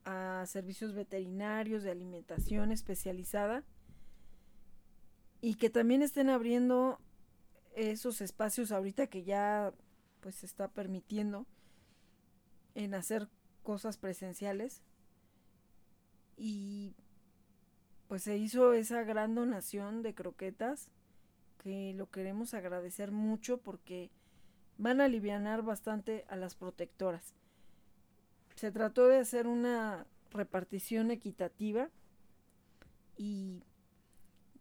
a 0.03 0.43
servicios 0.45 0.93
veterinarios, 0.93 1.81
de 1.81 1.89
alimentación 1.89 2.71
especializada, 2.71 3.63
y 5.41 5.55
que 5.55 5.71
también 5.71 6.03
estén 6.03 6.29
abriendo 6.29 6.99
esos 7.75 8.21
espacios 8.21 8.71
ahorita 8.71 9.07
que 9.07 9.23
ya 9.23 9.73
pues 10.19 10.35
se 10.35 10.45
está 10.45 10.67
permitiendo 10.67 11.47
en 12.75 12.93
hacer 12.93 13.29
cosas 13.63 13.97
presenciales 13.97 14.83
y 16.37 16.93
pues 18.07 18.23
se 18.23 18.37
hizo 18.37 18.73
esa 18.73 19.03
gran 19.03 19.35
donación 19.35 20.01
de 20.03 20.13
croquetas 20.13 20.89
que 21.57 21.93
lo 21.93 22.09
queremos 22.09 22.53
agradecer 22.53 23.11
mucho 23.11 23.57
porque 23.57 24.11
van 24.77 25.01
a 25.01 25.05
aliviar 25.05 25.63
bastante 25.63 26.25
a 26.27 26.35
las 26.35 26.55
protectoras. 26.55 27.33
Se 28.55 28.71
trató 28.71 29.07
de 29.07 29.17
hacer 29.17 29.47
una 29.47 30.05
repartición 30.31 31.11
equitativa 31.11 31.89
y 33.17 33.63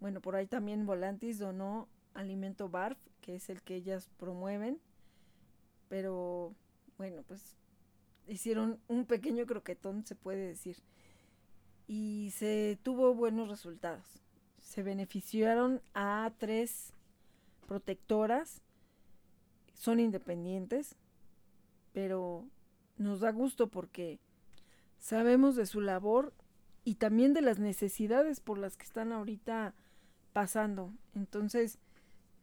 bueno, 0.00 0.20
por 0.20 0.36
ahí 0.36 0.46
también 0.46 0.86
Volantis 0.86 1.38
donó 1.38 1.88
alimento 2.14 2.68
BARF, 2.68 2.98
que 3.20 3.36
es 3.36 3.48
el 3.48 3.62
que 3.62 3.74
ellas 3.74 4.10
promueven. 4.18 4.80
Pero 5.88 6.54
bueno, 6.98 7.22
pues 7.26 7.56
hicieron 8.26 8.80
un 8.88 9.06
pequeño 9.06 9.46
croquetón, 9.46 10.04
se 10.04 10.14
puede 10.14 10.46
decir. 10.46 10.76
Y 11.86 12.32
se 12.34 12.78
tuvo 12.82 13.14
buenos 13.14 13.48
resultados. 13.48 14.22
Se 14.60 14.82
beneficiaron 14.82 15.82
a 15.94 16.32
tres 16.38 16.92
protectoras. 17.66 18.62
Son 19.74 20.00
independientes, 20.00 20.96
pero 21.92 22.46
nos 22.96 23.20
da 23.20 23.32
gusto 23.32 23.68
porque 23.68 24.18
sabemos 24.98 25.56
de 25.56 25.66
su 25.66 25.80
labor 25.80 26.32
y 26.84 26.94
también 26.96 27.34
de 27.34 27.42
las 27.42 27.58
necesidades 27.58 28.40
por 28.40 28.58
las 28.58 28.76
que 28.76 28.84
están 28.84 29.12
ahorita 29.12 29.74
pasando. 30.32 30.92
Entonces 31.14 31.78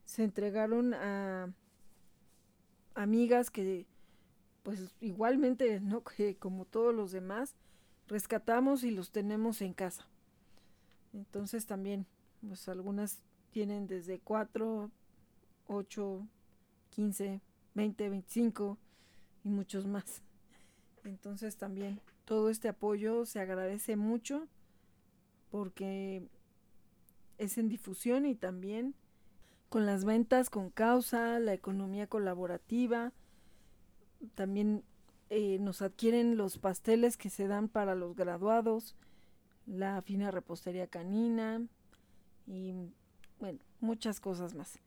se 0.06 0.24
entregaron 0.24 0.94
a 0.94 1.54
amigas 2.96 3.50
que 3.50 3.86
pues 4.64 4.94
igualmente, 5.00 5.80
¿no? 5.80 6.04
Que 6.18 6.36
como 6.38 6.66
todos 6.66 6.94
los 6.94 7.12
demás, 7.12 7.56
rescatamos 8.12 8.84
y 8.84 8.92
los 8.92 9.12
tenemos 9.12 9.62
en 9.62 9.74
casa. 9.74 10.06
Entonces 11.14 11.66
también, 11.66 12.06
pues 12.46 12.68
algunas 12.68 13.22
tienen 13.52 13.88
desde 13.88 14.20
4, 14.20 14.92
8, 15.68 16.28
15, 16.90 17.42
20, 17.74 18.10
25 18.10 18.78
y 19.46 19.50
muchos 19.50 19.88
más. 19.88 20.22
Entonces 21.06 21.56
también 21.56 22.02
todo 22.26 22.50
este 22.50 22.68
apoyo 22.68 23.26
se 23.26 23.40
agradece 23.40 23.96
mucho 23.96 24.46
porque 25.50 26.28
es 27.38 27.58
en 27.58 27.70
difusión 27.70 28.26
y 28.26 28.36
también 28.36 28.94
con 29.70 29.86
las 29.86 30.04
ventas 30.04 30.50
con 30.50 30.70
causa, 30.70 31.40
la 31.40 31.54
economía 31.54 32.08
colaborativa, 32.08 33.14
también 34.36 34.84
eh, 35.34 35.60
nos 35.60 35.82
adquieren 35.82 36.36
los 36.36 36.58
pasteles 36.58 37.16
que 37.16 37.30
se 37.30 37.48
dan 37.48 37.70
para 37.70 37.96
los 37.96 38.18
graduados, 38.18 38.98
la 39.66 40.02
fina 40.02 40.30
repostería 40.30 40.88
canina 40.88 41.66
y 42.46 42.74
bueno, 43.40 43.60
muchas 43.80 44.20
cosas 44.20 44.56
más. 44.56 44.78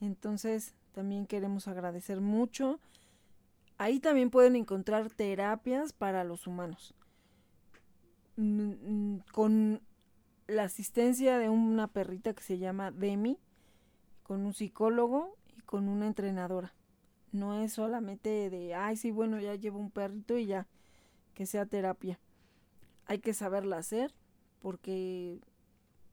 Entonces 0.00 0.74
también 0.92 1.26
queremos 1.26 1.68
agradecer 1.68 2.22
mucho. 2.22 2.80
Ahí 3.76 4.00
también 4.00 4.30
pueden 4.30 4.56
encontrar 4.56 5.10
terapias 5.10 5.92
para 5.92 6.24
los 6.24 6.46
humanos. 6.46 6.94
Mm, 8.36 8.70
mm, 8.70 9.24
con 9.32 9.82
la 10.46 10.62
asistencia 10.62 11.36
de 11.36 11.50
una 11.50 11.88
perrita 11.88 12.32
que 12.32 12.42
se 12.42 12.56
llama 12.56 12.90
Demi, 12.90 13.38
con 14.22 14.46
un 14.46 14.54
psicólogo 14.54 15.36
y 15.58 15.60
con 15.60 15.90
una 15.90 16.06
entrenadora. 16.06 16.72
No 17.32 17.62
es 17.62 17.74
solamente 17.74 18.50
de, 18.50 18.74
ay, 18.74 18.96
sí, 18.96 19.10
bueno, 19.10 19.38
ya 19.40 19.54
llevo 19.54 19.78
un 19.78 19.90
perrito 19.90 20.36
y 20.36 20.46
ya, 20.46 20.66
que 21.34 21.46
sea 21.46 21.66
terapia. 21.66 22.18
Hay 23.06 23.18
que 23.20 23.34
saberla 23.34 23.78
hacer 23.78 24.12
porque 24.60 25.40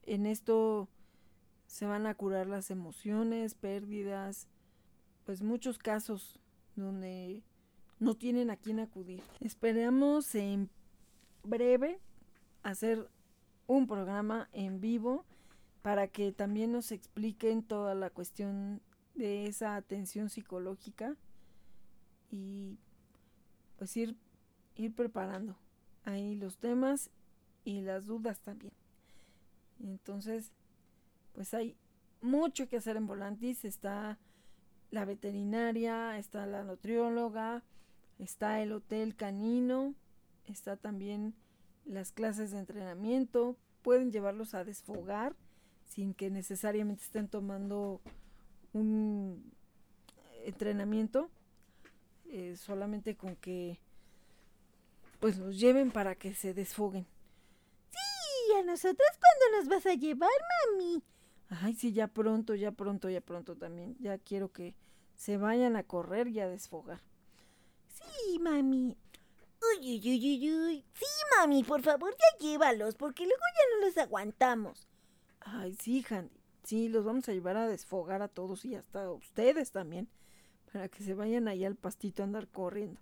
en 0.04 0.26
esto 0.26 0.88
se 1.66 1.86
van 1.86 2.08
a 2.08 2.16
curar 2.16 2.48
las 2.48 2.72
emociones, 2.72 3.56
pérdidas, 3.56 4.48
pues 5.26 5.42
muchos 5.42 5.78
casos 5.78 6.40
donde 6.76 7.44
no 8.00 8.16
tienen 8.16 8.50
a 8.50 8.58
quién 8.58 8.80
acudir. 8.80 9.22
Esperamos 9.42 10.34
en 10.36 10.70
breve 11.44 12.00
hacer 12.64 13.10
un 13.68 13.88
programa 13.88 14.50
en 14.54 14.80
vivo 14.80 15.26
para 15.82 16.08
que 16.08 16.32
también 16.32 16.72
nos 16.72 16.92
expliquen 16.92 17.64
toda 17.64 17.96
la 17.96 18.10
cuestión 18.10 18.82
de 19.18 19.48
esa 19.48 19.76
atención 19.76 20.30
psicológica 20.30 21.16
y 22.30 22.78
pues 23.78 23.96
ir, 23.98 24.16
ir 24.76 24.94
preparando 24.94 25.58
ahí 26.04 26.36
los 26.36 26.58
temas 26.58 27.10
y 27.66 27.82
las 27.82 28.06
dudas 28.06 28.40
también. 28.40 28.74
Entonces, 29.80 30.52
pues 31.34 31.54
hay 31.54 31.76
mucho 32.22 32.68
que 32.68 32.78
hacer 32.78 32.98
en 32.98 33.08
Volantis. 33.08 33.66
Está 33.66 34.18
la 34.90 35.06
veterinaria, 35.06 36.18
está 36.18 36.46
la 36.46 36.64
nutrióloga, 36.64 37.64
está 38.20 38.62
el 38.62 38.72
hotel 38.72 39.16
canino, 39.16 39.94
está 40.46 40.78
también 40.78 41.36
las 41.86 42.12
clases 42.12 42.52
de 42.52 42.60
entrenamiento. 42.60 43.58
Pueden 43.82 44.12
llevarlos 44.12 44.54
a 44.54 44.64
desfogar 44.64 45.36
sin 45.86 46.14
que 46.14 46.30
necesariamente 46.30 47.04
estén 47.04 47.28
tomando 47.28 48.02
un 48.78 49.52
entrenamiento, 50.46 51.30
eh, 52.30 52.56
solamente 52.58 53.16
con 53.16 53.36
que 53.36 53.80
pues 55.20 55.38
los 55.38 55.60
lleven 55.60 55.92
para 55.92 56.16
que 56.16 56.34
se 56.34 56.54
desfoguen. 56.54 57.06
Sí, 57.90 58.54
a 58.54 58.64
nosotros 58.64 59.08
cuándo 59.20 59.58
nos 59.58 59.68
vas 59.68 59.86
a 59.86 59.96
llevar, 59.96 60.30
mami? 60.72 61.04
Ay, 61.50 61.74
sí, 61.74 61.94
ya 61.94 62.08
pronto, 62.08 62.56
ya 62.56 62.72
pronto, 62.72 63.10
ya 63.10 63.22
pronto 63.22 63.56
también. 63.56 63.96
Ya 64.00 64.18
quiero 64.18 64.52
que 64.52 64.76
se 65.16 65.38
vayan 65.38 65.76
a 65.76 65.84
correr 65.84 66.28
y 66.28 66.40
a 66.40 66.48
desfogar. 66.48 67.02
Sí, 67.88 68.40
mami. 68.40 68.98
Uy, 69.60 69.80
uy, 69.80 70.02
uy, 70.04 70.28
uy, 70.28 70.54
uy. 70.54 70.86
Sí, 70.94 71.06
mami, 71.36 71.64
por 71.64 71.82
favor, 71.82 72.14
ya 72.14 72.46
llévalos, 72.46 72.96
porque 72.96 73.24
luego 73.24 73.42
ya 73.56 73.76
no 73.76 73.86
los 73.88 73.98
aguantamos. 73.98 74.88
Ay, 75.40 75.76
sí, 75.76 76.06
Handy. 76.08 76.37
Sí, 76.68 76.90
los 76.90 77.06
vamos 77.06 77.30
a 77.30 77.32
llevar 77.32 77.56
a 77.56 77.66
desfogar 77.66 78.22
a 78.22 78.28
todos 78.28 78.66
y 78.66 78.76
hasta 78.76 79.06
a 79.06 79.12
ustedes 79.14 79.72
también, 79.72 80.10
para 80.74 80.90
que 80.90 81.02
se 81.02 81.14
vayan 81.14 81.48
ahí 81.48 81.64
al 81.64 81.78
pastito 81.78 82.22
a 82.22 82.26
andar 82.26 82.50
corriendo. 82.50 83.00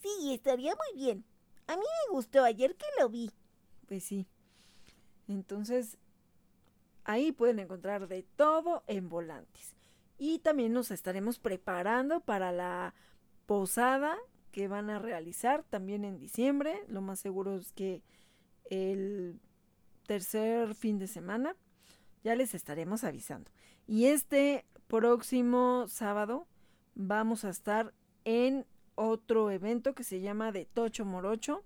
Sí, 0.00 0.32
estaría 0.32 0.74
muy 0.74 0.98
bien. 0.98 1.22
A 1.66 1.76
mí 1.76 1.82
me 1.82 2.14
gustó 2.14 2.42
ayer 2.44 2.74
que 2.76 2.86
lo 2.98 3.10
vi. 3.10 3.30
Pues 3.86 4.04
sí. 4.04 4.26
Entonces, 5.28 5.98
ahí 7.04 7.30
pueden 7.30 7.58
encontrar 7.58 8.08
de 8.08 8.22
todo 8.22 8.84
en 8.86 9.10
Volantes. 9.10 9.76
Y 10.16 10.38
también 10.38 10.72
nos 10.72 10.90
estaremos 10.90 11.38
preparando 11.38 12.20
para 12.20 12.52
la 12.52 12.94
posada 13.44 14.16
que 14.50 14.66
van 14.66 14.88
a 14.88 14.98
realizar 14.98 15.62
también 15.62 16.06
en 16.06 16.18
diciembre. 16.18 16.82
Lo 16.88 17.02
más 17.02 17.20
seguro 17.20 17.54
es 17.58 17.70
que 17.70 18.02
el 18.70 19.38
tercer 20.06 20.74
fin 20.74 20.98
de 20.98 21.06
semana. 21.06 21.54
Ya 22.24 22.34
les 22.34 22.54
estaremos 22.54 23.04
avisando. 23.04 23.50
Y 23.86 24.06
este 24.06 24.64
próximo 24.86 25.86
sábado 25.88 26.46
vamos 26.94 27.44
a 27.44 27.50
estar 27.50 27.94
en 28.24 28.66
otro 28.94 29.50
evento 29.50 29.94
que 29.94 30.04
se 30.04 30.20
llama 30.20 30.50
de 30.50 30.64
Tocho 30.64 31.04
Morocho 31.04 31.62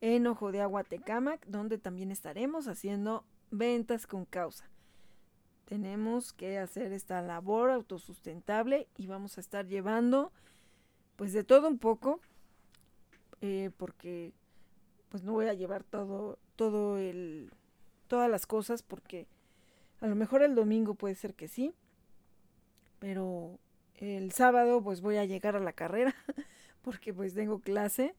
en 0.00 0.26
Ojo 0.26 0.52
de 0.52 0.60
Agua 0.60 0.84
Tecamac, 0.84 1.44
donde 1.46 1.78
también 1.78 2.10
estaremos 2.10 2.68
haciendo 2.68 3.24
ventas 3.50 4.06
con 4.06 4.24
causa. 4.24 4.70
Tenemos 5.64 6.32
que 6.32 6.58
hacer 6.58 6.92
esta 6.92 7.22
labor 7.22 7.70
autosustentable 7.70 8.88
y 8.96 9.06
vamos 9.06 9.36
a 9.36 9.40
estar 9.40 9.66
llevando 9.66 10.32
pues 11.16 11.32
de 11.32 11.44
todo 11.44 11.68
un 11.68 11.78
poco, 11.78 12.20
eh, 13.40 13.70
porque 13.76 14.32
pues 15.10 15.22
no 15.22 15.32
voy 15.32 15.46
a 15.46 15.54
llevar 15.54 15.84
todo, 15.84 16.38
todo 16.56 16.98
el 16.98 17.52
todas 18.08 18.30
las 18.30 18.46
cosas 18.46 18.82
porque 18.82 19.28
a 20.00 20.06
lo 20.06 20.14
mejor 20.14 20.42
el 20.42 20.54
domingo 20.54 20.94
puede 20.94 21.14
ser 21.14 21.34
que 21.34 21.48
sí, 21.48 21.74
pero 22.98 23.58
el 23.96 24.32
sábado 24.32 24.82
pues 24.82 25.00
voy 25.00 25.16
a 25.16 25.24
llegar 25.24 25.56
a 25.56 25.60
la 25.60 25.72
carrera 25.72 26.14
porque 26.82 27.12
pues 27.12 27.34
tengo 27.34 27.60
clase, 27.60 28.14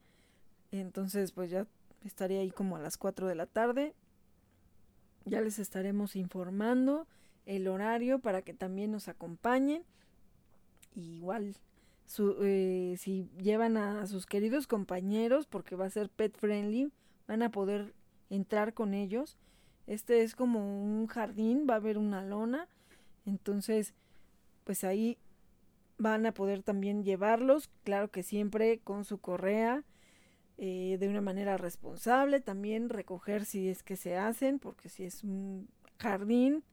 entonces 0.70 1.32
pues 1.32 1.50
ya 1.50 1.66
estaré 2.04 2.38
ahí 2.38 2.50
como 2.50 2.76
a 2.76 2.80
las 2.80 2.96
4 2.96 3.26
de 3.26 3.34
la 3.34 3.46
tarde, 3.46 3.94
ya 5.24 5.40
les 5.40 5.58
estaremos 5.58 6.16
informando 6.16 7.06
el 7.46 7.66
horario 7.68 8.20
para 8.20 8.42
que 8.42 8.54
también 8.54 8.92
nos 8.92 9.08
acompañen, 9.08 9.82
igual 10.94 11.56
eh, 12.18 12.96
si 12.98 13.28
llevan 13.38 13.76
a 13.76 14.06
sus 14.06 14.26
queridos 14.26 14.66
compañeros 14.66 15.46
porque 15.46 15.76
va 15.76 15.86
a 15.86 15.90
ser 15.90 16.10
pet 16.10 16.36
friendly, 16.36 16.92
van 17.26 17.42
a 17.42 17.50
poder 17.50 17.94
entrar 18.30 18.74
con 18.74 18.94
ellos 18.94 19.38
este 19.86 20.22
es 20.22 20.34
como 20.34 20.82
un 20.82 21.06
jardín, 21.06 21.66
va 21.68 21.74
a 21.74 21.78
haber 21.78 21.98
una 21.98 22.22
lona. 22.22 22.68
Entonces, 23.26 23.94
pues 24.64 24.84
ahí 24.84 25.18
van 25.98 26.26
a 26.26 26.32
poder 26.32 26.62
también 26.62 27.04
llevarlos, 27.04 27.70
claro 27.84 28.10
que 28.10 28.22
siempre 28.22 28.80
con 28.80 29.04
su 29.04 29.18
correa, 29.18 29.84
eh, 30.58 30.96
de 30.98 31.08
una 31.08 31.20
manera 31.20 31.56
responsable, 31.56 32.40
también 32.40 32.88
recoger 32.88 33.44
si 33.44 33.68
es 33.68 33.82
que 33.82 33.96
se 33.96 34.16
hacen, 34.16 34.58
porque 34.58 34.88
si 34.88 35.04
es 35.04 35.24
un 35.24 35.68
jardín, 35.98 36.64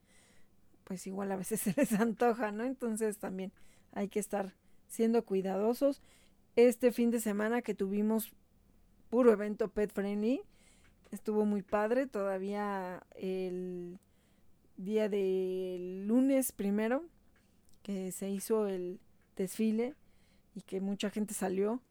pues 0.84 1.06
igual 1.08 1.32
a 1.32 1.36
veces 1.38 1.62
se 1.62 1.74
les 1.78 1.94
antoja, 1.94 2.52
¿no? 2.52 2.66
Entonces 2.66 3.18
también 3.18 3.52
hay 3.92 4.10
que 4.10 4.20
estar 4.20 4.54
siendo 4.88 5.24
cuidadosos. 5.24 6.02
Este 6.56 6.92
fin 6.92 7.12
de 7.12 7.20
semana 7.20 7.62
que 7.62 7.76
tuvimos 7.76 8.34
puro 9.10 9.32
evento 9.32 9.70
pet 9.70 9.92
friendly, 9.92 10.42
estuvo 11.12 11.46
muy 11.46 11.62
padre. 11.62 12.08
Todavía 12.08 13.04
el 13.16 14.00
día 14.78 15.10
del 15.10 16.08
lunes 16.08 16.52
primero, 16.52 17.04
que 17.84 18.12
se 18.12 18.30
hizo 18.30 18.68
el 18.68 19.00
desfile 19.36 19.96
y 20.56 20.62
que 20.62 20.82
mucha 20.82 21.10
gente 21.10 21.34
salió 21.34 21.82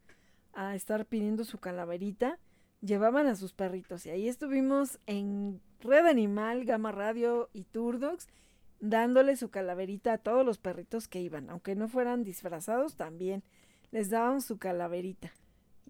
a 0.52 0.74
estar 0.74 1.06
pidiendo 1.06 1.44
su 1.44 1.58
calaverita, 1.58 2.38
llevaban 2.80 3.26
a 3.26 3.36
sus 3.36 3.52
perritos. 3.52 4.06
Y 4.06 4.10
ahí 4.10 4.28
estuvimos 4.28 4.98
en 5.06 5.60
Red 5.80 6.06
Animal, 6.06 6.64
Gama 6.64 6.92
Radio 6.92 7.48
y 7.52 7.64
Turdox, 7.64 8.28
dándole 8.80 9.36
su 9.36 9.50
calaverita 9.50 10.14
a 10.14 10.18
todos 10.18 10.44
los 10.44 10.58
perritos 10.58 11.08
que 11.08 11.20
iban, 11.20 11.50
aunque 11.50 11.74
no 11.74 11.88
fueran 11.88 12.24
disfrazados, 12.24 12.96
también 12.96 13.42
les 13.90 14.10
daban 14.10 14.40
su 14.40 14.58
calaverita. 14.58 15.32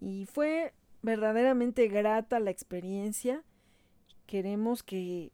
Y 0.01 0.25
fue 0.25 0.73
verdaderamente 1.01 1.87
grata 1.87 2.39
la 2.39 2.51
experiencia. 2.51 3.43
Queremos 4.25 4.83
que 4.83 5.31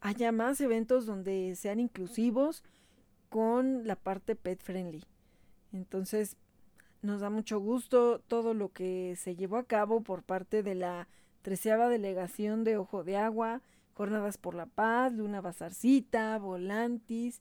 haya 0.00 0.32
más 0.32 0.60
eventos 0.60 1.06
donde 1.06 1.54
sean 1.56 1.80
inclusivos 1.80 2.62
con 3.28 3.86
la 3.86 3.96
parte 3.96 4.34
pet 4.36 4.60
friendly. 4.62 5.04
Entonces, 5.72 6.36
nos 7.02 7.20
da 7.20 7.30
mucho 7.30 7.60
gusto 7.60 8.20
todo 8.20 8.52
lo 8.54 8.70
que 8.72 9.14
se 9.16 9.36
llevó 9.36 9.56
a 9.56 9.64
cabo 9.64 10.02
por 10.02 10.22
parte 10.22 10.62
de 10.62 10.74
la 10.74 11.08
treceava 11.42 11.88
delegación 11.88 12.64
de 12.64 12.76
Ojo 12.76 13.04
de 13.04 13.16
Agua, 13.16 13.62
Jornadas 13.94 14.36
por 14.36 14.54
la 14.54 14.66
Paz, 14.66 15.12
Luna 15.12 15.40
Bazarcita, 15.40 16.38
Volantis 16.38 17.40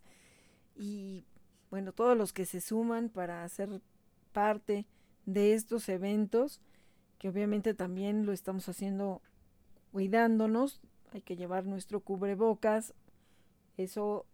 y 0.76 1.26
bueno, 1.69 1.91
todos 1.91 2.17
los 2.17 2.34
que 2.34 2.45
se 2.45 2.61
suman 2.61 3.09
para 3.09 3.47
ser 3.49 3.81
parte 4.31 4.88
de 5.26 5.53
estos 5.53 5.89
eventos 5.89 6.61
que 7.20 7.30
obviamente 7.30 7.74
también 7.74 8.26
lo 8.26 8.32
estamos 8.32 8.68
haciendo 8.70 9.22
cuidándonos, 9.91 10.82
hay 11.12 11.22
que 11.22 11.36
llevar 11.36 11.66
nuestro 11.66 12.00
cubrebocas, 12.00 12.94
eso 13.78 14.26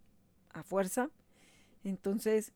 a 0.52 0.64
fuerza. 0.64 1.10
Entonces, 1.84 2.54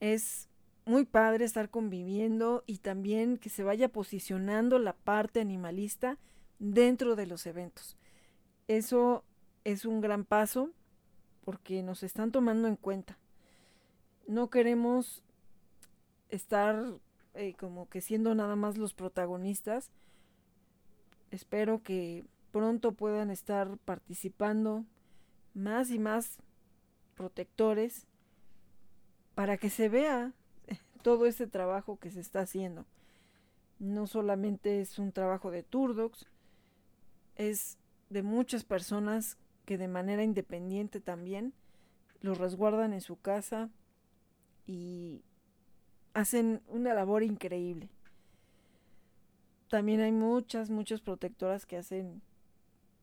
es 0.00 0.48
muy 0.84 1.04
padre 1.04 1.44
estar 1.44 1.70
conviviendo 1.70 2.64
y 2.66 2.78
también 2.78 3.38
que 3.38 3.48
se 3.48 3.62
vaya 3.62 3.88
posicionando 3.88 4.78
la 4.78 4.94
parte 4.94 5.40
animalista 5.40 6.18
dentro 6.58 7.14
de 7.16 7.26
los 7.26 7.46
eventos. 7.46 7.96
Eso 8.66 9.24
es 9.64 9.84
un 9.84 10.00
gran 10.00 10.24
paso 10.24 10.70
porque 11.44 11.82
nos 11.82 12.02
están 12.02 12.32
tomando 12.32 12.68
en 12.68 12.76
cuenta. 12.76 13.18
No 14.26 14.50
queremos 14.50 15.22
estar 16.28 16.94
eh, 17.34 17.54
como 17.54 17.88
que 17.88 18.00
siendo 18.00 18.34
nada 18.34 18.56
más 18.56 18.76
los 18.76 18.94
protagonistas. 18.94 19.90
Espero 21.30 21.82
que 21.82 22.24
pronto 22.50 22.92
puedan 22.92 23.30
estar 23.30 23.78
participando 23.78 24.84
más 25.54 25.90
y 25.90 25.98
más 25.98 26.38
protectores 27.14 28.06
para 29.34 29.56
que 29.56 29.70
se 29.70 29.88
vea 29.88 30.32
todo 31.02 31.26
ese 31.26 31.46
trabajo 31.46 31.98
que 31.98 32.10
se 32.10 32.20
está 32.20 32.40
haciendo. 32.40 32.84
No 33.78 34.06
solamente 34.06 34.80
es 34.80 34.98
un 34.98 35.12
trabajo 35.12 35.50
de 35.50 35.62
Turdox, 35.62 36.26
es 37.36 37.78
de 38.10 38.22
muchas 38.22 38.64
personas 38.64 39.38
que 39.64 39.78
de 39.78 39.88
manera 39.88 40.22
independiente 40.22 41.00
también 41.00 41.54
los 42.20 42.38
resguardan 42.38 42.92
en 42.92 43.00
su 43.00 43.18
casa 43.20 43.70
y 44.66 45.22
hacen 46.14 46.62
una 46.68 46.94
labor 46.94 47.22
increíble. 47.22 47.88
También 49.68 50.00
hay 50.00 50.12
muchas, 50.12 50.70
muchas 50.70 51.00
protectoras 51.00 51.64
que 51.64 51.78
hacen 51.78 52.20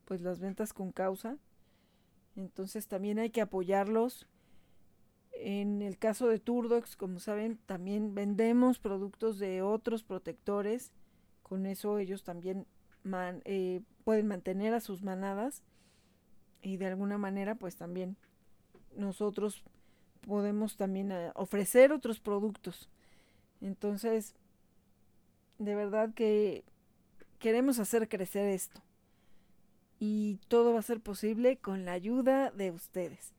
pues 0.04 0.20
las 0.20 0.40
ventas 0.40 0.72
con 0.72 0.92
causa. 0.92 1.36
Entonces 2.36 2.86
también 2.86 3.18
hay 3.18 3.30
que 3.30 3.40
apoyarlos. 3.40 4.26
En 5.32 5.82
el 5.82 5.98
caso 5.98 6.28
de 6.28 6.38
Turdox, 6.38 6.96
como 6.96 7.18
saben, 7.18 7.58
también 7.66 8.14
vendemos 8.14 8.78
productos 8.78 9.38
de 9.38 9.62
otros 9.62 10.02
protectores. 10.02 10.92
Con 11.42 11.66
eso 11.66 11.98
ellos 11.98 12.22
también 12.22 12.66
eh, 13.44 13.80
pueden 14.04 14.28
mantener 14.28 14.74
a 14.74 14.80
sus 14.80 15.02
manadas 15.02 15.62
y 16.62 16.76
de 16.76 16.86
alguna 16.86 17.18
manera 17.18 17.54
pues 17.54 17.76
también 17.76 18.16
nosotros 18.96 19.64
podemos 20.26 20.76
también 20.76 21.12
eh, 21.12 21.32
ofrecer 21.34 21.92
otros 21.92 22.20
productos. 22.20 22.90
Entonces, 23.60 24.34
de 25.58 25.74
verdad 25.74 26.12
que 26.14 26.64
queremos 27.38 27.78
hacer 27.78 28.08
crecer 28.08 28.48
esto. 28.48 28.80
Y 29.98 30.38
todo 30.48 30.72
va 30.72 30.78
a 30.78 30.82
ser 30.82 31.00
posible 31.00 31.58
con 31.58 31.84
la 31.84 31.92
ayuda 31.92 32.50
de 32.52 32.70
ustedes, 32.70 33.32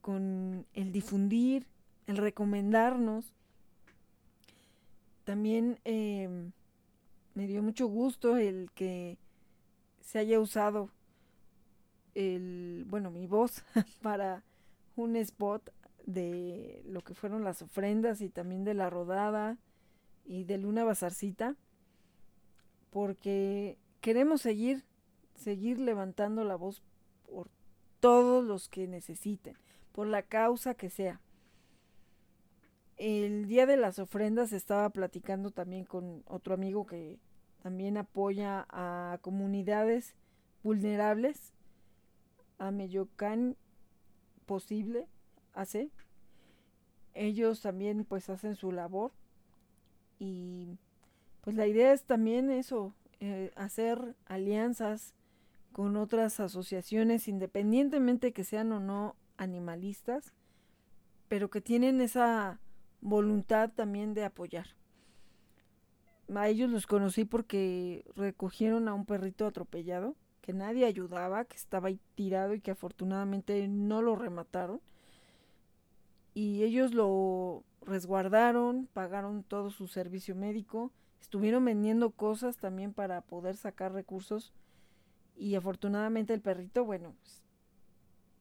con 0.00 0.66
el 0.72 0.92
difundir, 0.92 1.66
el 2.06 2.16
recomendarnos. 2.16 3.34
También 5.24 5.78
em, 5.84 6.52
me 7.34 7.46
dio 7.46 7.62
mucho 7.62 7.86
gusto 7.86 8.38
el 8.38 8.70
que 8.74 9.18
se 10.00 10.18
haya 10.18 10.40
usado 10.40 10.88
el, 12.14 12.84
bueno, 12.88 13.10
mi 13.10 13.26
voz 13.26 13.62
para 14.02 14.42
un 14.96 15.16
spot 15.16 15.70
de 16.06 16.82
lo 16.86 17.02
que 17.02 17.14
fueron 17.14 17.44
las 17.44 17.62
ofrendas 17.62 18.20
y 18.20 18.28
también 18.28 18.64
de 18.64 18.74
la 18.74 18.90
rodada 18.90 19.58
y 20.24 20.44
de 20.44 20.58
Luna 20.58 20.84
Bazarcita, 20.84 21.56
porque 22.90 23.78
queremos 24.00 24.42
seguir, 24.42 24.84
seguir 25.34 25.78
levantando 25.78 26.44
la 26.44 26.56
voz 26.56 26.82
por 27.26 27.50
todos 28.00 28.44
los 28.44 28.68
que 28.68 28.86
necesiten, 28.86 29.56
por 29.92 30.06
la 30.06 30.22
causa 30.22 30.74
que 30.74 30.90
sea. 30.90 31.20
El 32.96 33.46
día 33.46 33.66
de 33.66 33.76
las 33.76 33.98
ofrendas 33.98 34.52
estaba 34.52 34.90
platicando 34.90 35.50
también 35.50 35.84
con 35.84 36.22
otro 36.26 36.54
amigo 36.54 36.86
que 36.86 37.18
también 37.62 37.96
apoya 37.96 38.66
a 38.70 39.18
comunidades 39.22 40.14
vulnerables, 40.62 41.52
a 42.58 42.70
Meyocan 42.70 43.56
posible, 44.46 45.08
hace. 45.52 45.90
Ellos 47.14 47.60
también 47.60 48.04
pues 48.04 48.30
hacen 48.30 48.56
su 48.56 48.72
labor 48.72 49.12
y 50.18 50.78
pues 51.42 51.56
la 51.56 51.66
idea 51.66 51.92
es 51.92 52.04
también 52.04 52.50
eso, 52.50 52.94
eh, 53.20 53.52
hacer 53.56 54.14
alianzas 54.26 55.14
con 55.72 55.96
otras 55.96 56.38
asociaciones 56.40 57.28
independientemente 57.28 58.32
que 58.32 58.44
sean 58.44 58.72
o 58.72 58.80
no 58.80 59.16
animalistas, 59.36 60.32
pero 61.28 61.50
que 61.50 61.60
tienen 61.60 62.00
esa 62.00 62.60
voluntad 63.00 63.70
también 63.70 64.14
de 64.14 64.24
apoyar. 64.24 64.68
A 66.34 66.48
ellos 66.48 66.70
los 66.70 66.86
conocí 66.86 67.24
porque 67.24 68.04
recogieron 68.16 68.88
a 68.88 68.94
un 68.94 69.04
perrito 69.04 69.46
atropellado, 69.46 70.14
que 70.40 70.52
nadie 70.52 70.86
ayudaba, 70.86 71.44
que 71.44 71.56
estaba 71.56 71.88
ahí 71.88 72.00
tirado 72.14 72.54
y 72.54 72.60
que 72.60 72.70
afortunadamente 72.70 73.66
no 73.68 74.02
lo 74.02 74.16
remataron. 74.16 74.80
Y 76.34 76.62
ellos 76.62 76.94
lo 76.94 77.64
resguardaron, 77.82 78.88
pagaron 78.92 79.42
todo 79.42 79.70
su 79.70 79.86
servicio 79.86 80.34
médico, 80.34 80.92
estuvieron 81.20 81.64
vendiendo 81.64 82.10
cosas 82.10 82.56
también 82.56 82.92
para 82.92 83.20
poder 83.20 83.56
sacar 83.56 83.92
recursos 83.92 84.52
y 85.36 85.54
afortunadamente 85.54 86.34
el 86.34 86.40
perrito, 86.40 86.84
bueno, 86.84 87.14
pues 87.20 87.42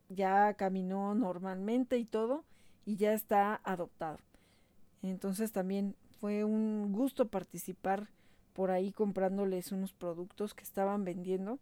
ya 0.09 0.53
caminó 0.55 1.15
normalmente 1.15 1.97
y 1.97 2.05
todo 2.05 2.43
y 2.85 2.97
ya 2.97 3.13
está 3.13 3.61
adoptado. 3.63 4.19
Entonces 5.01 5.51
también 5.51 5.95
fue 6.19 6.43
un 6.43 6.91
gusto 6.91 7.27
participar 7.27 8.09
por 8.53 8.71
ahí 8.71 8.91
comprándoles 8.91 9.71
unos 9.71 9.93
productos 9.93 10.53
que 10.53 10.63
estaban 10.63 11.03
vendiendo 11.03 11.59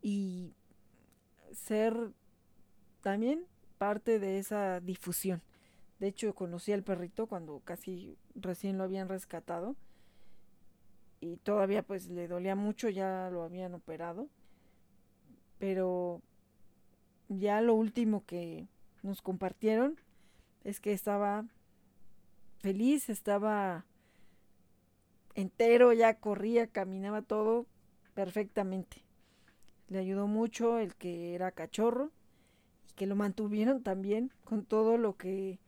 y 0.00 0.54
ser 1.52 2.12
también 3.02 3.44
parte 3.80 4.18
de 4.18 4.38
esa 4.38 4.78
difusión. 4.80 5.40
De 6.00 6.08
hecho, 6.08 6.34
conocí 6.34 6.70
al 6.70 6.82
perrito 6.82 7.26
cuando 7.26 7.62
casi 7.64 8.18
recién 8.34 8.76
lo 8.76 8.84
habían 8.84 9.08
rescatado 9.08 9.74
y 11.18 11.38
todavía 11.38 11.82
pues 11.82 12.10
le 12.10 12.28
dolía 12.28 12.54
mucho, 12.54 12.90
ya 12.90 13.30
lo 13.32 13.42
habían 13.42 13.72
operado. 13.72 14.28
Pero 15.58 16.20
ya 17.30 17.62
lo 17.62 17.72
último 17.72 18.22
que 18.26 18.68
nos 19.02 19.22
compartieron 19.22 19.98
es 20.62 20.78
que 20.78 20.92
estaba 20.92 21.46
feliz, 22.58 23.08
estaba 23.08 23.86
entero, 25.34 25.94
ya 25.94 26.20
corría, 26.20 26.66
caminaba 26.66 27.22
todo 27.22 27.64
perfectamente. 28.12 29.02
Le 29.88 30.00
ayudó 30.00 30.26
mucho 30.26 30.78
el 30.78 30.94
que 30.96 31.34
era 31.34 31.50
cachorro 31.50 32.10
y 32.90 32.94
que 32.94 33.06
lo 33.06 33.16
mantuvieron 33.16 33.82
también 33.82 34.32
con 34.44 34.64
todo 34.64 34.98
lo 34.98 35.16
que 35.16 35.58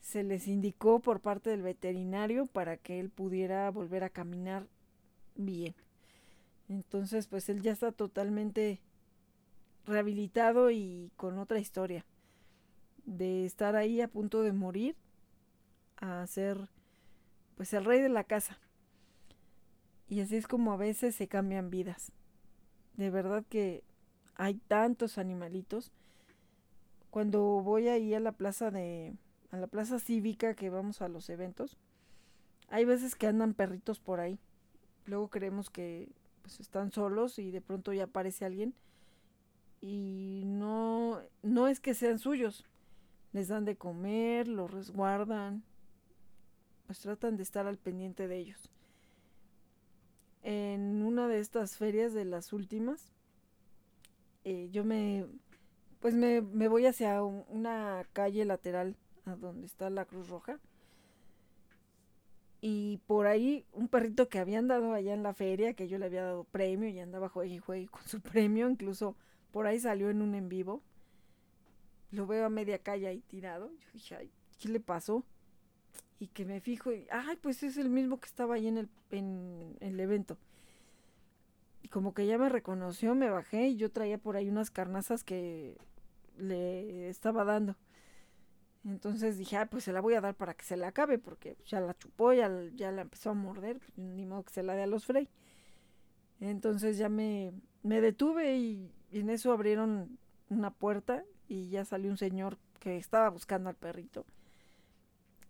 se 0.00 0.24
les 0.24 0.48
indicó 0.48 1.00
por 1.00 1.20
parte 1.20 1.50
del 1.50 1.62
veterinario 1.62 2.46
para 2.46 2.76
que 2.76 2.98
él 2.98 3.10
pudiera 3.10 3.70
volver 3.70 4.04
a 4.04 4.10
caminar 4.10 4.66
bien. 5.36 5.74
Entonces, 6.68 7.26
pues 7.26 7.48
él 7.48 7.62
ya 7.62 7.72
está 7.72 7.92
totalmente 7.92 8.80
rehabilitado 9.86 10.70
y 10.70 11.10
con 11.16 11.38
otra 11.38 11.58
historia 11.58 12.04
de 13.04 13.44
estar 13.44 13.76
ahí 13.76 14.00
a 14.00 14.08
punto 14.08 14.42
de 14.42 14.52
morir 14.52 14.96
a 15.96 16.26
ser 16.26 16.68
pues 17.56 17.72
el 17.72 17.84
rey 17.84 18.00
de 18.00 18.08
la 18.08 18.24
casa. 18.24 18.58
Y 20.08 20.20
así 20.20 20.36
es 20.36 20.46
como 20.46 20.72
a 20.72 20.76
veces 20.76 21.14
se 21.14 21.28
cambian 21.28 21.70
vidas. 21.70 22.12
De 22.96 23.10
verdad 23.10 23.44
que 23.48 23.84
hay 24.34 24.54
tantos 24.54 25.18
animalitos. 25.18 25.92
Cuando 27.12 27.42
voy 27.60 27.88
ahí 27.88 28.14
a 28.14 28.20
la 28.20 28.32
plaza 28.32 28.70
de 28.70 29.12
a 29.50 29.58
la 29.58 29.66
plaza 29.66 29.98
cívica 29.98 30.54
que 30.54 30.70
vamos 30.70 31.02
a 31.02 31.08
los 31.08 31.28
eventos, 31.28 31.76
hay 32.70 32.86
veces 32.86 33.14
que 33.16 33.26
andan 33.26 33.52
perritos 33.52 34.00
por 34.00 34.18
ahí. 34.18 34.38
Luego 35.04 35.28
creemos 35.28 35.68
que 35.68 36.08
pues 36.40 36.58
están 36.58 36.90
solos 36.90 37.38
y 37.38 37.50
de 37.50 37.60
pronto 37.60 37.92
ya 37.92 38.04
aparece 38.04 38.46
alguien 38.46 38.72
y 39.82 40.44
no 40.46 41.20
no 41.42 41.68
es 41.68 41.80
que 41.80 41.92
sean 41.92 42.18
suyos. 42.18 42.64
Les 43.34 43.48
dan 43.48 43.66
de 43.66 43.76
comer, 43.76 44.48
los 44.48 44.70
resguardan, 44.70 45.62
pues 46.86 47.00
tratan 47.00 47.36
de 47.36 47.42
estar 47.42 47.66
al 47.66 47.76
pendiente 47.76 48.26
de 48.26 48.38
ellos. 48.38 48.70
En 50.42 51.02
una 51.02 51.28
de 51.28 51.40
estas 51.40 51.76
ferias 51.76 52.14
de 52.14 52.24
las 52.24 52.54
últimas, 52.54 53.12
eh, 54.44 54.70
yo 54.72 54.82
me, 54.82 55.26
pues 56.02 56.14
me, 56.14 56.40
voy 56.68 56.84
hacia 56.84 57.22
una 57.22 58.04
calle 58.12 58.44
lateral 58.44 58.96
a 59.24 59.36
donde 59.36 59.66
está 59.66 59.88
la 59.88 60.04
Cruz 60.04 60.28
Roja. 60.28 60.58
Y 62.60 62.98
por 63.06 63.26
ahí 63.26 63.64
un 63.72 63.88
perrito 63.88 64.28
que 64.28 64.38
habían 64.38 64.68
dado 64.68 64.92
allá 64.92 65.14
en 65.14 65.22
la 65.22 65.32
feria, 65.32 65.72
que 65.72 65.88
yo 65.88 65.98
le 65.98 66.06
había 66.06 66.24
dado 66.24 66.44
premio 66.44 66.88
y 66.90 66.98
andaba 66.98 67.30
juegue 67.30 67.54
y 67.54 67.58
juegue 67.58 67.88
con 67.88 68.06
su 68.06 68.20
premio, 68.20 68.68
incluso 68.68 69.16
por 69.50 69.66
ahí 69.66 69.80
salió 69.80 70.10
en 70.10 70.20
un 70.20 70.34
en 70.34 70.50
vivo. 70.50 70.82
Lo 72.10 72.26
veo 72.26 72.44
a 72.44 72.50
media 72.50 72.78
calle 72.78 73.06
ahí 73.06 73.22
tirado. 73.22 73.70
Yo 73.70 73.88
dije, 73.94 74.16
ay, 74.16 74.30
¿qué 74.58 74.68
le 74.68 74.80
pasó? 74.80 75.24
y 76.22 76.28
que 76.28 76.44
me 76.44 76.60
fijo 76.60 76.92
y, 76.92 77.04
ay, 77.10 77.36
pues 77.40 77.64
es 77.64 77.76
el 77.78 77.90
mismo 77.90 78.20
que 78.20 78.26
estaba 78.26 78.54
ahí 78.54 78.68
en 78.68 78.78
el, 78.78 78.88
en, 79.10 79.76
el 79.80 79.98
evento. 79.98 80.38
Y 81.82 81.88
como 81.88 82.14
que 82.14 82.28
ya 82.28 82.38
me 82.38 82.48
reconoció, 82.48 83.16
me 83.16 83.28
bajé 83.28 83.66
y 83.66 83.76
yo 83.76 83.90
traía 83.90 84.18
por 84.18 84.36
ahí 84.36 84.48
unas 84.48 84.70
carnazas 84.70 85.24
que 85.24 85.76
le 86.36 87.08
estaba 87.08 87.44
dando. 87.44 87.76
Entonces 88.84 89.38
dije, 89.38 89.56
ah, 89.56 89.66
pues 89.66 89.84
se 89.84 89.92
la 89.92 90.00
voy 90.00 90.14
a 90.14 90.20
dar 90.20 90.34
para 90.34 90.54
que 90.54 90.64
se 90.64 90.76
la 90.76 90.88
acabe, 90.88 91.18
porque 91.18 91.56
ya 91.66 91.80
la 91.80 91.94
chupó, 91.96 92.32
ya, 92.32 92.50
ya 92.74 92.90
la 92.90 93.02
empezó 93.02 93.30
a 93.30 93.34
morder, 93.34 93.78
pues 93.78 93.96
ni 93.96 94.26
modo 94.26 94.44
que 94.44 94.52
se 94.52 94.62
la 94.62 94.74
dé 94.74 94.82
a 94.82 94.86
los 94.86 95.06
Frey. 95.06 95.28
Entonces 96.40 96.98
ya 96.98 97.08
me, 97.08 97.52
me 97.82 98.00
detuve 98.00 98.56
y, 98.56 98.90
y 99.10 99.20
en 99.20 99.30
eso 99.30 99.52
abrieron 99.52 100.18
una 100.48 100.70
puerta 100.72 101.24
y 101.48 101.68
ya 101.70 101.84
salió 101.84 102.10
un 102.10 102.16
señor 102.16 102.58
que 102.80 102.96
estaba 102.96 103.30
buscando 103.30 103.68
al 103.68 103.76
perrito 103.76 104.26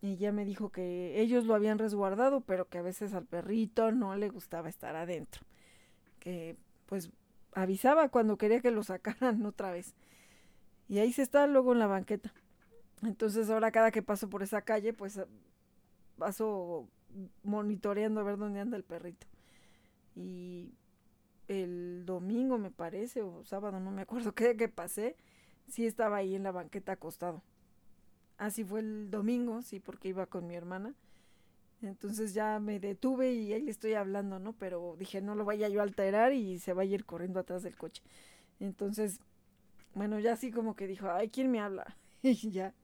y 0.02 0.16
ya 0.16 0.32
me 0.32 0.44
dijo 0.44 0.70
que 0.70 1.20
ellos 1.20 1.46
lo 1.46 1.54
habían 1.54 1.78
resguardado, 1.78 2.40
pero 2.40 2.68
que 2.68 2.78
a 2.78 2.82
veces 2.82 3.14
al 3.14 3.24
perrito 3.24 3.92
no 3.92 4.16
le 4.16 4.28
gustaba 4.30 4.68
estar 4.68 4.96
adentro. 4.96 5.42
Que 6.18 6.56
pues 6.86 7.10
avisaba 7.54 8.09
cuando 8.09 8.36
quería 8.36 8.60
que 8.60 8.72
lo 8.72 8.82
sacaran 8.82 9.46
otra 9.46 9.70
vez. 9.70 9.94
Y 10.93 10.98
ahí 10.98 11.10
se 11.10 11.23
está 11.23 11.47
luego 11.47 11.73
en 11.73 11.78
la 11.78 11.86
banqueta. 11.86 12.35
Entonces 13.02 13.48
ahora 13.48 13.73
cada 13.73 13.90
que 13.90 14.02
paso 14.02 14.28
por 14.28 14.43
esa 14.43 14.60
calle, 14.60 14.93
pues 14.93 15.19
paso 16.19 16.86
monitoreando 17.43 18.20
a 18.20 18.24
ver 18.24 18.36
dónde 18.36 18.60
anda 18.60 18.77
el 18.77 18.85
perrito. 18.85 19.27
Y 20.14 20.74
el 21.48 22.05
domingo 22.05 22.59
me 22.59 22.70
parece, 22.70 23.23
o 23.23 23.43
sábado, 23.43 23.81
no 23.81 23.90
me 23.90 24.02
acuerdo 24.02 24.35
qué 24.35 24.55
que 24.55 24.69
pasé, 24.69 25.16
sí 25.66 25.86
estaba 25.86 26.19
ahí 26.19 26.35
en 26.35 26.43
la 26.43 26.52
banqueta 26.52 26.93
acostado. 26.93 27.43
Así 28.36 28.62
fue 28.62 28.81
el 28.81 29.10
domingo, 29.10 29.62
sí, 29.62 29.81
porque 29.81 30.09
iba 30.09 30.27
con 30.27 30.47
mi 30.47 30.56
hermana. 30.56 30.94
Entonces 31.81 32.35
ya 32.35 32.60
me 32.60 32.81
detuve 32.81 33.32
y 33.32 33.55
ahí 33.55 33.62
le 33.62 33.70
estoy 33.70 33.94
hablando, 33.94 34.39
¿no? 34.40 34.52
Pero 34.59 34.97
dije, 34.98 35.23
no 35.23 35.36
lo 35.36 35.47
vaya 35.47 35.70
yo 35.70 35.81
a 35.81 35.85
alterar 35.85 36.35
y 36.35 36.59
se 36.59 36.74
vaya 36.74 36.93
a 36.93 36.94
ir 36.97 37.06
corriendo 37.06 37.40
atrás 37.40 37.62
del 37.62 37.78
coche. 37.78 38.02
Entonces, 38.60 39.20
bueno, 39.94 40.19
ya 40.20 40.32
así 40.32 40.51
como 40.51 40.74
que 40.74 40.86
dijo, 40.86 41.10
ay, 41.10 41.28
¿quién 41.28 41.51
me 41.51 41.60
habla? 41.60 41.97
y 42.23 42.51
ya. 42.51 42.74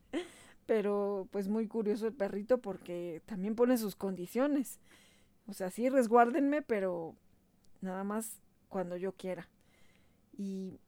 Pero 0.67 1.29
pues 1.31 1.49
muy 1.49 1.67
curioso 1.67 2.07
el 2.07 2.13
perrito 2.13 2.59
porque 2.59 3.23
también 3.27 3.55
pone 3.55 3.79
sus 3.79 3.97
condiciones. 3.97 4.81
O 5.47 5.55
sea, 5.55 5.71
sí, 5.71 5.89
resguárdenme, 5.89 6.63
pero 6.63 7.17
nada 7.81 8.05
más 8.05 8.43
cuando 8.69 8.97
yo 8.97 9.13
quiera. 9.13 9.49
Y 10.37 10.79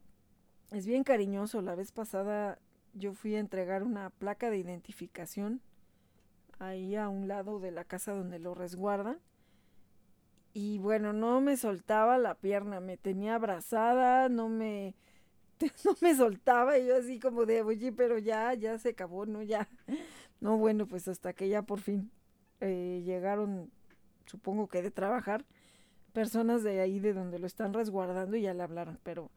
es 0.71 0.87
bien 0.87 1.03
cariñoso. 1.03 1.63
La 1.63 1.75
vez 1.75 1.93
pasada 1.93 2.59
yo 2.93 3.15
fui 3.15 3.35
a 3.37 3.41
entregar 3.41 3.83
una 3.83 4.11
placa 4.11 4.51
de 4.51 4.59
identificación 4.59 5.63
ahí 6.59 6.95
a 6.95 7.09
un 7.09 7.27
lado 7.27 7.59
de 7.59 7.71
la 7.71 7.85
casa 7.85 8.13
donde 8.13 8.39
lo 8.39 8.55
resguardan. 8.55 9.19
Y 10.53 10.79
bueno, 10.79 11.13
no 11.13 11.41
me 11.41 11.57
soltaba 11.57 12.19
la 12.19 12.35
pierna, 12.35 12.81
me 12.81 12.97
tenía 12.97 13.37
abrazada, 13.37 14.29
no 14.29 14.49
me, 14.49 14.97
no 15.85 15.95
me 16.01 16.15
soltaba, 16.15 16.79
y 16.79 16.87
yo 16.87 16.97
así 16.97 17.19
como 17.19 17.47
de, 17.47 17.63
oye, 17.63 17.93
pero 17.93 18.19
ya, 18.19 18.55
ya 18.55 18.79
se 18.79 18.91
acabó, 18.91 19.27
¿no? 19.27 19.43
Ya. 19.43 19.69
No, 20.41 20.57
bueno, 20.57 20.87
pues 20.87 21.07
hasta 21.09 21.33
que 21.33 21.49
ya 21.49 21.63
por 21.63 21.81
fin 21.81 22.11
eh, 22.61 23.03
llegaron, 23.05 23.71
supongo 24.27 24.69
que 24.69 24.83
de 24.83 24.91
trabajar, 24.91 25.45
personas 26.13 26.63
de 26.63 26.81
ahí 26.81 26.99
de 26.99 27.13
donde 27.13 27.39
lo 27.39 27.47
están 27.47 27.73
resguardando 27.75 28.37
y 28.37 28.43
ya 28.43 28.55
le 28.55 28.63
hablaron, 28.63 28.99
pero, 29.03 29.31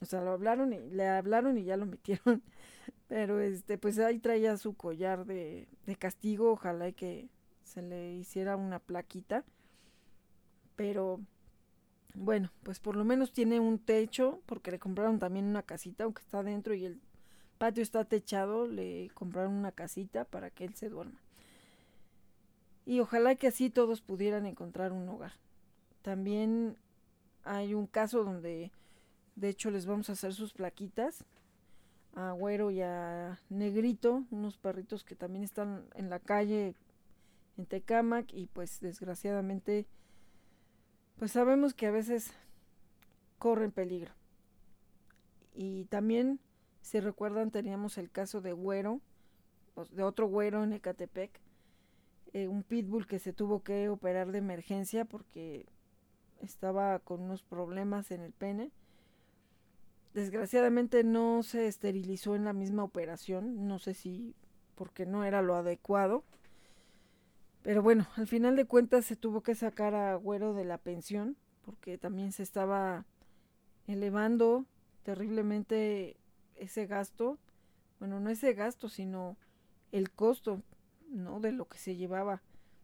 o 0.00 0.04
sea, 0.06 0.20
lo 0.22 0.32
hablaron 0.32 0.72
y 0.72 0.78
le 0.78 1.08
hablaron 1.08 1.58
y 1.58 1.64
ya 1.64 1.76
lo 1.76 1.86
metieron 1.86 2.42
pero 3.08 3.40
este, 3.40 3.78
pues 3.78 3.98
ahí 3.98 4.18
traía 4.18 4.56
su 4.56 4.74
collar 4.74 5.24
de, 5.26 5.68
de 5.86 5.96
castigo, 5.96 6.52
ojalá 6.52 6.92
que 6.92 7.28
se 7.64 7.82
le 7.82 8.14
hiciera 8.14 8.56
una 8.56 8.78
plaquita. 8.78 9.44
Pero 10.76 11.20
bueno, 12.14 12.50
pues 12.62 12.78
por 12.78 12.96
lo 12.96 13.04
menos 13.04 13.32
tiene 13.32 13.60
un 13.60 13.78
techo, 13.78 14.40
porque 14.46 14.70
le 14.70 14.78
compraron 14.78 15.18
también 15.18 15.46
una 15.46 15.62
casita, 15.62 16.04
aunque 16.04 16.22
está 16.22 16.38
adentro 16.38 16.74
y 16.74 16.84
el 16.84 17.00
patio 17.58 17.82
está 17.82 18.04
techado, 18.04 18.66
le 18.66 19.10
compraron 19.14 19.52
una 19.52 19.72
casita 19.72 20.24
para 20.24 20.50
que 20.50 20.64
él 20.64 20.74
se 20.74 20.88
duerma. 20.88 21.20
Y 22.86 23.00
ojalá 23.00 23.34
que 23.34 23.48
así 23.48 23.70
todos 23.70 24.00
pudieran 24.00 24.46
encontrar 24.46 24.92
un 24.92 25.08
hogar. 25.08 25.32
También 26.02 26.76
hay 27.42 27.74
un 27.74 27.86
caso 27.86 28.24
donde, 28.24 28.70
de 29.36 29.48
hecho, 29.48 29.70
les 29.70 29.86
vamos 29.86 30.08
a 30.08 30.12
hacer 30.12 30.34
sus 30.34 30.52
plaquitas 30.52 31.24
a 32.14 32.32
Güero 32.32 32.70
y 32.70 32.80
a 32.80 33.40
Negrito, 33.48 34.24
unos 34.30 34.56
perritos 34.56 35.02
que 35.02 35.16
también 35.16 35.42
están 35.42 35.84
en 35.94 36.10
la 36.10 36.20
calle 36.20 36.74
en 37.56 37.66
Tecamac 37.66 38.32
y 38.32 38.46
pues 38.46 38.80
desgraciadamente 38.80 39.86
pues 41.18 41.32
sabemos 41.32 41.74
que 41.74 41.86
a 41.86 41.90
veces 41.90 42.32
corren 43.38 43.72
peligro. 43.72 44.12
Y 45.54 45.84
también, 45.86 46.40
si 46.82 47.00
recuerdan, 47.00 47.50
teníamos 47.50 47.98
el 47.98 48.10
caso 48.10 48.40
de 48.40 48.52
Güero, 48.52 49.00
de 49.90 50.02
otro 50.02 50.26
Güero 50.28 50.64
en 50.64 50.72
Ecatepec, 50.72 51.40
eh, 52.32 52.48
un 52.48 52.62
pitbull 52.62 53.06
que 53.06 53.18
se 53.18 53.32
tuvo 53.32 53.62
que 53.62 53.88
operar 53.88 54.32
de 54.32 54.38
emergencia 54.38 55.04
porque 55.04 55.66
estaba 56.40 56.98
con 56.98 57.22
unos 57.22 57.42
problemas 57.42 58.10
en 58.10 58.22
el 58.22 58.32
pene 58.32 58.72
Desgraciadamente 60.14 61.02
no 61.02 61.42
se 61.42 61.66
esterilizó 61.66 62.36
en 62.36 62.44
la 62.44 62.52
misma 62.52 62.84
operación, 62.84 63.66
no 63.66 63.80
sé 63.80 63.94
si 63.94 64.36
porque 64.76 65.06
no 65.06 65.24
era 65.24 65.42
lo 65.42 65.56
adecuado. 65.56 66.22
Pero 67.64 67.82
bueno, 67.82 68.06
al 68.14 68.28
final 68.28 68.54
de 68.54 68.66
cuentas 68.66 69.04
se 69.04 69.16
tuvo 69.16 69.40
que 69.42 69.56
sacar 69.56 69.96
a 69.96 70.14
Güero 70.14 70.54
de 70.54 70.64
la 70.64 70.78
pensión 70.78 71.36
porque 71.64 71.98
también 71.98 72.30
se 72.30 72.44
estaba 72.44 73.06
elevando 73.88 74.66
terriblemente 75.02 76.16
ese 76.54 76.86
gasto. 76.86 77.38
Bueno, 77.98 78.20
no 78.20 78.30
ese 78.30 78.52
gasto, 78.52 78.88
sino 78.88 79.36
el 79.90 80.12
costo, 80.12 80.62
¿no? 81.08 81.40
De 81.40 81.50
lo 81.50 81.66
que 81.66 81.78
se 81.78 81.96
llevaba. 81.96 82.40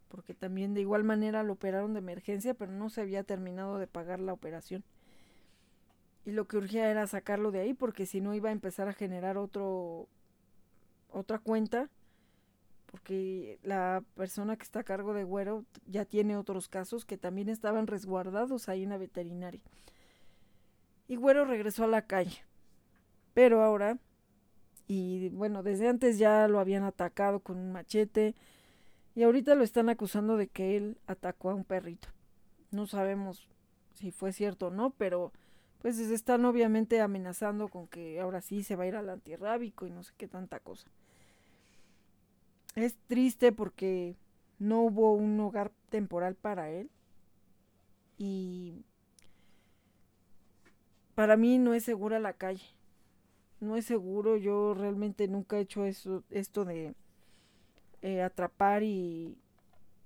Porque 0.09 0.35
también 0.35 0.75
de 0.75 0.81
igual 0.81 1.05
manera 1.05 1.45
lo 1.45 1.53
operaron 1.53 1.93
de 1.93 2.01
emergencia, 2.01 2.55
pero 2.55 2.73
no 2.73 2.91
se 2.91 3.03
había 3.03 3.23
terminado 3.23 3.79
de 3.79 3.87
pagar 3.87 4.19
la 4.19 4.33
operación 4.33 4.83
y 6.25 6.33
lo 6.33 6.47
que 6.47 6.57
urgía 6.57 6.91
era 6.91 7.07
sacarlo 7.07 7.51
de 7.51 7.61
ahí 7.61 7.75
porque 7.75 8.07
si 8.07 8.21
no 8.21 8.35
iba 8.35 8.51
a 8.51 8.53
empezar 8.53 8.89
a 8.89 8.93
generar 8.93 9.39
otro 9.39 10.09
otra 11.11 11.39
cuenta 11.39 11.89
porque 12.91 13.59
la 13.63 14.03
persona 14.17 14.57
que 14.57 14.65
está 14.65 14.81
a 14.81 14.85
cargo 14.85 15.15
de 15.15 15.23
Güero 15.23 15.65
ya 15.87 16.05
tiene 16.05 16.37
otros 16.37 16.69
casos 16.69 17.05
que 17.05 17.17
también 17.17 17.49
estaban 17.49 17.87
resguardados 17.87 18.69
ahí 18.69 18.83
en 18.83 18.91
la 18.91 18.99
veterinaria. 18.99 19.61
Y 21.07 21.17
Güero 21.17 21.45
regresó 21.45 21.85
a 21.85 21.89
la 21.89 22.03
calle. 22.03 22.45
Pero 23.33 23.63
ahora, 23.63 23.99
y 24.89 25.29
bueno, 25.29 25.63
desde 25.63 25.89
antes 25.89 26.19
ya 26.19 26.49
lo 26.49 26.59
habían 26.59 26.83
atacado 26.83 27.41
con 27.41 27.59
un 27.59 27.71
machete 27.71 28.35
y 29.15 29.23
ahorita 29.23 29.55
lo 29.55 29.63
están 29.63 29.89
acusando 29.89 30.37
de 30.37 30.49
que 30.49 30.77
él 30.77 30.99
atacó 31.07 31.51
a 31.51 31.55
un 31.55 31.65
perrito. 31.65 32.09
No 32.73 32.87
sabemos 32.87 33.49
si 33.95 34.11
fue 34.11 34.33
cierto 34.33 34.67
o 34.69 34.71
no, 34.71 34.91
pero 34.91 35.33
pues 35.81 35.99
están 35.99 36.45
obviamente 36.45 37.01
amenazando 37.01 37.69
con 37.69 37.87
que 37.87 38.21
ahora 38.21 38.41
sí 38.41 38.65
se 38.65 38.75
va 38.75 38.85
a 38.85 38.89
ir 38.89 38.97
al 38.97 39.11
antirrábico 39.11 39.87
y 39.87 39.91
no 39.91 40.03
sé 40.03 40.13
qué 40.17 40.27
tanta 40.27 40.59
cosa. 40.59 40.91
Es 42.75 42.97
triste 43.09 43.53
porque 43.53 44.17
no 44.59 44.83
hubo 44.83 45.15
un 45.15 45.39
hogar 45.41 45.73
temporal 45.89 46.35
para 46.35 46.71
él 46.71 46.91
y 48.17 48.85
para 51.15 51.37
mí 51.37 51.59
no 51.59 51.75
es 51.75 51.85
segura 51.85 52.21
la 52.21 52.35
calle. 52.35 52.65
No 53.61 53.77
es 53.77 53.85
seguro, 53.85 54.37
yo 54.37 54.73
realmente 54.73 55.29
nunca 55.29 55.59
he 55.59 55.63
hecho 55.63 55.85
eso, 55.85 56.25
esto 56.31 56.65
de 56.65 56.95
eh, 58.03 58.23
atrapar 58.23 58.83
y 58.83 59.37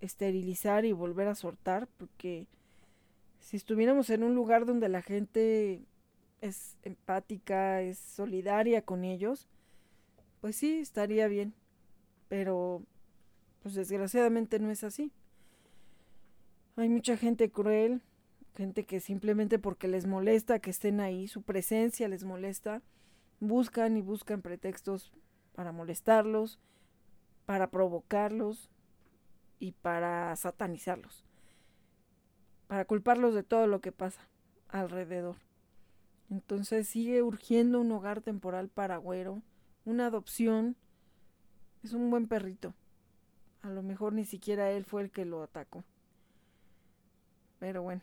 esterilizar 0.01 0.85
y 0.85 0.93
volver 0.93 1.29
a 1.29 1.35
soltar 1.35 1.87
porque 1.99 2.47
si 3.41 3.57
estuviéramos 3.57 4.11
en 4.11 4.25
un 4.25 4.35
lugar 4.35 4.67
donde 4.67 4.89
la 4.89 5.03
gente 5.03 5.83
es 6.41 6.77
empática, 6.83 7.83
es 7.83 7.99
solidaria 7.99 8.83
con 8.83 9.05
ellos, 9.05 9.49
pues 10.41 10.57
sí, 10.57 10.79
estaría 10.79 11.29
bien. 11.29 11.55
Pero, 12.35 12.83
pues 13.63 13.77
desgraciadamente 13.77 14.59
no 14.59 14.73
es 14.73 14.83
así. 14.83 15.13
Hay 16.75 16.89
mucha 16.89 17.17
gente 17.17 17.49
cruel, 17.49 18.03
gente 18.57 18.85
que 18.85 18.99
simplemente 18.99 19.61
porque 19.61 19.87
les 19.87 20.07
molesta 20.07 20.59
que 20.59 20.71
estén 20.71 20.99
ahí, 20.99 21.29
su 21.29 21.43
presencia 21.43 22.09
les 22.09 22.25
molesta, 22.25 22.83
buscan 23.39 23.97
y 23.97 24.03
buscan 24.03 24.43
pretextos 24.43 25.13
para 25.55 25.71
molestarlos, 25.71 26.59
para 27.47 27.71
provocarlos 27.71 28.69
y 29.61 29.71
para 29.71 30.35
satanizarlos 30.35 31.25
para 32.67 32.87
culparlos 32.87 33.35
de 33.35 33.43
todo 33.43 33.69
lo 33.69 33.81
que 33.81 33.93
pasa 33.93 34.21
alrededor. 34.69 35.37
Entonces 36.29 36.89
sigue 36.89 37.23
urgiendo 37.23 37.81
un 37.81 37.93
hogar 37.93 38.21
temporal 38.21 38.69
para 38.69 38.97
Güero, 38.97 39.43
una 39.85 40.07
adopción. 40.07 40.75
Es 41.85 41.93
un 41.93 42.11
buen 42.11 42.27
perrito. 42.27 42.73
A 43.61 43.69
lo 43.69 43.83
mejor 43.83 44.15
ni 44.15 44.25
siquiera 44.25 44.71
él 44.71 44.87
fue 44.87 45.03
el 45.03 45.11
que 45.11 45.27
lo 45.27 45.43
atacó. 45.43 45.85
Pero 47.59 47.83
bueno, 47.83 48.01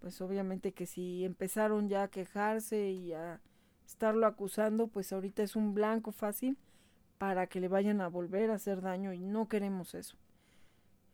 pues 0.00 0.20
obviamente 0.20 0.72
que 0.72 0.84
si 0.84 1.24
empezaron 1.24 1.88
ya 1.88 2.02
a 2.02 2.08
quejarse 2.08 2.90
y 2.90 3.14
a 3.14 3.40
estarlo 3.86 4.26
acusando, 4.26 4.88
pues 4.88 5.10
ahorita 5.10 5.42
es 5.42 5.56
un 5.56 5.72
blanco 5.72 6.12
fácil 6.12 6.58
para 7.16 7.46
que 7.46 7.60
le 7.60 7.68
vayan 7.68 8.02
a 8.02 8.08
volver 8.08 8.50
a 8.50 8.56
hacer 8.56 8.82
daño 8.82 9.14
y 9.14 9.20
no 9.20 9.48
queremos 9.48 9.94
eso. 9.94 10.18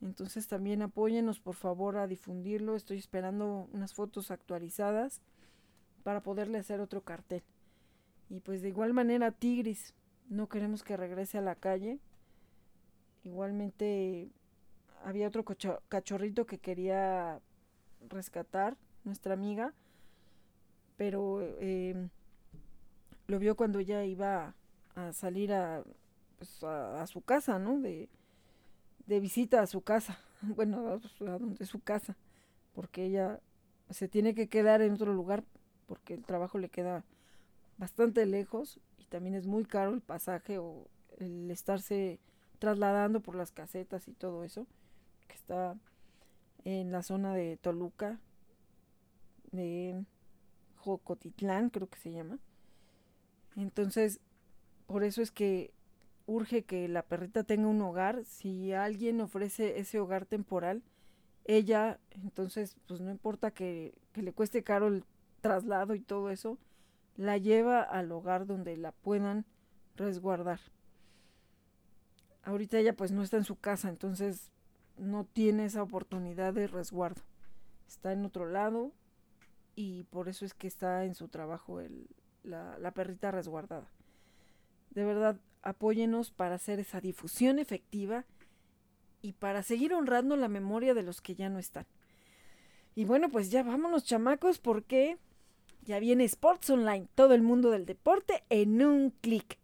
Entonces 0.01 0.49
también 0.49 0.83
apóyenos 0.83 1.39
por 1.39 1.55
favor 1.55 1.97
a 1.97 2.09
difundirlo. 2.09 2.75
Estoy 2.75 2.99
esperando 2.99 3.69
unas 3.73 3.95
fotos 3.95 4.33
actualizadas 4.33 5.21
para 6.03 6.25
poderle 6.25 6.59
hacer 6.59 6.81
otro 6.81 7.03
cartel. 7.03 7.45
Y 8.29 8.41
pues 8.41 8.63
de 8.63 8.69
igual 8.69 8.95
manera 8.95 9.31
Tigris, 9.31 9.95
no 10.29 10.49
queremos 10.49 10.83
que 10.83 10.97
regrese 10.97 11.39
a 11.39 11.43
la 11.43 11.55
calle. 11.55 11.99
Igualmente 13.25 14.31
había 15.05 15.29
otro 15.29 15.45
cachorrito 15.89 16.47
que 16.47 16.59
quería 16.59 17.41
rescatar, 18.09 18.77
nuestra 19.05 19.35
amiga, 19.35 19.75
pero 20.97 21.43
em, 21.61 22.09
lo 23.27 23.39
vio 23.39 23.57
cuando 23.57 23.81
ella 23.81 24.05
iba 24.05 24.55
a 24.95 25.13
salir 25.13 25.53
a, 25.53 25.83
pues, 26.39 26.63
a, 26.63 27.07
su 27.07 27.21
casa, 27.23 27.59
¿no? 27.59 27.81
De, 27.81 28.09
de, 29.07 29.21
visita 29.21 29.61
a 29.61 29.67
su 29.67 29.83
casa, 29.83 30.19
bueno, 30.43 30.89
a, 30.89 30.95
a 31.33 31.39
donde 31.39 31.67
su 31.67 31.81
casa, 31.81 32.17
porque 32.75 33.05
ella 33.07 33.41
se 33.91 34.09
tiene 34.09 34.35
que 34.35 34.49
quedar 34.49 34.83
en 34.83 34.93
otro 34.93 35.13
lugar 35.13 35.45
porque 35.87 36.15
el 36.15 36.25
trabajo 36.25 36.59
le 36.59 36.69
queda 36.69 37.05
bastante 37.79 38.25
lejos 38.27 38.81
y 39.03 39.07
también 39.07 39.35
es 39.35 39.47
muy 39.47 39.65
caro 39.65 39.93
el 39.95 40.01
pasaje 40.01 40.59
o 40.59 40.87
el 41.19 41.51
estarse 41.51 42.21
trasladando 42.59 43.21
por 43.21 43.35
las 43.35 43.53
casetas 43.53 44.09
y 44.09 44.13
todo 44.13 44.45
eso, 44.45 44.67
que 45.29 45.35
está 45.35 45.77
en 46.65 46.93
la 46.93 47.03
zona 47.03 47.35
de 47.35 47.57
Toluca, 47.57 48.21
de 49.51 50.05
Jocotitlán, 50.77 51.71
creo 51.71 51.89
que 51.89 51.99
se 51.99 52.13
llama. 52.13 52.39
Entonces, 53.57 54.21
por 54.87 55.05
eso 55.05 55.23
es 55.23 55.31
que 55.31 55.73
urge 56.27 56.63
que 56.65 56.89
la 56.89 57.03
perrita 57.03 57.45
tenga 57.45 57.69
un 57.69 57.83
hogar. 57.83 58.25
Si 58.25 58.73
alguien 58.73 59.21
ofrece 59.21 59.79
ese 59.79 59.99
hogar 59.99 60.27
temporal, 60.27 60.83
ella, 61.45 61.99
entonces, 62.11 62.77
pues 62.87 63.01
no 63.01 63.11
importa 63.11 63.51
que, 63.51 63.95
que 64.13 64.23
le 64.23 64.33
cueste 64.33 64.63
caro 64.63 64.87
el 64.87 65.05
traslado 65.41 65.95
y 65.95 66.01
todo 66.01 66.31
eso, 66.31 66.59
la 67.17 67.39
lleva 67.39 67.83
al 67.83 68.11
hogar 68.13 68.47
donde 68.47 68.77
la 68.77 68.93
puedan 68.93 69.45
resguardar 69.97 70.61
ahorita 72.43 72.79
ella 72.79 72.95
pues 72.95 73.13
no 73.13 73.23
está 73.23 73.37
en 73.37 73.45
su 73.45 73.57
casa, 73.57 73.89
entonces 73.89 74.51
no 74.97 75.25
tiene 75.25 75.65
esa 75.65 75.83
oportunidad 75.83 76.53
de 76.53 76.67
resguardo. 76.67 77.23
Está 77.87 78.13
en 78.13 78.25
otro 78.25 78.47
lado 78.47 78.93
y 79.75 80.05
por 80.05 80.29
eso 80.29 80.45
es 80.45 80.55
que 80.55 80.67
está 80.67 81.05
en 81.05 81.15
su 81.15 81.29
trabajo 81.29 81.81
el, 81.81 82.09
la, 82.43 82.79
la 82.79 82.93
perrita 82.93 83.31
resguardada. 83.31 83.89
De 84.91 85.05
verdad, 85.05 85.41
apóyenos 85.63 86.31
para 86.31 86.57
hacer 86.57 86.81
esa 86.81 87.01
difusión 87.01 87.59
efectiva 87.59 88.25
y 89.23 89.33
para 89.33 89.63
seguir 89.63 89.95
honrando 89.95 90.37
la 90.37 90.49
memoria 90.49 90.95
de 90.95 91.03
los 91.03 91.21
que 91.21 91.35
ya 91.35 91.49
no 91.49 91.59
están. 91.59 91.87
Y 92.95 93.05
bueno, 93.05 93.31
pues 93.31 93.51
ya 93.51 93.63
vámonos 93.63 94.05
chamacos 94.05 94.59
porque 94.59 95.17
ya 95.83 95.99
viene 95.99 96.25
Sports 96.25 96.71
Online, 96.71 97.09
todo 97.15 97.35
el 97.35 97.43
mundo 97.43 97.71
del 97.71 97.87
deporte 97.87 98.45
en 98.51 98.83
un 98.83 99.11
clic. 99.11 99.59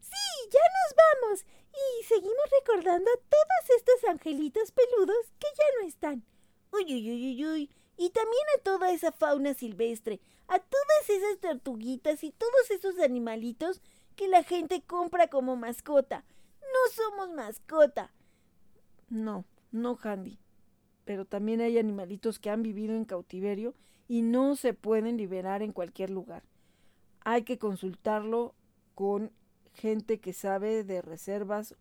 Sí, 0.00 0.50
ya 0.50 0.60
nos 0.60 0.96
vamos. 0.96 1.46
Y 1.72 2.04
seguimos 2.04 2.44
recordando 2.60 3.10
a 3.10 3.16
todos 3.16 3.76
estos 3.76 4.08
angelitos 4.08 4.72
peludos 4.72 5.32
que 5.38 5.46
ya 5.56 5.64
no 5.80 5.88
están. 5.88 6.24
Uy, 6.72 6.84
uy, 6.84 7.10
uy, 7.10 7.26
uy, 7.26 7.46
uy. 7.46 7.70
Y 7.96 8.10
también 8.10 8.42
a 8.56 8.62
toda 8.62 8.90
esa 8.90 9.12
fauna 9.12 9.54
silvestre, 9.54 10.20
a 10.48 10.58
todas 10.58 11.10
esas 11.10 11.38
tortuguitas 11.40 12.22
y 12.22 12.32
todos 12.32 12.70
esos 12.70 12.98
animalitos 12.98 13.80
que 14.14 14.28
la 14.28 14.42
gente 14.42 14.82
compra 14.82 15.28
como 15.28 15.56
mascota. 15.56 16.24
No 16.60 16.92
somos 16.92 17.30
mascota. 17.30 18.12
No, 19.08 19.44
no, 19.70 19.98
Handy. 20.02 20.38
Pero 21.04 21.24
también 21.24 21.60
hay 21.60 21.78
animalitos 21.78 22.38
que 22.38 22.50
han 22.50 22.62
vivido 22.62 22.94
en 22.94 23.04
cautiverio 23.04 23.74
y 24.08 24.22
no 24.22 24.56
se 24.56 24.74
pueden 24.74 25.16
liberar 25.16 25.62
en 25.62 25.72
cualquier 25.72 26.10
lugar. 26.10 26.42
Hay 27.20 27.42
que 27.42 27.58
consultarlo 27.58 28.54
con 28.94 29.32
gente 29.74 30.18
que 30.18 30.32
sabe 30.32 30.84
de 30.84 31.02
reservas 31.02 31.74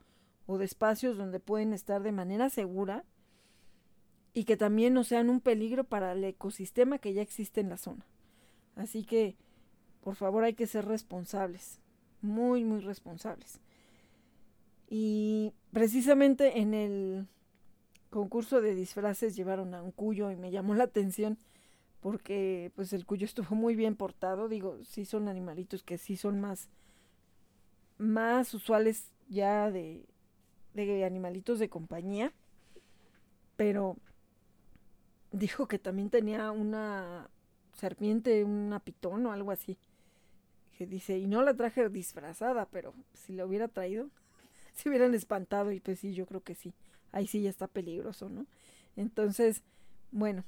o 0.47 0.57
de 0.57 0.65
espacios 0.65 1.17
donde 1.17 1.39
pueden 1.39 1.73
estar 1.73 2.03
de 2.03 2.11
manera 2.11 2.49
segura 2.49 3.03
y 4.33 4.43
que 4.43 4.57
también 4.57 4.93
no 4.93 5.03
sean 5.03 5.29
un 5.29 5.39
peligro 5.39 5.85
para 5.85 6.11
el 6.11 6.23
ecosistema 6.23 6.99
que 6.99 7.13
ya 7.13 7.21
existe 7.21 7.61
en 7.61 7.69
la 7.69 7.77
zona. 7.77 8.05
Así 8.75 9.05
que, 9.05 9.37
por 10.01 10.15
favor, 10.15 10.43
hay 10.43 10.53
que 10.53 10.67
ser 10.67 10.85
responsables, 10.85 11.79
muy, 12.21 12.65
muy 12.65 12.81
responsables. 12.81 13.59
Y 14.89 15.53
precisamente 15.71 16.59
en 16.59 16.73
el 16.73 17.27
concurso 18.09 18.61
de 18.61 18.75
disfraces 18.75 19.35
llevaron 19.35 19.73
a 19.73 19.81
un 19.81 19.91
cuyo 19.91 20.31
y 20.31 20.35
me 20.35 20.51
llamó 20.51 20.75
la 20.75 20.83
atención 20.83 21.37
porque 22.05 22.71
pues 22.75 22.93
el 22.93 23.03
cuyo 23.03 23.25
estuvo 23.25 23.55
muy 23.55 23.75
bien 23.75 23.95
portado. 23.95 24.47
Digo, 24.47 24.77
sí 24.83 25.05
son 25.05 25.27
animalitos 25.27 25.81
que 25.81 25.97
sí 25.97 26.17
son 26.17 26.39
más 26.39 26.69
más 27.97 28.53
usuales 28.53 29.11
ya 29.27 29.71
de, 29.71 30.05
de 30.75 31.03
animalitos 31.03 31.57
de 31.57 31.67
compañía, 31.67 32.31
pero 33.55 33.97
dijo 35.31 35.67
que 35.67 35.79
también 35.79 36.11
tenía 36.11 36.51
una 36.51 37.27
serpiente, 37.73 38.43
una 38.43 38.81
pitón 38.81 39.25
o 39.25 39.31
algo 39.31 39.49
así. 39.49 39.75
Que 40.77 40.85
dice, 40.85 41.17
y 41.17 41.25
no 41.25 41.41
la 41.41 41.55
traje 41.55 41.89
disfrazada, 41.89 42.67
pero 42.67 42.93
si 43.15 43.33
la 43.33 43.47
hubiera 43.47 43.67
traído, 43.67 44.11
se 44.75 44.89
hubieran 44.89 45.15
espantado. 45.15 45.71
Y 45.71 45.79
pues 45.79 46.01
sí, 46.01 46.13
yo 46.13 46.27
creo 46.27 46.43
que 46.43 46.53
sí. 46.53 46.71
Ahí 47.11 47.25
sí 47.25 47.41
ya 47.41 47.49
está 47.49 47.65
peligroso, 47.65 48.29
¿no? 48.29 48.45
Entonces, 48.95 49.63
bueno, 50.11 50.43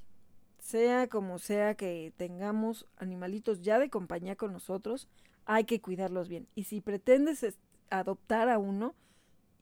sea 0.67 1.07
como 1.07 1.39
sea 1.39 1.75
que 1.75 2.11
tengamos 2.17 2.85
animalitos 2.97 3.61
ya 3.61 3.79
de 3.79 3.89
compañía 3.89 4.35
con 4.35 4.51
nosotros, 4.51 5.07
hay 5.45 5.63
que 5.63 5.79
cuidarlos 5.79 6.27
bien. 6.27 6.45
Y 6.55 6.65
si 6.65 6.81
pretendes 6.81 7.57
adoptar 7.89 8.49
a 8.49 8.57
uno, 8.57 8.93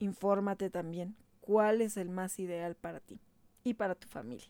infórmate 0.00 0.68
también 0.68 1.14
cuál 1.40 1.80
es 1.80 1.96
el 1.96 2.08
más 2.08 2.40
ideal 2.40 2.74
para 2.74 2.98
ti 2.98 3.20
y 3.62 3.74
para 3.74 3.94
tu 3.94 4.08
familia. 4.08 4.48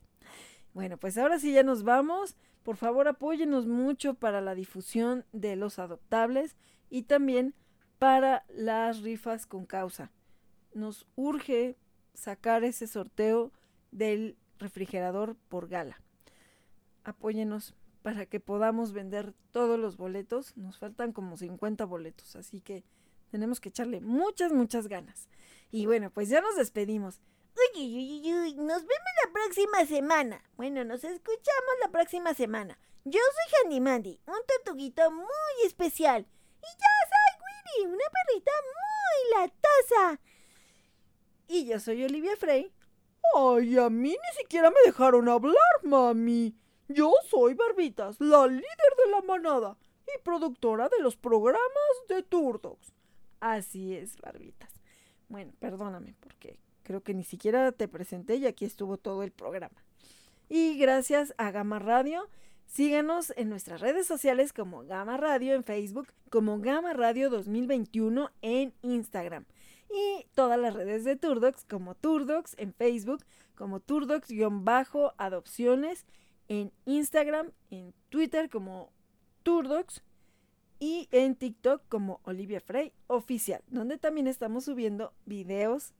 Bueno, 0.73 0.97
pues 0.97 1.19
ahora 1.19 1.39
sí 1.39 1.53
ya 1.53 1.63
nos 1.63 1.83
vamos. 1.83 2.37
Por 2.63 2.77
favor, 2.77 3.07
apóyenos 3.07 3.67
mucho 3.67 4.15
para 4.15 4.41
la 4.41 4.55
difusión 4.55 5.27
de 5.35 5.57
los 5.57 5.79
adoptables 5.79 6.57
y 6.89 7.03
también 7.03 7.53
para 7.99 8.47
las 8.49 9.03
rifas 9.03 9.45
con 9.45 9.67
causa. 9.67 10.11
Nos 10.73 11.07
urge 11.17 11.77
sacar 12.15 12.65
ese 12.65 12.87
sorteo 12.87 13.53
del 13.93 14.39
refrigerador 14.59 15.37
por 15.51 15.69
gala. 15.69 16.01
Apóyenos 17.07 17.75
para 18.03 18.27
que 18.27 18.41
podamos 18.41 18.93
vender 18.93 19.33
todos 19.53 19.79
los 19.79 19.97
boletos. 19.97 20.57
Nos 20.57 20.79
faltan 20.79 21.13
como 21.13 21.37
50 21.37 21.85
boletos, 21.85 22.35
así 22.35 22.61
que 22.61 22.85
tenemos 23.31 23.61
que 23.61 23.69
echarle 23.69 24.01
muchas, 24.01 24.53
muchas 24.53 24.89
ganas. 24.89 25.29
Y 25.71 25.87
bueno, 25.87 26.11
pues 26.11 26.29
ya 26.29 26.41
nos 26.41 26.57
despedimos. 26.57 27.21
Uy, 27.75 27.81
uy, 27.81 28.23
uy, 28.23 28.35
uy, 28.35 28.55
nos 28.55 28.83
vemos 28.83 29.13
la 29.25 29.33
próxima 29.33 29.87
semana. 29.87 30.43
Bueno, 30.57 30.85
nos 30.85 31.05
escuchamos 31.05 31.75
la 31.81 31.91
próxima 31.91 32.35
semana. 32.35 32.79
Yo 33.05 33.21
soy 33.21 33.65
Handy 33.65 33.81
Mandy, 33.81 34.21
un 34.27 34.41
tortuguito 34.49 35.11
muy 35.13 35.27
especial. 35.65 36.27
Y 36.59 36.67
yo 36.67 36.93
soy 37.13 37.85
Winnie, 37.85 37.95
una 37.95 38.05
perrita 38.13 38.51
muy 38.75 39.41
latosa. 39.41 40.21
Y 41.47 41.67
yo 41.67 41.79
soy 41.79 42.03
Olivia 42.03 42.37
Frey. 42.37 42.73
Ay, 43.35 43.79
a 43.79 43.89
mí 43.91 44.11
ni 44.11 44.37
siquiera 44.39 44.71
me 44.71 44.77
dejaron 44.85 45.29
hablar, 45.29 45.55
mami. 45.85 46.57
Yo 46.89 47.13
soy 47.29 47.55
Barbitas, 47.55 48.21
la 48.21 48.47
líder 48.47 48.63
de 48.63 49.11
la 49.11 49.21
manada 49.23 49.77
y 50.07 50.23
productora 50.23 50.89
de 50.89 51.03
los 51.03 51.17
programas 51.17 51.61
de 52.09 52.23
Turdox. 52.23 52.93
Así 53.41 53.93
es, 53.95 54.17
Barbitas. 54.19 54.71
Bueno, 55.29 55.53
perdóname 55.59 56.15
porque 56.21 56.61
creo 56.85 57.03
que 57.03 57.15
ni 57.15 57.25
siquiera 57.25 57.73
te 57.73 57.89
presenté 57.89 58.37
y 58.37 58.47
aquí 58.47 58.65
estuvo 58.65 58.99
todo 58.99 59.25
el 59.25 59.33
programa. 59.33 59.83
Y 60.49 60.79
gracias 60.79 61.35
a 61.39 61.51
Gama 61.51 61.81
Radio. 61.81 62.29
Síganos 62.67 63.33
en 63.37 63.49
nuestras 63.49 63.81
redes 63.81 64.07
sociales 64.07 64.53
como 64.53 64.85
Gama 64.85 65.17
Radio 65.17 65.55
en 65.55 65.65
Facebook, 65.65 66.07
como 66.31 66.61
Gama 66.61 66.93
Radio 66.93 67.31
2021 67.31 68.31
en 68.43 68.73
Instagram. 68.83 69.47
Y 69.91 70.27
todas 70.35 70.57
las 70.59 70.75
redes 70.75 71.03
de 71.05 71.17
Turdox 71.17 71.65
como 71.65 71.97
Turdox 71.97 72.55
en 72.59 72.73
Facebook, 72.73 73.25
como 73.57 73.81
Turdox-adopciones 73.81 76.05
en 76.49 76.73
Instagram, 76.85 77.53
en 77.71 77.95
Twitter 78.09 78.49
como 78.51 78.93
Turdox 79.43 80.03
y 80.79 81.09
en 81.11 81.37
TikTok 81.37 81.83
como 81.89 82.21
Olivia 82.25 82.61
Frey 82.61 82.93
Oficial, 83.07 83.63
donde 83.69 83.99
también 83.99 84.27
estamos 84.27 84.65
subiendo 84.65 85.13
videos 85.25 85.95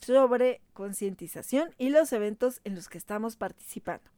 sobre 0.00 0.62
concientización 0.72 1.74
y 1.78 1.90
los 1.90 2.12
eventos 2.12 2.60
en 2.64 2.74
los 2.74 2.88
que 2.88 2.98
estamos 2.98 3.36
participando. 3.36 4.10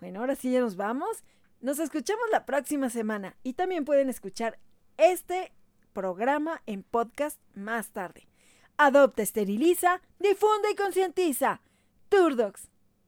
Bueno, 0.00 0.20
ahora 0.20 0.34
sí 0.34 0.50
ya 0.50 0.60
nos 0.60 0.76
vamos. 0.76 1.24
Nos 1.60 1.78
escuchamos 1.78 2.24
la 2.32 2.46
próxima 2.46 2.90
semana 2.90 3.36
y 3.42 3.52
también 3.52 3.84
pueden 3.84 4.08
escuchar 4.08 4.58
este 4.96 5.52
programa 5.92 6.62
en 6.66 6.82
podcast 6.82 7.40
más 7.54 7.90
tarde. 7.90 8.28
Adopta, 8.76 9.22
esteriliza, 9.22 10.00
difunde 10.18 10.70
y 10.72 10.76
concientiza. 10.76 11.60
Turdox. 12.08 12.70